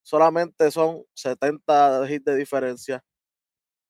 Solamente 0.04 0.72
son 0.72 1.04
70 1.14 2.10
hits 2.12 2.26
de 2.26 2.36
diferencia. 2.36 3.04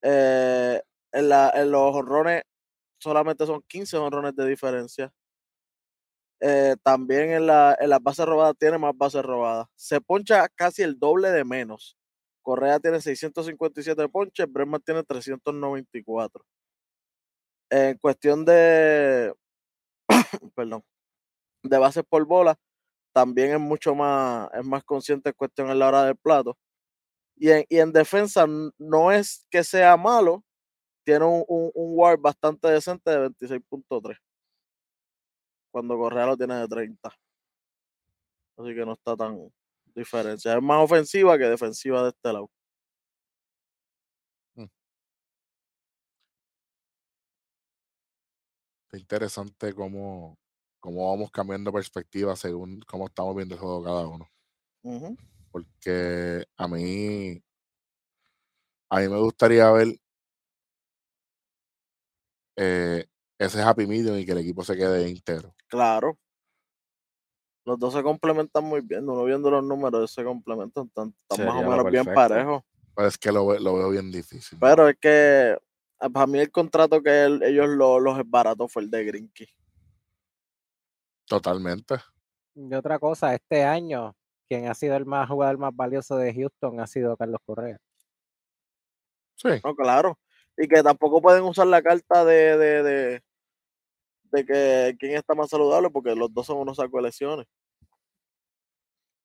Eh, 0.03 0.81
en, 1.13 1.29
la- 1.29 1.51
en 1.55 1.71
los 1.71 1.95
honrones 1.95 2.43
solamente 2.99 3.45
son 3.45 3.63
15 3.67 3.97
honrones 3.97 4.35
de 4.35 4.47
diferencia. 4.47 5.13
Eh, 6.39 6.75
también 6.83 7.31
en, 7.31 7.45
la, 7.47 7.77
en 7.79 7.89
las 7.89 8.01
bases 8.01 8.25
robadas 8.25 8.55
tiene 8.59 8.77
más 8.77 8.93
bases 8.97 9.21
robadas. 9.23 9.67
Se 9.75 10.01
poncha 10.01 10.47
casi 10.49 10.81
el 10.81 10.97
doble 10.99 11.29
de 11.31 11.43
menos. 11.45 11.97
Correa 12.41 12.79
tiene 12.79 12.99
657 13.01 14.07
ponches, 14.09 14.51
Bregman 14.51 14.81
tiene 14.81 15.03
394. 15.03 16.43
En 17.69 17.97
cuestión 17.97 18.43
de, 18.45 19.33
perdón, 20.55 20.83
de 21.63 21.77
bases 21.79 22.03
por 22.09 22.25
bola, 22.25 22.57
también 23.13 23.51
es 23.53 23.59
mucho 23.59 23.95
más, 23.95 24.49
es 24.53 24.65
más 24.65 24.83
consciente 24.83 25.29
en 25.29 25.35
cuestión 25.35 25.69
en 25.69 25.79
la 25.79 25.88
hora 25.89 26.05
del 26.05 26.17
plato. 26.17 26.57
Y 27.38 27.49
en, 27.51 27.65
y 27.69 27.79
en 27.79 27.91
defensa 27.93 28.45
no 28.77 29.11
es 29.11 29.45
que 29.49 29.63
sea 29.63 29.97
malo, 29.97 30.43
tiene 31.05 31.25
un, 31.25 31.43
un, 31.47 31.71
un 31.73 31.97
WAR 31.97 32.17
bastante 32.19 32.69
decente 32.69 33.11
de 33.11 33.19
26.3 33.19 34.17
cuando 35.71 35.97
Correa 35.97 36.25
lo 36.27 36.38
tiene 36.38 36.55
de 36.55 36.67
30. 36.67 37.09
Así 38.57 38.75
que 38.75 38.85
no 38.85 38.93
está 38.93 39.15
tan 39.15 39.51
diferencia. 39.95 40.53
Es 40.55 40.61
más 40.61 40.83
ofensiva 40.83 41.38
que 41.38 41.45
defensiva 41.45 42.03
de 42.03 42.09
este 42.09 42.33
lado. 42.33 42.49
Está 48.85 48.97
interesante 48.97 49.73
cómo, 49.73 50.38
cómo 50.82 51.10
vamos 51.12 51.32
cambiando 51.32 51.72
perspectiva 51.72 52.36
según 52.36 52.82
cómo 52.82 53.06
estamos 53.08 53.34
viendo 53.36 53.56
el 53.56 53.62
juego 53.62 53.84
cada 53.84 54.08
uno. 54.08 54.28
Porque 55.52 56.45
a 56.58 56.68
mí, 56.68 57.41
a 58.90 58.99
mí 58.99 59.08
me 59.08 59.20
gustaría 59.20 59.72
ver 59.72 59.95
eh, 62.58 63.06
ese 63.38 63.62
happy 63.62 63.86
medium 63.88 64.18
y 64.18 64.26
que 64.26 64.32
el 64.34 64.40
equipo 64.40 64.64
se 64.64 64.76
quede 64.76 65.10
íntegro. 65.10 65.56
Claro. 65.68 66.18
Los 67.66 67.78
dos 67.78 67.94
se 67.94 68.02
complementan 68.02 68.64
muy 68.64 68.82
bien. 68.82 69.08
Uno 69.08 69.24
viendo 69.24 69.52
los 69.52 69.64
números 69.64 70.12
se 70.12 70.24
complementan. 70.24 70.88
Están, 70.88 71.14
están 71.22 71.45
más 71.45 71.56
o 71.56 71.70
menos 71.70 71.91
bien 71.91 72.03
parejos. 72.16 72.64
Pero 72.95 73.08
es 73.08 73.18
que 73.18 73.32
lo, 73.32 73.58
lo 73.60 73.76
veo 73.76 73.90
bien 73.91 74.12
difícil. 74.12 74.58
Pero 74.60 74.90
es 74.90 74.98
que 74.99 75.56
ah, 75.99 76.10
para 76.10 76.28
mí 76.28 76.40
el 76.40 76.52
contrato 76.52 77.02
que 77.03 77.24
él- 77.24 77.44
ellos 77.44 77.70
lo- 77.70 77.99
los 77.99 78.18
baratos 78.30 78.72
fue 78.72 78.82
el 78.82 78.90
de 78.90 79.06
Grinky. 79.06 79.48
Totalmente. 81.32 81.95
Y 82.56 82.74
otra 82.74 82.99
cosa, 82.99 83.34
este 83.34 83.64
año, 83.64 84.14
quien 84.49 84.68
ha 84.68 84.74
sido 84.74 84.98
el 84.98 85.06
más 85.06 85.30
jugador 85.30 85.58
más 85.58 85.74
valioso 85.74 86.18
de 86.18 86.34
Houston 86.34 86.82
ha 86.82 86.88
sido 86.88 87.16
Carlos 87.16 87.40
Correa. 87.45 87.78
Sí. 89.36 89.48
No, 89.64 89.74
claro. 89.74 90.20
Y 90.58 90.68
que 90.68 90.84
tampoco 90.84 91.22
pueden 91.22 91.44
usar 91.44 91.68
la 91.68 91.82
carta 91.82 92.26
de, 92.26 92.58
de, 92.58 92.84
de, 92.84 93.24
de 94.24 94.45
que 94.45 94.98
quién 94.99 95.14
está 95.16 95.34
más 95.34 95.49
saludable 95.49 95.90
porque 95.90 96.14
los 96.16 96.34
dos 96.34 96.48
son 96.48 96.58
unos 96.58 96.76
sacos 96.76 97.02
de 97.02 97.08
lesiones. 97.08 97.48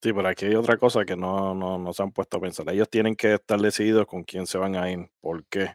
Sí, 0.00 0.12
pero 0.12 0.28
aquí 0.28 0.46
hay 0.46 0.54
otra 0.54 0.76
cosa 0.76 1.04
que 1.04 1.16
no, 1.16 1.56
no, 1.56 1.76
no 1.76 1.92
se 1.92 2.04
han 2.04 2.12
puesto 2.12 2.36
a 2.36 2.40
pensar. 2.40 2.70
Ellos 2.70 2.88
tienen 2.88 3.16
que 3.16 3.34
estar 3.34 3.58
decididos 3.58 4.06
con 4.06 4.22
quién 4.22 4.46
se 4.46 4.58
van 4.58 4.76
a 4.76 4.88
ir. 4.88 5.10
¿Por 5.20 5.44
qué? 5.46 5.74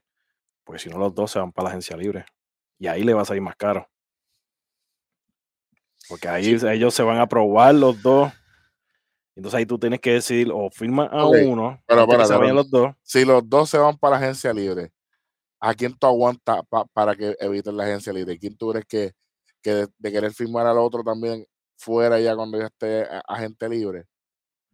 Pues 0.64 0.84
si 0.84 0.90
no, 0.90 0.98
los 0.98 1.14
dos 1.14 1.30
se 1.30 1.40
van 1.40 1.52
para 1.52 1.66
la 1.66 1.70
agencia 1.72 1.98
libre. 1.98 2.24
Y 2.80 2.88
ahí 2.88 3.03
le 3.03 3.14
va 3.14 3.24
a 3.24 3.26
salir 3.26 3.41
más 3.41 3.58
caro. 3.58 3.90
Porque 6.11 6.27
ahí 6.27 6.57
ellos 6.69 6.93
se 6.93 7.03
van 7.03 7.19
a 7.19 7.25
probar 7.27 7.73
los 7.73 8.01
dos. 8.01 8.33
Entonces 9.33 9.57
ahí 9.57 9.65
tú 9.65 9.79
tienes 9.79 10.01
que 10.01 10.11
decir 10.11 10.49
o 10.53 10.69
firmas 10.69 11.09
a 11.09 11.25
uno 11.25 11.81
pero 11.88 12.01
espérate, 12.01 12.27
se 12.27 12.35
vayan 12.38 12.55
los 12.55 12.69
dos. 12.69 12.93
Si 13.01 13.23
los 13.23 13.49
dos 13.49 13.69
se 13.69 13.77
van 13.77 13.97
para 13.97 14.19
la 14.19 14.25
agencia 14.25 14.51
libre, 14.53 14.91
¿a 15.61 15.73
quién 15.73 15.97
tú 15.97 16.05
aguantas 16.05 16.61
pa- 16.67 16.83
para 16.91 17.15
que 17.15 17.33
eviten 17.39 17.77
la 17.77 17.85
agencia 17.85 18.11
libre? 18.11 18.38
¿Quién 18.38 18.57
tú 18.57 18.71
crees 18.71 18.85
que, 18.85 19.13
que 19.61 19.73
de, 19.73 19.88
de 19.97 20.11
querer 20.11 20.33
firmar 20.33 20.67
al 20.67 20.77
otro 20.77 21.01
también 21.01 21.45
fuera 21.77 22.19
ya 22.19 22.35
cuando 22.35 22.59
ya 22.59 22.65
esté 22.65 23.07
agente 23.25 23.69
libre? 23.69 24.05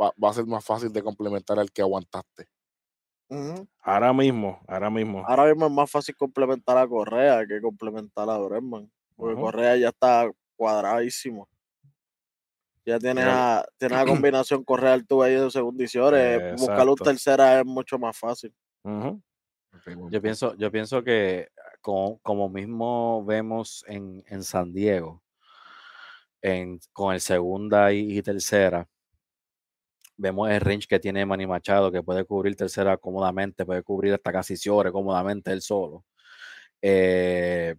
Va, 0.02 0.12
va 0.22 0.32
a 0.32 0.34
ser 0.34 0.48
más 0.48 0.66
fácil 0.66 0.92
de 0.92 1.04
complementar 1.04 1.60
al 1.60 1.72
que 1.72 1.84
aguantaste. 1.84 2.48
Ahora 3.82 4.12
mismo, 4.12 4.60
ahora 4.68 4.90
mismo. 4.90 5.24
Ahora 5.28 5.46
mismo 5.46 5.68
es 5.68 5.72
más 5.72 5.92
fácil 5.92 6.16
complementar 6.16 6.78
a 6.78 6.88
Correa 6.88 7.46
que 7.46 7.62
complementar 7.62 8.28
a 8.28 8.38
Bregman. 8.40 8.92
Porque. 9.16 9.40
Correa 9.40 9.76
ya 9.76 9.90
está 9.90 10.32
cuadradísimo. 10.58 11.48
Ya 12.86 13.00
tienes, 13.00 13.24
Pero- 13.26 13.38
a, 13.38 13.66
tienes 13.78 13.98
la 13.98 14.06
combinación 14.32 14.64
Correa 14.64 14.94
Altuve 14.94 15.28
ahí 15.28 15.36
de 15.36 15.52
segunda 15.52 15.84
y 15.84 15.88
Ciores. 15.88 16.60
Buscar 16.60 16.88
un 16.90 16.96
tercera 16.96 17.60
es 17.60 17.66
mucho 17.66 17.98
más 18.00 18.18
fácil. 18.18 18.54
Yo 20.10 20.22
pienso, 20.22 20.56
yo 20.56 20.72
pienso 20.72 21.04
que 21.04 21.50
como, 21.82 22.18
como 22.20 22.50
mismo 22.50 23.24
vemos 23.26 23.86
en, 23.88 24.24
en 24.28 24.44
San 24.44 24.74
Diego, 24.74 25.22
en, 26.42 26.80
con 26.94 27.14
el 27.14 27.22
segunda 27.22 27.94
y, 27.94 28.18
y 28.18 28.22
tercera, 28.22 28.88
vemos 30.16 30.50
el 30.50 30.62
range 30.62 30.88
que 30.88 31.00
tiene 31.00 31.26
Manny 31.26 31.46
Machado, 31.46 31.92
que 31.92 32.02
puede 32.02 32.26
cubrir 32.26 32.56
tercera 32.56 32.98
cómodamente, 32.98 33.66
puede 33.66 33.84
cubrir 33.84 34.14
hasta 34.14 34.32
casi 34.32 34.58
Ciore 34.58 34.92
cómodamente 34.92 35.52
él 35.52 35.62
solo. 35.62 36.06
Eh, 36.82 37.76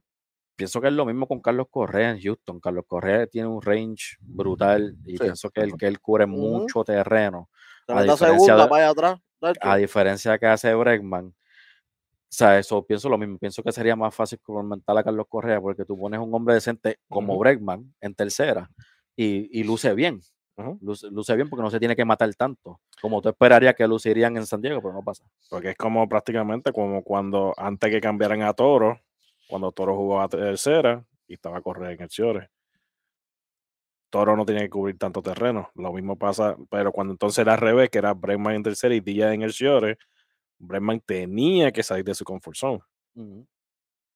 pienso 0.58 0.80
que 0.80 0.88
es 0.88 0.92
lo 0.92 1.06
mismo 1.06 1.26
con 1.28 1.40
Carlos 1.40 1.68
Correa 1.70 2.10
en 2.10 2.20
Houston. 2.20 2.58
Carlos 2.60 2.84
Correa 2.86 3.26
tiene 3.28 3.46
un 3.48 3.62
range 3.62 4.16
brutal 4.20 4.96
y 5.06 5.12
Sí, 5.12 5.18
pienso 5.18 5.48
que 5.50 5.60
él, 5.62 5.72
que 5.78 5.86
él 5.86 6.00
cubre 6.00 6.26
mucho 6.26 6.82
terreno. 6.84 7.48
Se 7.86 7.92
A 7.92 8.02
diferencia 8.02 8.26
segunda 8.56 8.76
de- 8.76 8.84
atrás. 8.84 9.20
A 9.60 9.76
diferencia 9.76 10.36
que 10.38 10.46
hace 10.46 10.74
Bregman, 10.74 11.26
o 11.28 11.32
sea, 12.28 12.58
eso 12.58 12.84
pienso 12.84 13.08
lo 13.08 13.16
mismo. 13.16 13.38
Pienso 13.38 13.62
que 13.62 13.70
sería 13.72 13.94
más 13.96 14.14
fácil 14.14 14.38
complementar 14.42 14.98
a 14.98 15.04
Carlos 15.04 15.26
Correa 15.28 15.60
porque 15.60 15.84
tú 15.84 15.96
pones 15.98 16.18
un 16.20 16.34
hombre 16.34 16.54
decente 16.54 16.98
como 17.08 17.34
Ujú. 17.34 17.40
Bregman 17.40 17.94
en 18.00 18.14
tercera 18.14 18.68
y, 19.16 19.48
y 19.58 19.62
luce 19.64 19.94
bien. 19.94 20.20
Luce, 20.80 21.06
luce 21.12 21.36
bien 21.36 21.48
porque 21.48 21.62
no 21.62 21.70
se 21.70 21.78
tiene 21.78 21.94
que 21.94 22.04
matar 22.04 22.34
tanto 22.34 22.80
como 23.00 23.22
tú 23.22 23.28
esperarías 23.28 23.76
que 23.76 23.86
lucirían 23.86 24.36
en 24.36 24.44
San 24.44 24.60
Diego, 24.60 24.82
pero 24.82 24.92
no 24.92 25.04
pasa. 25.04 25.22
Porque 25.48 25.70
es 25.70 25.76
como 25.76 26.08
prácticamente 26.08 26.72
como 26.72 27.04
cuando 27.04 27.54
antes 27.56 27.88
que 27.90 28.00
cambiaran 28.00 28.42
a 28.42 28.52
Toro, 28.54 28.98
cuando 29.48 29.72
Toro 29.72 29.96
jugó 29.96 30.20
a 30.20 30.28
tercera 30.28 31.04
y 31.26 31.34
estaba 31.34 31.58
a 31.58 31.62
correr 31.62 31.92
en 31.92 32.02
el 32.02 32.10
Ciore. 32.10 32.50
Toro 34.10 34.36
no 34.36 34.46
tenía 34.46 34.62
que 34.62 34.70
cubrir 34.70 34.96
tanto 34.98 35.22
terreno. 35.22 35.70
Lo 35.74 35.92
mismo 35.92 36.16
pasa, 36.16 36.56
pero 36.70 36.92
cuando 36.92 37.12
entonces 37.12 37.38
era 37.38 37.54
al 37.54 37.60
revés, 37.60 37.90
que 37.90 37.98
era 37.98 38.14
Bregman 38.14 38.54
en 38.54 38.62
tercera 38.62 38.94
y 38.94 39.00
Díaz 39.00 39.34
en 39.34 39.42
el 39.42 39.52
Ciore, 39.52 39.98
Bregman 40.58 41.00
tenía 41.00 41.72
que 41.72 41.82
salir 41.82 42.04
de 42.04 42.14
su 42.14 42.24
comfort 42.24 42.56
zone. 42.56 42.80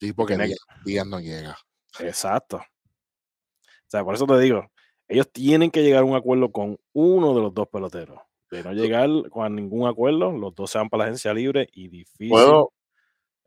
Sí, 0.00 0.12
porque 0.12 0.36
Díaz, 0.36 0.58
Díaz 0.84 1.06
no 1.06 1.20
llega. 1.20 1.56
Exacto. 2.00 2.56
O 2.56 3.88
sea, 3.88 4.04
por 4.04 4.14
eso 4.14 4.26
te 4.26 4.38
digo, 4.38 4.70
ellos 5.08 5.30
tienen 5.30 5.70
que 5.70 5.82
llegar 5.82 6.02
a 6.02 6.06
un 6.06 6.16
acuerdo 6.16 6.50
con 6.50 6.78
uno 6.92 7.34
de 7.34 7.42
los 7.42 7.52
dos 7.52 7.68
peloteros. 7.68 8.18
De 8.50 8.62
no 8.62 8.72
llegar 8.72 9.08
con 9.30 9.54
ningún 9.54 9.88
acuerdo, 9.88 10.32
los 10.32 10.54
dos 10.54 10.70
se 10.70 10.78
van 10.78 10.88
para 10.88 11.04
la 11.04 11.08
agencia 11.08 11.32
libre 11.32 11.68
y 11.72 11.88
difícil 11.88 12.30
Puedo, 12.30 12.72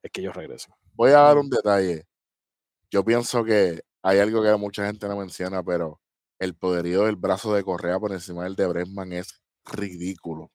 es 0.02 0.12
que 0.12 0.22
ellos 0.22 0.36
regresen. 0.36 0.74
Voy 0.96 1.12
a 1.12 1.20
dar 1.20 1.38
un 1.38 1.50
detalle. 1.50 2.06
Yo 2.90 3.04
pienso 3.04 3.44
que 3.44 3.82
hay 4.02 4.20
algo 4.20 4.42
que 4.42 4.56
mucha 4.56 4.86
gente 4.86 5.08
no 5.08 5.18
menciona, 5.18 5.64
pero 5.64 6.00
el 6.40 6.56
poderío 6.56 7.06
del 7.06 7.16
brazo 7.16 7.54
de 7.54 7.64
Correa 7.64 8.00
por 8.00 8.12
encima 8.12 8.44
del 8.44 8.56
de 8.56 8.68
Bregman 8.68 9.14
es 9.14 9.42
ridículo. 9.66 10.52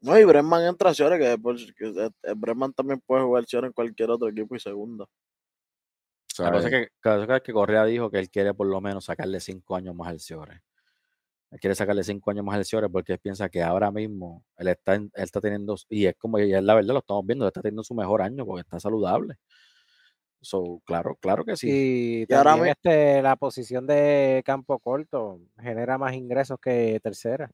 No, 0.00 0.18
y 0.18 0.24
Bregman 0.24 0.64
entra 0.64 0.90
a 0.90 0.94
Ciores, 0.94 1.18
que, 1.18 1.28
después- 1.28 1.72
que 1.76 1.86
eh, 1.88 2.10
eh, 2.22 2.34
Bregman 2.36 2.72
también 2.72 3.00
puede 3.00 3.24
jugar 3.24 3.44
Ciores 3.46 3.68
en 3.68 3.72
cualquier 3.72 4.10
otro 4.10 4.28
equipo 4.28 4.54
y 4.54 4.60
segunda. 4.60 5.04
La 6.38 6.52
cosa, 6.52 6.68
es 6.68 6.72
¿sabes? 6.72 6.88
que, 7.02 7.08
la 7.08 7.26
cosa 7.26 7.36
es 7.36 7.42
que 7.42 7.52
Correa 7.52 7.84
dijo 7.84 8.10
que 8.10 8.18
él 8.20 8.30
quiere 8.30 8.54
por 8.54 8.68
lo 8.68 8.80
menos 8.80 9.06
sacarle 9.06 9.40
cinco 9.40 9.74
años 9.74 9.94
más 9.96 10.08
al 10.08 10.20
Ciore. 10.20 10.62
Él 11.50 11.58
quiere 11.60 11.74
sacarle 11.74 12.04
cinco 12.04 12.30
años 12.30 12.44
más 12.44 12.56
al 12.56 12.64
Ciore 12.64 12.88
porque 12.90 13.14
él 13.14 13.18
piensa 13.20 13.48
que 13.48 13.62
ahora 13.62 13.90
mismo 13.90 14.44
él 14.56 14.68
está, 14.68 14.94
él 14.94 15.10
está 15.14 15.40
teniendo, 15.40 15.76
y 15.88 16.06
es 16.06 16.14
como, 16.16 16.38
y 16.38 16.52
es 16.52 16.62
la 16.62 16.74
verdad, 16.74 16.92
lo 16.94 16.98
estamos 17.00 17.24
viendo, 17.26 17.44
él 17.44 17.48
está 17.48 17.62
teniendo 17.62 17.82
su 17.84 17.94
mejor 17.94 18.20
año 18.22 18.44
porque 18.44 18.60
está 18.62 18.78
saludable. 18.78 19.36
So, 20.40 20.80
claro, 20.84 21.16
claro 21.20 21.44
que 21.44 21.56
sí. 21.56 21.68
Y, 21.68 22.26
Y 22.28 22.34
ahora 22.34 22.50
también 22.52 22.64
mi- 22.66 22.70
este, 22.90 23.22
la 23.22 23.36
posición 23.36 23.86
de 23.86 24.42
campo 24.44 24.78
corto 24.78 25.40
genera 25.58 25.98
más 25.98 26.14
ingresos 26.14 26.58
que 26.60 27.00
tercera. 27.02 27.50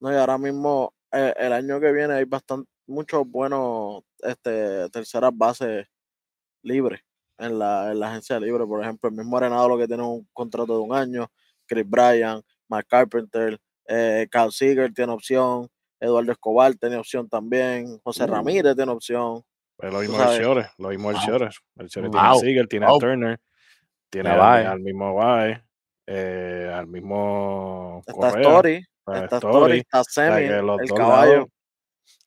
No, 0.00 0.12
y 0.12 0.16
ahora 0.16 0.38
mismo, 0.38 0.94
eh, 1.12 1.34
el 1.36 1.52
año 1.52 1.78
que 1.80 1.92
viene, 1.92 2.14
hay 2.14 2.24
bastante, 2.24 2.68
muchos 2.86 3.28
buenos 3.28 4.02
este, 4.20 4.88
terceras 4.90 5.30
bases 5.34 5.86
libres 6.62 7.00
en 7.38 7.58
la, 7.58 7.92
en 7.92 8.00
la 8.00 8.10
agencia 8.10 8.40
libre. 8.40 8.66
Por 8.66 8.82
ejemplo, 8.82 9.10
el 9.10 9.16
mismo 9.16 9.36
Arenado 9.36 9.68
lo 9.68 9.78
que 9.78 9.86
tiene 9.86 10.02
un 10.02 10.28
contrato 10.32 10.74
de 10.76 10.82
un 10.82 10.94
año, 10.94 11.30
Chris 11.66 11.88
Bryan, 11.88 12.42
Mark 12.70 12.86
Carpenter, 12.88 13.58
eh, 13.86 14.26
Cal 14.30 14.52
Seager 14.52 14.92
tiene 14.94 15.12
opción, 15.12 15.68
Eduardo 15.98 16.32
Escobar 16.32 16.72
tiene 16.76 16.96
opción 16.96 17.28
también, 17.28 17.98
José 18.02 18.24
Uh. 18.24 18.28
Ramírez 18.28 18.74
tiene 18.76 18.92
opción. 18.92 19.42
Pero 19.76 19.92
lo 19.92 19.98
mismo 20.00 20.22
el 20.22 20.36
Ciore, 20.38 20.68
lo 20.78 20.88
mismo 20.90 21.10
el. 21.10 21.16
Ciore. 21.18 21.50
El 21.76 21.88
tiene 21.90 22.08
a. 22.14 22.34
Seager, 22.36 22.66
tiene 22.68 22.86
Wow. 22.86 22.96
a 22.96 22.98
Turner, 23.00 23.40
tiene 24.10 24.28
A 24.30 24.32
al, 24.32 24.38
Bae. 24.38 24.66
al 24.66 24.80
mismo 24.80 25.14
Bae, 25.14 25.64
eh, 26.06 26.72
al 26.74 26.86
mismo 26.86 28.02
Está 28.06 28.12
Correa, 28.12 28.42
Story, 28.48 28.86
a 29.06 29.18
está 29.24 29.36
Story. 29.36 29.78
Está 29.78 30.00
O 30.00 30.04
sea, 30.04 30.34
Semi, 30.36 30.46
el 30.46 30.66
dos 30.66 30.80
caballo. 30.94 31.32
lados, 31.32 31.48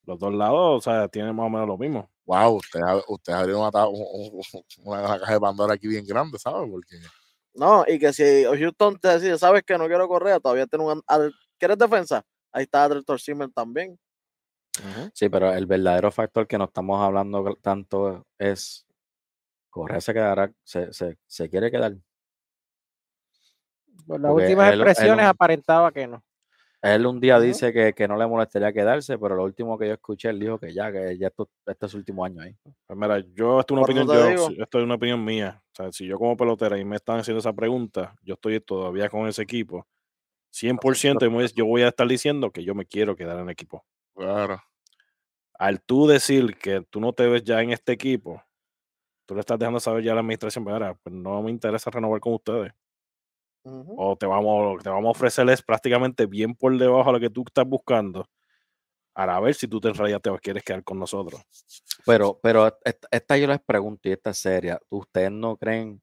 los 0.05 0.19
dos 0.19 0.33
lados, 0.33 0.59
o 0.77 0.81
sea, 0.81 1.07
tienen 1.07 1.35
más 1.35 1.45
o 1.45 1.49
menos 1.49 1.67
lo 1.67 1.77
mismo. 1.77 2.09
Wow, 2.25 2.55
ustedes 2.55 2.85
usted 3.07 3.33
una, 3.53 3.87
un- 3.87 3.95
un- 3.95 4.41
una, 4.85 5.01
una 5.01 5.19
caja 5.19 5.33
de 5.33 5.39
Pandora 5.39 5.73
aquí 5.73 5.87
bien 5.87 6.05
grande, 6.05 6.39
¿sabes? 6.39 6.69
Porque 6.71 6.95
No, 7.55 7.83
y 7.87 7.99
que 7.99 8.11
si 8.13 8.43
Houston 8.45 8.97
te 8.99 9.09
decide, 9.09 9.37
sabes 9.37 9.63
que 9.63 9.77
no 9.77 9.87
quiero 9.87 10.07
correr, 10.07 10.39
todavía 10.41 10.65
tiene 10.65 10.85
un. 10.85 11.01
¿Quieres 11.59 11.77
defensa? 11.77 12.23
Ahí 12.51 12.63
está 12.63 12.85
Adel 12.85 13.03
Zimmer 13.19 13.49
también. 13.51 13.97
Sí, 15.13 15.29
pero 15.29 15.53
el 15.53 15.67
verdadero 15.67 16.11
factor 16.11 16.47
que 16.47 16.57
no 16.57 16.63
estamos 16.65 16.99
hablando 16.99 17.55
tanto 17.61 18.25
es 18.39 18.87
Correa 19.69 20.01
se 20.01 20.13
quedará, 20.13 20.51
se, 20.63 20.91
se, 20.93 21.17
se 21.27 21.49
quiere 21.49 21.69
quedar. 21.69 21.93
Por 24.07 24.19
las 24.19 24.31
Porque 24.31 24.45
últimas 24.45 24.73
él- 24.73 24.81
expresiones 24.81 25.25
aparentaba 25.25 25.91
que 25.91 26.07
no. 26.07 26.23
Él 26.83 27.05
un 27.05 27.19
día 27.21 27.39
dice 27.39 27.71
que, 27.71 27.93
que 27.93 28.07
no 28.09 28.17
le 28.17 28.27
molestaría 28.27 28.73
quedarse, 28.73 29.17
pero 29.17 29.35
lo 29.35 29.43
último 29.45 29.77
que 29.77 29.87
yo 29.87 29.93
escuché, 29.93 30.29
él 30.29 30.39
dijo 30.39 30.59
que 30.59 30.73
ya, 30.73 30.91
que 30.91 31.17
ya 31.17 31.27
esto, 31.27 31.49
este 31.65 31.85
es 31.85 31.91
su 31.93 31.97
último 31.97 32.25
año 32.25 32.41
ahí. 32.41 32.55
Pues 32.85 32.99
mira, 32.99 33.19
yo, 33.33 33.61
esto 33.61 33.73
es 33.73 33.77
una 33.77 33.81
opinión, 33.83 34.05
yo, 34.35 34.63
esto 34.63 34.77
es 34.79 34.83
una 34.83 34.95
opinión 34.95 35.23
mía. 35.23 35.63
O 35.71 35.75
sea, 35.75 35.91
si 35.93 36.05
yo 36.05 36.17
como 36.19 36.35
pelotera 36.35 36.77
y 36.77 36.83
me 36.83 36.97
están 36.97 37.19
haciendo 37.19 37.39
esa 37.39 37.53
pregunta, 37.53 38.13
yo 38.21 38.33
estoy 38.33 38.59
todavía 38.59 39.09
con 39.09 39.27
ese 39.27 39.41
equipo. 39.41 39.87
100% 40.51 41.25
yo 41.25 41.31
voy- 41.31 41.47
yo 41.55 41.65
voy 41.65 41.81
a 41.83 41.87
estar 41.87 42.07
diciendo 42.07 42.51
que 42.51 42.63
yo 42.63 42.75
me 42.75 42.85
quiero 42.85 43.15
quedar 43.15 43.37
en 43.37 43.43
el 43.45 43.49
equipo. 43.51 43.83
claro. 44.13 44.61
Al 45.57 45.81
tú 45.81 46.07
decir 46.07 46.57
que 46.57 46.81
tú 46.89 46.99
no 46.99 47.13
te 47.13 47.27
ves 47.27 47.43
ya 47.43 47.61
en 47.61 47.71
este 47.71 47.93
equipo, 47.93 48.43
tú 49.25 49.35
le 49.35 49.41
estás 49.41 49.59
dejando 49.59 49.79
saber 49.79 50.03
ya 50.03 50.11
a 50.11 50.15
la 50.15 50.21
administración, 50.21 50.65
mira, 50.65 50.95
pues 51.03 51.15
no 51.15 51.41
me 51.43 51.51
interesa 51.51 51.91
renovar 51.91 52.19
con 52.19 52.33
ustedes. 52.33 52.73
O 53.65 54.15
te 54.17 54.25
vamos, 54.25 54.83
te 54.83 54.89
vamos 54.89 55.07
a 55.07 55.11
ofrecerles 55.11 55.61
prácticamente 55.61 56.25
bien 56.25 56.55
por 56.55 56.77
debajo 56.77 57.09
a 57.09 57.13
lo 57.13 57.19
que 57.19 57.29
tú 57.29 57.43
estás 57.47 57.65
buscando. 57.65 58.25
Para 59.13 59.39
ver 59.39 59.53
si 59.55 59.67
tú 59.67 59.79
te- 59.79 59.89
en 59.89 59.95
realidad 59.95 60.21
te 60.21 60.31
quieres 60.39 60.63
quedar 60.63 60.83
con 60.83 60.99
nosotros. 60.99 61.41
Pero, 62.05 62.39
pero 62.41 62.67
esta, 62.83 63.07
esta 63.11 63.37
yo 63.37 63.47
les 63.47 63.61
pregunto, 63.61 64.09
y 64.09 64.13
esta 64.13 64.31
es 64.31 64.39
seria, 64.39 64.79
¿ustedes 64.89 65.31
no 65.31 65.57
creen 65.57 66.01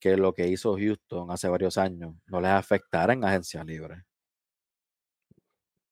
que 0.00 0.16
lo 0.16 0.32
que 0.32 0.48
hizo 0.48 0.76
Houston 0.76 1.30
hace 1.30 1.48
varios 1.48 1.78
años 1.78 2.14
no 2.26 2.40
les 2.40 2.50
afectará 2.52 3.12
en 3.12 3.24
agencia 3.24 3.64
libre? 3.64 4.04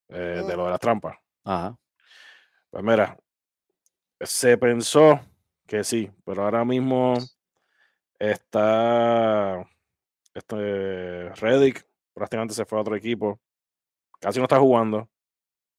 eh, 0.08 0.42
de 0.46 0.56
lo 0.56 0.64
de 0.64 0.70
las 0.70 0.80
trampas. 0.80 1.16
Ajá. 1.44 1.76
Pues 2.70 2.84
mira, 2.84 3.18
se 4.20 4.56
pensó 4.58 5.20
que 5.66 5.84
sí, 5.84 6.10
pero 6.24 6.44
ahora 6.44 6.64
mismo 6.64 7.14
está 8.18 9.64
este 10.34 11.28
Reddick, 11.34 11.86
prácticamente 12.14 12.54
se 12.54 12.64
fue 12.64 12.78
a 12.78 12.82
otro 12.82 12.96
equipo, 12.96 13.40
casi 14.20 14.38
no 14.38 14.44
está 14.44 14.58
jugando, 14.58 15.08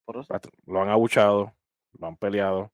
Por 0.06 0.18
eso. 0.18 0.34
práct- 0.34 0.52
lo 0.66 0.82
han 0.82 0.90
abuchado, 0.90 1.54
lo 2.00 2.08
han 2.08 2.18
peleado, 2.18 2.72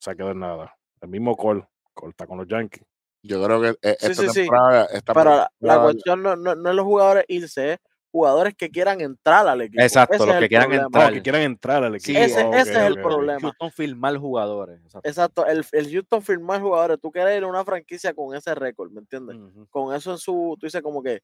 se 0.00 0.14
quedó 0.16 0.30
en 0.32 0.40
nada. 0.40 0.76
El 1.00 1.08
mismo 1.08 1.36
Cole, 1.36 1.66
Cole 1.94 2.10
está 2.10 2.26
con 2.26 2.38
los 2.38 2.46
Yankees. 2.48 2.84
Yo 3.24 3.42
creo 3.44 3.60
que 3.60 3.68
eh, 3.82 3.96
Sí, 4.00 4.06
esta 4.10 4.22
sí, 4.22 4.28
sí. 4.30 4.34
temporada, 4.40 4.84
esta 4.86 5.14
Pero 5.14 5.30
la, 5.30 5.36
la 5.36 5.48
temporada- 5.58 5.82
cuestión 5.84 6.22
no, 6.22 6.36
no, 6.36 6.54
no 6.56 6.70
es 6.70 6.76
los 6.76 6.84
jugadores 6.84 7.24
irse, 7.28 7.72
es 7.74 7.78
jugadores 8.12 8.54
que 8.54 8.70
quieran 8.70 9.00
entrar 9.00 9.48
al 9.48 9.62
equipo. 9.62 9.82
Exacto, 9.82 10.14
Ese 10.14 10.26
los 10.26 10.34
es 10.36 10.40
que 10.42 10.48
quieran 10.48 10.72
entrar. 10.72 11.08
No, 11.08 11.14
que 11.14 11.22
quieran 11.22 11.42
entrar 11.42 11.82
al 11.82 11.98
Sí, 12.00 12.12
equipo. 12.12 12.24
ese- 12.24 12.44
Ok, 12.44 12.54
ese 12.54 12.70
es 12.72 12.76
el 12.76 12.92
ok, 12.92 12.98
ok. 12.98 13.02
problema. 13.04 13.40
Houston 13.40 13.70
firmar 13.72 14.16
jugadores. 14.18 14.80
exacto. 14.84 15.08
Exacto, 15.08 15.46
el, 15.46 15.64
el 15.72 15.90
Houston 15.90 16.22
firmar 16.22 16.60
jugadores, 16.60 16.98
tú 17.00 17.10
quieres 17.10 17.36
ir 17.36 17.42
a 17.42 17.46
una 17.48 17.64
franquicia 17.64 18.14
con 18.14 18.36
ese 18.36 18.54
récord, 18.54 18.92
¿me 18.92 19.00
entiendes? 19.00 19.36
Con 19.70 19.94
eso 19.94 20.12
en 20.12 20.18
su, 20.18 20.56
tú 20.60 20.66
dices 20.66 20.82
como 20.82 21.02
que, 21.02 21.22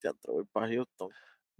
teatro, 0.00 0.34
voy 0.34 0.44
para 0.52 0.68
Houston. 0.68 1.08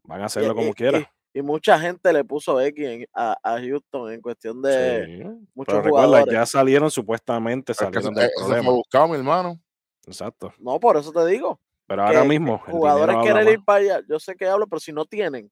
Van 0.02 0.20
a 0.20 0.26
hacerlo 0.26 0.52
Y- 0.52 0.54
como 0.56 0.68
y- 0.70 0.74
quiera. 0.74 1.10
Y 1.36 1.42
mucha 1.42 1.78
gente 1.80 2.12
le 2.12 2.22
puso 2.24 2.60
X 2.60 2.84
en- 2.86 3.06
a, 3.12 3.36
a 3.42 3.60
Houston 3.60 4.12
en 4.12 4.20
cuestión 4.20 4.62
de 4.62 5.04
Sí, 5.06 5.22
muchos 5.54 5.72
Pero 5.74 5.82
recuerda, 5.82 6.06
jugadores. 6.08 6.32
ya 6.34 6.46
salieron 6.46 6.90
supuestamente, 6.90 7.72
es 7.72 7.78
que 7.78 7.84
salieron 7.86 8.14
del 8.14 8.30
fue 8.38 8.60
buscado, 8.72 9.08
mi 9.08 9.16
hermano. 9.16 9.60
Exacto. 10.06 10.52
No, 10.58 10.78
por 10.78 10.96
eso 10.96 11.10
te 11.12 11.24
digo. 11.26 11.58
Pero 11.86 12.02
ahora 12.04 12.22
que- 12.22 12.28
mismo, 12.28 12.58
Jugadores 12.66 13.16
quieren 13.22 13.48
ir 13.48 13.64
para 13.64 13.78
allá. 13.80 14.00
Yo 14.08 14.18
sé 14.18 14.34
que 14.36 14.46
hablo, 14.48 14.66
pero 14.66 14.80
si 14.80 14.92
no 14.92 15.04
tienen. 15.04 15.50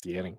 Tienen. 0.00 0.38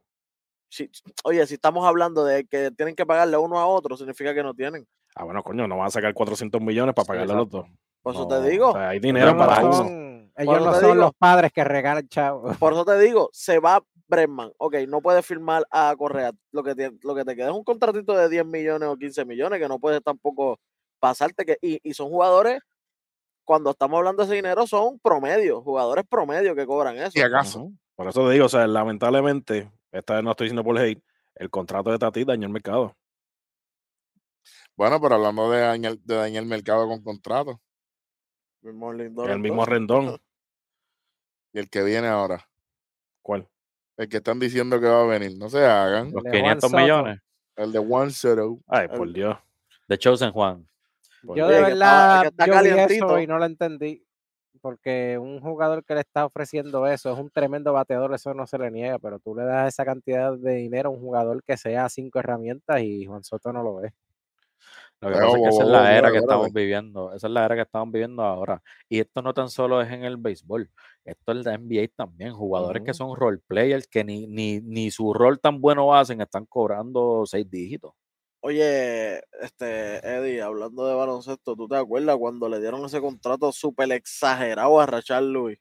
Si, 0.69 0.89
oye, 1.23 1.45
si 1.47 1.53
estamos 1.55 1.85
hablando 1.87 2.23
de 2.25 2.45
que 2.45 2.71
tienen 2.71 2.95
que 2.95 3.05
pagarle 3.05 3.37
uno 3.37 3.57
a 3.57 3.65
otro, 3.67 3.95
significa 3.97 4.33
que 4.33 4.43
no 4.43 4.53
tienen. 4.53 4.85
Ah, 5.15 5.23
bueno, 5.23 5.41
coño, 5.43 5.67
no 5.67 5.77
van 5.77 5.87
a 5.87 5.91
sacar 5.91 6.13
400 6.13 6.61
millones 6.61 6.93
para 6.93 7.05
pagarle 7.05 7.33
a 7.33 7.37
los 7.37 7.49
dos. 7.49 7.65
Por 8.03 8.13
eso 8.13 8.23
No, 8.23 8.27
te 8.27 8.49
digo, 8.49 8.69
O 8.69 8.73
sea, 8.73 8.89
hay 8.89 8.99
dinero 8.99 9.31
no 9.33 9.37
para 9.37 9.65
uno. 9.65 10.29
ellos 10.37 10.61
no 10.65 10.73
son 10.73 10.81
digo. 10.81 10.93
los 10.95 11.11
padres 11.17 11.51
que 11.51 11.63
regalan 11.63 12.07
chavos. 12.07 12.55
por 12.57 12.73
eso 12.73 12.85
te 12.85 12.99
digo, 12.99 13.29
se 13.33 13.59
va 13.59 13.81
Bregman. 14.09 14.51
Ok, 14.57 14.75
no 14.87 15.01
puedes 15.01 15.25
firmar 15.25 15.65
a 15.71 15.93
Correa. 15.97 16.31
Lo 16.51 16.63
que, 16.63 16.75
te, 16.75 16.91
lo 17.01 17.15
que 17.15 17.25
te 17.25 17.35
queda 17.35 17.47
es 17.49 17.53
un 17.55 17.63
contratito 17.63 18.13
de 18.15 18.29
10 18.29 18.45
millones 18.45 18.87
o 18.87 18.95
15 18.95 19.25
millones 19.25 19.59
que 19.59 19.67
no 19.67 19.79
puedes 19.79 20.01
tampoco 20.03 20.59
pasarte. 20.99 21.43
Que, 21.45 21.57
y, 21.61 21.79
y 21.83 21.93
son 21.93 22.07
jugadores, 22.09 22.61
cuando 23.47 23.71
estamos 23.71 23.97
hablando 23.97 24.21
de 24.21 24.25
ese 24.27 24.35
dinero, 24.35 24.67
son 24.67 24.99
promedio, 24.99 25.61
jugadores 25.61 26.03
promedio 26.07 26.53
que 26.53 26.65
cobran 26.65 26.97
eso. 26.97 27.11
Si 27.11 27.21
acaso. 27.21 27.71
Por 27.95 28.07
eso 28.09 28.27
te 28.27 28.33
digo, 28.33 28.45
o 28.47 28.49
sea, 28.49 28.67
lamentablemente, 28.67 29.71
esta 29.91 30.15
vez 30.15 30.23
no 30.23 30.31
estoy 30.31 30.45
diciendo 30.47 30.65
por 30.65 30.77
hate, 30.77 31.01
el 31.35 31.49
contrato 31.49 31.89
de 31.89 31.97
Tati 31.97 32.25
dañó 32.25 32.45
el 32.47 32.51
mercado. 32.53 32.95
Bueno, 34.75 34.99
pero 35.01 35.15
hablando 35.15 35.49
de 35.49 35.61
dañar, 35.61 35.97
de 35.97 36.15
dañar 36.15 36.43
el 36.43 36.49
mercado 36.49 36.87
con. 36.87 37.01
Mismo 38.61 38.91
Lindor, 38.91 39.31
el 39.31 39.39
mismo 39.39 39.65
rendón. 39.65 40.17
Y 41.53 41.59
el 41.59 41.69
que 41.69 41.81
viene 41.81 42.07
ahora. 42.07 42.45
¿Cuál? 43.23 43.47
El 43.95 44.09
que 44.09 44.17
están 44.17 44.37
diciendo 44.37 44.79
que 44.81 44.85
va 44.85 45.03
a 45.03 45.05
venir. 45.05 45.37
No 45.37 45.49
se 45.49 45.65
hagan. 45.65 46.11
Los 46.11 46.21
de 46.23 46.29
Juan 46.29 46.41
500 46.59 46.69
Soto. 46.69 46.81
millones 46.83 47.19
El 47.55 47.71
de 47.71 47.79
One 47.79 48.11
Zero. 48.11 48.59
Ay, 48.67 48.89
por 48.89 49.07
El- 49.07 49.13
Dios. 49.13 49.37
de 49.87 49.97
Chosen 49.97 50.31
Juan. 50.33 50.67
Yo 51.35 51.47
de 51.47 51.57
que 51.57 51.63
verdad 51.63 52.31
que 52.37 52.47
yo 52.47 52.63
vi 52.63 52.93
eso 52.93 53.19
y 53.19 53.27
no 53.27 53.37
lo 53.37 53.45
entendí. 53.45 54.03
Porque 54.61 55.17
un 55.19 55.39
jugador 55.39 55.83
que 55.85 55.93
le 55.93 56.01
está 56.01 56.25
ofreciendo 56.25 56.87
eso 56.87 57.13
es 57.13 57.19
un 57.19 57.29
tremendo 57.29 57.73
bateador, 57.73 58.13
eso 58.13 58.33
no 58.33 58.47
se 58.47 58.57
le 58.57 58.71
niega, 58.71 58.97
pero 58.97 59.19
tú 59.19 59.35
le 59.35 59.43
das 59.45 59.67
esa 59.67 59.85
cantidad 59.85 60.35
de 60.35 60.55
dinero 60.55 60.89
a 60.89 60.91
un 60.91 60.99
jugador 60.99 61.43
que 61.43 61.57
sea 61.57 61.87
cinco 61.89 62.19
herramientas 62.19 62.81
y 62.81 63.05
Juan 63.05 63.23
Soto 63.23 63.53
no 63.53 63.61
lo 63.61 63.75
ve. 63.75 63.93
Lo 64.99 65.09
que 65.09 65.13
Pero, 65.13 65.27
pasa 65.27 65.37
es 65.37 65.43
que 65.43 65.49
esa 65.49 65.63
es 65.63 65.69
la 65.69 65.97
era 65.97 66.11
que 66.11 66.17
estamos 66.17 66.53
viviendo. 66.53 67.13
Esa 67.13 67.27
es 67.27 67.33
la 67.33 67.45
era 67.45 67.55
que 67.55 67.61
estamos 67.61 67.91
viviendo 67.91 68.23
ahora. 68.23 68.63
Y 68.89 68.99
esto 68.99 69.21
no 69.21 69.33
tan 69.33 69.49
solo 69.49 69.79
es 69.81 69.91
en 69.91 70.03
el 70.03 70.17
béisbol. 70.17 70.71
Esto 71.05 71.31
es 71.33 71.45
la 71.45 71.57
NBA 71.57 71.89
también. 71.95 72.33
Jugadores 72.33 72.83
que 72.83 72.95
son 72.95 73.15
role 73.15 73.37
players 73.45 73.87
que 73.87 74.03
ni, 74.03 74.25
ni, 74.25 74.59
ni 74.59 74.89
su 74.89 75.13
rol 75.13 75.39
tan 75.39 75.61
bueno 75.61 75.93
hacen, 75.93 76.19
están 76.21 76.47
cobrando 76.47 77.23
seis 77.27 77.47
dígitos. 77.49 77.93
Oye, 78.41 79.17
este, 79.41 79.97
Eddie, 79.97 80.41
hablando 80.41 80.87
de 80.87 80.95
baloncesto, 80.95 81.55
¿tú 81.55 81.67
te 81.67 81.75
acuerdas 81.75 82.17
cuando 82.17 82.47
le 82.47 82.59
dieron 82.59 82.85
ese 82.85 83.01
contrato 83.01 83.51
súper 83.51 83.91
exagerado 83.91 84.79
a 84.79 84.85
Rachel 84.85 85.31
Louis? 85.33 85.59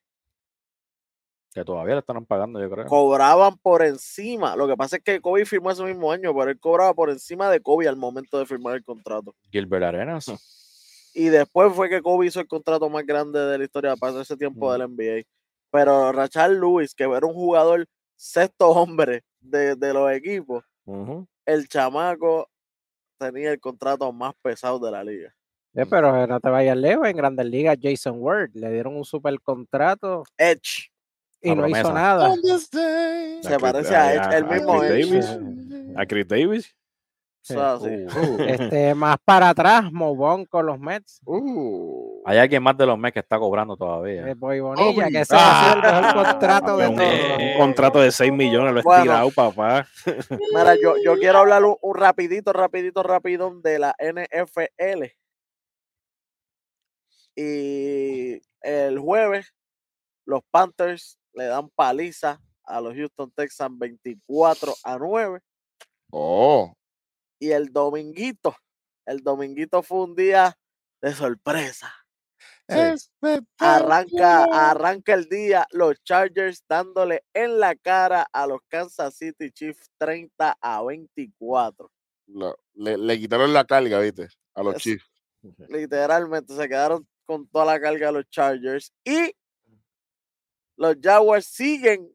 Que 1.55 1.65
todavía 1.65 1.95
le 1.95 2.01
están 2.01 2.27
pagando, 2.27 2.61
yo 2.61 2.69
creo. 2.69 2.85
Cobraban 2.85 3.57
por 3.57 3.83
encima. 3.83 4.55
Lo 4.57 4.69
que 4.69 4.77
pasa 4.77 4.97
es 4.97 5.03
que 5.03 5.23
Kobe 5.23 5.47
firmó 5.47 5.71
ese 5.71 5.85
mismo 5.85 6.13
año, 6.13 6.35
pero 6.37 6.51
él 6.51 6.61
cobraba 6.61 6.93
por 6.93 7.09
encima 7.09 7.51
de 7.51 7.61
Kobe 7.61 7.89
al 7.89 7.97
momento 7.97 8.39
de 8.39 8.45
firmar 8.45 8.77
el 8.77 8.85
contrato. 8.85 9.35
Gilbert 9.51 9.85
Arenas. 9.85 10.27
Y 11.19 11.31
después 11.31 11.73
fue 11.73 11.89
que 11.89 12.03
Kobe 12.03 12.27
hizo 12.27 12.41
el 12.41 12.47
contrato 12.47 12.91
más 12.91 13.07
grande 13.07 13.39
de 13.39 13.57
la 13.57 13.65
historia 13.65 13.97
para 13.97 14.21
ese 14.21 14.37
tiempo 14.37 14.71
del 14.71 14.83
NBA. 14.83 15.23
Pero 15.71 16.13
Rachel 16.13 16.61
Lewis, 16.61 16.95
que 16.95 17.05
era 17.05 17.27
un 17.27 17.33
jugador 17.33 17.87
sexto 18.17 18.69
hombre 18.69 19.25
de, 19.41 19.77
de 19.77 19.95
los 19.95 20.13
equipos, 20.13 20.63
el 21.47 21.69
chamaco 21.69 22.51
tenía 23.19 23.53
el 23.53 23.61
contrato 23.61 24.13
más 24.13 24.35
pesado 24.43 24.79
de 24.79 24.91
la 24.91 25.05
liga. 25.05 25.35
Eh, 25.75 25.85
pero 25.89 26.23
eh, 26.23 26.27
no 26.27 26.41
te 26.41 26.49
vayas 26.49 26.77
lejos, 26.77 27.07
en 27.07 27.17
Grandes 27.17 27.47
Ligas 27.47 27.77
Jason 27.81 28.17
Ward 28.19 28.51
le 28.55 28.71
dieron 28.73 28.97
un 28.97 29.05
super 29.05 29.39
contrato 29.43 30.25
Edge, 30.39 30.91
y 31.43 31.51
La 31.51 31.55
no 31.55 31.69
hizo 31.69 31.93
nada. 31.93 32.35
se 33.43 33.59
parece 33.61 33.95
a 33.95 34.15
Edge, 34.15 34.37
el 34.39 34.45
a 34.45 34.49
mismo 34.49 34.79
Chris 34.81 34.91
Edge. 34.91 35.11
Davis. 35.11 35.97
A 35.97 36.07
Chris 36.07 36.29
Davis. 36.29 36.75
O 37.43 37.45
sea, 37.55 37.79
sí. 37.79 38.07
Uh, 38.19 38.41
Este, 38.43 38.95
más 38.95 39.17
para 39.25 39.51
atrás, 39.51 39.93
Mobón 39.93 40.47
con 40.47 40.67
los 40.67 40.79
Mets. 40.81 41.21
Uh, 41.27 42.06
hay 42.27 42.39
alguien 42.39 42.63
más 42.63 42.77
de 42.77 42.87
los 42.87 42.99
mes 42.99 43.13
que 43.13 43.21
está 43.21 43.39
cobrando 43.39 43.77
todavía. 43.77 44.29
Eh, 44.29 44.35
Boy 44.35 44.61
Bonilla, 44.61 45.09
que 45.11 45.21
ese 45.21 45.35
ha 45.37 45.63
sido 45.63 45.75
el 45.77 45.83
mejor 45.83 46.05
Ah, 46.27 46.33
contrato 46.33 46.77
de 46.77 46.89
un, 46.89 46.97
todos. 46.97 47.39
un 47.41 47.59
contrato 47.59 48.01
de 48.01 48.11
6 48.13 48.33
millones, 48.33 48.73
lo 48.75 48.81
he 48.81 48.83
Bueno. 48.83 48.99
estirado, 49.03 49.31
papá. 49.31 49.87
Mira, 50.53 50.75
yo, 50.83 50.97
yo 51.05 51.17
quiero 51.17 51.39
hablar 51.39 51.65
un, 51.65 51.77
un 51.81 51.95
rapidito, 51.95 52.53
rapidito, 52.53 53.03
rapidón 53.03 53.63
de 53.63 53.79
la 53.79 53.95
NFL. 54.01 55.05
Y 57.37 58.41
el 58.63 58.99
jueves, 58.99 59.53
los 60.27 60.41
Panthers 60.51 61.19
le 61.35 61.45
dan 61.45 61.69
paliza 61.71 62.41
a 62.65 62.81
los 62.81 62.95
Houston 62.95 63.31
Texans 63.33 63.79
24 63.79 64.75
a 64.83 64.99
9. 64.99 65.41
Oh, 66.11 66.73
Y 67.39 67.51
el 67.51 67.73
dominguito, 67.73 68.57
el 69.07 69.23
dominguito 69.23 69.83
fue 69.83 69.99
un 70.05 70.15
día 70.17 70.57
de 71.03 71.13
sorpresa. 71.13 71.93
Arranca, 73.59 74.45
arranca 74.71 75.15
el 75.15 75.29
día 75.29 75.67
los 75.71 76.03
Chargers 76.03 76.65
dándole 76.69 77.25
en 77.35 77.59
la 77.61 77.75
cara 77.77 78.27
a 78.33 78.47
los 78.47 78.61
Kansas 78.69 79.15
City 79.17 79.51
Chiefs 79.51 79.91
30 79.99 80.57
a 80.61 80.83
24. 80.83 81.91
Lo- 82.29 82.57
le, 82.75 82.97
le 82.99 83.19
quitaron 83.19 83.53
la 83.53 83.65
carga, 83.65 83.99
¿viste? 84.01 84.29
A 84.55 84.63
los 84.63 84.77
Es- 84.77 84.83
Chiefs. 84.83 85.11
literalmente 85.69 86.55
se 86.57 86.69
quedaron 86.69 87.07
con 87.25 87.47
toda 87.49 87.65
la 87.67 87.81
carga 87.81 88.11
los 88.13 88.29
Chargers 88.31 88.93
y 89.05 89.33
los 90.77 90.97
Jaguars 91.01 91.47
siguen 91.47 92.13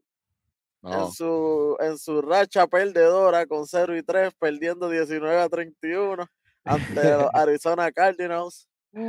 No. 0.84 1.06
en 1.06 1.11
su 1.11 1.78
en 1.80 1.98
su 1.98 2.22
racha 2.22 2.65
perdedora 2.68 3.45
con 3.45 3.68
0 3.68 3.95
y 3.95 4.03
3 4.03 4.34
perdiendo 4.40 4.90
19 4.90 5.40
a 5.40 5.48
31 5.49 6.28
ante 6.64 7.03
los 7.11 7.28
Arizona 7.34 7.91
Cardinals. 7.91 8.68
El 8.93 9.03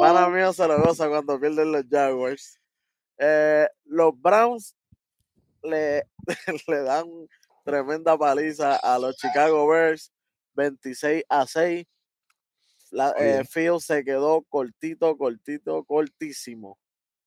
pana 0.00 0.28
mío 0.28 0.52
se 0.52 0.66
lo 0.66 0.82
goza 0.82 1.08
cuando 1.08 1.38
pierden 1.38 1.72
los 1.72 1.84
Jaguars. 1.88 2.58
Eh, 3.18 3.68
los 3.84 4.20
Browns 4.20 4.76
le, 5.62 6.04
le 6.66 6.82
dan 6.82 7.06
tremenda 7.64 8.16
paliza 8.16 8.76
a 8.76 8.98
los 8.98 9.16
Chicago 9.16 9.66
Bears, 9.68 10.12
26 10.54 11.24
a 11.28 11.46
6. 11.46 11.86
La, 12.90 13.14
eh. 13.18 13.44
Field 13.44 13.80
se 13.80 14.02
quedó 14.02 14.42
cortito, 14.48 15.16
cortito, 15.16 15.84
cortísimo. 15.84 16.78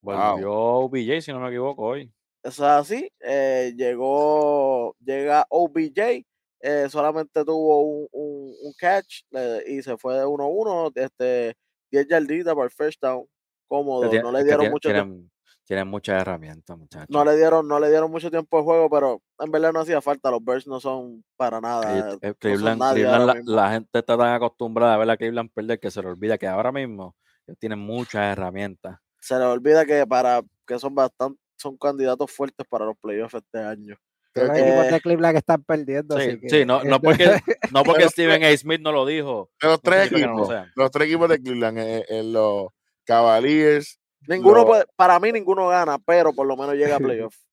Wow. 0.01 0.31
Volvió 0.31 0.53
OBJ, 0.53 1.22
si 1.22 1.31
no 1.31 1.39
me 1.39 1.49
equivoco, 1.49 1.84
hoy. 1.84 2.11
Eso 2.43 2.65
es 2.65 2.72
así. 2.72 3.13
eh, 3.19 3.73
llegó, 3.76 4.95
llega 4.99 5.45
OBJ, 5.49 6.26
eh, 6.61 6.88
solamente 6.89 7.43
tuvo 7.43 7.81
un, 7.81 8.07
un- 8.11 8.55
un 8.63 8.73
catch 8.77 9.23
le- 9.31 9.63
y 9.67 9.81
se 9.81 9.97
fue 9.97 10.15
de 10.17 10.25
1-1, 10.25 10.91
este, 10.95 11.55
10 11.91 12.07
yarditas 12.07 12.53
para 12.53 12.65
el 12.65 12.71
first 12.71 13.01
down. 13.01 13.25
Cómodo, 13.67 14.11
no 14.21 14.31
le 14.31 14.43
dieron 14.43 14.69
mucho 14.69 14.89
tiempo. 14.89 15.29
tienen, 15.65 15.88
muchas 15.88 16.21
herramientas, 16.21 16.77
muchachos. 16.77 17.07
No 17.09 17.23
le 17.23 17.38
dieron, 17.38 17.65
no 17.67 17.79
le 17.79 17.89
dieron 17.89 18.11
mucho 18.11 18.29
tiempo 18.29 18.57
de 18.57 18.63
juego, 18.63 18.89
pero 18.89 19.21
en 19.39 19.49
verdad 19.49 19.71
no 19.71 19.79
hacía 19.79 20.01
falta. 20.01 20.29
Los 20.29 20.43
Bears 20.43 20.67
no 20.67 20.81
son 20.81 21.23
para 21.38 21.61
nada. 21.61 21.85
No 21.85 21.99
eh, 21.99 22.17
son 22.21 22.35
Cleveland, 22.38 23.45
la, 23.45 23.71
gente 23.71 23.99
está 23.99 24.17
tan 24.17 24.33
acostumbrada 24.33 24.95
a 24.95 24.97
ver 24.97 25.09
a 25.09 25.15
Cleveland 25.15 25.51
perder 25.53 25.79
que 25.79 25.89
se 25.89 26.01
le 26.01 26.09
olvida 26.09 26.38
que 26.38 26.47
ahora 26.47 26.73
mismo 26.73 27.15
tienen 27.59 27.79
muchas 27.79 28.33
herramientas. 28.33 28.99
Se 29.19 29.35
les 29.35 29.45
olvida 29.45 29.85
que 29.85 30.05
para 30.05 30.41
que 30.67 30.79
son 30.79 30.93
bastante, 30.93 31.39
son 31.55 31.77
candidatos 31.77 32.29
fuertes 32.31 32.65
para 32.67 32.85
los 32.85 32.97
playoffs 32.97 33.35
este 33.35 33.59
año. 33.59 33.95
Los 34.34 34.49
¿Qué- 34.49 34.60
equipos 34.60 34.86
Eh, 34.86 34.91
de 34.91 35.02
Cleveland 35.02 35.38
están 35.38 35.64
perdiendo. 35.64 36.18
Sí, 36.20 36.28
así 36.30 36.40
que- 36.40 36.49
sí, 36.49 36.66
no, 36.66 36.84
no 36.84 37.02
porque, 37.02 37.26
no 37.72 37.84
porque 37.86 38.08
Steven 38.10 38.44
A. 38.44 38.56
Smith 38.58 38.80
no 38.82 38.91
lo 38.91 39.06
dijo. 39.06 39.49
Los 39.62 39.82
tres 39.82 40.12
no 40.12 40.18
equipos, 40.18 40.49
los 40.76 40.91
tres 40.91 41.08
equipos 41.08 41.30
de 41.30 41.41
Cleveland, 41.41 41.78
eh, 41.80 42.06
eh, 42.08 42.24
los 42.24 42.68
Cavaliers, 43.06 43.99
Ninguno 44.28 44.66
puede, 44.68 44.86
para 44.95 45.20
mí 45.20 45.32
ninguno 45.32 45.68
gana, 45.68 45.98
pero 45.98 46.32
por 46.32 46.45
lo 46.45 46.56
menos 46.56 46.76
llega 46.76 46.95
a 46.95 46.99
playoffs. 47.30 47.44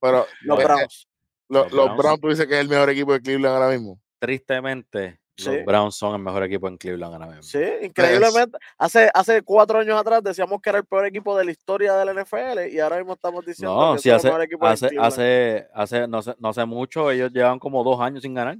pero 0.00 0.26
Los 0.42 0.58
eh, 0.60 0.64
Browns. 0.64 1.08
los, 1.48 1.64
Los 1.64 1.72
los 1.72 1.84
Browns. 1.86 1.98
Browns, 2.02 2.20
tú 2.20 2.28
dices 2.30 2.46
que 2.46 2.54
es 2.54 2.60
el 2.60 2.68
mejor 2.68 2.90
equipo 2.90 3.12
de 3.12 3.20
Cleveland 3.20 3.54
ahora 3.56 3.68
mismo. 3.70 4.00
Tristemente, 4.18 5.20
Sí. 5.36 5.44
los 5.54 5.64
Browns 5.64 5.96
son 5.96 6.14
el 6.14 6.22
mejor 6.22 6.42
equipo 6.44 6.66
en 6.68 6.78
Cleveland 6.78 7.12
ahora 7.14 7.26
mismo. 7.26 7.42
Sí, 7.42 7.60
increíblemente. 7.82 8.56
Hace, 8.78 9.10
hace 9.12 9.42
cuatro 9.42 9.78
años 9.78 10.00
atrás 10.00 10.22
decíamos 10.22 10.60
que 10.62 10.70
era 10.70 10.78
el 10.78 10.86
peor 10.86 11.06
equipo 11.06 11.36
de 11.36 11.44
la 11.44 11.50
historia 11.50 11.94
de 11.94 12.04
la 12.06 12.12
NFL 12.22 12.72
y 12.72 12.80
ahora 12.80 12.96
mismo 12.98 13.12
estamos 13.14 13.44
diciendo 13.44 13.74
No, 13.74 13.94
que 13.94 13.98
si 13.98 14.08
son 14.08 14.12
el 14.12 14.16
hace, 14.16 14.26
mejor 14.28 14.42
equipo 14.42 14.66
de 14.66 14.72
hace, 14.72 14.88
Cleveland. 14.88 15.12
hace, 15.12 15.68
hace, 15.74 16.08
no 16.08 16.22
sé, 16.22 16.34
no 16.38 16.52
sé 16.54 16.64
mucho, 16.64 17.10
ellos 17.10 17.30
llevan 17.32 17.58
como 17.58 17.84
dos 17.84 18.00
años 18.00 18.22
sin 18.22 18.34
ganar. 18.34 18.56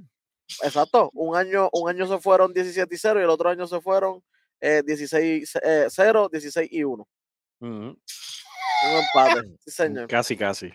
Exacto, 0.63 1.09
un 1.13 1.35
año, 1.35 1.69
un 1.73 1.89
año 1.89 2.07
se 2.07 2.19
fueron 2.19 2.53
17 2.53 2.93
y 2.93 2.97
0 2.97 3.19
y 3.19 3.23
el 3.23 3.29
otro 3.29 3.49
año 3.49 3.67
se 3.67 3.81
fueron 3.81 4.23
eh, 4.61 4.81
16 4.85 5.59
eh, 5.63 5.87
0, 5.89 6.29
16 6.31 6.69
y 6.71 6.83
1. 6.83 7.07
Ujú. 7.59 7.69
Un 7.69 7.97
empate. 8.83 9.47
Sí, 9.65 9.71
señor. 9.71 10.07
Casi, 10.07 10.37
casi. 10.37 10.67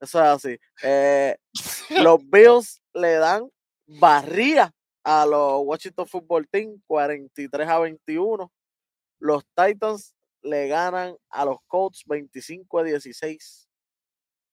Eso 0.00 0.18
es 0.20 0.28
así. 0.28 0.58
Eh, 0.82 1.36
los 1.90 2.18
Bills 2.28 2.82
le 2.92 3.12
dan 3.14 3.48
barría 3.86 4.72
a 5.04 5.26
los 5.26 5.62
Washington 5.64 6.06
Football 6.06 6.48
Team 6.48 6.80
43 6.86 7.68
a 7.68 7.78
21. 7.78 8.52
Los 9.20 9.44
Titans 9.54 10.14
le 10.42 10.66
ganan 10.68 11.16
a 11.30 11.44
los 11.44 11.58
Colts 11.66 12.02
25 12.06 12.78
a 12.78 12.82
16. 12.84 13.68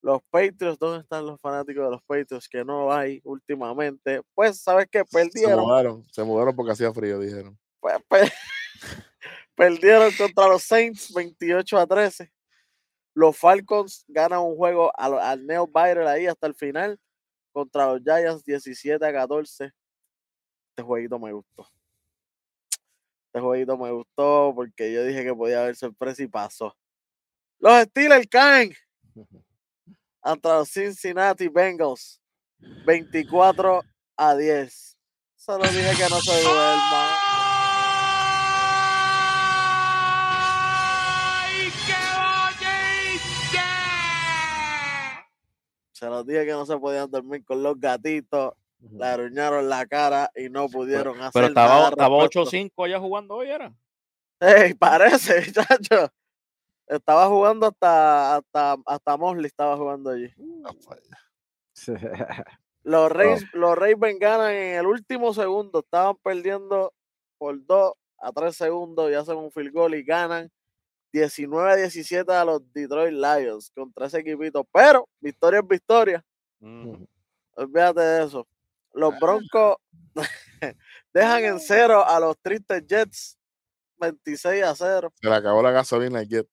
Los 0.03 0.21
Patriots, 0.31 0.79
¿dónde 0.79 1.03
están 1.03 1.25
los 1.25 1.39
fanáticos 1.39 1.83
de 1.85 1.91
los 1.91 2.01
Patriots 2.03 2.49
que 2.49 2.65
no 2.65 2.91
hay 2.91 3.21
últimamente? 3.23 4.21
Pues, 4.33 4.59
¿sabes 4.61 4.87
qué? 4.91 4.99
Se 4.99 5.05
Perdieron. 5.11 5.59
mudaron, 5.61 6.03
se 6.11 6.23
mudaron 6.23 6.55
porque 6.55 6.71
hacía 6.71 6.91
frío, 6.93 7.19
dijeron. 7.19 7.57
Pues, 7.79 7.97
pe- 8.09 8.31
perdieron 9.55 10.11
contra 10.17 10.47
los 10.47 10.63
Saints 10.63 11.13
28 11.13 11.77
a 11.77 11.85
13. 11.87 12.31
Los 13.13 13.37
Falcons 13.37 14.05
ganan 14.07 14.39
un 14.39 14.55
juego 14.55 14.91
al, 14.97 15.19
al 15.19 15.45
Neo 15.45 15.67
Byron 15.67 16.07
ahí 16.07 16.25
hasta 16.25 16.47
el 16.47 16.55
final 16.55 16.99
contra 17.51 17.87
los 17.93 18.01
Giants 18.01 18.43
17 18.43 19.05
a 19.05 19.11
14. 19.13 19.71
Este 20.71 20.83
jueguito 20.83 21.19
me 21.19 21.33
gustó. 21.33 21.67
Este 23.27 23.41
jueguito 23.41 23.77
me 23.77 23.91
gustó 23.91 24.53
porque 24.55 24.93
yo 24.93 25.03
dije 25.03 25.23
que 25.23 25.35
podía 25.35 25.61
haber 25.61 25.75
sorpresa 25.75 26.23
y 26.23 26.27
pasó. 26.27 26.75
Los 27.59 27.83
Steelers 27.83 28.27
caen 28.27 28.73
ante 30.21 30.47
los 30.47 30.69
Cincinnati 30.69 31.49
Bengals 31.49 32.21
24 32.85 33.81
a 34.15 34.35
10. 34.35 34.97
Solo 35.35 35.63
dije 35.67 35.91
que 35.97 36.09
no 36.09 36.21
se 36.21 36.41
duerma. 36.41 37.17
Se 45.91 46.07
los 46.07 46.25
dije 46.25 46.45
que 46.45 46.51
no 46.51 46.65
se 46.65 46.77
podían 46.77 47.11
dormir 47.11 47.45
con 47.45 47.61
los 47.61 47.79
gatitos, 47.79 48.53
le 48.81 49.05
aruñaron 49.05 49.69
la 49.69 49.85
cara 49.85 50.31
y 50.35 50.49
no 50.49 50.67
pudieron 50.67 51.19
hacer 51.21 51.31
Pero 51.33 51.53
nada. 51.53 51.67
estaba, 51.67 51.87
al 51.87 51.93
estaba 51.93 52.23
respecto. 52.23 52.45
8-5 52.51 52.85
allá 52.85 52.99
jugando 52.99 53.35
hoy, 53.35 53.49
¿era? 53.49 53.73
Ey, 54.39 54.73
parece, 54.73 55.51
chacho. 55.53 56.11
Estaba 56.87 57.27
jugando 57.27 57.67
hasta, 57.67 58.37
hasta, 58.37 58.77
hasta 58.85 59.17
Mosley 59.17 59.45
estaba 59.45 59.77
jugando 59.77 60.09
allí. 60.09 60.33
Ah, 60.65 60.71
pues, 60.85 61.91
Los 62.83 63.11
Reyes, 63.11 63.45
los 63.53 63.77
Ravens 63.77 64.19
ganan 64.19 64.51
en 64.51 64.75
el 64.79 64.87
último 64.87 65.33
segundo. 65.33 65.79
Estaban 65.79 66.15
perdiendo 66.23 66.91
por 67.37 67.63
2 67.65 67.93
a 68.19 68.31
3 68.31 68.55
segundos 68.55 69.09
y 69.11 69.13
hacen 69.13 69.37
un 69.37 69.51
field 69.51 69.71
goal 69.71 69.95
y 69.95 70.03
ganan 70.03 70.49
19 71.13 71.71
a 71.71 71.75
17 71.75 72.31
a 72.31 72.45
los 72.45 72.61
Detroit 72.73 73.13
Lions 73.13 73.71
contra 73.75 74.07
ese 74.07 74.19
equipito. 74.19 74.65
Pero 74.73 75.07
victoria 75.19 75.59
es 75.59 75.67
victoria. 75.67 76.25
Olvídate 77.55 78.01
de 78.01 78.23
eso. 78.25 78.47
Los 78.93 79.17
Broncos 79.19 79.77
dejan 81.13 81.43
en 81.45 81.59
cero 81.59 82.03
a 82.05 82.19
los 82.19 82.37
tristes 82.41 82.85
Jets 82.87 83.37
26 83.97 84.63
a 84.63 84.75
0. 84.75 85.13
Se 85.21 85.29
le 85.29 85.35
acabó 85.35 85.61
la 85.61 85.71
gasolina 85.71 86.19
al 86.19 86.27
Jet. 86.27 86.47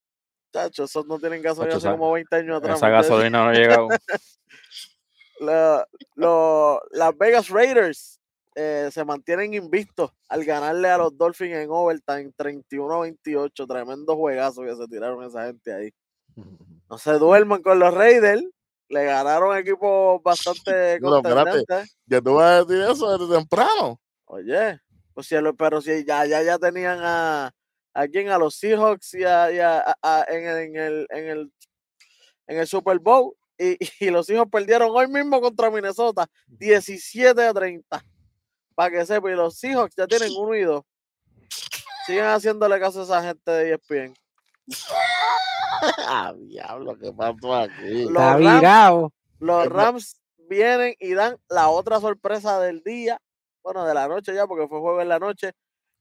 Chacho, 0.52 0.84
esos 0.84 1.06
no 1.06 1.18
tienen 1.18 1.42
gasolina 1.42 1.74
Chacho, 1.74 1.88
hace 1.88 1.96
como 1.98 2.12
20 2.12 2.36
años 2.36 2.56
atrás. 2.58 2.76
Esa 2.78 2.88
gasolina 2.88 3.44
no 3.44 3.52
llega 3.52 3.74
aún. 3.76 3.90
La- 5.40 5.86
lo- 6.16 6.80
las 6.90 7.16
Vegas 7.16 7.48
Raiders 7.48 8.20
eh, 8.56 8.90
se 8.92 9.04
mantienen 9.04 9.54
invictos 9.54 10.10
al 10.28 10.44
ganarle 10.44 10.88
a 10.88 10.98
los 10.98 11.16
Dolphins 11.16 11.54
en 11.56 11.68
overtime 11.70 12.32
31 12.36 12.92
a 12.94 13.00
28. 13.02 13.66
Tremendo 13.66 14.16
juegazo 14.16 14.62
que 14.62 14.74
se 14.74 14.86
tiraron 14.88 15.22
esa 15.24 15.46
gente 15.46 15.72
ahí. 15.72 15.90
No 16.90 16.98
se 16.98 17.12
duerman 17.12 17.62
con 17.62 17.78
los 17.78 17.94
Raiders. 17.94 18.42
Le 18.90 19.04
ganaron 19.04 19.56
equipos 19.56 20.22
bastante 20.22 20.94
espérate. 20.94 21.00
contendentes. 21.00 21.96
Ya 22.06 22.20
tú 22.20 22.34
vas 22.34 22.50
a 22.50 22.64
decir 22.64 22.82
eso 22.90 23.18
desde 23.18 23.34
temprano. 23.36 24.00
Oye, 24.24 24.80
pues 25.14 25.26
si 25.26 25.34
pero 25.56 25.80
si 25.82 26.04
ya, 26.04 26.24
ya, 26.26 26.42
ya 26.42 26.58
tenían 26.58 26.98
a, 27.02 27.52
a 27.94 28.08
quién, 28.08 28.28
a 28.30 28.38
los 28.38 28.54
Seahawks 28.56 29.14
y, 29.14 29.24
a- 29.24 29.50
y 29.52 29.58
a- 29.58 29.80
a- 29.80 29.96
a- 30.02 30.24
en, 30.28 30.46
el, 30.46 30.56
en, 30.58 30.76
el, 30.76 31.06
en, 31.10 31.26
el, 31.28 31.52
en 32.46 32.58
el 32.58 32.66
Super 32.66 32.98
Bowl. 32.98 33.34
Y, 33.58 33.76
y 34.00 34.10
los 34.10 34.26
Seahawks 34.26 34.50
perdieron 34.50 34.90
hoy 34.92 35.08
mismo 35.08 35.40
contra 35.40 35.70
Minnesota 35.70 36.26
17 36.46 37.42
a 37.42 37.52
30. 37.52 38.04
Para 38.74 38.90
que 38.90 39.04
sepa, 39.06 39.30
y 39.30 39.34
los 39.34 39.58
Seahawks 39.58 39.94
ya 39.96 40.06
tienen 40.06 40.30
uno 40.38 40.54
y 40.54 40.62
dos. 40.62 40.82
Sigan 42.06 42.28
haciéndole 42.28 42.78
caso 42.80 43.00
a 43.00 43.04
esa 43.04 43.22
gente 43.22 43.50
de 43.50 43.72
ESPN. 43.74 44.14
ah, 46.06 46.34
diablo, 46.36 46.96
¿qué 46.98 47.12
pasó 47.12 47.54
aquí? 47.54 48.04
Los 48.04 48.08
Está 48.10 48.36
Rams- 48.38 48.60
virado. 48.60 49.12
Los 49.40 49.66
Rams 49.68 50.20
vienen 50.48 50.94
y 50.98 51.14
dan 51.14 51.36
la 51.48 51.68
otra 51.68 52.00
sorpresa 52.00 52.60
del 52.60 52.82
día, 52.82 53.20
bueno, 53.62 53.84
de 53.84 53.94
la 53.94 54.08
noche 54.08 54.34
ya, 54.34 54.46
porque 54.46 54.66
fue 54.68 54.80
juego 54.80 55.00
en 55.00 55.08
la 55.08 55.18
noche. 55.18 55.52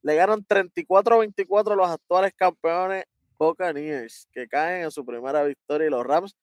Le 0.02 0.16
ganan 0.16 0.46
34-24 0.46 1.72
a 1.74 1.76
los 1.76 1.90
actuales 1.90 2.32
campeones 2.36 3.04
Buccaneers, 3.38 4.28
que 4.32 4.48
caen 4.48 4.84
en 4.86 4.92
su 4.92 5.06
primera 5.06 5.44
victoria. 5.44 5.88
Y 5.88 5.92
los 5.92 6.06
Rams 6.06 6.36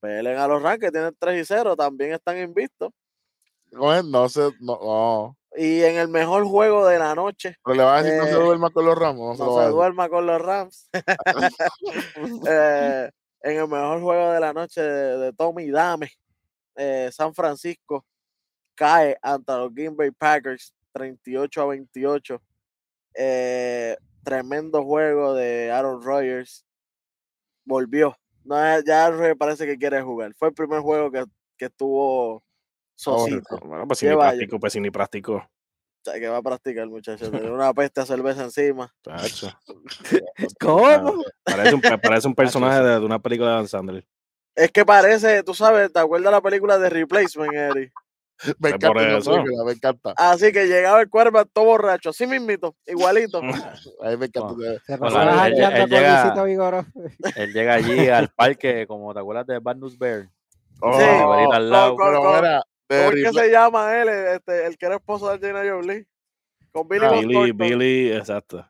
pelen 0.00 0.38
a 0.38 0.48
los 0.48 0.62
Rams, 0.62 0.78
que 0.80 0.90
tienen 0.90 1.14
3 1.18 1.42
y 1.42 1.44
0, 1.44 1.76
también 1.76 2.12
están 2.12 2.38
invictos. 2.38 2.90
Coge, 3.76 4.02
No 4.04 4.28
sé, 4.28 4.50
no, 4.60 4.78
no. 4.82 5.36
Y 5.56 5.82
en 5.82 5.96
el 5.96 6.08
mejor 6.08 6.44
juego 6.44 6.86
de 6.86 6.98
la 6.98 7.14
noche, 7.14 7.56
Pero 7.64 7.76
le 7.76 7.84
vas 7.84 8.00
a 8.00 8.02
decir 8.02 8.20
que 8.20 8.26
no 8.26 8.32
se 8.32 8.40
Eh, 8.40 8.44
duerma 8.44 8.70
con 8.70 8.84
los 8.84 8.98
ramos. 8.98 9.38
No, 9.38 9.46
no 9.46 9.62
se 9.62 9.68
duerma 9.68 10.08
con 10.08 10.26
los 10.26 10.42
Rams. 10.42 10.90
Eh, 12.48 13.10
en 13.42 13.56
el 13.58 13.68
mejor 13.68 14.00
juego 14.00 14.32
de 14.32 14.40
la 14.40 14.52
noche 14.52 14.80
de, 14.80 15.18
de 15.18 15.32
Tommy 15.32 15.70
Dame, 15.70 16.10
eh, 16.76 17.10
San 17.12 17.34
Francisco 17.34 18.04
cae 18.74 19.16
ante 19.22 19.52
los 19.52 19.72
Green 19.72 19.96
Bay 19.96 20.10
Packers 20.10 20.74
38 20.92 21.62
a 21.62 21.66
28. 21.66 22.42
Eh, 23.14 23.96
tremendo 24.24 24.82
juego 24.82 25.34
de 25.34 25.70
Aaron 25.70 26.02
Rodgers. 26.02 26.64
Volvió. 27.64 28.16
No, 28.44 28.56
ya 28.80 29.12
parece 29.38 29.66
que 29.66 29.78
quiere 29.78 30.02
jugar. 30.02 30.34
Fue 30.34 30.48
el 30.48 30.54
primer 30.54 30.80
juego 30.80 31.10
que, 31.10 31.24
que 31.56 31.66
estuvo 31.66 32.42
Sosito. 32.94 33.58
Bueno, 33.64 33.86
pues 33.86 33.98
si 33.98 34.06
ni 34.06 34.16
practicó, 34.16 34.58
pues 34.60 34.72
si 34.72 34.80
ni 34.80 34.90
practicó. 34.90 35.34
O 35.36 36.10
sea, 36.10 36.20
que 36.20 36.28
va 36.28 36.36
a 36.38 36.42
practicar, 36.42 36.86
muchacho. 36.86 37.30
Tiene 37.30 37.50
una 37.50 37.72
peste 37.72 38.00
a 38.00 38.06
cerveza 38.06 38.44
encima. 38.44 38.92
Chacho. 39.02 39.48
¿Cómo? 40.60 41.22
Parece 41.44 41.74
un, 41.74 41.80
parece 41.80 42.28
un 42.28 42.34
personaje 42.36 42.80
de, 42.82 43.00
de 43.00 43.04
una 43.06 43.18
película 43.18 43.50
de 43.50 43.56
Dan 43.56 43.68
Sandler. 43.68 44.06
Es 44.56 44.70
que 44.70 44.84
parece, 44.84 45.42
tú 45.42 45.52
sabes, 45.54 45.92
¿te 45.92 45.98
acuerdas 45.98 46.30
la 46.30 46.40
película 46.40 46.78
de 46.78 46.88
Replacement, 46.88 47.52
Eric? 47.52 47.92
Me 48.46 48.54
Pues 48.60 48.72
encanta 48.74 48.88
por 48.88 49.02
esa 49.02 49.18
eso. 49.18 49.32
película, 49.32 49.64
me 49.64 49.72
encanta. 49.72 50.14
Así 50.16 50.52
que 50.52 50.66
llegaba 50.66 51.00
el 51.00 51.08
cuervo 51.08 51.44
todo 51.46 51.64
borracho, 51.64 52.10
así 52.10 52.26
mismito, 52.26 52.76
igualito. 52.86 53.38
A 53.38 53.42
mí 53.42 53.52
me 54.18 54.26
encanta. 54.26 54.54
Se 54.86 54.96
Bueno, 54.96 55.14
pasó 55.14 55.22
él- 55.46 55.54
él 55.54 55.88
llega-. 55.88 56.34
Él 57.36 57.52
llega 57.52 57.74
allí 57.74 58.08
al 58.08 58.28
parque, 58.28 58.86
como 58.86 59.12
te 59.14 59.20
acuerdas 59.20 59.46
de 59.46 59.58
Bad 59.58 59.76
News 59.76 59.98
Bear. 59.98 60.28
Oh, 60.80 60.92
Sí. 60.98 61.04
Al 61.52 61.70
lado. 61.70 61.96
Con- 61.96 62.06
pero 62.08 62.22
con- 62.22 62.36
mira, 62.36 62.56
de 62.56 62.62
¿Cómo 62.88 63.10
es 63.12 63.24
que 63.24 63.32
se 63.32 63.50
llama 63.50 63.96
él, 64.00 64.08
el, 64.08 64.26
este, 64.36 64.66
el 64.66 64.76
que 64.78 64.86
era 64.86 64.96
esposo 64.96 65.28
de 65.28 65.34
Angelina 65.34 65.62
Jolie? 65.72 66.06
Con 66.72 66.88
Billy 66.88 67.04
Ah, 67.06 67.20
Billy. 67.20 67.52
Billy, 67.52 68.12
exacto. 68.12 68.68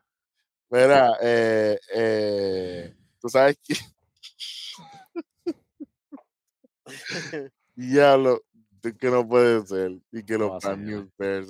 mira, 0.69 1.11
eh, 1.21 1.77
eh, 1.93 2.95
tú 3.19 3.29
sabes 3.29 3.57
que 3.63 3.75
diablo, 7.75 8.41
es 8.83 8.93
que 8.97 9.09
no 9.09 9.27
puede 9.27 9.65
ser 9.65 9.91
y 10.11 10.23
que 10.23 10.37
No, 10.37 10.45
los 10.47 10.63
no 10.63 11.07
puede. 11.17 11.45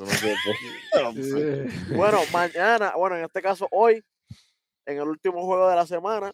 Sé. 1.23 1.65
Bueno, 1.95 2.19
mañana, 2.31 2.93
bueno, 2.95 3.17
en 3.17 3.25
este 3.25 3.41
caso 3.41 3.67
hoy, 3.71 4.01
en 4.85 4.97
el 4.97 5.07
último 5.07 5.43
juego 5.45 5.69
de 5.69 5.75
la 5.75 5.85
semana, 5.85 6.31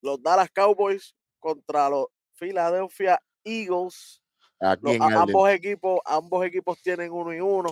los 0.00 0.22
Dallas 0.22 0.50
Cowboys 0.50 1.14
contra 1.40 1.88
los 1.90 2.06
Philadelphia 2.38 3.20
Eagles. 3.44 4.21
Aquí 4.64 4.82
Los- 4.84 4.94
en 4.94 5.02
a- 5.02 5.06
Arden. 5.06 5.18
ambos 5.18 5.50
equipos, 5.50 6.00
ambos 6.04 6.44
equipos 6.46 6.80
tienen 6.82 7.10
uno 7.12 7.32
y 7.34 7.40
uno. 7.40 7.68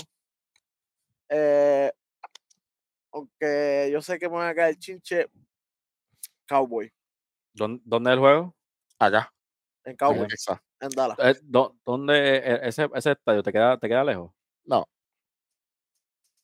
Eh, 1.29 1.93
aunque 3.13 3.89
yo 3.93 4.03
sé 4.03 4.19
que 4.19 4.29
me 4.29 4.37
van 4.37 4.49
a 4.49 4.55
caer 4.55 4.77
chinche 4.77 5.29
Cowboy. 6.49 6.93
¿Dónde, 7.53 7.81
dónde 7.85 8.11
es 8.11 8.15
el 8.15 8.21
juego? 8.21 8.55
acá, 8.99 9.33
En 9.85 9.97
Cowboy, 9.97 10.27
en 10.81 10.91
Dallas. 10.91 11.19
Eh, 11.21 11.41
dó- 11.43 11.77
¿Dónde 11.85 12.37
e- 12.39 12.69
ese, 12.69 12.89
ese 12.95 13.13
estadio 13.13 13.43
te 13.43 13.53
queda, 13.53 13.79
te 13.79 13.89
queda 13.89 14.05
lejos? 14.05 14.31
No. 14.65 14.87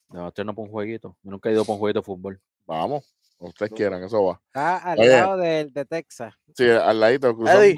No, 0.09 0.29
estoy 0.29 0.45
no 0.45 0.55
por 0.55 0.65
un 0.67 0.71
jueguito. 0.71 1.17
Yo 1.23 1.31
nunca 1.33 1.49
he 1.49 1.53
ido 1.53 1.65
por 1.65 1.75
un 1.75 1.81
jueguito 1.81 2.01
de 2.01 2.05
fútbol. 2.05 2.41
Vamos, 2.65 3.15
como 3.37 3.51
ustedes 3.51 3.73
quieran, 3.73 4.03
eso 4.05 4.25
va. 4.25 4.41
Está 4.47 4.79
al 4.79 4.99
Oye. 5.01 5.09
lado 5.09 5.37
del 5.37 5.73
de 5.73 5.85
Texas. 5.85 6.35
Sí, 6.55 6.69
al 6.71 6.99
ladito, 7.01 7.31
Eddie. 7.47 7.77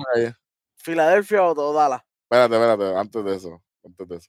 Filadelfia 0.77 1.43
o, 1.43 1.53
o 1.53 1.73
Dallas. 1.73 2.03
Espérate, 2.31 2.55
espérate, 2.57 2.97
antes 2.99 3.25
de 3.25 3.35
eso, 3.37 3.63
antes 3.85 4.09
de 4.09 4.17
eso. 4.17 4.29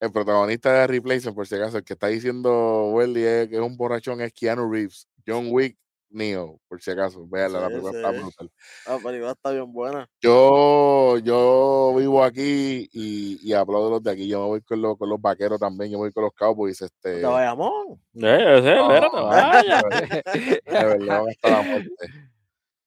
El 0.00 0.10
protagonista 0.12 0.72
de 0.72 0.86
Replacement, 0.86 1.36
por 1.36 1.46
si 1.46 1.54
acaso, 1.56 1.76
el 1.76 1.84
que 1.84 1.92
está 1.92 2.06
diciendo 2.06 2.86
Welly 2.92 3.22
es, 3.22 3.48
que 3.48 3.56
es 3.56 3.60
un 3.60 3.76
borrachón, 3.76 4.22
es 4.22 4.32
Keanu 4.32 4.70
Reeves. 4.72 5.06
John 5.26 5.48
Wick, 5.50 5.76
Neo, 6.08 6.58
por 6.66 6.80
si 6.80 6.90
acaso. 6.90 7.26
Véanla, 7.28 7.60
la 7.60 7.66
Sí, 7.68 7.72
película 7.74 7.98
está 7.98 8.12
sí. 8.14 8.18
brutal. 8.22 8.50
La 8.86 8.98
película 8.98 9.30
está 9.32 9.50
bien 9.50 9.70
buena. 9.70 10.08
Yo, 10.22 11.18
yo 11.18 11.94
vivo 11.98 12.24
aquí 12.24 12.88
y, 12.90 13.38
y 13.46 13.52
aplaudo 13.52 13.88
a 13.88 13.90
los 13.90 14.02
de 14.02 14.10
aquí. 14.12 14.26
Yo 14.26 14.40
me 14.40 14.46
voy 14.46 14.62
con 14.62 14.80
los, 14.80 14.96
con 14.96 15.10
los 15.10 15.20
vaqueros 15.20 15.60
también, 15.60 15.90
yo 15.90 15.98
me 15.98 16.04
voy 16.04 16.12
con 16.12 16.24
los 16.24 16.32
Cowboys. 16.32 16.80
Este, 16.80 17.16
De 17.16 17.26
Bayamón. 17.26 18.00
Eh, 18.14 18.60
sí, 18.62 18.68
espérate, 18.68 19.16
No, 19.16 19.26
vaya. 19.26 19.82
de 20.64 20.84
verdad, 20.86 21.18
van 21.20 21.28
a 21.28 21.30
estar 21.30 21.52
a 21.52 21.62
muerte. 21.62 21.90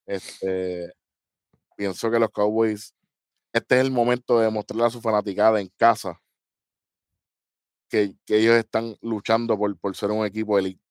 Este, 0.07 0.91
pienso 1.77 2.09
que 2.09 2.19
los 2.19 2.29
Cowboys, 2.31 2.93
este 3.53 3.75
es 3.75 3.81
el 3.81 3.91
momento 3.91 4.39
de 4.39 4.45
demostrarle 4.45 4.85
a 4.85 4.89
su 4.89 5.01
fanaticada 5.01 5.61
en 5.61 5.69
casa 5.77 6.19
que, 7.89 8.15
que 8.25 8.37
ellos 8.39 8.55
están 8.55 8.95
luchando 9.01 9.57
por, 9.57 9.77
por 9.79 9.95
ser 9.95 10.11
un 10.11 10.25
equipo 10.25 10.57
elite, 10.57 10.81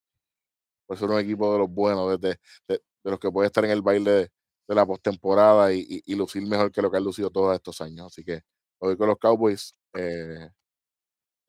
por 0.87 0.99
ser 0.99 1.11
un 1.11 1.21
equipo 1.21 1.53
de 1.53 1.59
los 1.61 1.71
buenos, 1.71 2.21
de, 2.21 2.29
de- 2.31 2.39
de- 2.69 2.83
los 3.05 3.19
que 3.21 3.31
puede 3.33 3.47
estar 3.49 3.65
en 3.65 3.73
el 3.73 3.83
baile 3.83 4.11
de, 4.13 4.31
la 4.69 4.87
postemporada 4.87 5.73
y, 5.75 6.03
lucir 6.17 6.47
mejor 6.47 6.73
que 6.73 6.83
lo 6.83 6.91
que 6.91 6.97
han 6.99 7.05
lucido 7.05 7.31
todos 7.31 7.55
estos 7.55 7.81
años. 7.83 8.07
Así 8.07 8.25
que 8.25 8.43
voy 8.81 8.97
con 8.97 9.09
los 9.09 9.19
Cowboys 9.19 9.75
eh, 9.95 10.49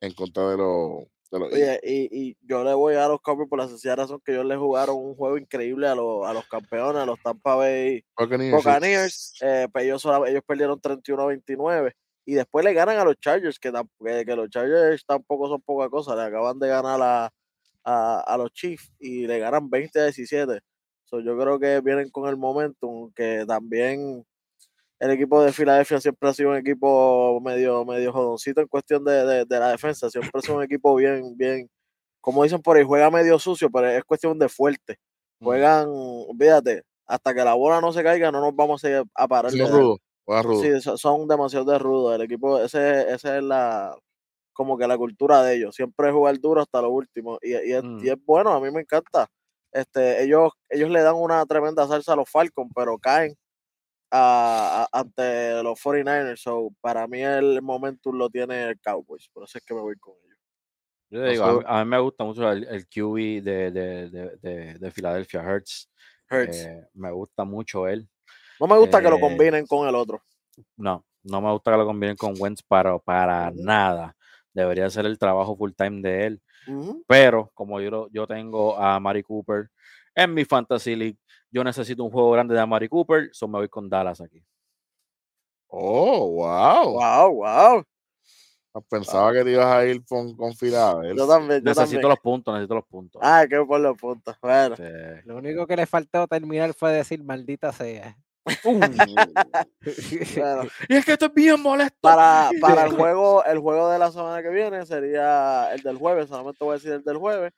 en 0.00 0.12
contra 0.14 0.50
de 0.50 0.56
los, 0.58 1.04
Oye, 1.42 1.80
y, 1.82 2.28
y 2.28 2.36
yo 2.42 2.62
le 2.62 2.74
voy 2.74 2.94
a 2.94 3.08
los 3.08 3.20
Cowboys 3.20 3.48
por 3.48 3.58
la 3.58 3.68
sencilla 3.68 3.96
razón 3.96 4.20
que 4.24 4.32
ellos 4.32 4.44
le 4.44 4.56
jugaron 4.56 4.96
un 4.96 5.14
juego 5.14 5.36
increíble 5.36 5.88
a, 5.88 5.94
los, 5.94 6.26
a 6.26 6.32
los 6.32 6.46
campeones, 6.46 7.02
a 7.02 7.06
los 7.06 7.20
Tampa 7.20 7.56
Bay 7.56 8.04
Buccaneers. 8.16 8.54
Buccaneers. 8.54 9.34
eh, 9.42 9.68
pues 9.72 9.84
ellos, 9.84 10.04
ellos 10.26 10.42
perdieron 10.46 10.80
31 10.80 11.22
a 11.22 11.26
29 11.26 11.96
y 12.26 12.34
después 12.34 12.64
le 12.64 12.72
ganan 12.72 12.98
a 12.98 13.04
los 13.04 13.16
Chargers, 13.20 13.58
que, 13.58 13.70
que, 13.70 14.36
los 14.36 14.48
Chargers 14.48 15.04
tampoco 15.04 15.48
son 15.48 15.60
poca 15.60 15.88
cosa, 15.90 16.16
le 16.16 16.22
acaban 16.22 16.58
de 16.58 16.68
ganar 16.68 17.00
a, 17.02 17.30
a, 17.84 18.20
a 18.20 18.38
los 18.38 18.52
Chiefs 18.52 18.92
y 18.98 19.26
le 19.26 19.38
ganan 19.38 19.68
20 19.68 20.00
a 20.00 20.04
17. 20.04 20.60
So, 21.04 21.20
yo 21.20 21.38
creo 21.38 21.58
que 21.58 21.80
vienen 21.80 22.10
con 22.10 22.28
el 22.28 22.36
momentum, 22.36 23.12
que 23.12 23.44
también 23.46 24.24
el 25.04 25.10
equipo 25.10 25.42
de 25.42 25.52
Filadelfia 25.52 26.00
siempre 26.00 26.28
ha 26.28 26.32
sido 26.34 26.50
un 26.50 26.56
equipo 26.56 27.40
medio, 27.40 27.84
medio 27.84 28.12
jodoncito 28.12 28.60
en 28.60 28.68
cuestión 28.68 29.04
de, 29.04 29.24
de- 29.26 29.44
de 29.44 29.58
la 29.60 29.70
defensa, 29.70 30.08
siempre 30.10 30.40
sido 30.40 30.56
un 30.56 30.62
equipo 30.62 30.94
bien, 30.96 31.36
bien, 31.36 31.68
como 32.20 32.42
dicen 32.42 32.62
por 32.62 32.76
ahí, 32.76 32.84
juega 32.84 33.10
medio 33.10 33.38
sucio, 33.38 33.68
pero 33.70 33.88
es 33.90 34.02
cuestión 34.04 34.38
de 34.38 34.48
fuerte. 34.48 34.96
Juegan, 35.42 35.88
olvídate, 35.90 36.82
hasta 37.06 37.34
que 37.34 37.44
la 37.44 37.54
bola 37.54 37.80
no 37.80 37.92
se 37.92 38.02
caiga, 38.02 38.32
no 38.32 38.40
nos 38.40 38.54
vamos 38.56 38.82
a, 38.84 39.02
a 39.14 39.28
parar. 39.28 39.50
Sí, 39.52 39.58
rudo, 39.78 39.98
rudo. 40.42 40.62
Sí, 40.62 40.80
so- 40.80 40.96
son 40.96 41.28
demasiado 41.28 41.70
de 41.70 41.78
rudos. 41.78 42.14
El 42.14 42.22
equipo, 42.22 42.58
ese, 42.60 43.12
ese 43.12 43.38
es 43.38 43.42
la 43.44 43.94
como 44.54 44.78
que 44.78 44.86
la 44.86 44.96
cultura 44.96 45.42
de 45.42 45.56
ellos. 45.56 45.74
Siempre 45.74 46.12
jugar 46.12 46.38
duro 46.40 46.62
hasta 46.62 46.80
lo 46.80 46.90
último. 46.90 47.38
Y, 47.42 47.50
y 47.50 47.72
es, 47.72 47.82
y 47.82 47.86
Mm. 47.86 48.08
es 48.08 48.24
bueno, 48.24 48.52
a 48.54 48.60
mí 48.60 48.70
me 48.70 48.80
encanta. 48.82 49.26
Este, 49.72 50.22
ellos, 50.22 50.52
ellos 50.70 50.88
le 50.90 51.02
dan 51.02 51.16
una 51.16 51.44
tremenda 51.44 51.86
salsa 51.88 52.12
a 52.12 52.16
los 52.16 52.30
Falcons, 52.30 52.70
pero 52.74 52.96
caen 52.98 53.34
a- 54.16 54.84
a- 54.92 55.00
ante 55.00 55.62
los 55.62 55.78
49ers. 55.80 56.36
So, 56.40 56.70
para 56.80 57.06
mí 57.08 57.20
el 57.20 57.60
momentum 57.62 58.16
lo 58.16 58.30
tiene 58.30 58.68
el 58.70 58.80
Cowboys. 58.80 59.28
Por 59.32 59.44
eso 59.44 59.58
es 59.58 59.64
que 59.64 59.74
me 59.74 59.80
voy 59.80 59.96
con 59.96 60.14
ellos. 60.24 60.38
Yo 61.10 61.20
te 61.22 61.28
digo, 61.30 61.44
a, 61.44 61.46
mí, 61.48 61.52
Nosotros- 61.54 61.74
a 61.76 61.84
mí 61.84 61.90
me 61.90 61.98
gusta 61.98 62.24
mucho 62.24 62.50
el, 62.50 62.64
el 62.64 62.86
QB 62.88 63.42
de, 63.42 63.70
de, 63.70 64.10
de, 64.10 64.36
de, 64.40 64.74
de 64.78 64.90
Philadelphia, 64.90 65.42
Hertz. 65.42 65.88
Hurts. 66.30 66.56
Eh, 66.64 66.86
me 66.94 67.10
gusta 67.12 67.44
mucho 67.44 67.86
él. 67.86 68.08
no 68.60 68.66
me 68.66 68.78
gusta 68.78 69.00
que 69.02 69.10
lo 69.10 69.16
eh, 69.16 69.20
combinen 69.20 69.66
con 69.66 69.86
el 69.88 69.94
otro. 69.94 70.22
No, 70.76 71.04
no 71.22 71.40
me 71.40 71.50
gusta 71.52 71.72
que 71.72 71.76
lo 71.78 71.84
combinen 71.86 72.16
con 72.16 72.34
Wentz 72.38 72.62
para, 72.62 72.98
para 72.98 73.50
nada. 73.54 74.16
Debería 74.52 74.88
ser 74.90 75.06
el 75.06 75.18
trabajo 75.18 75.56
full 75.56 75.72
time 75.76 76.00
de 76.00 76.26
él. 76.26 76.42
Pero 77.06 77.50
como 77.54 77.80
yo, 77.80 78.08
yo 78.10 78.26
tengo 78.26 78.76
a 78.78 78.98
Mari 78.98 79.22
Cooper 79.22 79.68
en 80.14 80.32
mi 80.32 80.44
Fantasy 80.44 80.96
League, 80.96 81.18
yo 81.54 81.62
necesito 81.62 82.02
un 82.02 82.10
juego 82.10 82.32
grande 82.32 82.52
de 82.52 82.66
Mari 82.66 82.88
Cooper, 82.88 83.30
so 83.32 83.46
me 83.46 83.58
voy 83.58 83.68
con 83.68 83.88
Dallas 83.88 84.20
aquí. 84.20 84.42
Oh, 85.68 86.28
wow. 86.30 86.94
Wow, 86.94 87.32
wow. 87.32 87.84
Pensaba 88.90 89.32
que 89.32 89.44
te 89.44 89.52
ibas 89.52 89.66
a 89.66 89.86
ir 89.86 90.04
con, 90.04 90.36
con 90.36 90.52
Filadelfia. 90.52 91.14
Yo 91.16 91.28
también, 91.28 91.60
yo 91.60 91.64
Necesito 91.66 91.92
también. 91.92 92.08
los 92.08 92.18
puntos, 92.18 92.54
necesito 92.54 92.74
los 92.74 92.84
puntos. 92.86 93.22
Ah, 93.24 93.46
que 93.48 93.60
por 93.60 93.78
los 93.78 93.96
puntos. 93.96 94.36
Bueno. 94.42 94.74
Sí. 94.74 94.82
Lo 95.26 95.36
único 95.36 95.64
que 95.64 95.76
le 95.76 95.86
faltó 95.86 96.26
terminar 96.26 96.74
fue 96.74 96.90
decir 96.92 97.22
maldita 97.22 97.70
sea. 97.72 98.16
bueno. 98.64 98.88
Y 100.88 100.96
es 100.96 101.04
que 101.04 101.12
esto 101.12 101.26
es 101.26 101.34
bien 101.34 101.62
molesto. 101.62 101.98
Para, 102.00 102.50
para 102.60 102.86
el 102.86 102.92
juego, 102.96 103.44
el 103.44 103.60
juego 103.60 103.90
de 103.90 104.00
la 104.00 104.10
semana 104.10 104.42
que 104.42 104.48
viene 104.48 104.84
sería 104.86 105.72
el 105.72 105.82
del 105.82 105.98
jueves, 105.98 106.28
solamente 106.28 106.64
voy 106.64 106.72
a 106.72 106.74
decir 106.78 106.90
el 106.90 107.04
del 107.04 107.18
jueves. 107.18 107.52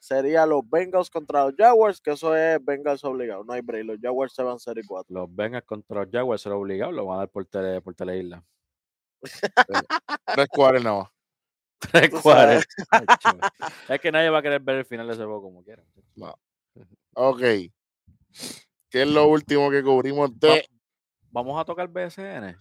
Sería 0.00 0.46
los 0.46 0.68
Bengals 0.68 1.10
contra 1.10 1.44
los 1.44 1.54
Jaguars, 1.56 2.00
que 2.00 2.12
eso 2.12 2.34
es 2.34 2.58
Bengals 2.64 3.04
obligado, 3.04 3.44
no 3.44 3.52
hay 3.52 3.60
break. 3.60 3.84
Los 3.84 3.98
Jaguars 4.00 4.32
se 4.32 4.42
van 4.42 4.58
0 4.58 4.80
y 4.82 4.86
4. 4.86 5.14
Los 5.14 5.34
Bengals 5.34 5.64
contra 5.64 6.02
los 6.02 6.10
Jaguars 6.10 6.40
será 6.42 6.56
obligado, 6.56 6.90
lo 6.90 7.04
van 7.04 7.16
a 7.16 7.18
dar 7.20 7.28
por 7.28 7.44
tele, 7.44 7.82
por 7.82 7.94
teleisla. 7.94 8.42
Tres 9.20 10.48
nada 10.82 10.98
más. 10.98 11.08
Tres 11.92 12.10
Tú 12.10 12.20
cuadros. 12.22 12.64
es 13.88 14.00
que 14.00 14.10
nadie 14.12 14.30
va 14.30 14.38
a 14.38 14.42
querer 14.42 14.60
ver 14.60 14.76
el 14.76 14.84
final 14.84 15.06
de 15.06 15.12
ese 15.14 15.24
juego 15.24 15.42
como 15.42 15.62
quiera. 15.62 15.82
Ok. 17.14 17.40
¿Qué 17.40 19.02
es 19.02 19.08
lo 19.08 19.28
último 19.28 19.70
que 19.70 19.82
cubrimos 19.82 20.38
de 20.38 20.64
Vamos 21.30 21.60
a 21.60 21.64
tocar 21.64 21.88
BSN. 21.88 22.56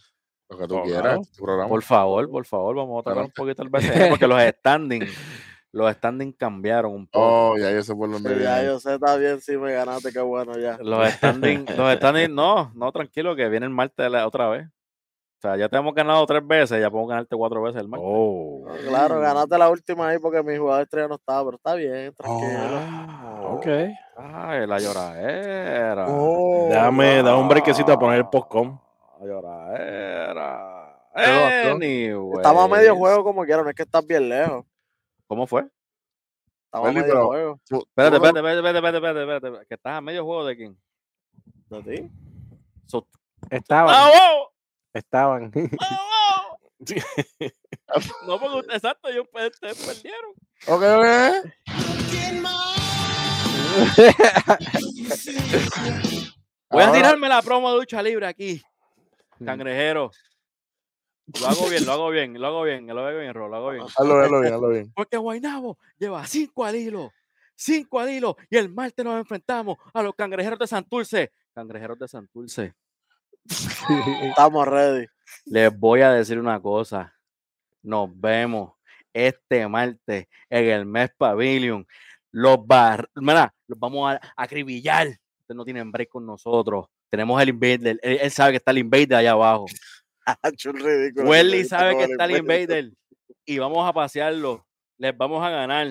lo 0.49 0.57
que 0.57 0.67
tú 0.67 0.81
quieras? 0.83 1.01
claro. 1.01 1.21
tu 1.35 1.43
programa? 1.43 1.69
Por 1.69 1.83
favor, 1.83 2.29
por 2.29 2.45
favor, 2.45 2.75
vamos 2.75 2.99
a 2.99 3.09
tocar 3.09 3.23
un 3.25 3.31
poquito 3.31 3.63
el 3.63 3.69
BCN 3.69 4.09
porque 4.09 4.27
los 4.27 4.41
standings, 4.59 5.11
los 5.71 5.91
standings 5.93 6.35
cambiaron 6.37 6.93
un 6.93 7.07
poco. 7.07 7.51
Oh, 7.51 7.57
ya 7.57 7.71
yo 7.71 7.81
sé 7.83 7.95
por 7.95 8.09
dónde 8.11 8.35
Sí, 8.35 8.43
ya 8.43 8.63
yo 8.63 8.79
sé, 8.79 8.95
está 8.95 9.15
bien, 9.17 9.39
sí 9.41 9.57
me 9.57 9.71
ganaste, 9.73 10.11
qué 10.11 10.19
bueno 10.21 10.57
ya. 10.57 10.77
Los 10.81 11.07
standings, 11.13 11.77
los 11.77 11.93
standings, 11.95 12.29
no, 12.33 12.71
no, 12.75 12.91
tranquilo, 12.91 13.35
que 13.35 13.47
viene 13.49 13.65
el 13.65 13.71
martes 13.71 14.09
la- 14.09 14.25
otra 14.27 14.47
vez. 14.49 14.67
O 14.67 15.41
sea, 15.41 15.55
ya 15.55 15.69
te 15.69 15.77
hemos 15.77 15.95
ganado 15.95 16.25
tres 16.25 16.45
veces, 16.45 16.81
ya 16.81 16.89
podemos 16.89 17.09
ganarte 17.11 17.33
cuatro 17.33 17.61
veces 17.61 17.79
el 17.81 17.87
martes. 17.87 18.05
Oh. 18.11 18.65
Claro, 18.89 19.21
ganaste 19.21 19.57
la 19.57 19.69
última 19.69 20.09
ahí 20.09 20.19
porque 20.19 20.43
mi 20.43 20.57
jugador 20.57 20.83
estrella 20.83 21.07
no 21.07 21.15
estaba, 21.15 21.45
pero 21.45 21.55
está 21.55 21.75
bien, 21.75 22.13
tranquilo. 22.13 22.79
Oh. 23.41 23.55
Ok. 23.55 23.67
Ay, 24.17 24.67
la 24.67 24.79
lloradera. 24.79 26.07
Oh, 26.09 26.67
Déjame, 26.69 27.23
da 27.23 27.37
un 27.37 27.47
brequecito 27.47 27.93
a 27.93 27.97
poner 27.97 28.17
el 28.17 28.27
postcom. 28.27 28.77
La 29.21 29.25
lloradera. 29.27 30.75
Anyway. 31.13 32.37
Estamos 32.37 32.65
a 32.65 32.67
medio 32.67 32.95
juego 32.97 33.23
como 33.23 33.43
quieran, 33.45 33.63
no 33.63 33.69
es 33.69 33.75
que 33.77 33.83
estás 33.83 34.05
bien 34.05 34.27
lejos. 34.27 34.65
¿Cómo 35.29 35.45
fue? 35.45 35.63
A 36.71 36.81
medio 36.81 37.03
pero- 37.03 37.27
juego. 37.27 37.59
Espérate, 37.63 38.15
espérate, 38.17 38.39
espérate, 38.39 38.57
espérate, 38.57 38.77
espérate, 38.77 38.97
espérate, 38.97 39.19
espérate, 39.47 39.67
que 39.67 39.75
estás 39.75 39.93
a 39.93 40.01
medio 40.01 40.25
juego 40.25 40.45
de 40.45 40.57
quién. 40.57 40.77
¿De 41.69 41.83
ti? 41.83 42.11
So- 42.87 43.07
Estaban, 43.51 43.87
¡Bravo! 43.93 44.51
estaban. 44.91 45.51
¡Bravo! 45.53 46.59
No, 48.25 48.39
porque 48.39 48.57
usted- 48.59 48.73
exacto, 48.75 49.09
ellos 49.09 49.27
pe- 49.31 49.47
ustedes 49.47 49.85
perdieron. 49.85 50.31
Ok, 50.67 50.83
ok. 50.97 51.05
Voy 56.69 56.81
a 56.83 56.85
Ahora- 56.87 56.91
tirarme 56.97 57.29
la 57.29 57.41
promo 57.41 57.71
de 57.71 57.77
lucha 57.79 58.01
libre 58.01 58.25
aquí. 58.27 58.61
Cangrejero. 59.43 60.11
Lo 61.39 61.47
hago 61.47 61.69
bien, 61.69 61.85
lo 61.85 61.91
hago 61.91 62.09
bien, 62.09 62.39
lo 62.39 62.47
hago 62.47 62.63
bien, 62.63 62.87
lo 62.87 63.05
hago 63.05 63.19
bien, 63.19 63.33
Ro, 63.33 63.49
lo 63.49 63.55
hago 63.55 63.71
bien. 63.71 63.83
Hazlo, 63.83 64.19
hazlo 64.19 64.41
bien, 64.41 64.53
hazlo 64.53 64.69
bien. 64.69 64.91
Porque 64.95 65.17
Guaynabo 65.17 65.77
lleva 65.97 66.25
cinco 66.25 66.65
al 66.65 66.75
hilo, 66.75 67.11
cinco 67.55 67.99
al 67.99 68.09
hilo, 68.09 68.35
y 68.49 68.57
el 68.57 68.69
martes 68.69 69.05
nos 69.05 69.19
enfrentamos 69.19 69.77
a 69.93 70.01
los 70.01 70.15
cangrejeros 70.15 70.57
de 70.57 70.67
Santurce. 70.67 71.31
Cangrejeros 71.53 71.99
de 71.99 72.07
Santurce. 72.07 72.73
Estamos 74.23 74.67
ready. 74.67 75.05
Les 75.45 75.77
voy 75.77 76.01
a 76.01 76.11
decir 76.11 76.39
una 76.39 76.59
cosa. 76.59 77.13
Nos 77.83 78.09
vemos 78.19 78.73
este 79.13 79.67
martes 79.67 80.27
en 80.49 80.65
el 80.65 80.85
mes 80.85 81.11
Pavilion. 81.17 81.85
Los 82.31 82.65
bar, 82.65 83.09
mira, 83.15 83.53
los 83.67 83.79
vamos 83.79 84.13
a 84.13 84.21
acribillar. 84.35 85.07
Ustedes 85.07 85.55
no 85.55 85.65
tienen 85.65 85.91
break 85.91 86.09
con 86.09 86.25
nosotros. 86.25 86.87
Tenemos 87.09 87.41
el 87.41 87.49
invader. 87.49 87.99
Él, 88.01 88.19
él 88.21 88.31
sabe 88.31 88.51
que 88.51 88.57
está 88.57 88.71
el 88.71 88.79
invader 88.79 89.15
allá 89.15 89.31
abajo. 89.31 89.65
Ridículo. 90.73 91.29
Welly 91.29 91.65
sabe 91.65 91.97
que 91.97 92.03
está 92.05 92.25
el 92.25 92.37
invader. 92.37 92.91
Y 93.45 93.57
vamos 93.59 93.87
a 93.87 93.93
pasearlo. 93.93 94.65
Les 94.97 95.15
vamos 95.17 95.43
a 95.43 95.49
ganar. 95.49 95.87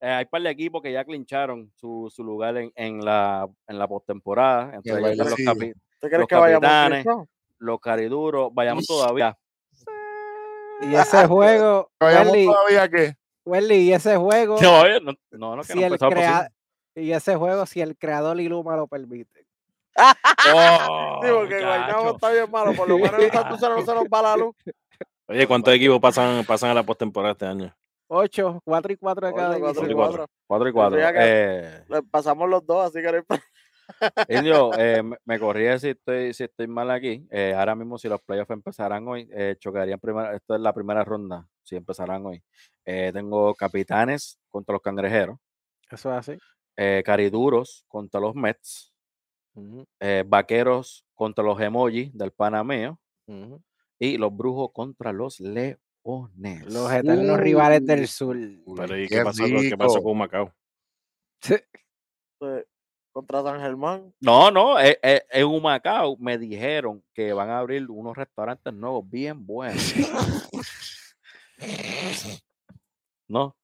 Eh, 0.00 0.08
hay 0.10 0.24
par 0.26 0.42
de 0.42 0.50
equipos 0.50 0.82
que 0.82 0.92
ya 0.92 1.04
clincharon 1.04 1.72
su, 1.74 2.10
su 2.14 2.22
lugar 2.22 2.56
en, 2.58 2.70
en 2.74 3.04
la, 3.04 3.48
en 3.66 3.78
la 3.78 3.88
postemporada. 3.88 4.76
Están 4.76 5.00
los, 5.00 5.16
bailecillo. 5.16 5.52
capi- 5.52 5.74
¿Tú 6.00 6.06
crees 6.08 6.18
los 6.20 6.28
que 6.28 6.34
vayamos 6.34 6.62
capitanes. 6.62 7.04
Cristo? 7.04 7.28
los 7.58 7.80
cariduros. 7.80 8.50
Vayamos 8.54 8.86
todavía. 8.86 9.36
y 10.82 10.94
ese 10.94 11.26
juego, 11.26 11.90
Vayamos 11.98 12.32
Welly, 12.32 12.46
todavía 12.46 12.88
que. 12.88 13.14
Welly, 13.44 13.74
y 13.76 13.92
ese 13.92 14.16
juego, 14.16 14.60
No, 14.60 14.84
no, 15.00 15.12
no, 15.32 15.56
no, 15.56 15.62
que 15.62 15.72
si 15.72 15.80
no 15.80 15.86
el 15.86 15.98
crea- 15.98 16.50
y 16.94 17.12
ese 17.12 17.36
juego, 17.36 17.64
si 17.66 17.80
el 17.80 17.96
creador 17.96 18.40
Iluma 18.40 18.76
lo 18.76 18.86
permite. 18.86 19.35
Oh, 20.54 21.20
Sí, 21.22 21.28
porque 21.32 21.60
Guaynabo 21.64 22.04
muchacho. 22.04 22.14
está 22.16 22.30
bien 22.32 22.50
malo. 22.50 22.72
Por 22.74 22.88
lo 22.88 22.98
menos 22.98 23.20
en 23.22 23.30
Santurce 23.32 23.68
no 23.68 23.80
se 23.82 23.94
nos 23.94 24.04
va 24.04 24.22
la 24.22 24.36
luz. 24.36 24.54
Oye, 25.28 25.46
¿cuántos 25.46 25.74
equipos 25.74 25.98
pasan, 26.00 26.44
pasan 26.44 26.70
a 26.70 26.74
la 26.74 26.82
postemporada 26.82 27.32
este 27.32 27.46
año? 27.46 27.74
8, 28.08 28.60
4 28.64 28.92
y 28.92 28.96
4 28.96 29.26
de 29.26 29.34
cada 29.34 29.50
Ocho, 29.50 29.60
cuatro 29.60 29.82
y 29.82 29.88
división. 29.88 30.08
cuatro. 30.08 30.26
Cuatro 30.46 30.68
y 30.68 30.72
cuatro. 30.72 30.98
Tendría 30.98 31.12
que- 31.12 31.18
Eh, 31.28 31.84
Le 31.88 32.02
pasamos 32.04 32.48
los 32.48 32.64
dos, 32.64 32.86
así 32.86 33.02
que 33.02 33.12
no. 33.12 33.24
Indio, 34.28 34.70
eh, 34.78 35.02
me- 35.24 35.38
corría 35.40 35.78
si 35.78 35.90
estoy, 35.90 36.32
si 36.34 36.44
estoy 36.44 36.66
mal 36.68 36.90
aquí. 36.90 37.26
Eh, 37.30 37.54
ahora 37.56 37.74
mismo, 37.74 37.98
si 37.98 38.08
los 38.08 38.20
playoffs 38.20 38.50
empezaran 38.50 39.06
hoy, 39.08 39.28
eh, 39.32 39.56
chocarían 39.58 39.98
primero. 39.98 40.30
Esto 40.32 40.54
es 40.54 40.60
la 40.60 40.72
primera 40.72 41.02
ronda, 41.04 41.46
si 41.62 41.74
empezarán 41.76 42.24
hoy. 42.26 42.42
Eh, 42.84 43.10
tengo 43.12 43.54
capitanes 43.54 44.38
contra 44.50 44.74
los 44.74 44.82
cangrejeros, 44.82 45.38
Eso 45.90 46.12
es 46.12 46.18
así. 46.18 46.38
eh, 46.76 47.02
cariduros 47.04 47.84
contra 47.88 48.20
los 48.20 48.34
Mets, 48.36 48.92
Eh, 50.00 50.24
Vaqueros 50.26 51.04
contra 51.14 51.42
los 51.44 51.60
emojis 51.60 52.16
del 52.16 52.30
Panameo 52.30 52.98
y 53.98 54.18
los 54.18 54.36
Brujos 54.36 54.70
contra 54.72 55.12
los 55.12 55.40
Leones. 55.40 55.78
Los 56.66 56.92
eternos 56.92 57.38
rivales 57.40 57.84
del 57.86 58.06
sur. 58.06 58.36
Pero 58.76 58.96
¿y 58.98 59.08
qué 59.08 59.16
qué 59.16 59.22
pasó, 59.24 59.42
con- 59.42 59.62
qué 59.68 59.76
pasó 59.76 60.02
con 60.02 60.18
Macao? 60.18 60.52
Pues, 62.38 62.66
contra 63.12 63.42
San 63.42 63.60
Germán. 63.60 64.12
No, 64.20 64.50
no, 64.50 64.78
eh, 64.78 64.98
eh, 65.02 65.22
en 65.30 65.46
Humacao 65.46 66.16
me 66.18 66.36
dijeron 66.36 67.02
que 67.14 67.32
van 67.32 67.48
a 67.48 67.58
abrir 67.58 67.90
unos 67.90 68.14
restaurantes 68.16 68.72
nuevos 68.74 69.08
bien 69.08 69.44
buenos. 69.46 69.94
No, 73.28 73.56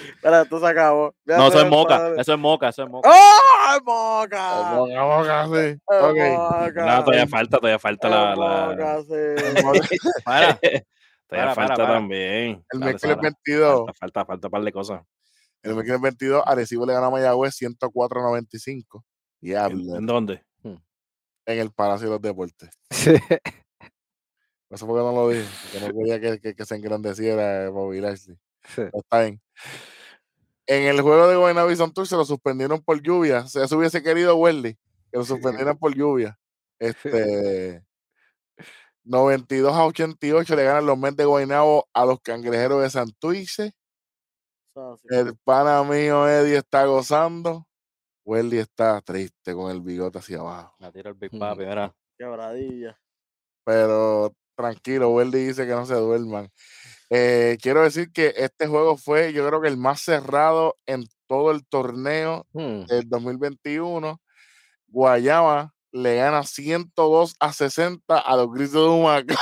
Espera, 0.00 0.42
esto 0.42 0.60
se 0.60 0.66
acabó. 0.66 1.14
Voy 1.24 1.34
a 1.34 1.38
no, 1.38 1.46
eso 1.48 1.60
es 1.60 1.68
moca, 1.70 1.98
padre. 1.98 2.20
eso 2.20 2.32
es 2.32 2.38
moca, 2.38 2.68
eso 2.68 2.82
es 2.82 2.88
moca. 2.90 3.10
¡Oh! 3.10 3.74
¡Es 3.76 3.82
moca! 3.84 4.74
Boca, 4.76 5.46
sí. 5.46 5.52
¡Es 5.54 5.78
Ok. 5.88 6.16
moca! 6.36 6.86
No, 6.96 7.04
todavía 7.04 7.26
falta, 7.26 7.58
todavía 7.58 7.78
falta 7.78 8.08
la. 8.08 8.32
¡Es 8.32 8.38
la- 8.38 8.66
moca, 8.66 9.02
sí! 9.02 9.96
Para, 10.24 10.54
todavía 10.56 10.84
para, 11.28 11.54
falta 11.54 11.74
para. 11.76 11.88
también. 11.94 12.64
El 12.70 12.78
miércoles 12.80 13.00
Sara. 13.00 13.20
22, 13.22 13.86
Falta, 13.86 13.94
falta, 13.98 14.24
falta 14.26 14.46
un 14.48 14.50
par 14.50 14.62
de 14.62 14.72
cosas. 14.72 15.02
el 15.62 15.72
miércoles 15.74 16.00
22, 16.00 16.42
Arecibo 16.46 16.86
le 16.86 16.92
ganó 16.92 17.06
a 17.06 17.10
Mayagüez 17.10 17.54
104-95. 17.60 18.84
¿En, 18.96 19.02
Diablo. 19.40 19.96
en 19.96 20.06
dónde? 20.06 20.42
En 21.46 21.58
el 21.58 21.70
Palacio 21.72 22.06
de 22.08 22.12
los 22.14 22.22
Deportes. 22.22 22.70
Sí. 22.90 23.12
Eso 24.70 24.86
fue 24.86 24.98
que 24.98 25.04
no 25.04 25.12
lo 25.12 25.28
dije. 25.28 25.46
Porque 25.72 25.86
no 25.86 25.98
quería 25.98 26.20
que, 26.20 26.40
que- 26.40 26.54
que 26.54 26.64
se 26.64 26.74
engrandeciera 26.76 27.68
Bobby 27.70 28.00
Lashley. 28.00 28.36
Sí. 28.64 28.82
Está 28.92 29.20
bien. 29.22 29.40
En 30.66 30.84
el 30.84 31.00
juego 31.02 31.28
de 31.28 31.36
Guaynabo 31.36 31.70
y 31.70 31.76
Santurce 31.76 32.10
se 32.10 32.16
lo 32.16 32.24
suspendieron 32.24 32.82
por 32.82 33.02
lluvia. 33.02 33.40
O 33.40 33.48
sea, 33.48 33.64
Eso 33.64 33.76
hubiese 33.76 34.02
querido 34.02 34.36
Welly, 34.36 34.74
que 35.12 35.18
lo 35.18 35.24
suspendieran 35.24 35.78
por 35.78 35.94
lluvia. 35.94 36.38
Este 36.80 37.84
92 39.04 39.74
a 39.74 39.84
88 39.84 40.56
le 40.56 40.64
ganan 40.64 40.86
los 40.86 40.98
Mets 40.98 41.16
de 41.16 41.24
Guaynabo 41.24 41.88
a 41.92 42.04
los 42.04 42.20
cangrejeros 42.20 42.82
de 42.82 42.90
Santurce. 42.90 43.72
Eso 44.70 44.94
así. 44.94 45.06
El 45.10 45.36
pana 45.44 45.82
mío 45.84 46.28
Eddie 46.28 46.56
está 46.56 46.84
gozando. 46.86 47.66
Welly 48.24 48.58
está 48.58 49.00
triste 49.02 49.54
con 49.54 49.70
el 49.70 49.82
bigote 49.82 50.18
hacia 50.18 50.40
abajo. 50.40 50.74
la 50.78 50.90
tira 50.90 51.10
el 51.10 51.16
Big. 51.16 51.30
Papi, 51.38 51.64
mira. 51.64 51.94
Quebradilla. 52.18 52.98
Pero 53.64 54.32
tranquilo, 54.56 55.10
Welly 55.10 55.46
dice 55.46 55.66
que 55.66 55.72
no 55.72 55.84
se 55.84 55.94
duerman. 55.94 56.50
Eh, 57.10 57.58
quiero 57.62 57.82
decir 57.82 58.10
que 58.12 58.32
este 58.36 58.66
juego 58.66 58.96
fue, 58.96 59.32
yo 59.32 59.46
creo 59.46 59.60
que 59.60 59.68
el 59.68 59.76
más 59.76 60.00
cerrado 60.00 60.76
en 60.86 61.04
todo 61.26 61.50
el 61.50 61.66
torneo 61.66 62.46
Mm. 62.52 62.84
del 62.86 63.08
2021. 63.08 64.20
Guayama 64.88 65.72
le 65.92 66.16
gana 66.16 66.42
102 66.44 67.36
a 67.40 67.52
60 67.52 68.18
a 68.18 68.36
los 68.36 68.50
Grises 68.50 68.72
de 68.74 68.80
Humacao. 68.88 69.36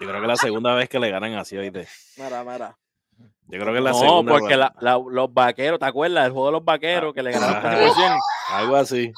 Yo 0.00 0.06
creo 0.08 0.14
que 0.20 0.22
es 0.22 0.28
la 0.28 0.36
segunda 0.36 0.74
vez 0.74 0.88
que 0.88 0.98
le 0.98 1.10
ganan 1.10 1.34
así, 1.34 1.56
¿oíste? 1.56 1.86
Mira, 2.16 2.44
mira. 2.44 2.76
Yo 3.48 3.60
creo 3.60 3.72
que 3.72 3.78
es 3.78 3.84
la 3.84 3.92
No, 3.92 3.98
segunda. 3.98 4.32
porque 4.32 4.48
vez. 4.48 4.58
la- 4.58 4.74
la- 4.80 4.98
los 5.08 5.32
vaqueros, 5.32 5.78
¿te 5.78 5.86
acuerdas? 5.86 6.26
El 6.26 6.32
juego 6.32 6.46
de 6.46 6.52
los 6.52 6.64
vaqueros 6.64 7.14
que 7.14 7.22
le 7.22 7.30
ganaron 7.32 7.56
Ajá. 7.56 7.70
30%. 7.76 8.18
Algo 8.50 8.76
así. 8.76 9.12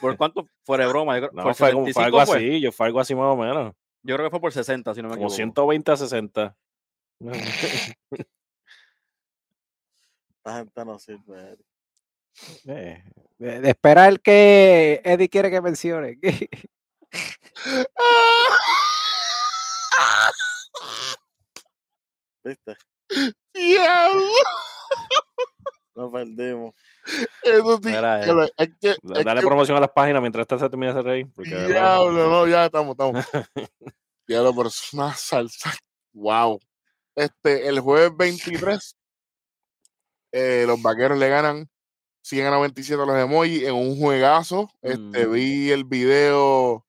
¿Por 0.00 0.16
cuánto? 0.16 0.46
Fuera 0.64 0.84
de 0.84 0.90
broma. 0.90 1.18
Yo, 1.18 1.28
creo- 1.28 1.32
No, 1.34 1.42
por 1.44 1.54
fue, 1.54 1.72
como- 1.72 1.84
fue 1.86 1.92
75 1.94 2.20
algo 2.20 2.26
fue. 2.32 2.36
así. 2.38 2.60
Yo 2.60 2.72
fue 2.72 2.86
algo 2.86 3.00
así 3.00 3.14
más 3.14 3.24
o 3.32 3.36
menos. 3.36 3.74
Yo 4.04 4.16
creo 4.16 4.26
que 4.26 4.30
fue 4.30 4.40
por 4.40 4.52
60, 4.52 4.94
si 4.94 5.00
no 5.02 5.08
me 5.08 5.14
Como 5.14 5.26
equivoco. 5.28 5.34
120 5.34 5.92
a 5.92 5.96
60. 5.96 6.56
La 10.44 10.56
gente 10.58 10.84
no 10.84 10.98
sirve. 10.98 11.56
Eh, 12.66 13.02
de, 13.38 13.60
de 13.60 13.68
esperar 13.70 14.20
que 14.20 15.00
Eddie 15.04 15.30
quiere 15.30 15.50
que 15.50 15.62
mencione. 15.62 16.18
¿Viste? 22.44 22.76
¡Diablo! 23.54 24.20
Nos 25.94 26.10
perdimos. 26.12 26.74
Eso 27.42 27.76
sí, 27.76 27.88
Mira, 27.88 28.20
que 28.24 28.32
lo- 28.32 28.44
es 28.44 28.68
que, 28.80 28.90
es 28.90 28.98
Dale 29.02 29.40
que- 29.40 29.46
promoción 29.46 29.76
a 29.76 29.80
las 29.80 29.90
páginas 29.90 30.20
mientras 30.20 30.42
esta 30.42 30.58
se 30.58 30.68
termina 30.68 30.92
de 30.92 31.02
reír. 31.02 31.26
Diablo, 31.36 32.28
no, 32.28 32.46
ya 32.48 32.66
estamos, 32.66 32.92
estamos. 32.92 33.24
Diablo, 34.26 34.54
pero 34.56 34.68
es 34.68 34.92
una 34.92 35.14
salsa. 35.14 35.72
Wow. 36.12 36.58
Este, 37.14 37.68
el 37.68 37.78
jueves 37.80 38.10
23, 38.16 38.96
eh, 40.32 40.64
los 40.66 40.80
vaqueros 40.82 41.18
le 41.18 41.28
ganan 41.28 41.68
100 42.22 42.46
a 42.46 42.50
97 42.50 43.00
a 43.02 43.06
los 43.06 43.16
emojis 43.16 43.62
en 43.64 43.74
un 43.74 43.96
juegazo. 43.98 44.70
Este, 44.82 45.26
Mm. 45.26 45.32
vi 45.32 45.70
el 45.70 45.84
video 45.84 46.84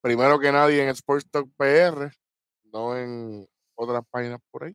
primero 0.00 0.38
que 0.40 0.50
nadie 0.50 0.82
en 0.82 0.88
Sports 0.90 1.28
Talk 1.30 1.48
PR, 1.56 2.10
no 2.72 2.96
en 2.96 3.46
otras 3.76 4.02
páginas 4.10 4.40
por 4.50 4.64
ahí. 4.64 4.74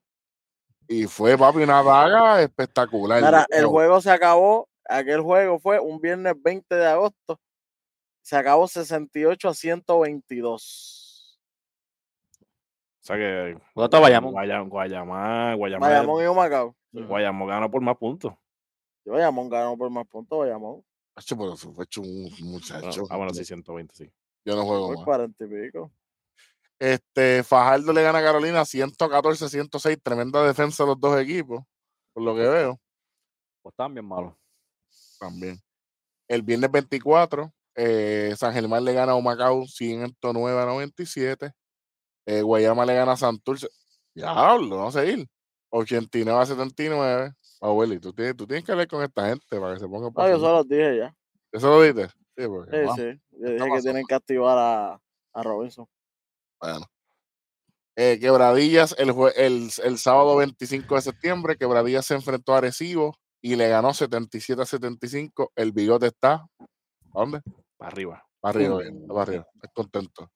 Y 0.87 1.05
fue, 1.05 1.37
papi, 1.37 1.59
una 1.59 1.81
vaga 1.81 2.41
espectacular. 2.41 3.21
Mira, 3.23 3.45
el 3.49 3.65
juego 3.65 4.01
se 4.01 4.11
acabó. 4.11 4.67
Aquel 4.87 5.21
juego 5.21 5.59
fue 5.59 5.79
un 5.79 5.99
viernes 6.01 6.33
20 6.41 6.75
de 6.75 6.85
agosto. 6.87 7.39
Se 8.21 8.35
acabó 8.35 8.67
68 8.67 9.49
a 9.49 9.53
122. 9.53 11.39
O 13.01 13.05
sea 13.05 13.15
que. 13.17 13.57
¿Dónde 13.75 13.85
está 13.85 13.99
Bayamón? 13.99 14.33
Guayam- 14.33 14.69
Guayamá, 14.69 15.55
Guayamá. 15.55 15.87
Bayamón 15.87 16.23
y 16.23 16.27
Humacao. 16.27 16.75
Guayamón 16.91 17.47
ganó 17.49 17.69
por 17.71 17.81
más 17.81 17.97
puntos. 17.97 18.33
Bayamón 19.05 19.49
ganó 19.49 19.77
por 19.77 19.89
más 19.89 20.07
puntos. 20.07 20.39
Bayamón 20.39 20.83
Macho, 21.15 21.37
pero 21.37 21.53
eso 21.53 21.71
fue 21.73 21.83
hecho 21.85 22.01
un 22.01 22.29
muchacho. 22.41 23.03
Ah, 23.09 23.17
bueno, 23.17 23.33
sí, 23.33 23.43
120, 23.45 23.93
sí. 23.93 24.09
Yo 24.45 24.55
no 24.55 24.63
juego 24.65 24.87
por 24.87 24.95
más. 24.97 25.05
40 25.05 25.43
y 25.45 25.47
pico. 25.47 25.91
Este, 26.83 27.43
Fajardo 27.43 27.93
le 27.93 28.03
gana 28.03 28.19
a 28.19 28.23
Carolina 28.23 28.65
114-106. 28.65 30.01
Tremenda 30.03 30.43
defensa 30.43 30.83
de 30.83 30.87
los 30.89 30.99
dos 30.99 31.17
equipos, 31.17 31.63
por 32.13 32.23
lo 32.23 32.35
que 32.35 32.41
veo 32.41 32.77
Pues 33.61 33.71
estaban 33.71 33.93
bien 33.93 34.05
malos. 34.05 34.33
también. 35.17 35.57
El 36.27 36.41
viernes 36.41 36.69
24, 36.69 37.53
eh, 37.75 38.33
San 38.37 38.53
Germán 38.53 38.83
le 38.83 38.91
gana 38.91 39.13
a 39.13 39.15
Humacao 39.15 39.65
109 39.65 40.61
a 40.61 40.65
97. 40.65 41.53
Eh, 42.25 42.41
Guayama 42.41 42.85
le 42.85 42.95
gana 42.95 43.13
a 43.13 43.17
Santurce. 43.17 43.69
Diablo, 44.13 44.75
vamos 44.77 44.95
a 44.97 45.05
seguir. 45.05 45.25
89 45.69 46.41
a 46.41 46.45
79. 46.45 47.31
Abueli, 47.61 47.97
tú 47.99 48.11
tienes, 48.11 48.35
tú 48.35 48.45
tienes 48.45 48.65
que 48.65 48.73
hablar 48.73 48.89
con 48.89 49.01
esta 49.03 49.29
gente 49.29 49.45
para 49.57 49.73
que 49.75 49.79
se 49.79 49.87
ponga 49.87 50.07
No, 50.07 50.11
para 50.13 50.31
yo 50.31 50.37
solo 50.37 50.57
los 50.57 50.67
dije 50.67 50.97
ya. 50.97 51.15
¿Eso 51.53 51.69
lo 51.69 51.81
dices? 51.81 52.11
Sí, 52.37 52.45
porque, 52.45 52.71
Sí, 52.77 52.83
wow, 52.85 52.95
sí. 52.97 53.21
Yo 53.31 53.37
dije 53.37 53.53
que 53.53 53.57
pasando. 53.59 53.81
tienen 53.83 54.05
que 54.05 54.15
activar 54.15 54.57
a, 54.57 55.01
a 55.33 55.43
Robinson. 55.43 55.87
Bueno. 56.63 56.85
Eh, 57.95 58.17
Quebradillas, 58.19 58.95
el, 58.97 59.13
el, 59.35 59.69
el 59.83 59.97
sábado 59.97 60.37
25 60.37 60.95
de 60.95 61.01
septiembre, 61.01 61.57
Quebradillas 61.57 62.05
se 62.05 62.15
enfrentó 62.15 62.53
a 62.53 62.59
Arecibo 62.59 63.15
y 63.41 63.55
le 63.57 63.67
ganó 63.67 63.93
77 63.93 64.61
a 64.61 64.65
75. 64.65 65.51
El 65.55 65.73
bigote 65.73 66.07
está. 66.07 66.35
¿A 66.35 66.47
dónde? 67.13 67.41
Para 67.77 67.91
arriba. 67.91 68.25
Para 68.39 68.57
arriba, 68.57 68.79
bien, 68.79 69.01
está 69.01 69.07
para 69.13 69.21
arriba. 69.21 69.47
Está 69.55 69.67
contento. 69.73 70.31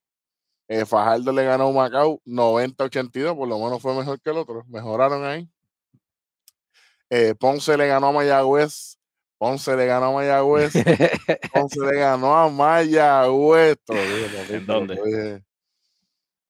Eh, 0.68 0.86
Fajardo 0.86 1.32
le 1.32 1.46
ganó 1.46 1.70
a 1.70 1.72
Macao 1.72 2.22
90 2.26 2.84
a 2.84 2.88
82, 2.88 3.36
por 3.36 3.48
lo 3.48 3.58
menos 3.58 3.82
fue 3.82 3.96
mejor 3.96 4.20
que 4.22 4.30
el 4.30 4.38
otro. 4.38 4.64
Mejoraron 4.68 5.24
ahí. 5.24 5.50
Eh, 7.10 7.36
Ponce 7.40 7.78
le 7.78 7.88
ganó 7.88 8.08
a 8.08 8.12
Mayagüez. 8.12 8.98
Ponce 9.38 9.78
le 9.78 9.86
ganó 9.86 10.08
a 10.08 10.12
Mayagüez. 10.12 10.74
Ponce 11.54 11.80
le 11.80 11.96
ganó 12.00 12.36
a 12.36 12.50
Mayagüez. 12.50 13.78
¿En 14.50 14.66
dónde? 14.66 15.47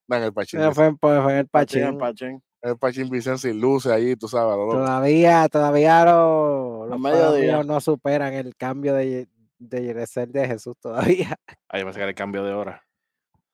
No, 0.07 0.15
en 0.15 0.23
el 0.23 0.33
Pachín. 0.33 0.73
Fue, 0.73 0.85
en- 0.87 0.97
pues, 0.97 1.21
fue 1.21 1.31
en 1.33 1.37
el 1.39 1.47
Pachín, 1.47 1.81
Pachín. 1.83 1.97
Pachín. 1.99 2.43
El 2.61 2.77
Pachín 2.77 3.09
Vicente 3.09 3.39
sin 3.39 3.59
luces 3.61 3.91
allí, 3.91 4.15
tú 4.15 4.27
sabes. 4.27 4.55
Todavía, 4.55 5.47
todavía 5.49 6.05
lo- 6.05 6.85
los 6.87 6.99
medios 6.99 7.65
no 7.65 7.79
superan 7.81 8.33
el 8.33 8.55
cambio 8.55 8.93
de, 8.93 9.27
de 9.59 10.07
ser 10.07 10.29
de 10.29 10.47
Jesús 10.47 10.75
todavía. 10.79 11.35
Ahí 11.69 11.83
va 11.83 11.89
a 11.91 11.93
sacar 11.93 12.09
el 12.09 12.15
cambio 12.15 12.43
de 12.43 12.53
hora. 12.53 12.83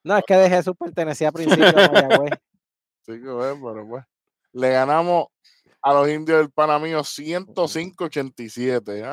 No, 0.04 0.18
es 0.18 0.24
que 0.28 0.36
de 0.36 0.50
Jesús 0.50 0.74
pertenecía 0.78 1.28
al 1.30 1.34
principio 1.34 1.66
a 1.68 1.72
Mayagüez. 1.92 2.32
Sí, 3.06 3.20
que 3.22 3.30
bueno, 3.30 3.60
pero 3.74 3.86
pues. 3.88 4.06
Le 4.54 4.70
ganamos 4.70 5.26
a 5.82 5.94
los 5.94 6.08
indios 6.08 6.40
del 6.40 6.52
Panamío 6.52 7.00
105-87. 7.04 9.04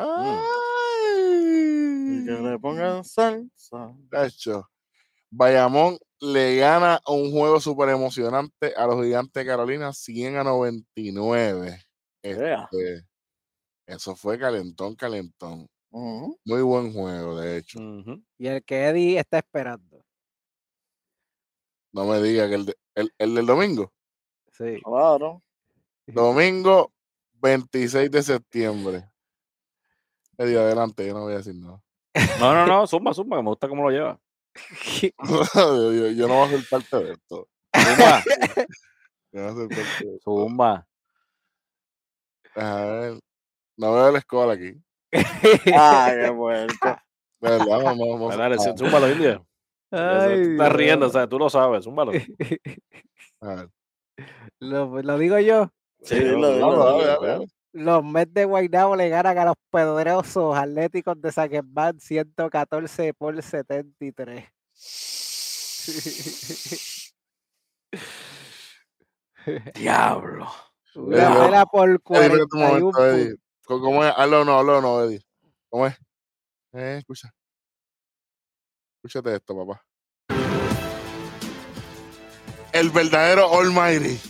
Y 2.12 2.24
que 2.24 2.32
le 2.32 2.58
pongan 2.58 3.04
salsa. 3.04 3.92
Tacho. 4.10 4.68
Bayamón 5.30 5.98
le 6.20 6.56
gana 6.56 7.00
un 7.06 7.30
juego 7.32 7.60
súper 7.60 7.88
emocionante 7.90 8.74
a 8.76 8.86
los 8.86 9.02
gigantes 9.02 9.32
de 9.34 9.46
Carolina 9.46 9.92
100 9.92 10.36
a 10.36 10.44
99. 10.44 11.78
Vea. 12.22 12.68
Este, 12.70 13.06
eso 13.86 14.14
fue 14.16 14.38
calentón, 14.38 14.94
calentón. 14.94 15.66
Muy 15.90 16.62
buen 16.62 16.92
juego, 16.92 17.40
de 17.40 17.56
hecho. 17.58 17.78
Y 18.38 18.46
el 18.46 18.62
que 18.62 18.84
Eddie 18.86 19.18
está 19.18 19.38
esperando. 19.38 20.04
No 21.92 22.04
me 22.06 22.20
diga 22.22 22.48
que 22.48 22.54
el, 22.54 22.66
de- 22.66 22.76
el, 22.94 23.12
el 23.18 23.34
del 23.34 23.46
domingo. 23.46 23.92
Sí. 24.52 24.80
Claro. 24.84 25.42
Domingo 26.06 26.92
26 27.34 28.10
de 28.10 28.22
septiembre. 28.22 29.10
Eddie, 30.38 30.58
adelante, 30.58 31.06
yo 31.06 31.14
no 31.14 31.22
voy 31.22 31.34
a 31.34 31.38
decir 31.38 31.54
nada. 31.56 31.82
No, 32.40 32.54
no, 32.54 32.66
no, 32.66 32.86
zumba, 32.86 33.12
que 33.12 33.24
me 33.24 33.42
gusta 33.42 33.68
cómo 33.68 33.82
lo 33.84 33.90
lleva. 33.90 34.20
yo, 35.54 35.92
yo- 35.92 36.10
yo 36.10 36.28
no 36.28 36.34
voy 36.34 36.46
a 36.48 36.50
ser 36.58 36.68
parte 36.68 36.96
de 37.04 37.12
esto. 37.12 37.48
Zumba, 37.76 38.22
Yo 39.32 39.40
no 39.42 39.54
voy 39.54 39.64
a 39.64 39.68
ser 39.68 39.68
parte 39.76 40.04
de 40.04 40.14
esto. 40.16 40.18
zumba. 40.24 40.86
A 42.56 42.84
ver, 42.84 43.20
no 43.76 43.92
veo 43.94 44.10
la 44.12 44.18
escuela 44.18 44.52
aquí. 44.54 44.74
Ay, 45.12 46.16
qué 46.18 46.32
puerco. 46.36 46.98
De 47.40 47.50
verdad, 47.50 47.66
vamos, 47.84 47.98
vamos. 47.98 48.36
Dale, 48.36 48.56
dale, 48.56 48.58
sí, 48.58 48.70
zúmbalo, 48.76 49.10
India. 49.10 49.42
Ay, 49.92 50.52
estás 50.52 50.72
riendo, 50.72 51.06
o 51.06 51.10
sea, 51.10 51.26
tú 51.28 51.38
lo 51.38 51.48
sabes, 51.48 51.84
zúmbalo. 51.84 52.12
A 53.40 53.54
ver. 53.54 53.68
Lo, 54.58 55.00
lo 55.02 55.18
digo 55.18 55.38
yo. 55.38 55.70
Sí, 56.02 56.16
dilo, 56.18 56.52
dilo, 56.54 56.70
Vamos, 56.70 56.84
dale, 56.84 56.98
dilo. 56.98 57.06
dale, 57.06 57.26
dale. 57.28 57.46
Los 57.72 58.04
Mets 58.04 58.34
de 58.34 58.44
Guaynabo 58.44 58.96
le 58.96 59.08
ganan 59.08 59.38
a 59.38 59.44
los 59.44 59.54
poderosos 59.70 60.56
Atléticos 60.56 61.20
de 61.20 61.30
Saquemán 61.30 62.00
114 62.00 63.14
por 63.14 63.40
73. 63.40 64.44
Diablo. 69.74 70.46
Una 70.94 71.16
Eddie, 71.16 71.38
vela 71.40 71.66
por 71.66 71.88
Eddie, 71.88 71.96
espérate 71.96 72.42
un 72.42 72.48
41 72.48 72.68
momento, 72.68 73.06
Eddie. 73.06 73.24
puntos. 73.28 73.40
¿Cómo 73.66 73.80
cómo 73.80 74.04
es? 74.04 74.12
Hazlo 74.16 74.40
o 74.40 74.44
no, 74.44 74.58
hazlo 74.58 74.78
o 74.78 74.80
no, 74.80 75.04
Eddie. 75.04 75.22
¿Cómo 75.68 75.86
es? 75.86 75.94
Eh, 76.72 76.96
escucha. 76.98 77.32
Escúchate 78.96 79.36
esto, 79.36 79.56
papá. 79.56 79.84
El 82.72 82.90
verdadero 82.90 83.52
Almighty. 83.58 84.20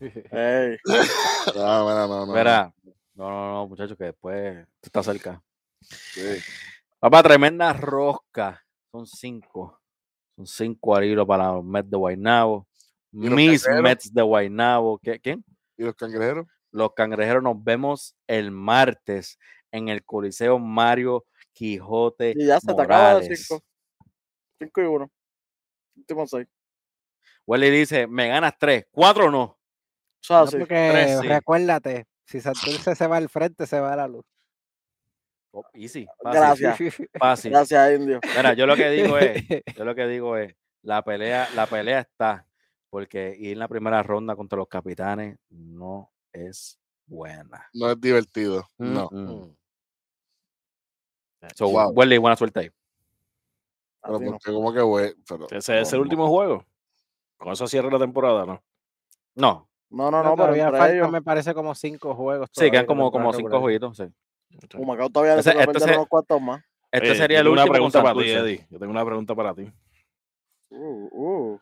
Ey, 0.00 0.76
No, 1.56 1.86
mira, 1.86 2.06
no, 2.06 2.26
no. 2.26 2.32
Mira, 2.32 2.72
no, 3.20 3.28
no, 3.30 3.52
no, 3.52 3.68
muchachos, 3.68 3.96
que 3.98 4.04
después 4.04 4.66
tú 4.80 4.86
estás 4.86 5.04
cerca. 5.04 5.42
Sí. 5.82 6.38
Papá, 6.98 7.22
tremenda 7.22 7.72
rosca. 7.72 8.62
Son 8.90 9.06
cinco. 9.06 9.78
Son 10.36 10.46
cinco 10.46 10.96
al 10.96 11.04
hilo 11.04 11.26
para 11.26 11.52
los 11.52 11.64
Mets 11.64 11.90
de 11.90 11.96
Guaynabo. 11.96 12.66
Mis? 13.12 13.66
Mets 13.82 14.12
de 14.12 14.22
Guaynabo. 14.22 14.98
¿Qué- 15.02 15.20
¿Quién? 15.20 15.44
¿Y 15.76 15.84
los 15.84 15.94
cangrejeros? 15.94 16.46
Los 16.72 16.94
cangrejeros 16.94 17.42
nos 17.42 17.62
vemos 17.62 18.16
el 18.26 18.50
martes 18.50 19.38
en 19.72 19.88
el 19.88 20.04
Coliseo 20.04 20.58
Mario 20.58 21.26
Quijote 21.52 22.34
y 22.36 22.46
ya 22.46 22.58
se 22.60 22.72
te 22.74 22.82
acaba 22.82 23.16
de. 23.20 23.36
5. 23.36 23.62
5 24.60 24.80
y 24.80 24.84
1. 24.84 25.10
Último 25.96 26.26
6. 26.26 26.46
Welly 27.46 27.70
dice, 27.70 28.06
me 28.06 28.28
ganas 28.28 28.54
tres, 28.58 28.86
cuatro 28.90 29.30
no. 29.30 29.58
Es 30.22 30.30
No, 30.30 30.44
porque 30.46 30.66
tres, 30.66 31.20
sí. 31.20 31.26
recuérdate, 31.28 32.06
si 32.30 32.40
Santurce 32.40 32.94
se 32.94 33.06
va 33.08 33.16
al 33.16 33.28
frente, 33.28 33.66
se 33.66 33.80
va 33.80 33.92
a 33.92 33.96
la 33.96 34.06
luz. 34.06 34.24
Oh, 35.50 35.64
easy, 35.72 36.06
fácil, 36.22 36.40
Gracias. 36.40 36.78
fácil. 37.18 37.50
Gracias, 37.50 38.00
Indio. 38.00 38.20
Mira, 38.36 38.54
yo 38.54 38.66
lo 38.68 38.76
que 38.76 38.88
digo 38.90 39.18
es, 39.18 39.44
yo 39.76 39.84
lo 39.84 39.96
que 39.96 40.06
digo 40.06 40.36
es, 40.36 40.54
la 40.82 41.02
pelea, 41.02 41.48
la 41.56 41.66
pelea 41.66 41.98
está, 41.98 42.46
porque 42.88 43.34
ir 43.36 43.54
en 43.54 43.58
la 43.58 43.66
primera 43.66 44.00
ronda 44.04 44.36
contra 44.36 44.58
los 44.58 44.68
capitanes 44.68 45.38
no 45.48 46.12
es 46.32 46.78
buena. 47.04 47.68
No 47.72 47.90
es 47.90 48.00
divertido. 48.00 48.68
No. 48.78 49.08
Mm. 49.10 49.56
So, 51.56 51.68
Wow. 51.68 51.90
Welly, 51.94 52.18
buena 52.18 52.36
suerte 52.36 52.60
ahí. 52.60 52.70
Pero 54.02 54.16
Así 54.16 54.24
no. 54.24 54.30
porque 54.32 54.52
como 54.52 54.72
que 54.72 54.80
güey. 54.82 55.14
Pero, 55.28 55.48
Ese 55.50 55.80
es 55.80 55.92
el 55.92 55.98
no, 55.98 56.02
último 56.04 56.28
juego. 56.28 56.64
Con 57.38 57.52
eso 57.52 57.66
cierra 57.66 57.90
la 57.90 57.98
temporada, 57.98 58.46
¿no? 58.46 58.62
No, 59.34 59.69
No, 59.90 60.10
no, 60.10 60.22
No, 60.22 60.30
no, 60.30 60.36
pero 60.36 60.54
todavía 60.70 60.94
ellos. 60.94 61.10
me 61.10 61.20
parece, 61.22 61.52
como 61.52 61.74
cinco 61.74 62.14
juegos. 62.14 62.48
sí, 62.52 62.70
quedan 62.70 62.86
todavía 62.86 62.86
como, 62.86 63.10
como 63.10 63.32
cinco 63.32 63.60
jueguitos, 63.60 63.96
sí. 63.96 64.04
Humacao 64.76 65.10
todavía 65.10 65.34
le 65.34 65.40
Ese- 65.40 65.52
toca 65.52 65.64
este 65.64 65.80
se- 65.80 65.94
unos 65.94 66.08
cuantos 66.08 66.40
más. 66.40 66.64
Este 66.92 67.10
Oye, 67.10 67.18
sería 67.18 67.40
el 67.40 67.48
una 67.48 67.62
último 67.62 67.66
con 67.66 67.72
pregunta 67.92 68.02
para 68.02 68.20
ti. 68.20 68.30
Eddie. 68.30 68.66
Yo 68.70 68.78
tengo 68.78 68.90
una 68.92 69.04
pregunta 69.04 69.34
para 69.34 69.54
ti. 69.54 69.72
Uh, 70.70 71.08
uh. 71.54 71.60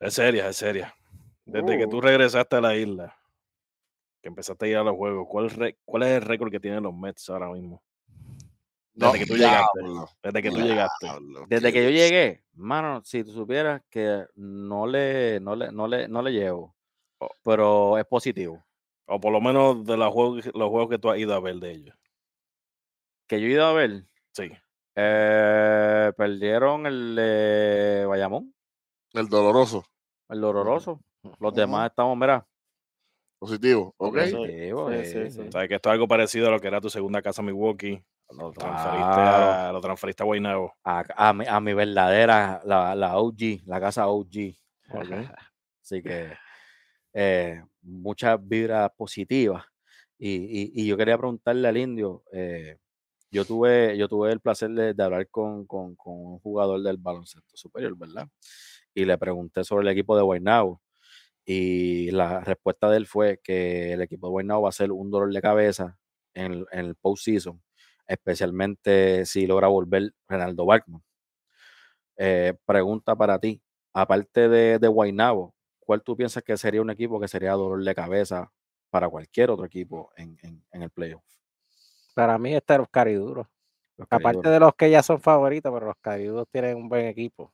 Es 0.00 0.14
seria, 0.14 0.48
es 0.48 0.56
seria. 0.56 0.94
Desde 1.44 1.76
que 1.78 1.86
tú 1.86 1.98
Uh. 1.98 2.02
regresaste 2.02 2.56
a 2.56 2.60
la 2.60 2.76
isla, 2.76 3.16
que 4.22 4.28
empezaste 4.28 4.66
a 4.66 4.68
ir 4.68 4.76
a 4.76 4.82
los 4.84 4.96
juegos, 4.96 5.26
¿cuál, 5.28 5.50
re- 5.50 5.76
cuál 5.84 6.04
es 6.04 6.08
el 6.10 6.22
récord 6.22 6.50
que 6.50 6.60
tienen 6.60 6.82
los 6.84 6.94
Mets 6.94 7.28
ahora 7.30 7.48
mismo? 7.50 7.82
Desde 8.92 9.12
no, 9.12 9.18
que 9.18 9.26
tú 9.26 9.34
llegaste. 9.34 9.78
diablo, 9.80 10.08
Desde 10.22 10.42
que 10.42 10.50
tú 10.50 10.56
llegaste. 10.60 11.06
diablo, 11.06 11.46
Desde 11.48 11.72
que 11.72 11.84
yo 11.84 11.90
llegué, 11.90 12.42
mano, 12.54 13.00
si 13.04 13.24
tú 13.24 13.32
supieras 13.32 13.82
que 13.88 14.26
no 14.36 14.86
le, 14.86 15.40
no 15.40 15.54
le, 15.56 15.72
no 15.72 15.86
le, 15.88 16.08
no 16.08 16.22
le 16.22 16.32
llevo, 16.32 16.74
Oh. 16.74 16.74
Pero 17.42 17.98
es 17.98 18.04
positivo. 18.06 18.64
O 19.06 19.20
por 19.20 19.32
lo 19.32 19.40
menos 19.40 19.84
de 19.84 19.96
los 19.96 20.12
juegos, 20.12 20.46
los 20.54 20.68
juegos 20.70 20.88
que 20.88 20.98
tú 20.98 21.10
has 21.10 21.18
ido 21.18 21.34
a 21.34 21.40
ver 21.40 21.56
de 21.56 21.70
ellos. 21.72 21.96
Que 23.28 23.40
yo 23.40 23.46
he 23.46 23.50
ido 23.50 23.64
a 23.66 23.72
ver, 23.72 24.04
Sí. 24.32 24.50
eh, 24.96 26.12
perdieron 26.16 26.86
el 26.86 27.14
de 27.16 28.04
Bayamón, 28.06 28.54
El 29.12 29.28
doloroso. 29.28 29.84
el 30.28 30.40
doloroso. 30.40 31.00
Los 31.38 31.54
demás 31.54 31.90
estamos, 31.90 32.16
mira, 32.16 32.46
Positivo. 33.38 33.94
Ok. 33.96 34.18
Sí, 34.26 34.34
positivos, 34.36 34.92
sí, 34.96 35.04
sí, 35.06 35.30
sí. 35.30 35.40
O 35.40 35.50
sea, 35.52 35.66
que 35.66 35.76
esto 35.76 35.88
es 35.88 35.92
algo 35.94 36.06
parecido 36.06 36.48
a 36.48 36.50
lo 36.50 36.60
que 36.60 36.66
era 36.68 36.78
tu 36.80 36.90
segunda 36.90 37.22
casa 37.22 37.40
Milwaukee. 37.40 38.04
Lo 38.36 38.52
transferiste, 38.52 38.98
Claro. 39.14 39.68
a, 39.68 39.72
lo 39.72 39.80
transferiste 39.80 40.22
a 40.22 40.26
Guaynabo. 40.26 40.74
a, 40.84 41.04
a 41.16 41.32
mi, 41.32 41.46
a 41.48 41.58
mi 41.58 41.72
verdadera, 41.72 42.60
la, 42.66 42.94
la 42.94 43.16
OG, 43.18 43.62
la 43.64 43.80
casa 43.80 44.08
OG. 44.08 44.54
Así 45.82 46.02
que 46.02 46.32
eh, 47.14 47.62
muchas 47.82 48.38
vibras 48.46 48.90
positivas. 48.96 49.64
Y, 50.18 50.72
y- 50.82 50.86
yo 50.86 50.96
quería 50.96 51.16
preguntarle 51.18 51.68
al 51.68 51.76
indio, 51.78 52.24
eh, 52.32 52.78
yo 53.32 53.44
tuve, 53.46 53.96
yo 53.98 54.08
tuve 54.08 54.32
el 54.32 54.40
placer 54.40 54.70
de, 54.70 54.94
de 54.94 55.02
hablar 55.04 55.28
con, 55.30 55.66
con- 55.66 55.96
con 55.96 56.14
un 56.14 56.38
jugador 56.40 56.82
del 56.82 56.98
baloncesto 56.98 57.56
superior, 57.56 57.96
¿verdad? 57.98 58.28
Y 58.94 59.04
le 59.04 59.18
pregunté 59.18 59.64
sobre 59.64 59.82
el 59.84 59.88
equipo 59.92 60.16
de 60.16 60.22
Guaynabo. 60.22 60.82
Y 61.44 62.10
la 62.12 62.40
respuesta 62.40 62.90
de 62.90 62.98
él 62.98 63.06
fue 63.06 63.40
que 63.42 63.92
el 63.94 64.02
equipo 64.02 64.28
de 64.28 64.30
Guaynabo 64.32 64.62
va 64.62 64.68
a 64.70 64.72
ser 64.72 64.92
un 64.92 65.10
dolor 65.10 65.32
de 65.32 65.40
cabeza 65.42 65.98
en, 66.34 66.52
el- 66.52 66.66
en 66.72 66.86
el 66.86 66.94
postseason, 66.96 67.62
especialmente 68.06 69.26
si 69.26 69.46
logra 69.46 69.68
volver 69.68 70.12
Renaldo 70.28 70.66
Bachman. 70.66 71.02
Eh, 72.16 72.54
pregunta 72.66 73.16
para 73.16 73.38
ti, 73.38 73.62
aparte 73.94 74.48
de, 74.48 74.78
de 74.78 74.88
Guaynabo, 74.88 75.54
¿cuál 75.90 76.02
tú 76.04 76.16
piensas 76.16 76.44
que 76.44 76.56
sería 76.56 76.80
un 76.80 76.88
equipo 76.90 77.18
que 77.18 77.26
sería 77.26 77.50
dolor 77.54 77.82
de 77.82 77.94
cabeza 77.96 78.48
para 78.90 79.08
cualquier 79.08 79.50
otro 79.50 79.64
equipo 79.64 80.12
en, 80.16 80.38
en- 80.40 80.64
en 80.70 80.82
el 80.82 80.90
playoff? 80.90 81.24
Para 82.14 82.38
mí, 82.38 82.54
este 82.54 82.74
es 82.74 82.78
los 82.78 82.88
cariduros. 82.88 83.44
Los 83.96 84.06
Aparte 84.06 84.22
cariduros. 84.22 84.52
de 84.52 84.60
los 84.60 84.74
que 84.76 84.88
ya 84.88 85.02
son 85.02 85.20
favoritos, 85.20 85.72
pero 85.72 85.86
los 85.86 85.96
cariduros 86.00 86.46
tienen 86.52 86.76
un 86.76 86.88
buen 86.88 87.06
equipo. 87.06 87.52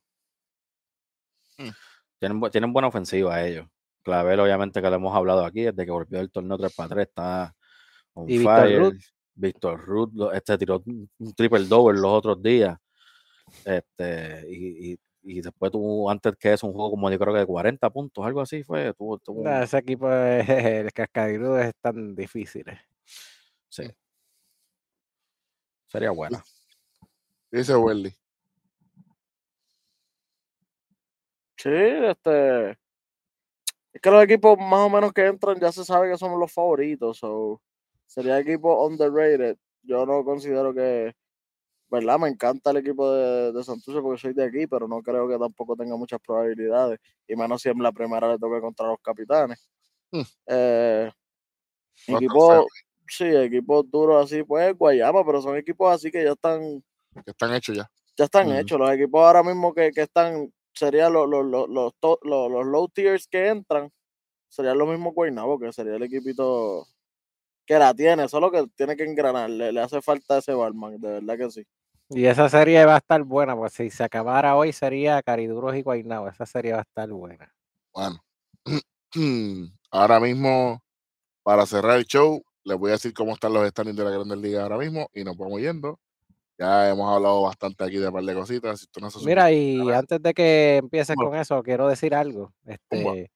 tienen, 2.18 2.38
bu- 2.38 2.50
tienen 2.50 2.74
buena 2.74 2.88
ofensiva 2.88 3.42
ellos. 3.42 3.66
Clavel, 4.02 4.38
obviamente, 4.40 4.82
que 4.82 4.90
lo 4.90 4.96
hemos 4.96 5.16
hablado 5.16 5.42
aquí, 5.46 5.62
desde 5.62 5.86
que 5.86 5.90
volvió 5.90 6.20
el 6.20 6.30
torneo 6.30 6.58
3 6.58 6.74
para 6.74 6.88
3, 6.90 7.08
está 7.08 7.54
on 8.12 8.28
Y 8.28 8.36
Víctor 8.38 8.60
fire. 8.66 8.78
Ruth. 8.80 9.00
Víctor 9.34 9.80
Ruth, 9.86 10.12
este 10.34 10.58
tiró 10.58 10.82
un 10.84 11.08
un 11.18 11.34
triple 11.34 11.64
double 11.64 11.98
los 12.00 12.12
otros 12.12 12.42
días. 12.42 12.76
Este, 13.64 14.44
y, 14.50 14.92
y- 14.92 14.98
y 15.28 15.40
después 15.40 15.72
tuvo, 15.72 16.08
antes 16.08 16.36
que 16.36 16.52
eso, 16.52 16.66
un 16.68 16.72
juego 16.72 16.90
como 16.92 17.10
yo 17.10 17.18
creo 17.18 17.34
que 17.34 17.40
de 17.40 17.46
40 17.46 17.90
puntos, 17.90 18.24
algo 18.24 18.40
así 18.40 18.62
fue. 18.62 18.94
Tuvo, 18.94 19.18
tuvo 19.18 19.40
un- 19.40 19.44
Nah, 19.44 19.62
ese 19.62 19.78
equipo, 19.78 20.08
es, 20.12 20.46
el 20.48 20.92
cariduros 21.12 21.64
están 21.64 22.14
difíciles. 22.14 22.78
sí. 23.68 23.90
Sería 25.88 26.10
buena. 26.10 26.42
Dice 27.50 27.74
Welly. 27.76 28.10
Sí, 31.56 31.70
este. 31.70 32.70
Es 33.92 34.00
que 34.02 34.10
los 34.10 34.22
equipos 34.24 34.58
más 34.58 34.80
o 34.80 34.90
menos 34.90 35.12
que 35.12 35.24
entran 35.26 35.58
ya 35.58 35.72
se 35.72 35.84
sabe 35.84 36.10
que 36.10 36.18
somos 36.18 36.38
los 36.38 36.52
favoritos. 36.52 37.18
So, 37.18 37.62
sería 38.04 38.38
equipo 38.38 38.84
underrated. 38.86 39.56
Yo 39.82 40.04
no 40.04 40.24
considero 40.24 40.74
que. 40.74 41.14
¿Verdad? 41.88 42.18
Me 42.18 42.28
encanta 42.28 42.70
el 42.70 42.78
equipo 42.78 43.12
de, 43.12 43.52
de 43.52 43.62
Santurce 43.64 44.00
porque 44.00 44.20
soy 44.20 44.32
de 44.34 44.44
aquí, 44.44 44.66
pero 44.66 44.88
no 44.88 45.00
creo 45.02 45.28
que 45.28 45.38
tampoco 45.38 45.76
tenga 45.76 45.96
muchas 45.96 46.18
probabilidades. 46.20 46.98
Y 47.28 47.36
menos 47.36 47.62
si 47.62 47.68
en 47.68 47.80
la 47.82 47.92
primera 47.92 48.28
le 48.32 48.38
toque 48.38 48.60
contra 48.60 48.88
los 48.88 48.98
capitanes. 49.00 49.68
Hmm. 50.10 50.22
Eh, 50.46 51.10
No 52.08 52.16
equipo, 52.18 52.66
sí, 53.08 53.24
equipos 53.24 53.88
duros 53.90 54.24
así, 54.24 54.42
pues 54.42 54.76
Guayama, 54.76 55.24
pero 55.24 55.40
son 55.40 55.56
equipos 55.56 55.94
así 55.94 56.10
que 56.10 56.24
ya 56.24 56.32
están 56.32 56.82
Que 57.24 57.30
están 57.30 57.54
hechos 57.54 57.76
ya. 57.76 57.88
ya 58.16 58.24
están 58.24 58.50
hechos. 58.56 58.78
Los 58.80 58.90
equipos 58.90 59.20
ahora 59.24 59.42
mismo 59.44 59.72
que, 59.72 59.90
que 59.92 60.02
están, 60.02 60.52
serían 60.74 61.12
los, 61.12 61.28
los, 61.28 61.46
los, 61.46 61.68
los- 61.68 62.18
los 62.22 62.66
low 62.66 62.88
tiers 62.88 63.28
que 63.28 63.46
entran, 63.48 63.90
serían 64.48 64.76
los 64.78 64.88
mismos 64.88 65.14
Guaynabo, 65.14 65.58
que 65.58 65.72
sería 65.72 65.94
el 65.94 66.02
equipito 66.02 66.86
que 67.66 67.78
la 67.78 67.92
tiene, 67.92 68.28
solo 68.28 68.50
que 68.50 68.66
tiene 68.76 68.96
que 68.96 69.04
engranar, 69.04 69.50
le, 69.50 69.72
le 69.72 69.80
hace 69.80 70.00
falta 70.00 70.38
ese 70.38 70.54
barman, 70.54 71.00
de 71.00 71.20
verdad 71.20 71.36
que 71.36 71.50
sí. 71.50 71.66
Y 72.10 72.26
esa 72.26 72.48
serie 72.48 72.84
va 72.84 72.94
a 72.94 72.98
estar 72.98 73.22
buena, 73.24 73.56
pues 73.56 73.72
si 73.72 73.90
se 73.90 74.04
acabara 74.04 74.54
hoy 74.54 74.72
sería 74.72 75.22
Cariduros 75.22 75.74
y 75.74 75.82
Guaynabo. 75.82 76.28
Esa 76.28 76.46
serie 76.46 76.72
va 76.72 76.78
a 76.78 76.82
estar 76.82 77.08
buena. 77.08 77.52
Bueno. 77.92 78.22
Ahora 79.90 80.20
mismo, 80.20 80.80
para 81.42 81.66
cerrar 81.66 81.96
el 81.98 82.04
show, 82.04 82.42
les 82.64 82.78
voy 82.78 82.90
a 82.90 82.92
decir 82.92 83.12
cómo 83.12 83.32
están 83.32 83.52
los 83.54 83.68
standings 83.68 83.96
de 83.96 84.04
la 84.04 84.10
Grandes 84.10 84.38
Ligas 84.38 84.62
ahora 84.62 84.78
mismo 84.78 85.08
y 85.14 85.22
nos 85.22 85.36
vamos 85.36 85.60
yendo. 85.60 85.98
Ya 86.58 86.90
hemos 86.90 87.14
hablado 87.14 87.42
bastante 87.42 87.84
aquí 87.84 87.96
de 87.96 88.08
un 88.08 88.12
par 88.12 88.24
de 88.24 88.34
cositas. 88.34 88.80
Si 88.80 88.86
tú 88.88 89.00
no 89.00 89.10
se 89.10 89.24
Mira, 89.24 89.52
y 89.52 89.90
antes 89.90 90.20
de 90.20 90.34
que 90.34 90.78
empieces 90.78 91.14
con 91.16 91.34
eso, 91.34 91.62
quiero 91.62 91.86
decir 91.86 92.14
algo. 92.14 92.52
Este, 92.66 93.30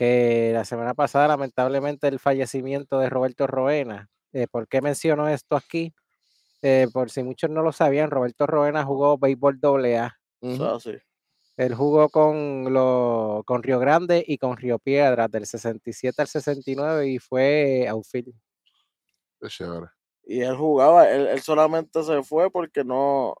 que 0.00 0.52
la 0.54 0.64
semana 0.64 0.94
pasada, 0.94 1.28
lamentablemente, 1.28 2.08
el 2.08 2.18
fallecimiento 2.18 2.98
de 2.98 3.10
Roberto 3.10 3.46
Roena. 3.46 4.08
eh, 4.32 4.46
¿Por 4.50 4.66
qué 4.66 4.80
menciono 4.80 5.28
esto 5.28 5.56
aquí? 5.56 5.92
Eh, 6.62 6.86
por 6.90 7.10
si 7.10 7.22
muchos 7.22 7.50
no 7.50 7.60
lo 7.60 7.70
sabían, 7.70 8.10
Roberto 8.10 8.46
Roena 8.46 8.82
jugó 8.82 9.18
béisbol 9.18 9.60
AA. 9.62 10.16
Es 10.40 10.58
así. 10.58 10.96
Él 11.58 11.74
jugó 11.74 12.08
con, 12.08 12.72
lo, 12.72 13.42
con 13.44 13.62
Río 13.62 13.78
Grande 13.78 14.24
y 14.26 14.38
con 14.38 14.56
Río 14.56 14.78
Piedras 14.78 15.30
del 15.30 15.44
67 15.44 16.22
al 16.22 16.28
69 16.28 17.06
y 17.06 17.18
fue 17.18 17.86
outfield. 17.86 18.32
Y 20.24 20.40
él 20.40 20.56
jugaba, 20.56 21.10
él, 21.10 21.26
él 21.26 21.42
solamente 21.42 22.02
se 22.04 22.22
fue 22.22 22.50
porque 22.50 22.84
no, 22.84 23.36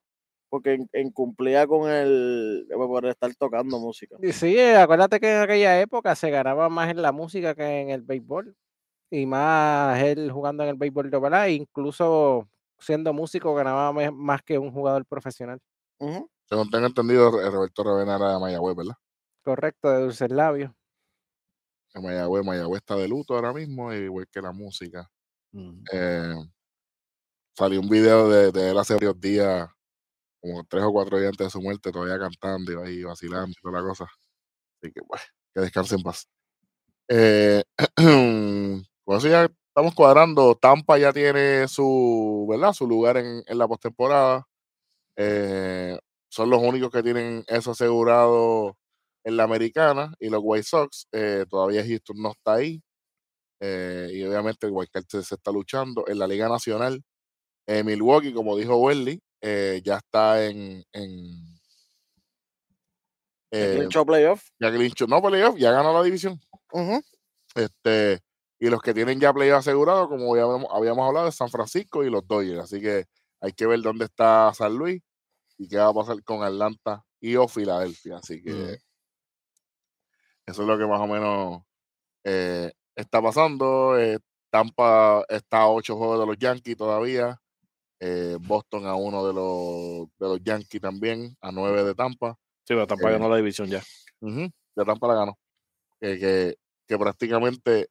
porque 0.50 0.74
in- 0.74 0.90
incumplía 0.92 1.66
con 1.66 1.88
el, 1.90 2.66
por 2.70 3.06
estar 3.06 3.34
tocando 3.36 3.78
música. 3.78 4.16
Y 4.20 4.32
sí, 4.32 4.58
eh, 4.58 4.76
acuérdate 4.76 5.18
que 5.20 5.32
en 5.36 5.40
aquella 5.42 5.80
época 5.80 6.14
se 6.14 6.28
ganaba 6.30 6.68
más 6.68 6.90
en 6.90 7.00
la 7.00 7.12
música 7.12 7.54
que 7.54 7.80
en 7.80 7.90
el 7.90 8.02
béisbol. 8.02 8.54
Y 9.12 9.26
más 9.26 10.00
él 10.02 10.30
jugando 10.30 10.62
en 10.62 10.68
el 10.68 10.76
béisbol 10.76 11.10
AA, 11.12 11.48
e 11.48 11.52
incluso 11.54 12.48
siendo 12.78 13.12
músico 13.12 13.54
ganaba 13.54 13.92
más 14.12 14.42
que 14.42 14.58
un 14.58 14.70
jugador 14.72 15.04
profesional. 15.06 15.58
Según 15.98 16.70
tengo 16.70 16.86
entendido, 16.86 17.40
eh, 17.40 17.50
Roberto 17.50 17.82
Ravena 17.84 18.16
era 18.16 18.34
de 18.34 18.40
Mayagüez, 18.40 18.76
¿verdad? 18.76 18.94
Correcto, 19.42 19.90
de 19.90 20.00
dulces 20.02 20.30
labios. 20.30 20.72
De 21.94 22.00
Mayagüez, 22.00 22.44
Mayagüez 22.44 22.78
está 22.80 22.96
de 22.96 23.08
luto 23.08 23.34
ahora 23.34 23.52
mismo, 23.52 23.92
igual 23.92 24.26
que 24.28 24.40
la 24.40 24.52
música. 24.52 25.10
Eh, 25.92 26.34
salió 27.56 27.80
un 27.80 27.88
video 27.88 28.28
de, 28.28 28.52
de 28.52 28.70
él 28.70 28.78
hace 28.78 28.94
varios 28.94 29.20
días, 29.20 29.68
como 30.40 30.64
tres 30.64 30.84
o 30.84 30.92
cuatro 30.92 31.18
días 31.18 31.30
antes 31.30 31.46
de 31.48 31.50
su 31.50 31.60
muerte, 31.62 31.92
todavía 31.92 32.18
cantando 32.18 32.86
y 32.88 33.04
vacilando 33.04 33.50
y 33.50 33.62
toda 33.62 33.80
la 33.80 33.88
cosa. 33.88 34.04
Así 34.82 34.92
que, 34.92 35.00
bueno, 35.08 35.24
que 35.54 35.60
descanse 35.62 35.96
en 35.96 36.02
paz. 36.02 36.28
Eh, 37.08 37.62
eso 39.06 39.28
ya 39.28 39.48
estamos 39.68 39.94
cuadrando. 39.94 40.54
Tampa 40.56 40.98
ya 40.98 41.12
tiene 41.12 41.68
su, 41.68 42.46
¿verdad? 42.50 42.72
Su 42.72 42.86
lugar 42.86 43.16
en, 43.18 43.42
en 43.46 43.58
la 43.58 43.68
postemporada. 43.68 44.46
Eh, 45.16 45.98
son 46.30 46.50
los 46.50 46.62
únicos 46.62 46.90
que 46.90 47.02
tienen 47.02 47.44
eso 47.48 47.72
asegurado 47.72 48.76
en 49.24 49.36
la 49.36 49.44
americana 49.44 50.14
y 50.20 50.30
los 50.30 50.40
White 50.44 50.64
Sox. 50.64 51.06
eh, 51.12 51.44
todavía 51.50 51.84
Houston 51.86 52.16
no 52.22 52.32
está 52.32 52.54
ahí. 52.54 52.82
eh, 53.60 54.08
y 54.12 54.24
obviamente 54.24 54.68
White 54.68 55.02
se, 55.08 55.22
se 55.22 55.34
está 55.36 55.52
luchando 55.52 56.04
en 56.08 56.18
la 56.18 56.26
Liga 56.26 56.48
Nacional. 56.48 57.02
Milwaukee, 57.84 58.32
como 58.34 58.56
dijo 58.56 58.76
Welly, 58.78 59.20
eh, 59.40 59.80
ya 59.84 59.96
está 59.96 60.44
en, 60.44 60.84
en 60.92 61.60
eh, 63.50 63.74
clinchó 63.76 64.04
playoff. 64.06 64.42
ya 64.60 64.70
clinchó, 64.70 65.06
no 65.06 65.20
playoff, 65.22 65.56
ya 65.56 65.72
ganó 65.72 65.92
la 65.92 66.02
división. 66.02 66.40
Este, 67.54 68.20
y 68.58 68.68
los 68.68 68.80
que 68.80 68.94
tienen 68.94 69.18
ya 69.18 69.32
playoff 69.32 69.58
asegurado, 69.60 70.08
como 70.08 70.36
ya 70.36 70.44
habíamos, 70.44 70.70
habíamos 70.72 71.06
hablado, 71.06 71.28
es 71.28 71.34
San 71.34 71.48
Francisco 71.48 72.04
y 72.04 72.10
los 72.10 72.26
Dodgers. 72.26 72.60
Así 72.60 72.80
que 72.80 73.06
hay 73.40 73.52
que 73.52 73.66
ver 73.66 73.80
dónde 73.80 74.04
está 74.04 74.52
San 74.54 74.74
Luis 74.74 75.02
y 75.58 75.68
qué 75.68 75.78
va 75.78 75.88
a 75.88 75.94
pasar 75.94 76.22
con 76.22 76.42
Atlanta 76.42 77.04
y 77.20 77.36
o 77.36 77.48
Filadelfia. 77.48 78.18
Así 78.18 78.42
que 78.42 78.78
eso 80.46 80.62
es 80.62 80.68
lo 80.68 80.78
que 80.78 80.86
más 80.86 81.00
o 81.00 81.06
menos 81.06 81.62
eh, 82.24 82.72
está 82.94 83.22
pasando. 83.22 83.98
Eh, 83.98 84.18
Tampa 84.50 85.24
está 85.28 85.62
a 85.62 85.68
ocho 85.68 85.96
juegos 85.96 86.20
de 86.20 86.26
los 86.26 86.36
Yankees 86.38 86.76
todavía. 86.76 87.39
Eh, 88.00 88.38
Boston 88.40 88.86
a 88.86 88.94
uno 88.94 89.26
de 89.26 89.32
los, 89.32 90.08
de 90.18 90.28
los 90.28 90.42
Yankees 90.42 90.80
también, 90.80 91.36
a 91.40 91.52
nueve 91.52 91.84
de 91.84 91.94
Tampa. 91.94 92.36
Sí, 92.64 92.74
pero 92.74 92.86
Tampa 92.86 93.08
Eh, 93.08 93.12
ganó 93.12 93.28
la 93.28 93.36
división 93.36 93.68
ya. 93.68 93.82
Ujú, 94.20 94.50
de 94.74 94.84
Tampa 94.84 95.06
la 95.08 95.14
ganó. 95.14 95.38
Que, 96.00 96.18
que, 96.18 96.56
que 96.86 96.98
prácticamente 96.98 97.90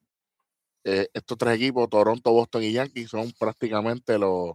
eh, 0.84 1.08
estos 1.14 1.38
tres 1.38 1.56
equipos, 1.56 1.90
Toronto, 1.90 2.32
Boston 2.32 2.64
y 2.64 2.72
Yankees, 2.72 3.10
son 3.10 3.32
prácticamente 3.40 4.18
los, 4.18 4.54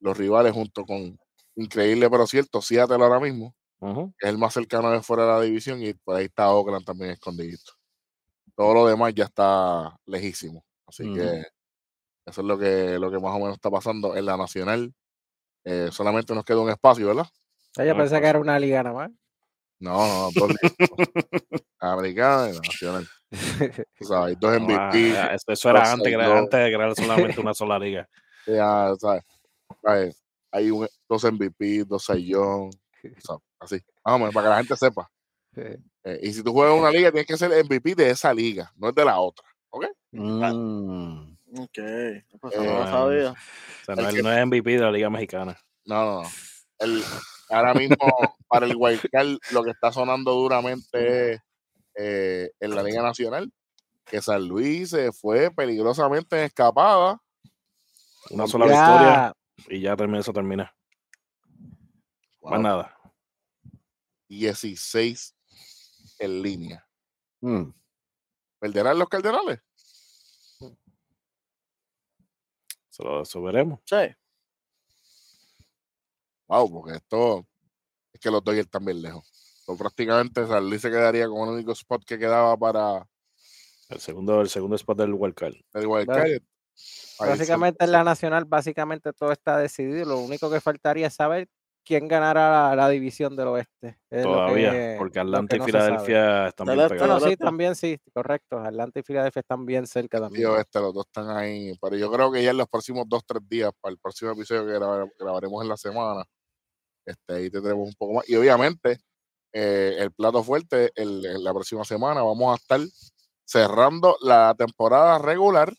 los 0.00 0.16
rivales 0.16 0.52
junto 0.52 0.84
con, 0.84 1.18
increíble 1.54 2.10
pero 2.10 2.26
cierto, 2.26 2.60
Seattle 2.60 3.02
ahora 3.02 3.18
mismo, 3.18 3.54
que 4.18 4.26
es 4.26 4.30
el 4.30 4.38
más 4.38 4.54
cercano 4.54 4.90
de 4.90 5.02
fuera 5.02 5.24
de 5.24 5.28
la 5.30 5.40
división, 5.42 5.82
y 5.82 5.94
por 5.94 6.16
ahí 6.16 6.26
está 6.26 6.52
Oakland 6.52 6.84
también 6.84 7.12
escondidito. 7.12 7.72
Todo 8.54 8.74
lo 8.74 8.86
demás 8.86 9.14
ya 9.14 9.24
está 9.24 9.96
lejísimo. 10.06 10.64
Así 10.86 11.12
que 11.12 11.42
eso 12.26 12.40
es 12.40 12.46
lo 12.46 12.58
que, 12.58 12.98
lo 12.98 13.10
que 13.10 13.18
más 13.18 13.34
o 13.34 13.38
menos 13.38 13.54
está 13.54 13.70
pasando 13.70 14.16
en 14.16 14.26
la 14.26 14.36
nacional. 14.36 14.92
Eh, 15.64 15.88
solamente 15.90 16.34
nos 16.34 16.44
queda 16.44 16.60
un 16.60 16.70
espacio, 16.70 17.06
¿verdad? 17.08 17.26
Ah, 17.78 17.84
Yo 17.84 17.92
Ah, 17.92 17.96
pensé 17.96 18.20
que 18.20 18.26
era 18.26 18.38
una 18.38 18.58
liga 18.58 18.82
nada 18.82 18.94
más. 18.94 19.10
No, 19.78 19.92
no, 20.06 20.30
dos 20.34 20.48
ligas. 20.48 20.72
Americana 21.80 22.48
y 22.50 22.52
la 22.54 22.60
nacional. 22.60 23.08
O 24.00 24.04
sea, 24.04 24.24
hay 24.24 24.34
dos 24.36 24.52
Ah, 24.52 24.58
MVP. 24.60 25.16
ah, 25.18 25.34
eso, 25.34 25.44
eso 25.52 25.70
era 25.70 25.92
antes, 25.92 26.06
que 26.08 26.14
era- 26.14 26.24
Saiyón. 26.24 26.38
antes 26.44 26.60
de 26.64 26.72
crear 26.74 26.94
solamente 26.94 27.40
una 27.40 27.54
sola 27.54 27.78
liga. 27.78 28.08
Ya, 28.46 28.94
¿sabes? 28.98 29.22
¿sabes? 29.82 30.22
Hay 30.52 30.70
un, 30.70 30.88
dos 31.08 31.24
MVP, 31.24 31.84
dos 31.84 32.04
Saiyón, 32.04 32.68
o 32.70 33.20
sea, 33.20 33.36
así. 33.60 33.78
Vamos, 34.04 34.32
para 34.32 34.46
que 34.46 34.50
la 34.50 34.56
gente 34.58 34.76
sepa. 34.76 35.10
Eh, 35.56 36.20
y 36.22 36.32
si 36.32 36.42
tú 36.42 36.52
juegas 36.52 36.74
en 36.74 36.80
una 36.80 36.90
liga, 36.90 37.10
tienes 37.10 37.26
que 37.26 37.36
ser 37.36 37.50
MVP 37.64 37.94
de 37.94 38.10
esa 38.10 38.32
liga, 38.32 38.70
no 38.76 38.88
es 38.88 38.94
de 38.94 39.04
la 39.04 39.18
otra. 39.18 39.46
¿Ok? 39.70 39.86
Mm. 40.12 41.35
Ok, 41.58 41.78
pues 42.40 42.54
Eh, 42.54 42.58
no 42.58 42.78
lo 42.80 42.86
sabía. 42.86 43.30
O 43.32 43.84
sea, 43.84 43.94
El 43.94 44.02
no, 44.04 44.10
que- 44.10 44.22
no 44.22 44.32
es 44.32 44.46
MVP 44.46 44.70
de 44.72 44.78
la 44.80 44.90
Liga 44.90 45.10
Mexicana. 45.10 45.58
No, 45.84 46.04
no, 46.04 46.22
no. 46.22 46.28
El, 46.78 47.02
ahora 47.50 47.72
mismo, 47.74 47.96
para 48.48 48.66
el 48.66 48.74
Wildcard, 48.76 49.38
lo 49.52 49.62
que 49.64 49.70
está 49.70 49.92
sonando 49.92 50.32
duramente 50.32 51.32
es 51.32 51.40
eh, 51.94 52.50
en 52.60 52.74
la 52.74 52.82
Liga 52.82 53.02
Nacional, 53.02 53.50
que 54.04 54.20
San 54.20 54.46
Luis 54.46 54.90
se 54.90 55.12
fue 55.12 55.50
peligrosamente 55.50 56.36
en 56.38 56.44
escapada. 56.44 57.18
Una 58.30 58.46
sola 58.46 58.66
victoria 58.66 59.32
y 59.68 59.80
ya 59.80 59.96
termina, 59.96 60.18
eso 60.20 60.32
termina. 60.32 60.74
Más 62.42 62.52
Wow, 62.52 62.60
nada. 62.62 62.96
16 64.28 65.34
en 66.18 66.42
línea. 66.42 66.86
Mm. 67.40 67.70
¿Perderán 68.58 68.98
los 68.98 69.08
Cardenales? 69.08 69.60
Eso, 72.96 73.02
lo- 73.04 73.22
eso 73.22 73.42
veremos. 73.42 73.80
Sí. 73.84 73.96
Wow, 76.48 76.70
porque 76.72 76.96
esto 76.96 77.46
es 78.12 78.20
que 78.20 78.30
los 78.30 78.42
Dodgers 78.42 78.64
están 78.66 78.84
bien 78.86 79.02
lejos. 79.02 79.26
So, 79.66 79.76
prácticamente 79.76 80.46
San 80.46 80.68
Luis 80.68 80.80
se 80.80 80.88
quedaría 80.90 81.28
con 81.28 81.48
el 81.48 81.54
único 81.56 81.72
spot 81.72 82.04
que 82.06 82.18
quedaba 82.18 82.56
para 82.56 83.06
El 83.90 84.00
segundo, 84.00 84.40
el 84.40 84.48
segundo 84.48 84.76
spot 84.76 84.98
del 84.98 85.12
wildcard. 85.12 85.54
el 85.74 85.86
Wild 85.86 86.06
Bueno, 86.06 86.22
Card. 86.22 86.30
Ahí 86.30 86.40
se- 87.18 87.26
básicamente 87.38 87.84
en 87.84 87.92
la 87.92 88.02
nacional, 88.04 88.44
básicamente 88.46 89.12
todo 89.12 89.30
está 89.32 89.58
decidido. 89.58 90.04
Lo 90.06 90.18
único 90.18 90.50
que 90.50 90.60
faltaría 90.60 91.06
es 91.08 91.14
saber 91.14 91.48
quién 91.86 92.08
ganará 92.08 92.50
la, 92.70 92.76
la 92.76 92.88
división 92.88 93.36
del 93.36 93.48
oeste. 93.48 93.98
Es 94.10 94.24
Todavía, 94.24 94.72
que- 94.72 94.96
porque 94.98 95.20
Atlanta 95.20 95.54
y 95.56 95.58
no. 95.60 95.64
Filadelfia 95.66 96.48
están 96.48 96.66
bien 96.66 96.80
este, 96.80 96.94
Bueno, 96.96 97.04
pegados. 97.06 97.22
sí, 97.30 97.36
también 97.36 97.74
sí, 97.76 97.98
correcto. 98.12 98.58
Atlanta 98.58 98.98
y 99.00 99.02
Filadelfia 99.04 99.40
están 99.40 99.64
bien 99.64 99.86
cerca 99.86 100.18
y 100.18 100.20
también. 100.20 100.46
oeste, 100.48 100.80
los 100.80 100.92
dos 100.92 101.06
están 101.06 101.30
ahí. 101.30 101.72
Pero 101.80 101.96
yo 101.96 102.10
creo 102.10 102.32
que 102.32 102.42
ya 102.42 102.50
en 102.50 102.56
los 102.56 102.68
próximos 102.68 103.04
dos, 103.08 103.22
tres 103.24 103.40
días, 103.48 103.70
para 103.80 103.92
el 103.92 103.98
próximo 103.98 104.32
episodio 104.32 104.66
que 104.66 104.72
grabare- 104.72 105.12
grabaremos 105.18 105.62
en 105.62 105.68
la 105.68 105.76
semana, 105.76 106.24
este, 107.06 107.34
ahí 107.34 107.50
tendremos 107.50 107.88
un 107.88 107.94
poco 107.94 108.14
más. 108.14 108.28
Y 108.28 108.34
obviamente, 108.34 108.98
eh, 109.52 109.94
el 110.00 110.10
plato 110.12 110.42
fuerte, 110.42 110.90
el, 110.96 111.24
en 111.24 111.44
la 111.44 111.54
próxima 111.54 111.84
semana 111.84 112.22
vamos 112.22 112.52
a 112.52 112.56
estar 112.60 112.80
cerrando 113.44 114.16
la 114.20 114.54
temporada 114.58 115.18
regular. 115.18 115.72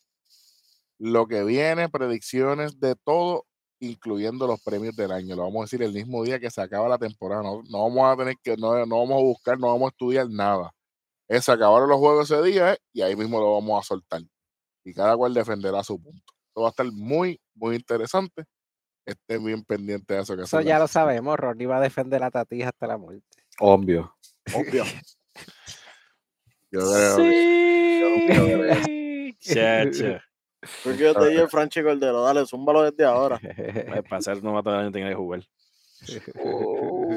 Lo 1.00 1.28
que 1.28 1.44
viene, 1.44 1.90
predicciones 1.90 2.80
de 2.80 2.96
todo, 2.96 3.46
incluyendo 3.80 4.48
los 4.48 4.62
premios 4.62 4.96
del 4.96 5.12
año. 5.12 5.36
Lo 5.36 5.44
vamos 5.44 5.62
a 5.62 5.66
decir 5.66 5.84
el 5.84 5.94
mismo 5.94 6.24
día 6.24 6.40
que 6.40 6.50
se 6.50 6.62
acaba 6.62 6.88
la 6.90 6.98
temporada. 6.98 7.44
No, 7.44 7.62
no 7.70 7.84
vamos 7.84 8.14
a 8.14 8.18
tener 8.18 8.36
que, 8.42 8.56
no, 8.58 8.86
no 8.86 9.00
vamos 9.00 9.18
a 9.18 9.24
buscar, 9.24 9.60
no 9.60 9.68
vamos 9.68 9.88
a 9.88 9.90
estudiar 9.90 10.30
nada. 10.30 10.72
Es, 11.28 11.46
se 11.46 11.52
acabaron 11.52 11.90
los 11.90 11.98
juegos 12.00 12.32
ese 12.32 12.42
día 12.44 12.74
eh, 12.74 12.78
y 12.94 13.02
ahí 13.02 13.16
mismo 13.16 13.40
lo 13.40 13.54
vamos 13.56 13.80
a 13.84 13.88
soltar. 13.88 14.22
Y 14.86 14.94
cada 14.94 15.16
cual 15.18 15.34
defenderá 15.34 15.84
su 15.84 16.02
punto. 16.02 16.24
Esto 16.48 16.62
va 16.62 16.68
a 16.68 16.70
estar 16.70 16.86
muy, 16.92 17.40
muy 17.54 17.76
interesante. 17.76 18.46
Estén 19.06 19.44
bien 19.44 19.64
pendientes 19.64 20.08
de 20.18 20.22
eso 20.24 20.36
que 20.36 20.44
Eso 20.44 20.62
ya 20.62 20.74
las- 20.74 20.82
lo 20.82 20.88
sabemos. 20.88 21.38
Ronnie 21.38 21.66
va 21.68 21.78
a 21.78 21.82
defender 21.82 22.24
a 22.24 22.32
Tatija 22.32 22.70
hasta 22.70 22.88
la 22.88 22.98
muerte. 22.98 23.26
Obvio. 23.60 24.16
Obvio. 24.54 24.84
Yo 26.72 26.82
creo 26.82 27.18
que- 28.76 29.36
Chacha. 29.40 30.24
Porque 30.84 31.00
yo 31.00 31.14
te 31.14 31.30
dije 31.30 31.48
Franchi 31.48 31.84
Cordero, 31.84 32.24
dale, 32.24 32.46
zúmbalo 32.46 32.84
desde 32.84 33.06
ahora. 33.06 33.40
Eh, 33.44 34.02
Para 34.10 34.22
ser 34.22 34.44
novato 34.44 34.72
del 34.72 34.80
año 34.80 34.92
tiene 34.92 35.10
que 35.10 35.16
jugar. 35.16 35.42
Oh, 36.44 37.12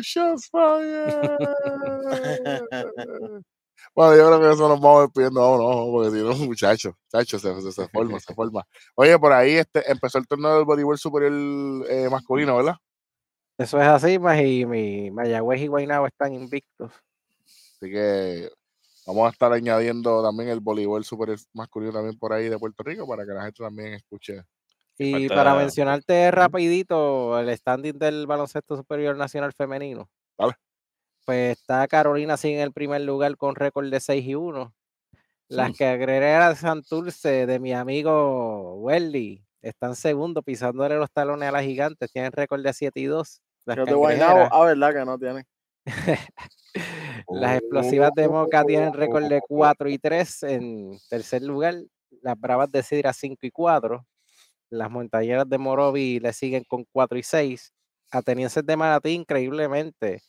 shots. 0.00 0.50
Bueno, 3.94 4.16
yo 4.16 4.26
creo 4.26 4.40
que 4.40 4.54
eso 4.54 4.68
nos 4.68 4.80
vamos 4.80 5.02
despidiendo. 5.02 5.40
No, 5.40 5.56
no, 5.56 5.92
porque 5.92 6.10
si 6.10 6.22
no, 6.22 6.34
muchachos, 6.46 6.94
muchachos, 7.12 7.42
se, 7.42 7.60
se, 7.60 7.72
se 7.72 7.88
forma, 7.88 8.18
se 8.18 8.34
forma. 8.34 8.66
Oye, 8.96 9.16
por 9.18 9.32
ahí 9.32 9.52
este, 9.52 9.88
empezó 9.90 10.18
el 10.18 10.26
torneo 10.26 10.56
del 10.56 10.64
voleibol 10.64 10.98
superior 10.98 11.32
eh, 11.88 12.08
masculino, 12.10 12.56
¿verdad? 12.56 12.76
Eso 13.56 13.80
es 13.80 13.86
así, 13.86 14.18
más 14.18 14.40
y 14.40 14.66
mi 14.66 15.12
Mayagüez 15.12 15.60
y 15.60 15.68
Guaynabo 15.68 16.08
están 16.08 16.34
invictos. 16.34 16.90
Así 17.44 17.90
que 17.90 18.50
vamos 19.06 19.26
a 19.26 19.30
estar 19.30 19.52
añadiendo 19.52 20.22
también 20.22 20.48
el 20.50 20.60
voleibol 20.60 21.04
superior 21.04 21.38
masculino 21.52 21.92
también 21.92 22.18
por 22.18 22.32
ahí 22.32 22.48
de 22.48 22.58
Puerto 22.58 22.82
Rico 22.82 23.06
para 23.06 23.24
que 23.26 23.32
la 23.32 23.42
gente 23.44 23.62
también 23.62 23.94
escuche. 23.94 24.42
Y 24.96 25.28
para 25.28 25.54
mencionarte 25.56 26.30
rapidito 26.30 27.38
el 27.38 27.56
standing 27.56 27.98
del 27.98 28.26
baloncesto 28.26 28.76
superior 28.76 29.16
nacional 29.16 29.52
femenino. 29.52 30.08
Dale. 30.38 30.54
Pues 31.26 31.58
está 31.58 31.88
Carolina 31.88 32.36
sí 32.36 32.52
en 32.52 32.60
el 32.60 32.72
primer 32.72 33.00
lugar 33.00 33.36
con 33.36 33.54
récord 33.56 33.90
de 33.90 33.98
6 34.00 34.24
y 34.26 34.34
1. 34.34 34.72
Las 35.48 35.70
Mm. 35.70 35.74
carrereras 35.74 36.54
de 36.54 36.60
Santurce 36.60 37.46
de 37.46 37.58
mi 37.58 37.72
amigo 37.72 38.74
Welly 38.76 39.44
están 39.62 39.96
segundo 39.96 40.42
pisándole 40.42 40.96
los 40.96 41.10
talones 41.10 41.48
a 41.48 41.52
las 41.52 41.62
gigantes. 41.64 42.12
Tienen 42.12 42.30
récord 42.32 42.62
de 42.62 42.72
7 42.72 43.00
y 43.00 43.04
2. 43.06 43.40
Las, 43.66 43.76
de 43.76 43.94
Guaynabo, 43.94 44.32
cangrejeras- 44.40 44.48
ah, 44.52 44.64
verdad 44.64 44.92
que 44.92 45.04
no 45.04 45.18
tienen. 45.18 45.44
las 47.28 47.58
explosivas 47.58 48.10
de 48.14 48.28
Moca 48.28 48.64
tienen 48.64 48.92
récord 48.92 49.24
de 49.28 49.40
4 49.48 49.88
y 49.88 49.98
3 49.98 50.42
en 50.44 50.98
tercer 51.08 51.42
lugar. 51.42 51.74
Las 52.22 52.38
bravas 52.38 52.70
de 52.72 52.82
Sidra 52.82 53.12
5 53.12 53.46
y 53.46 53.50
4. 53.50 54.04
Las 54.70 54.90
montañeras 54.90 55.48
de 55.48 55.58
Morovi 55.58 56.20
le 56.20 56.32
siguen 56.32 56.64
con 56.64 56.84
4 56.92 57.18
y 57.18 57.22
6. 57.22 57.72
Atenienses 58.10 58.64
de 58.64 58.76
Manatí, 58.76 59.10
increíblemente, 59.10 60.22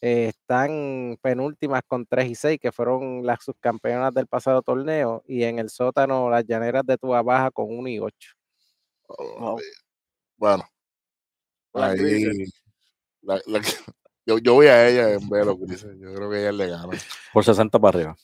eh, 0.00 0.28
están 0.28 1.16
penúltimas 1.22 1.82
con 1.86 2.06
3 2.06 2.28
y 2.30 2.34
6, 2.34 2.58
que 2.60 2.72
fueron 2.72 3.24
las 3.26 3.44
subcampeonas 3.44 4.12
del 4.14 4.26
pasado 4.26 4.62
torneo. 4.62 5.22
Y 5.26 5.44
en 5.44 5.58
el 5.58 5.70
sótano, 5.70 6.30
las 6.30 6.44
llaneras 6.46 6.84
de 6.86 6.96
Tua 6.98 7.22
Baja 7.22 7.50
con 7.50 7.66
1 7.70 7.88
y 7.88 7.98
8. 7.98 8.32
Wow. 9.08 9.58
Bueno, 10.36 10.64
ahí. 11.92 11.98
la- 13.22 13.40
la 13.46 13.60
que- 13.60 13.68
yo, 14.26 14.38
yo 14.38 14.54
voy 14.54 14.66
a 14.68 14.88
ella 14.88 15.12
en 15.14 15.28
velo, 15.28 15.56
Grises. 15.56 15.96
Yo 15.98 16.12
creo 16.14 16.30
que 16.30 16.40
ella 16.40 16.52
le 16.52 16.68
gana. 16.68 16.88
Por 17.32 17.44
60 17.44 17.78
para 17.78 17.98
arriba. 17.98 18.16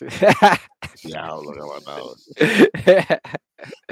Diablo, 1.04 1.52
qué 1.52 1.60
matado. 1.60 2.16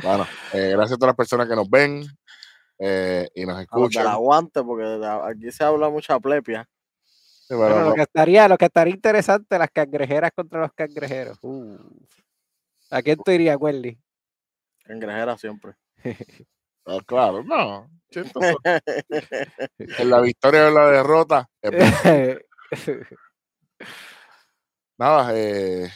Bueno, 0.03 0.27
eh, 0.55 0.71
gracias 0.71 0.93
a 0.93 0.97
todas 0.97 1.09
las 1.11 1.17
personas 1.17 1.47
que 1.47 1.55
nos 1.55 1.69
ven 1.69 2.03
eh, 2.79 3.29
y 3.35 3.45
nos 3.45 3.61
escuchan. 3.61 4.07
aguante, 4.07 4.63
porque 4.63 4.85
de 4.85 5.07
aquí 5.07 5.51
se 5.53 5.63
habla 5.63 5.91
mucha 5.91 6.19
plepia. 6.19 6.67
Sí, 7.05 7.55
bueno, 7.55 7.75
Bueno, 7.75 7.81
lo 7.85 7.89
no- 7.91 7.95
que 7.97 8.03
estaría, 8.03 8.49
lo 8.49 8.57
que 8.57 8.65
estaría 8.65 8.95
interesante, 8.95 9.59
las 9.59 9.71
cangrejeras 9.71 10.31
contra 10.35 10.61
los 10.63 10.73
cangrejeros. 10.73 11.39
Uh. 11.43 11.77
¿A 12.91 13.03
quién 13.03 13.19
tú 13.23 13.31
irías, 13.31 13.59
Welly? 13.61 13.99
Cangrejera 14.85 15.37
siempre. 15.37 15.75
ah, 16.89 16.99
claro, 17.07 17.43
no. 17.45 17.89
en 18.11 18.33
la 20.11 20.21
victoria 20.21 20.65
o 20.65 20.69
en 20.69 20.75
la 20.75 20.91
derrota. 20.91 21.49
nada, 24.99 25.31
eh, 25.35 25.89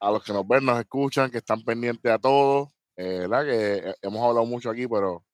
a 0.00 0.10
los 0.10 0.24
que 0.24 0.32
nos 0.32 0.46
ven, 0.46 0.64
nos 0.64 0.78
escuchan, 0.78 1.30
que 1.30 1.38
están 1.38 1.62
pendientes 1.62 2.10
a 2.10 2.18
todo, 2.18 2.72
eh, 2.96 3.20
¿verdad? 3.20 3.44
Que 3.44 3.76
eh, 3.90 3.94
hemos 4.02 4.22
hablado 4.22 4.46
mucho 4.46 4.70
aquí, 4.70 4.86
pero 4.88 5.24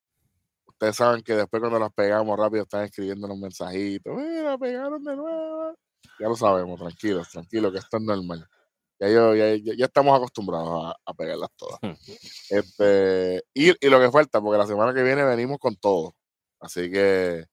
ustedes 0.65 0.95
saben 0.95 1.21
que 1.21 1.33
después 1.33 1.61
cuando 1.61 1.79
las 1.79 1.93
pegamos 1.93 2.37
rápido 2.37 2.63
están 2.63 2.83
escribiendo 2.83 3.27
mensajitos, 3.35 4.15
mira, 4.15 4.57
pegaron 4.57 5.03
de 5.03 5.15
nuevo. 5.15 5.75
Ya 6.19 6.27
lo 6.27 6.35
sabemos, 6.35 6.79
tranquilos, 6.79 7.29
tranquilos, 7.29 7.71
que 7.71 7.79
esto 7.79 7.97
es 7.97 8.03
normal. 8.03 8.47
Ya, 8.99 9.09
yo, 9.09 9.35
ya, 9.35 9.55
ya- 9.55 9.73
ya 9.75 9.85
estamos 9.85 10.15
acostumbrados 10.15 10.85
a, 10.85 10.95
a 11.05 11.13
pegarlas 11.13 11.49
todas. 11.57 11.79
Hmm. 11.81 11.93
Este, 12.49 13.43
y, 13.53 13.69
y 13.85 13.89
lo 13.89 13.99
que 13.99 14.11
falta, 14.11 14.39
porque 14.41 14.57
la 14.57 14.67
semana 14.67 14.93
que 14.93 15.03
viene 15.03 15.23
venimos 15.23 15.57
con 15.59 15.75
todo. 15.75 16.15
Así 16.59 16.89
que 16.91 17.45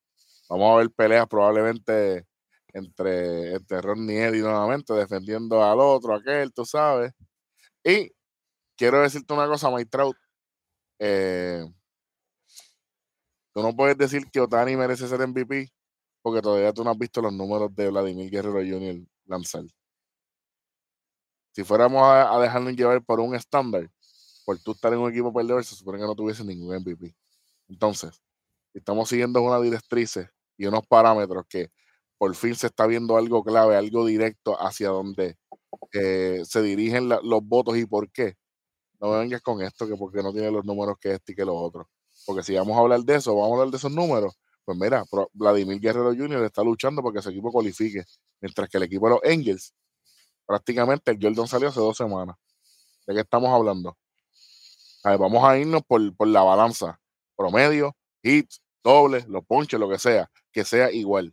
vamos 0.49 0.73
a 0.73 0.77
ver 0.79 0.91
peleas 0.91 1.27
probablemente 1.27 2.27
entre, 2.73 3.55
entre 3.55 3.81
Ronnie 3.81 4.15
y 4.17 4.19
Eddie 4.21 4.43
nuevamente, 4.43 4.93
defendiendo 4.95 5.65
al 5.65 5.81
otro, 5.81 6.15
aquel, 6.15 6.53
tú 6.53 6.65
sabes. 6.65 7.13
Y 7.83 8.13
quiero 8.77 9.01
decirte 9.01 9.33
una 9.35 9.49
cosa, 9.49 9.71
Mike 9.71 9.89
Trout. 9.91 10.17
eh, 11.01 11.65
tú 13.53 13.63
no 13.63 13.75
puedes 13.75 13.97
decir 13.99 14.31
que 14.31 14.41
Otani 14.41 14.77
merece 14.77 15.09
ser 15.09 15.21
MVP 15.27 15.73
porque 16.23 16.43
todavía 16.43 16.73
tú 16.73 16.85
no 16.85 16.91
has 16.91 16.99
visto 16.99 17.21
los 17.23 17.33
números 17.33 17.75
de 17.75 17.89
Vladimir 17.91 18.31
Guerrero 18.31 18.59
Jr. 18.61 19.01
lanzar. 19.25 19.65
Si 21.53 21.65
fuéramos 21.65 22.03
a, 22.03 22.35
a 22.35 22.41
dejarnos 22.41 22.75
llevar 22.75 23.03
por 23.03 23.21
un 23.21 23.35
estándar, 23.35 23.91
por 24.45 24.59
tú 24.59 24.73
estar 24.73 24.93
en 24.93 25.01
un 25.01 25.11
equipo 25.11 25.33
perdedor, 25.33 25.65
se 25.65 25.77
supone 25.77 25.99
que 25.99 26.05
no 26.05 26.15
tuviese 26.15 26.45
ningún 26.45 26.75
MVP. 26.77 27.15
Entonces, 27.69 28.23
estamos 28.75 29.09
siguiendo 29.09 29.43
unas 29.43 29.63
directrices 29.63 30.29
y 30.57 30.67
unos 30.67 30.87
parámetros 30.87 31.45
que 31.49 31.71
por 32.19 32.35
fin 32.35 32.55
se 32.55 32.67
está 32.69 32.87
viendo 32.87 33.17
algo 33.17 33.43
clave, 33.43 33.77
algo 33.77 34.05
directo 34.05 34.61
hacia 34.61 34.91
donde 34.91 35.37
eh, 35.93 36.43
se 36.45 36.63
dirigen 36.63 37.09
los 37.09 37.43
votos 37.43 37.77
y 37.79 37.87
por 37.87 38.11
qué. 38.13 38.35
No 39.01 39.11
me 39.11 39.19
vengas 39.19 39.43
con 39.43 39.63
esto, 39.63 39.89
que 39.89 39.97
porque 39.97 40.23
no 40.23 40.33
tiene 40.33 40.51
los 40.51 40.65
números 40.65 40.97
que 41.01 41.13
este 41.15 41.33
y 41.33 41.35
que 41.35 41.45
los 41.45 41.57
otros. 41.57 41.87
Porque 42.27 42.43
si 42.43 42.55
vamos 42.55 42.77
a 42.77 42.81
hablar 42.81 43.01
de 43.01 43.17
eso, 43.17 43.35
vamos 43.35 43.53
a 43.53 43.55
hablar 43.55 43.71
de 43.71 43.79
esos 43.79 43.93
números, 43.93 44.35
pues 44.65 44.79
mira, 44.79 45.05
Vladimir 45.33 45.81
Guerrero 45.81 46.15
Jr. 46.15 46.45
está 46.45 46.63
luchando 46.63 47.03
porque 47.03 47.23
su 47.23 47.31
equipo 47.31 47.51
cualifique, 47.51 48.05
mientras 48.41 48.69
que 48.69 48.77
el 48.77 48.85
equipo 48.85 49.09
de 49.09 49.15
los 49.15 49.21
Angels, 49.25 49.75
prácticamente 50.51 51.13
el 51.13 51.19
Jordan 51.23 51.47
salió 51.47 51.69
hace 51.69 51.79
dos 51.79 51.97
semanas. 51.97 52.35
¿De 53.07 53.15
qué 53.15 53.21
estamos 53.21 53.51
hablando? 53.51 53.97
Vamos 55.05 55.45
a 55.45 55.57
irnos 55.57 55.83
por, 55.87 56.17
por 56.17 56.27
la 56.27 56.43
balanza. 56.43 57.01
Promedio, 57.37 57.97
hits, 58.21 58.61
dobles, 58.83 59.29
los 59.29 59.45
ponches, 59.47 59.79
lo 59.79 59.89
que 59.89 60.01
sea, 60.01 60.29
que 60.51 60.65
sea 60.65 60.91
igual. 60.91 61.33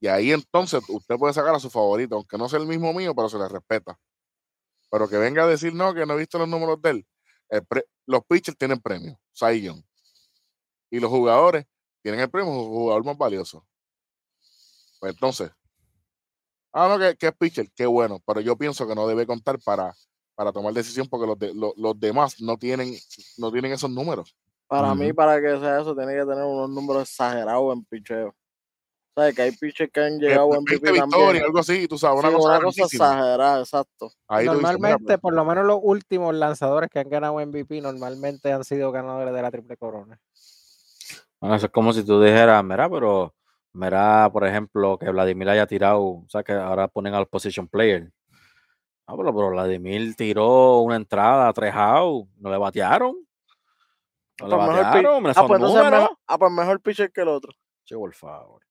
Y 0.00 0.08
ahí 0.08 0.32
entonces 0.32 0.82
usted 0.86 1.16
puede 1.16 1.32
sacar 1.32 1.54
a 1.54 1.60
su 1.60 1.70
favorito, 1.70 2.16
aunque 2.16 2.36
no 2.36 2.46
sea 2.46 2.58
el 2.58 2.66
mismo 2.66 2.92
mío, 2.92 3.14
pero 3.14 3.30
se 3.30 3.38
le 3.38 3.48
respeta. 3.48 3.98
Pero 4.90 5.08
que 5.08 5.16
venga 5.16 5.44
a 5.44 5.46
decir 5.46 5.74
no, 5.74 5.94
que 5.94 6.04
no 6.04 6.12
he 6.12 6.18
visto 6.18 6.38
los 6.38 6.48
números 6.48 6.82
de 6.82 6.90
él. 6.90 7.06
los 8.04 8.22
pitchers 8.28 8.58
tienen 8.58 8.82
premio, 8.82 9.18
Cy. 9.32 9.82
Y 10.90 11.00
los 11.00 11.10
jugadores 11.10 11.64
tienen 12.02 12.20
el 12.20 12.30
premio 12.30 12.52
jugador 12.52 13.02
más 13.02 13.16
valioso. 13.16 13.66
Pues 15.00 15.14
entonces, 15.14 15.50
ah, 16.72 16.88
no, 16.88 16.98
que, 16.98 17.16
que 17.16 17.26
es 17.28 17.36
pitcher, 17.36 17.68
qué 17.74 17.86
bueno, 17.86 18.20
pero 18.26 18.40
yo 18.40 18.56
pienso 18.56 18.86
que 18.86 18.94
no 18.94 19.06
debe 19.06 19.26
contar 19.26 19.58
para, 19.64 19.94
para 20.34 20.52
tomar 20.52 20.72
decisión 20.72 21.06
porque 21.08 21.26
los, 21.26 21.38
de- 21.38 21.54
lo- 21.54 21.74
los 21.76 21.98
demás 21.98 22.40
no 22.40 22.56
tienen, 22.56 22.94
no 23.38 23.50
tienen 23.52 23.72
esos 23.72 23.90
números. 23.90 24.34
Para 24.66 24.94
mí, 24.94 25.12
para 25.12 25.40
que 25.40 25.58
sea 25.60 25.80
eso, 25.80 25.94
tiene 25.94 26.12
que 26.14 26.20
tener 26.24 26.44
unos 26.44 26.70
números 26.70 27.02
exagerados 27.02 27.74
en 27.76 27.84
picheo. 27.84 28.34
¿Sabes? 29.14 29.34
Que 29.36 29.42
hay 29.42 29.52
pitchers 29.52 29.92
que 29.92 30.00
han 30.00 30.18
llegado 30.18 30.54
en 30.54 30.64
20 30.64 30.72
MVP 30.88 30.92
victorias, 30.92 31.10
también. 31.10 31.44
algo 31.44 31.58
así, 31.58 31.86
tú 31.86 31.98
sabes, 31.98 32.18
Sí, 32.22 32.26
una 32.26 32.34
cosa, 32.38 32.48
una 32.48 32.58
cosa 32.62 32.76
grandísima. 32.82 33.04
exagerada, 33.12 33.60
exacto. 33.60 34.12
Ahí 34.26 34.46
tú 34.46 34.52
dices, 34.52 34.56
mira, 34.62 34.72
Normalmente, 34.72 35.04
pues, 35.06 35.20
por 35.20 35.34
lo 35.34 35.44
menos 35.44 35.66
los 35.66 35.78
últimos 35.82 36.34
lanzadores 36.34 36.88
que 36.88 37.00
han 37.00 37.10
ganado 37.10 37.38
MVP, 37.38 37.82
normalmente 37.82 38.50
han 38.50 38.64
sido 38.64 38.90
ganadores 38.90 39.34
de 39.34 39.42
la 39.42 39.50
triple 39.50 39.76
corona. 39.76 40.18
Bueno, 41.40 41.56
eso 41.56 41.66
es 41.66 41.72
como 41.72 41.92
si 41.92 42.04
tú 42.04 42.22
dijeras, 42.22 42.64
mira, 42.64 42.88
pero, 42.88 43.34
mira, 43.72 44.28
por 44.32 44.46
ejemplo, 44.46 44.98
que 44.98 45.10
Vladimir 45.10 45.48
haya 45.48 45.66
tirado, 45.66 46.02
o 46.02 46.26
sea, 46.28 46.42
que 46.42 46.52
ahora 46.52 46.88
ponen 46.88 47.14
al 47.14 47.26
position 47.26 47.66
player. 47.68 48.10
Ah, 49.06 49.14
pero, 49.16 49.34
pero 49.34 49.50
Vladimir 49.50 50.14
tiró 50.14 50.78
una 50.80 50.96
entrada 50.96 51.52
tres 51.52 51.74
outs, 51.74 52.30
no 52.38 52.50
le 52.50 52.58
batearon. 52.58 53.16
No 54.40 54.48
le 54.48 54.56
Pues 54.56 54.68
batearon, 54.68 55.16
Ah, 55.16 55.20
pues 55.22 55.36
entonces 55.36 55.60
números. 55.60 55.90
mejor, 55.90 56.18
ah, 56.26 56.38
pues 56.38 56.52
mejor 56.52 56.80
pitcher 56.80 57.12
que 57.12 57.20
el 57.20 57.28
otro. 57.28 57.52
Che, 57.84 57.94
por 57.96 58.14
favor. 58.14 58.62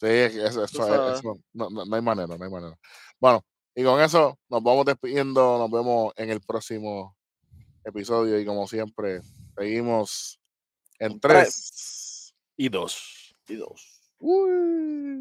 Sí, 0.00 0.06
es 0.08 0.32
que 0.32 0.44
eso, 0.46 0.64
eso- 0.64 1.12
eso- 1.14 1.38
no, 1.52 1.68
no- 1.70 1.84
no 1.84 1.96
hay 1.96 2.02
manera, 2.02 2.36
no 2.36 2.44
hay 2.44 2.50
manera. 2.50 2.76
Bueno, 3.20 3.44
y 3.74 3.84
con 3.84 4.00
eso 4.00 4.38
nos 4.48 4.62
vamos 4.62 4.84
despidiendo, 4.86 5.58
nos 5.58 5.70
vemos 5.70 6.12
en 6.16 6.30
el 6.30 6.40
próximo 6.40 7.16
episodio 7.84 8.38
y 8.40 8.44
como 8.46 8.66
siempre, 8.66 9.20
seguimos 9.56 10.40
en 10.98 11.12
En 11.12 11.20
tres. 11.20 11.42
tres. 11.44 12.34
Y 12.56 12.68
dos. 12.68 13.34
Y 13.48 13.56
dos. 13.56 13.91
Uy. 14.22 15.18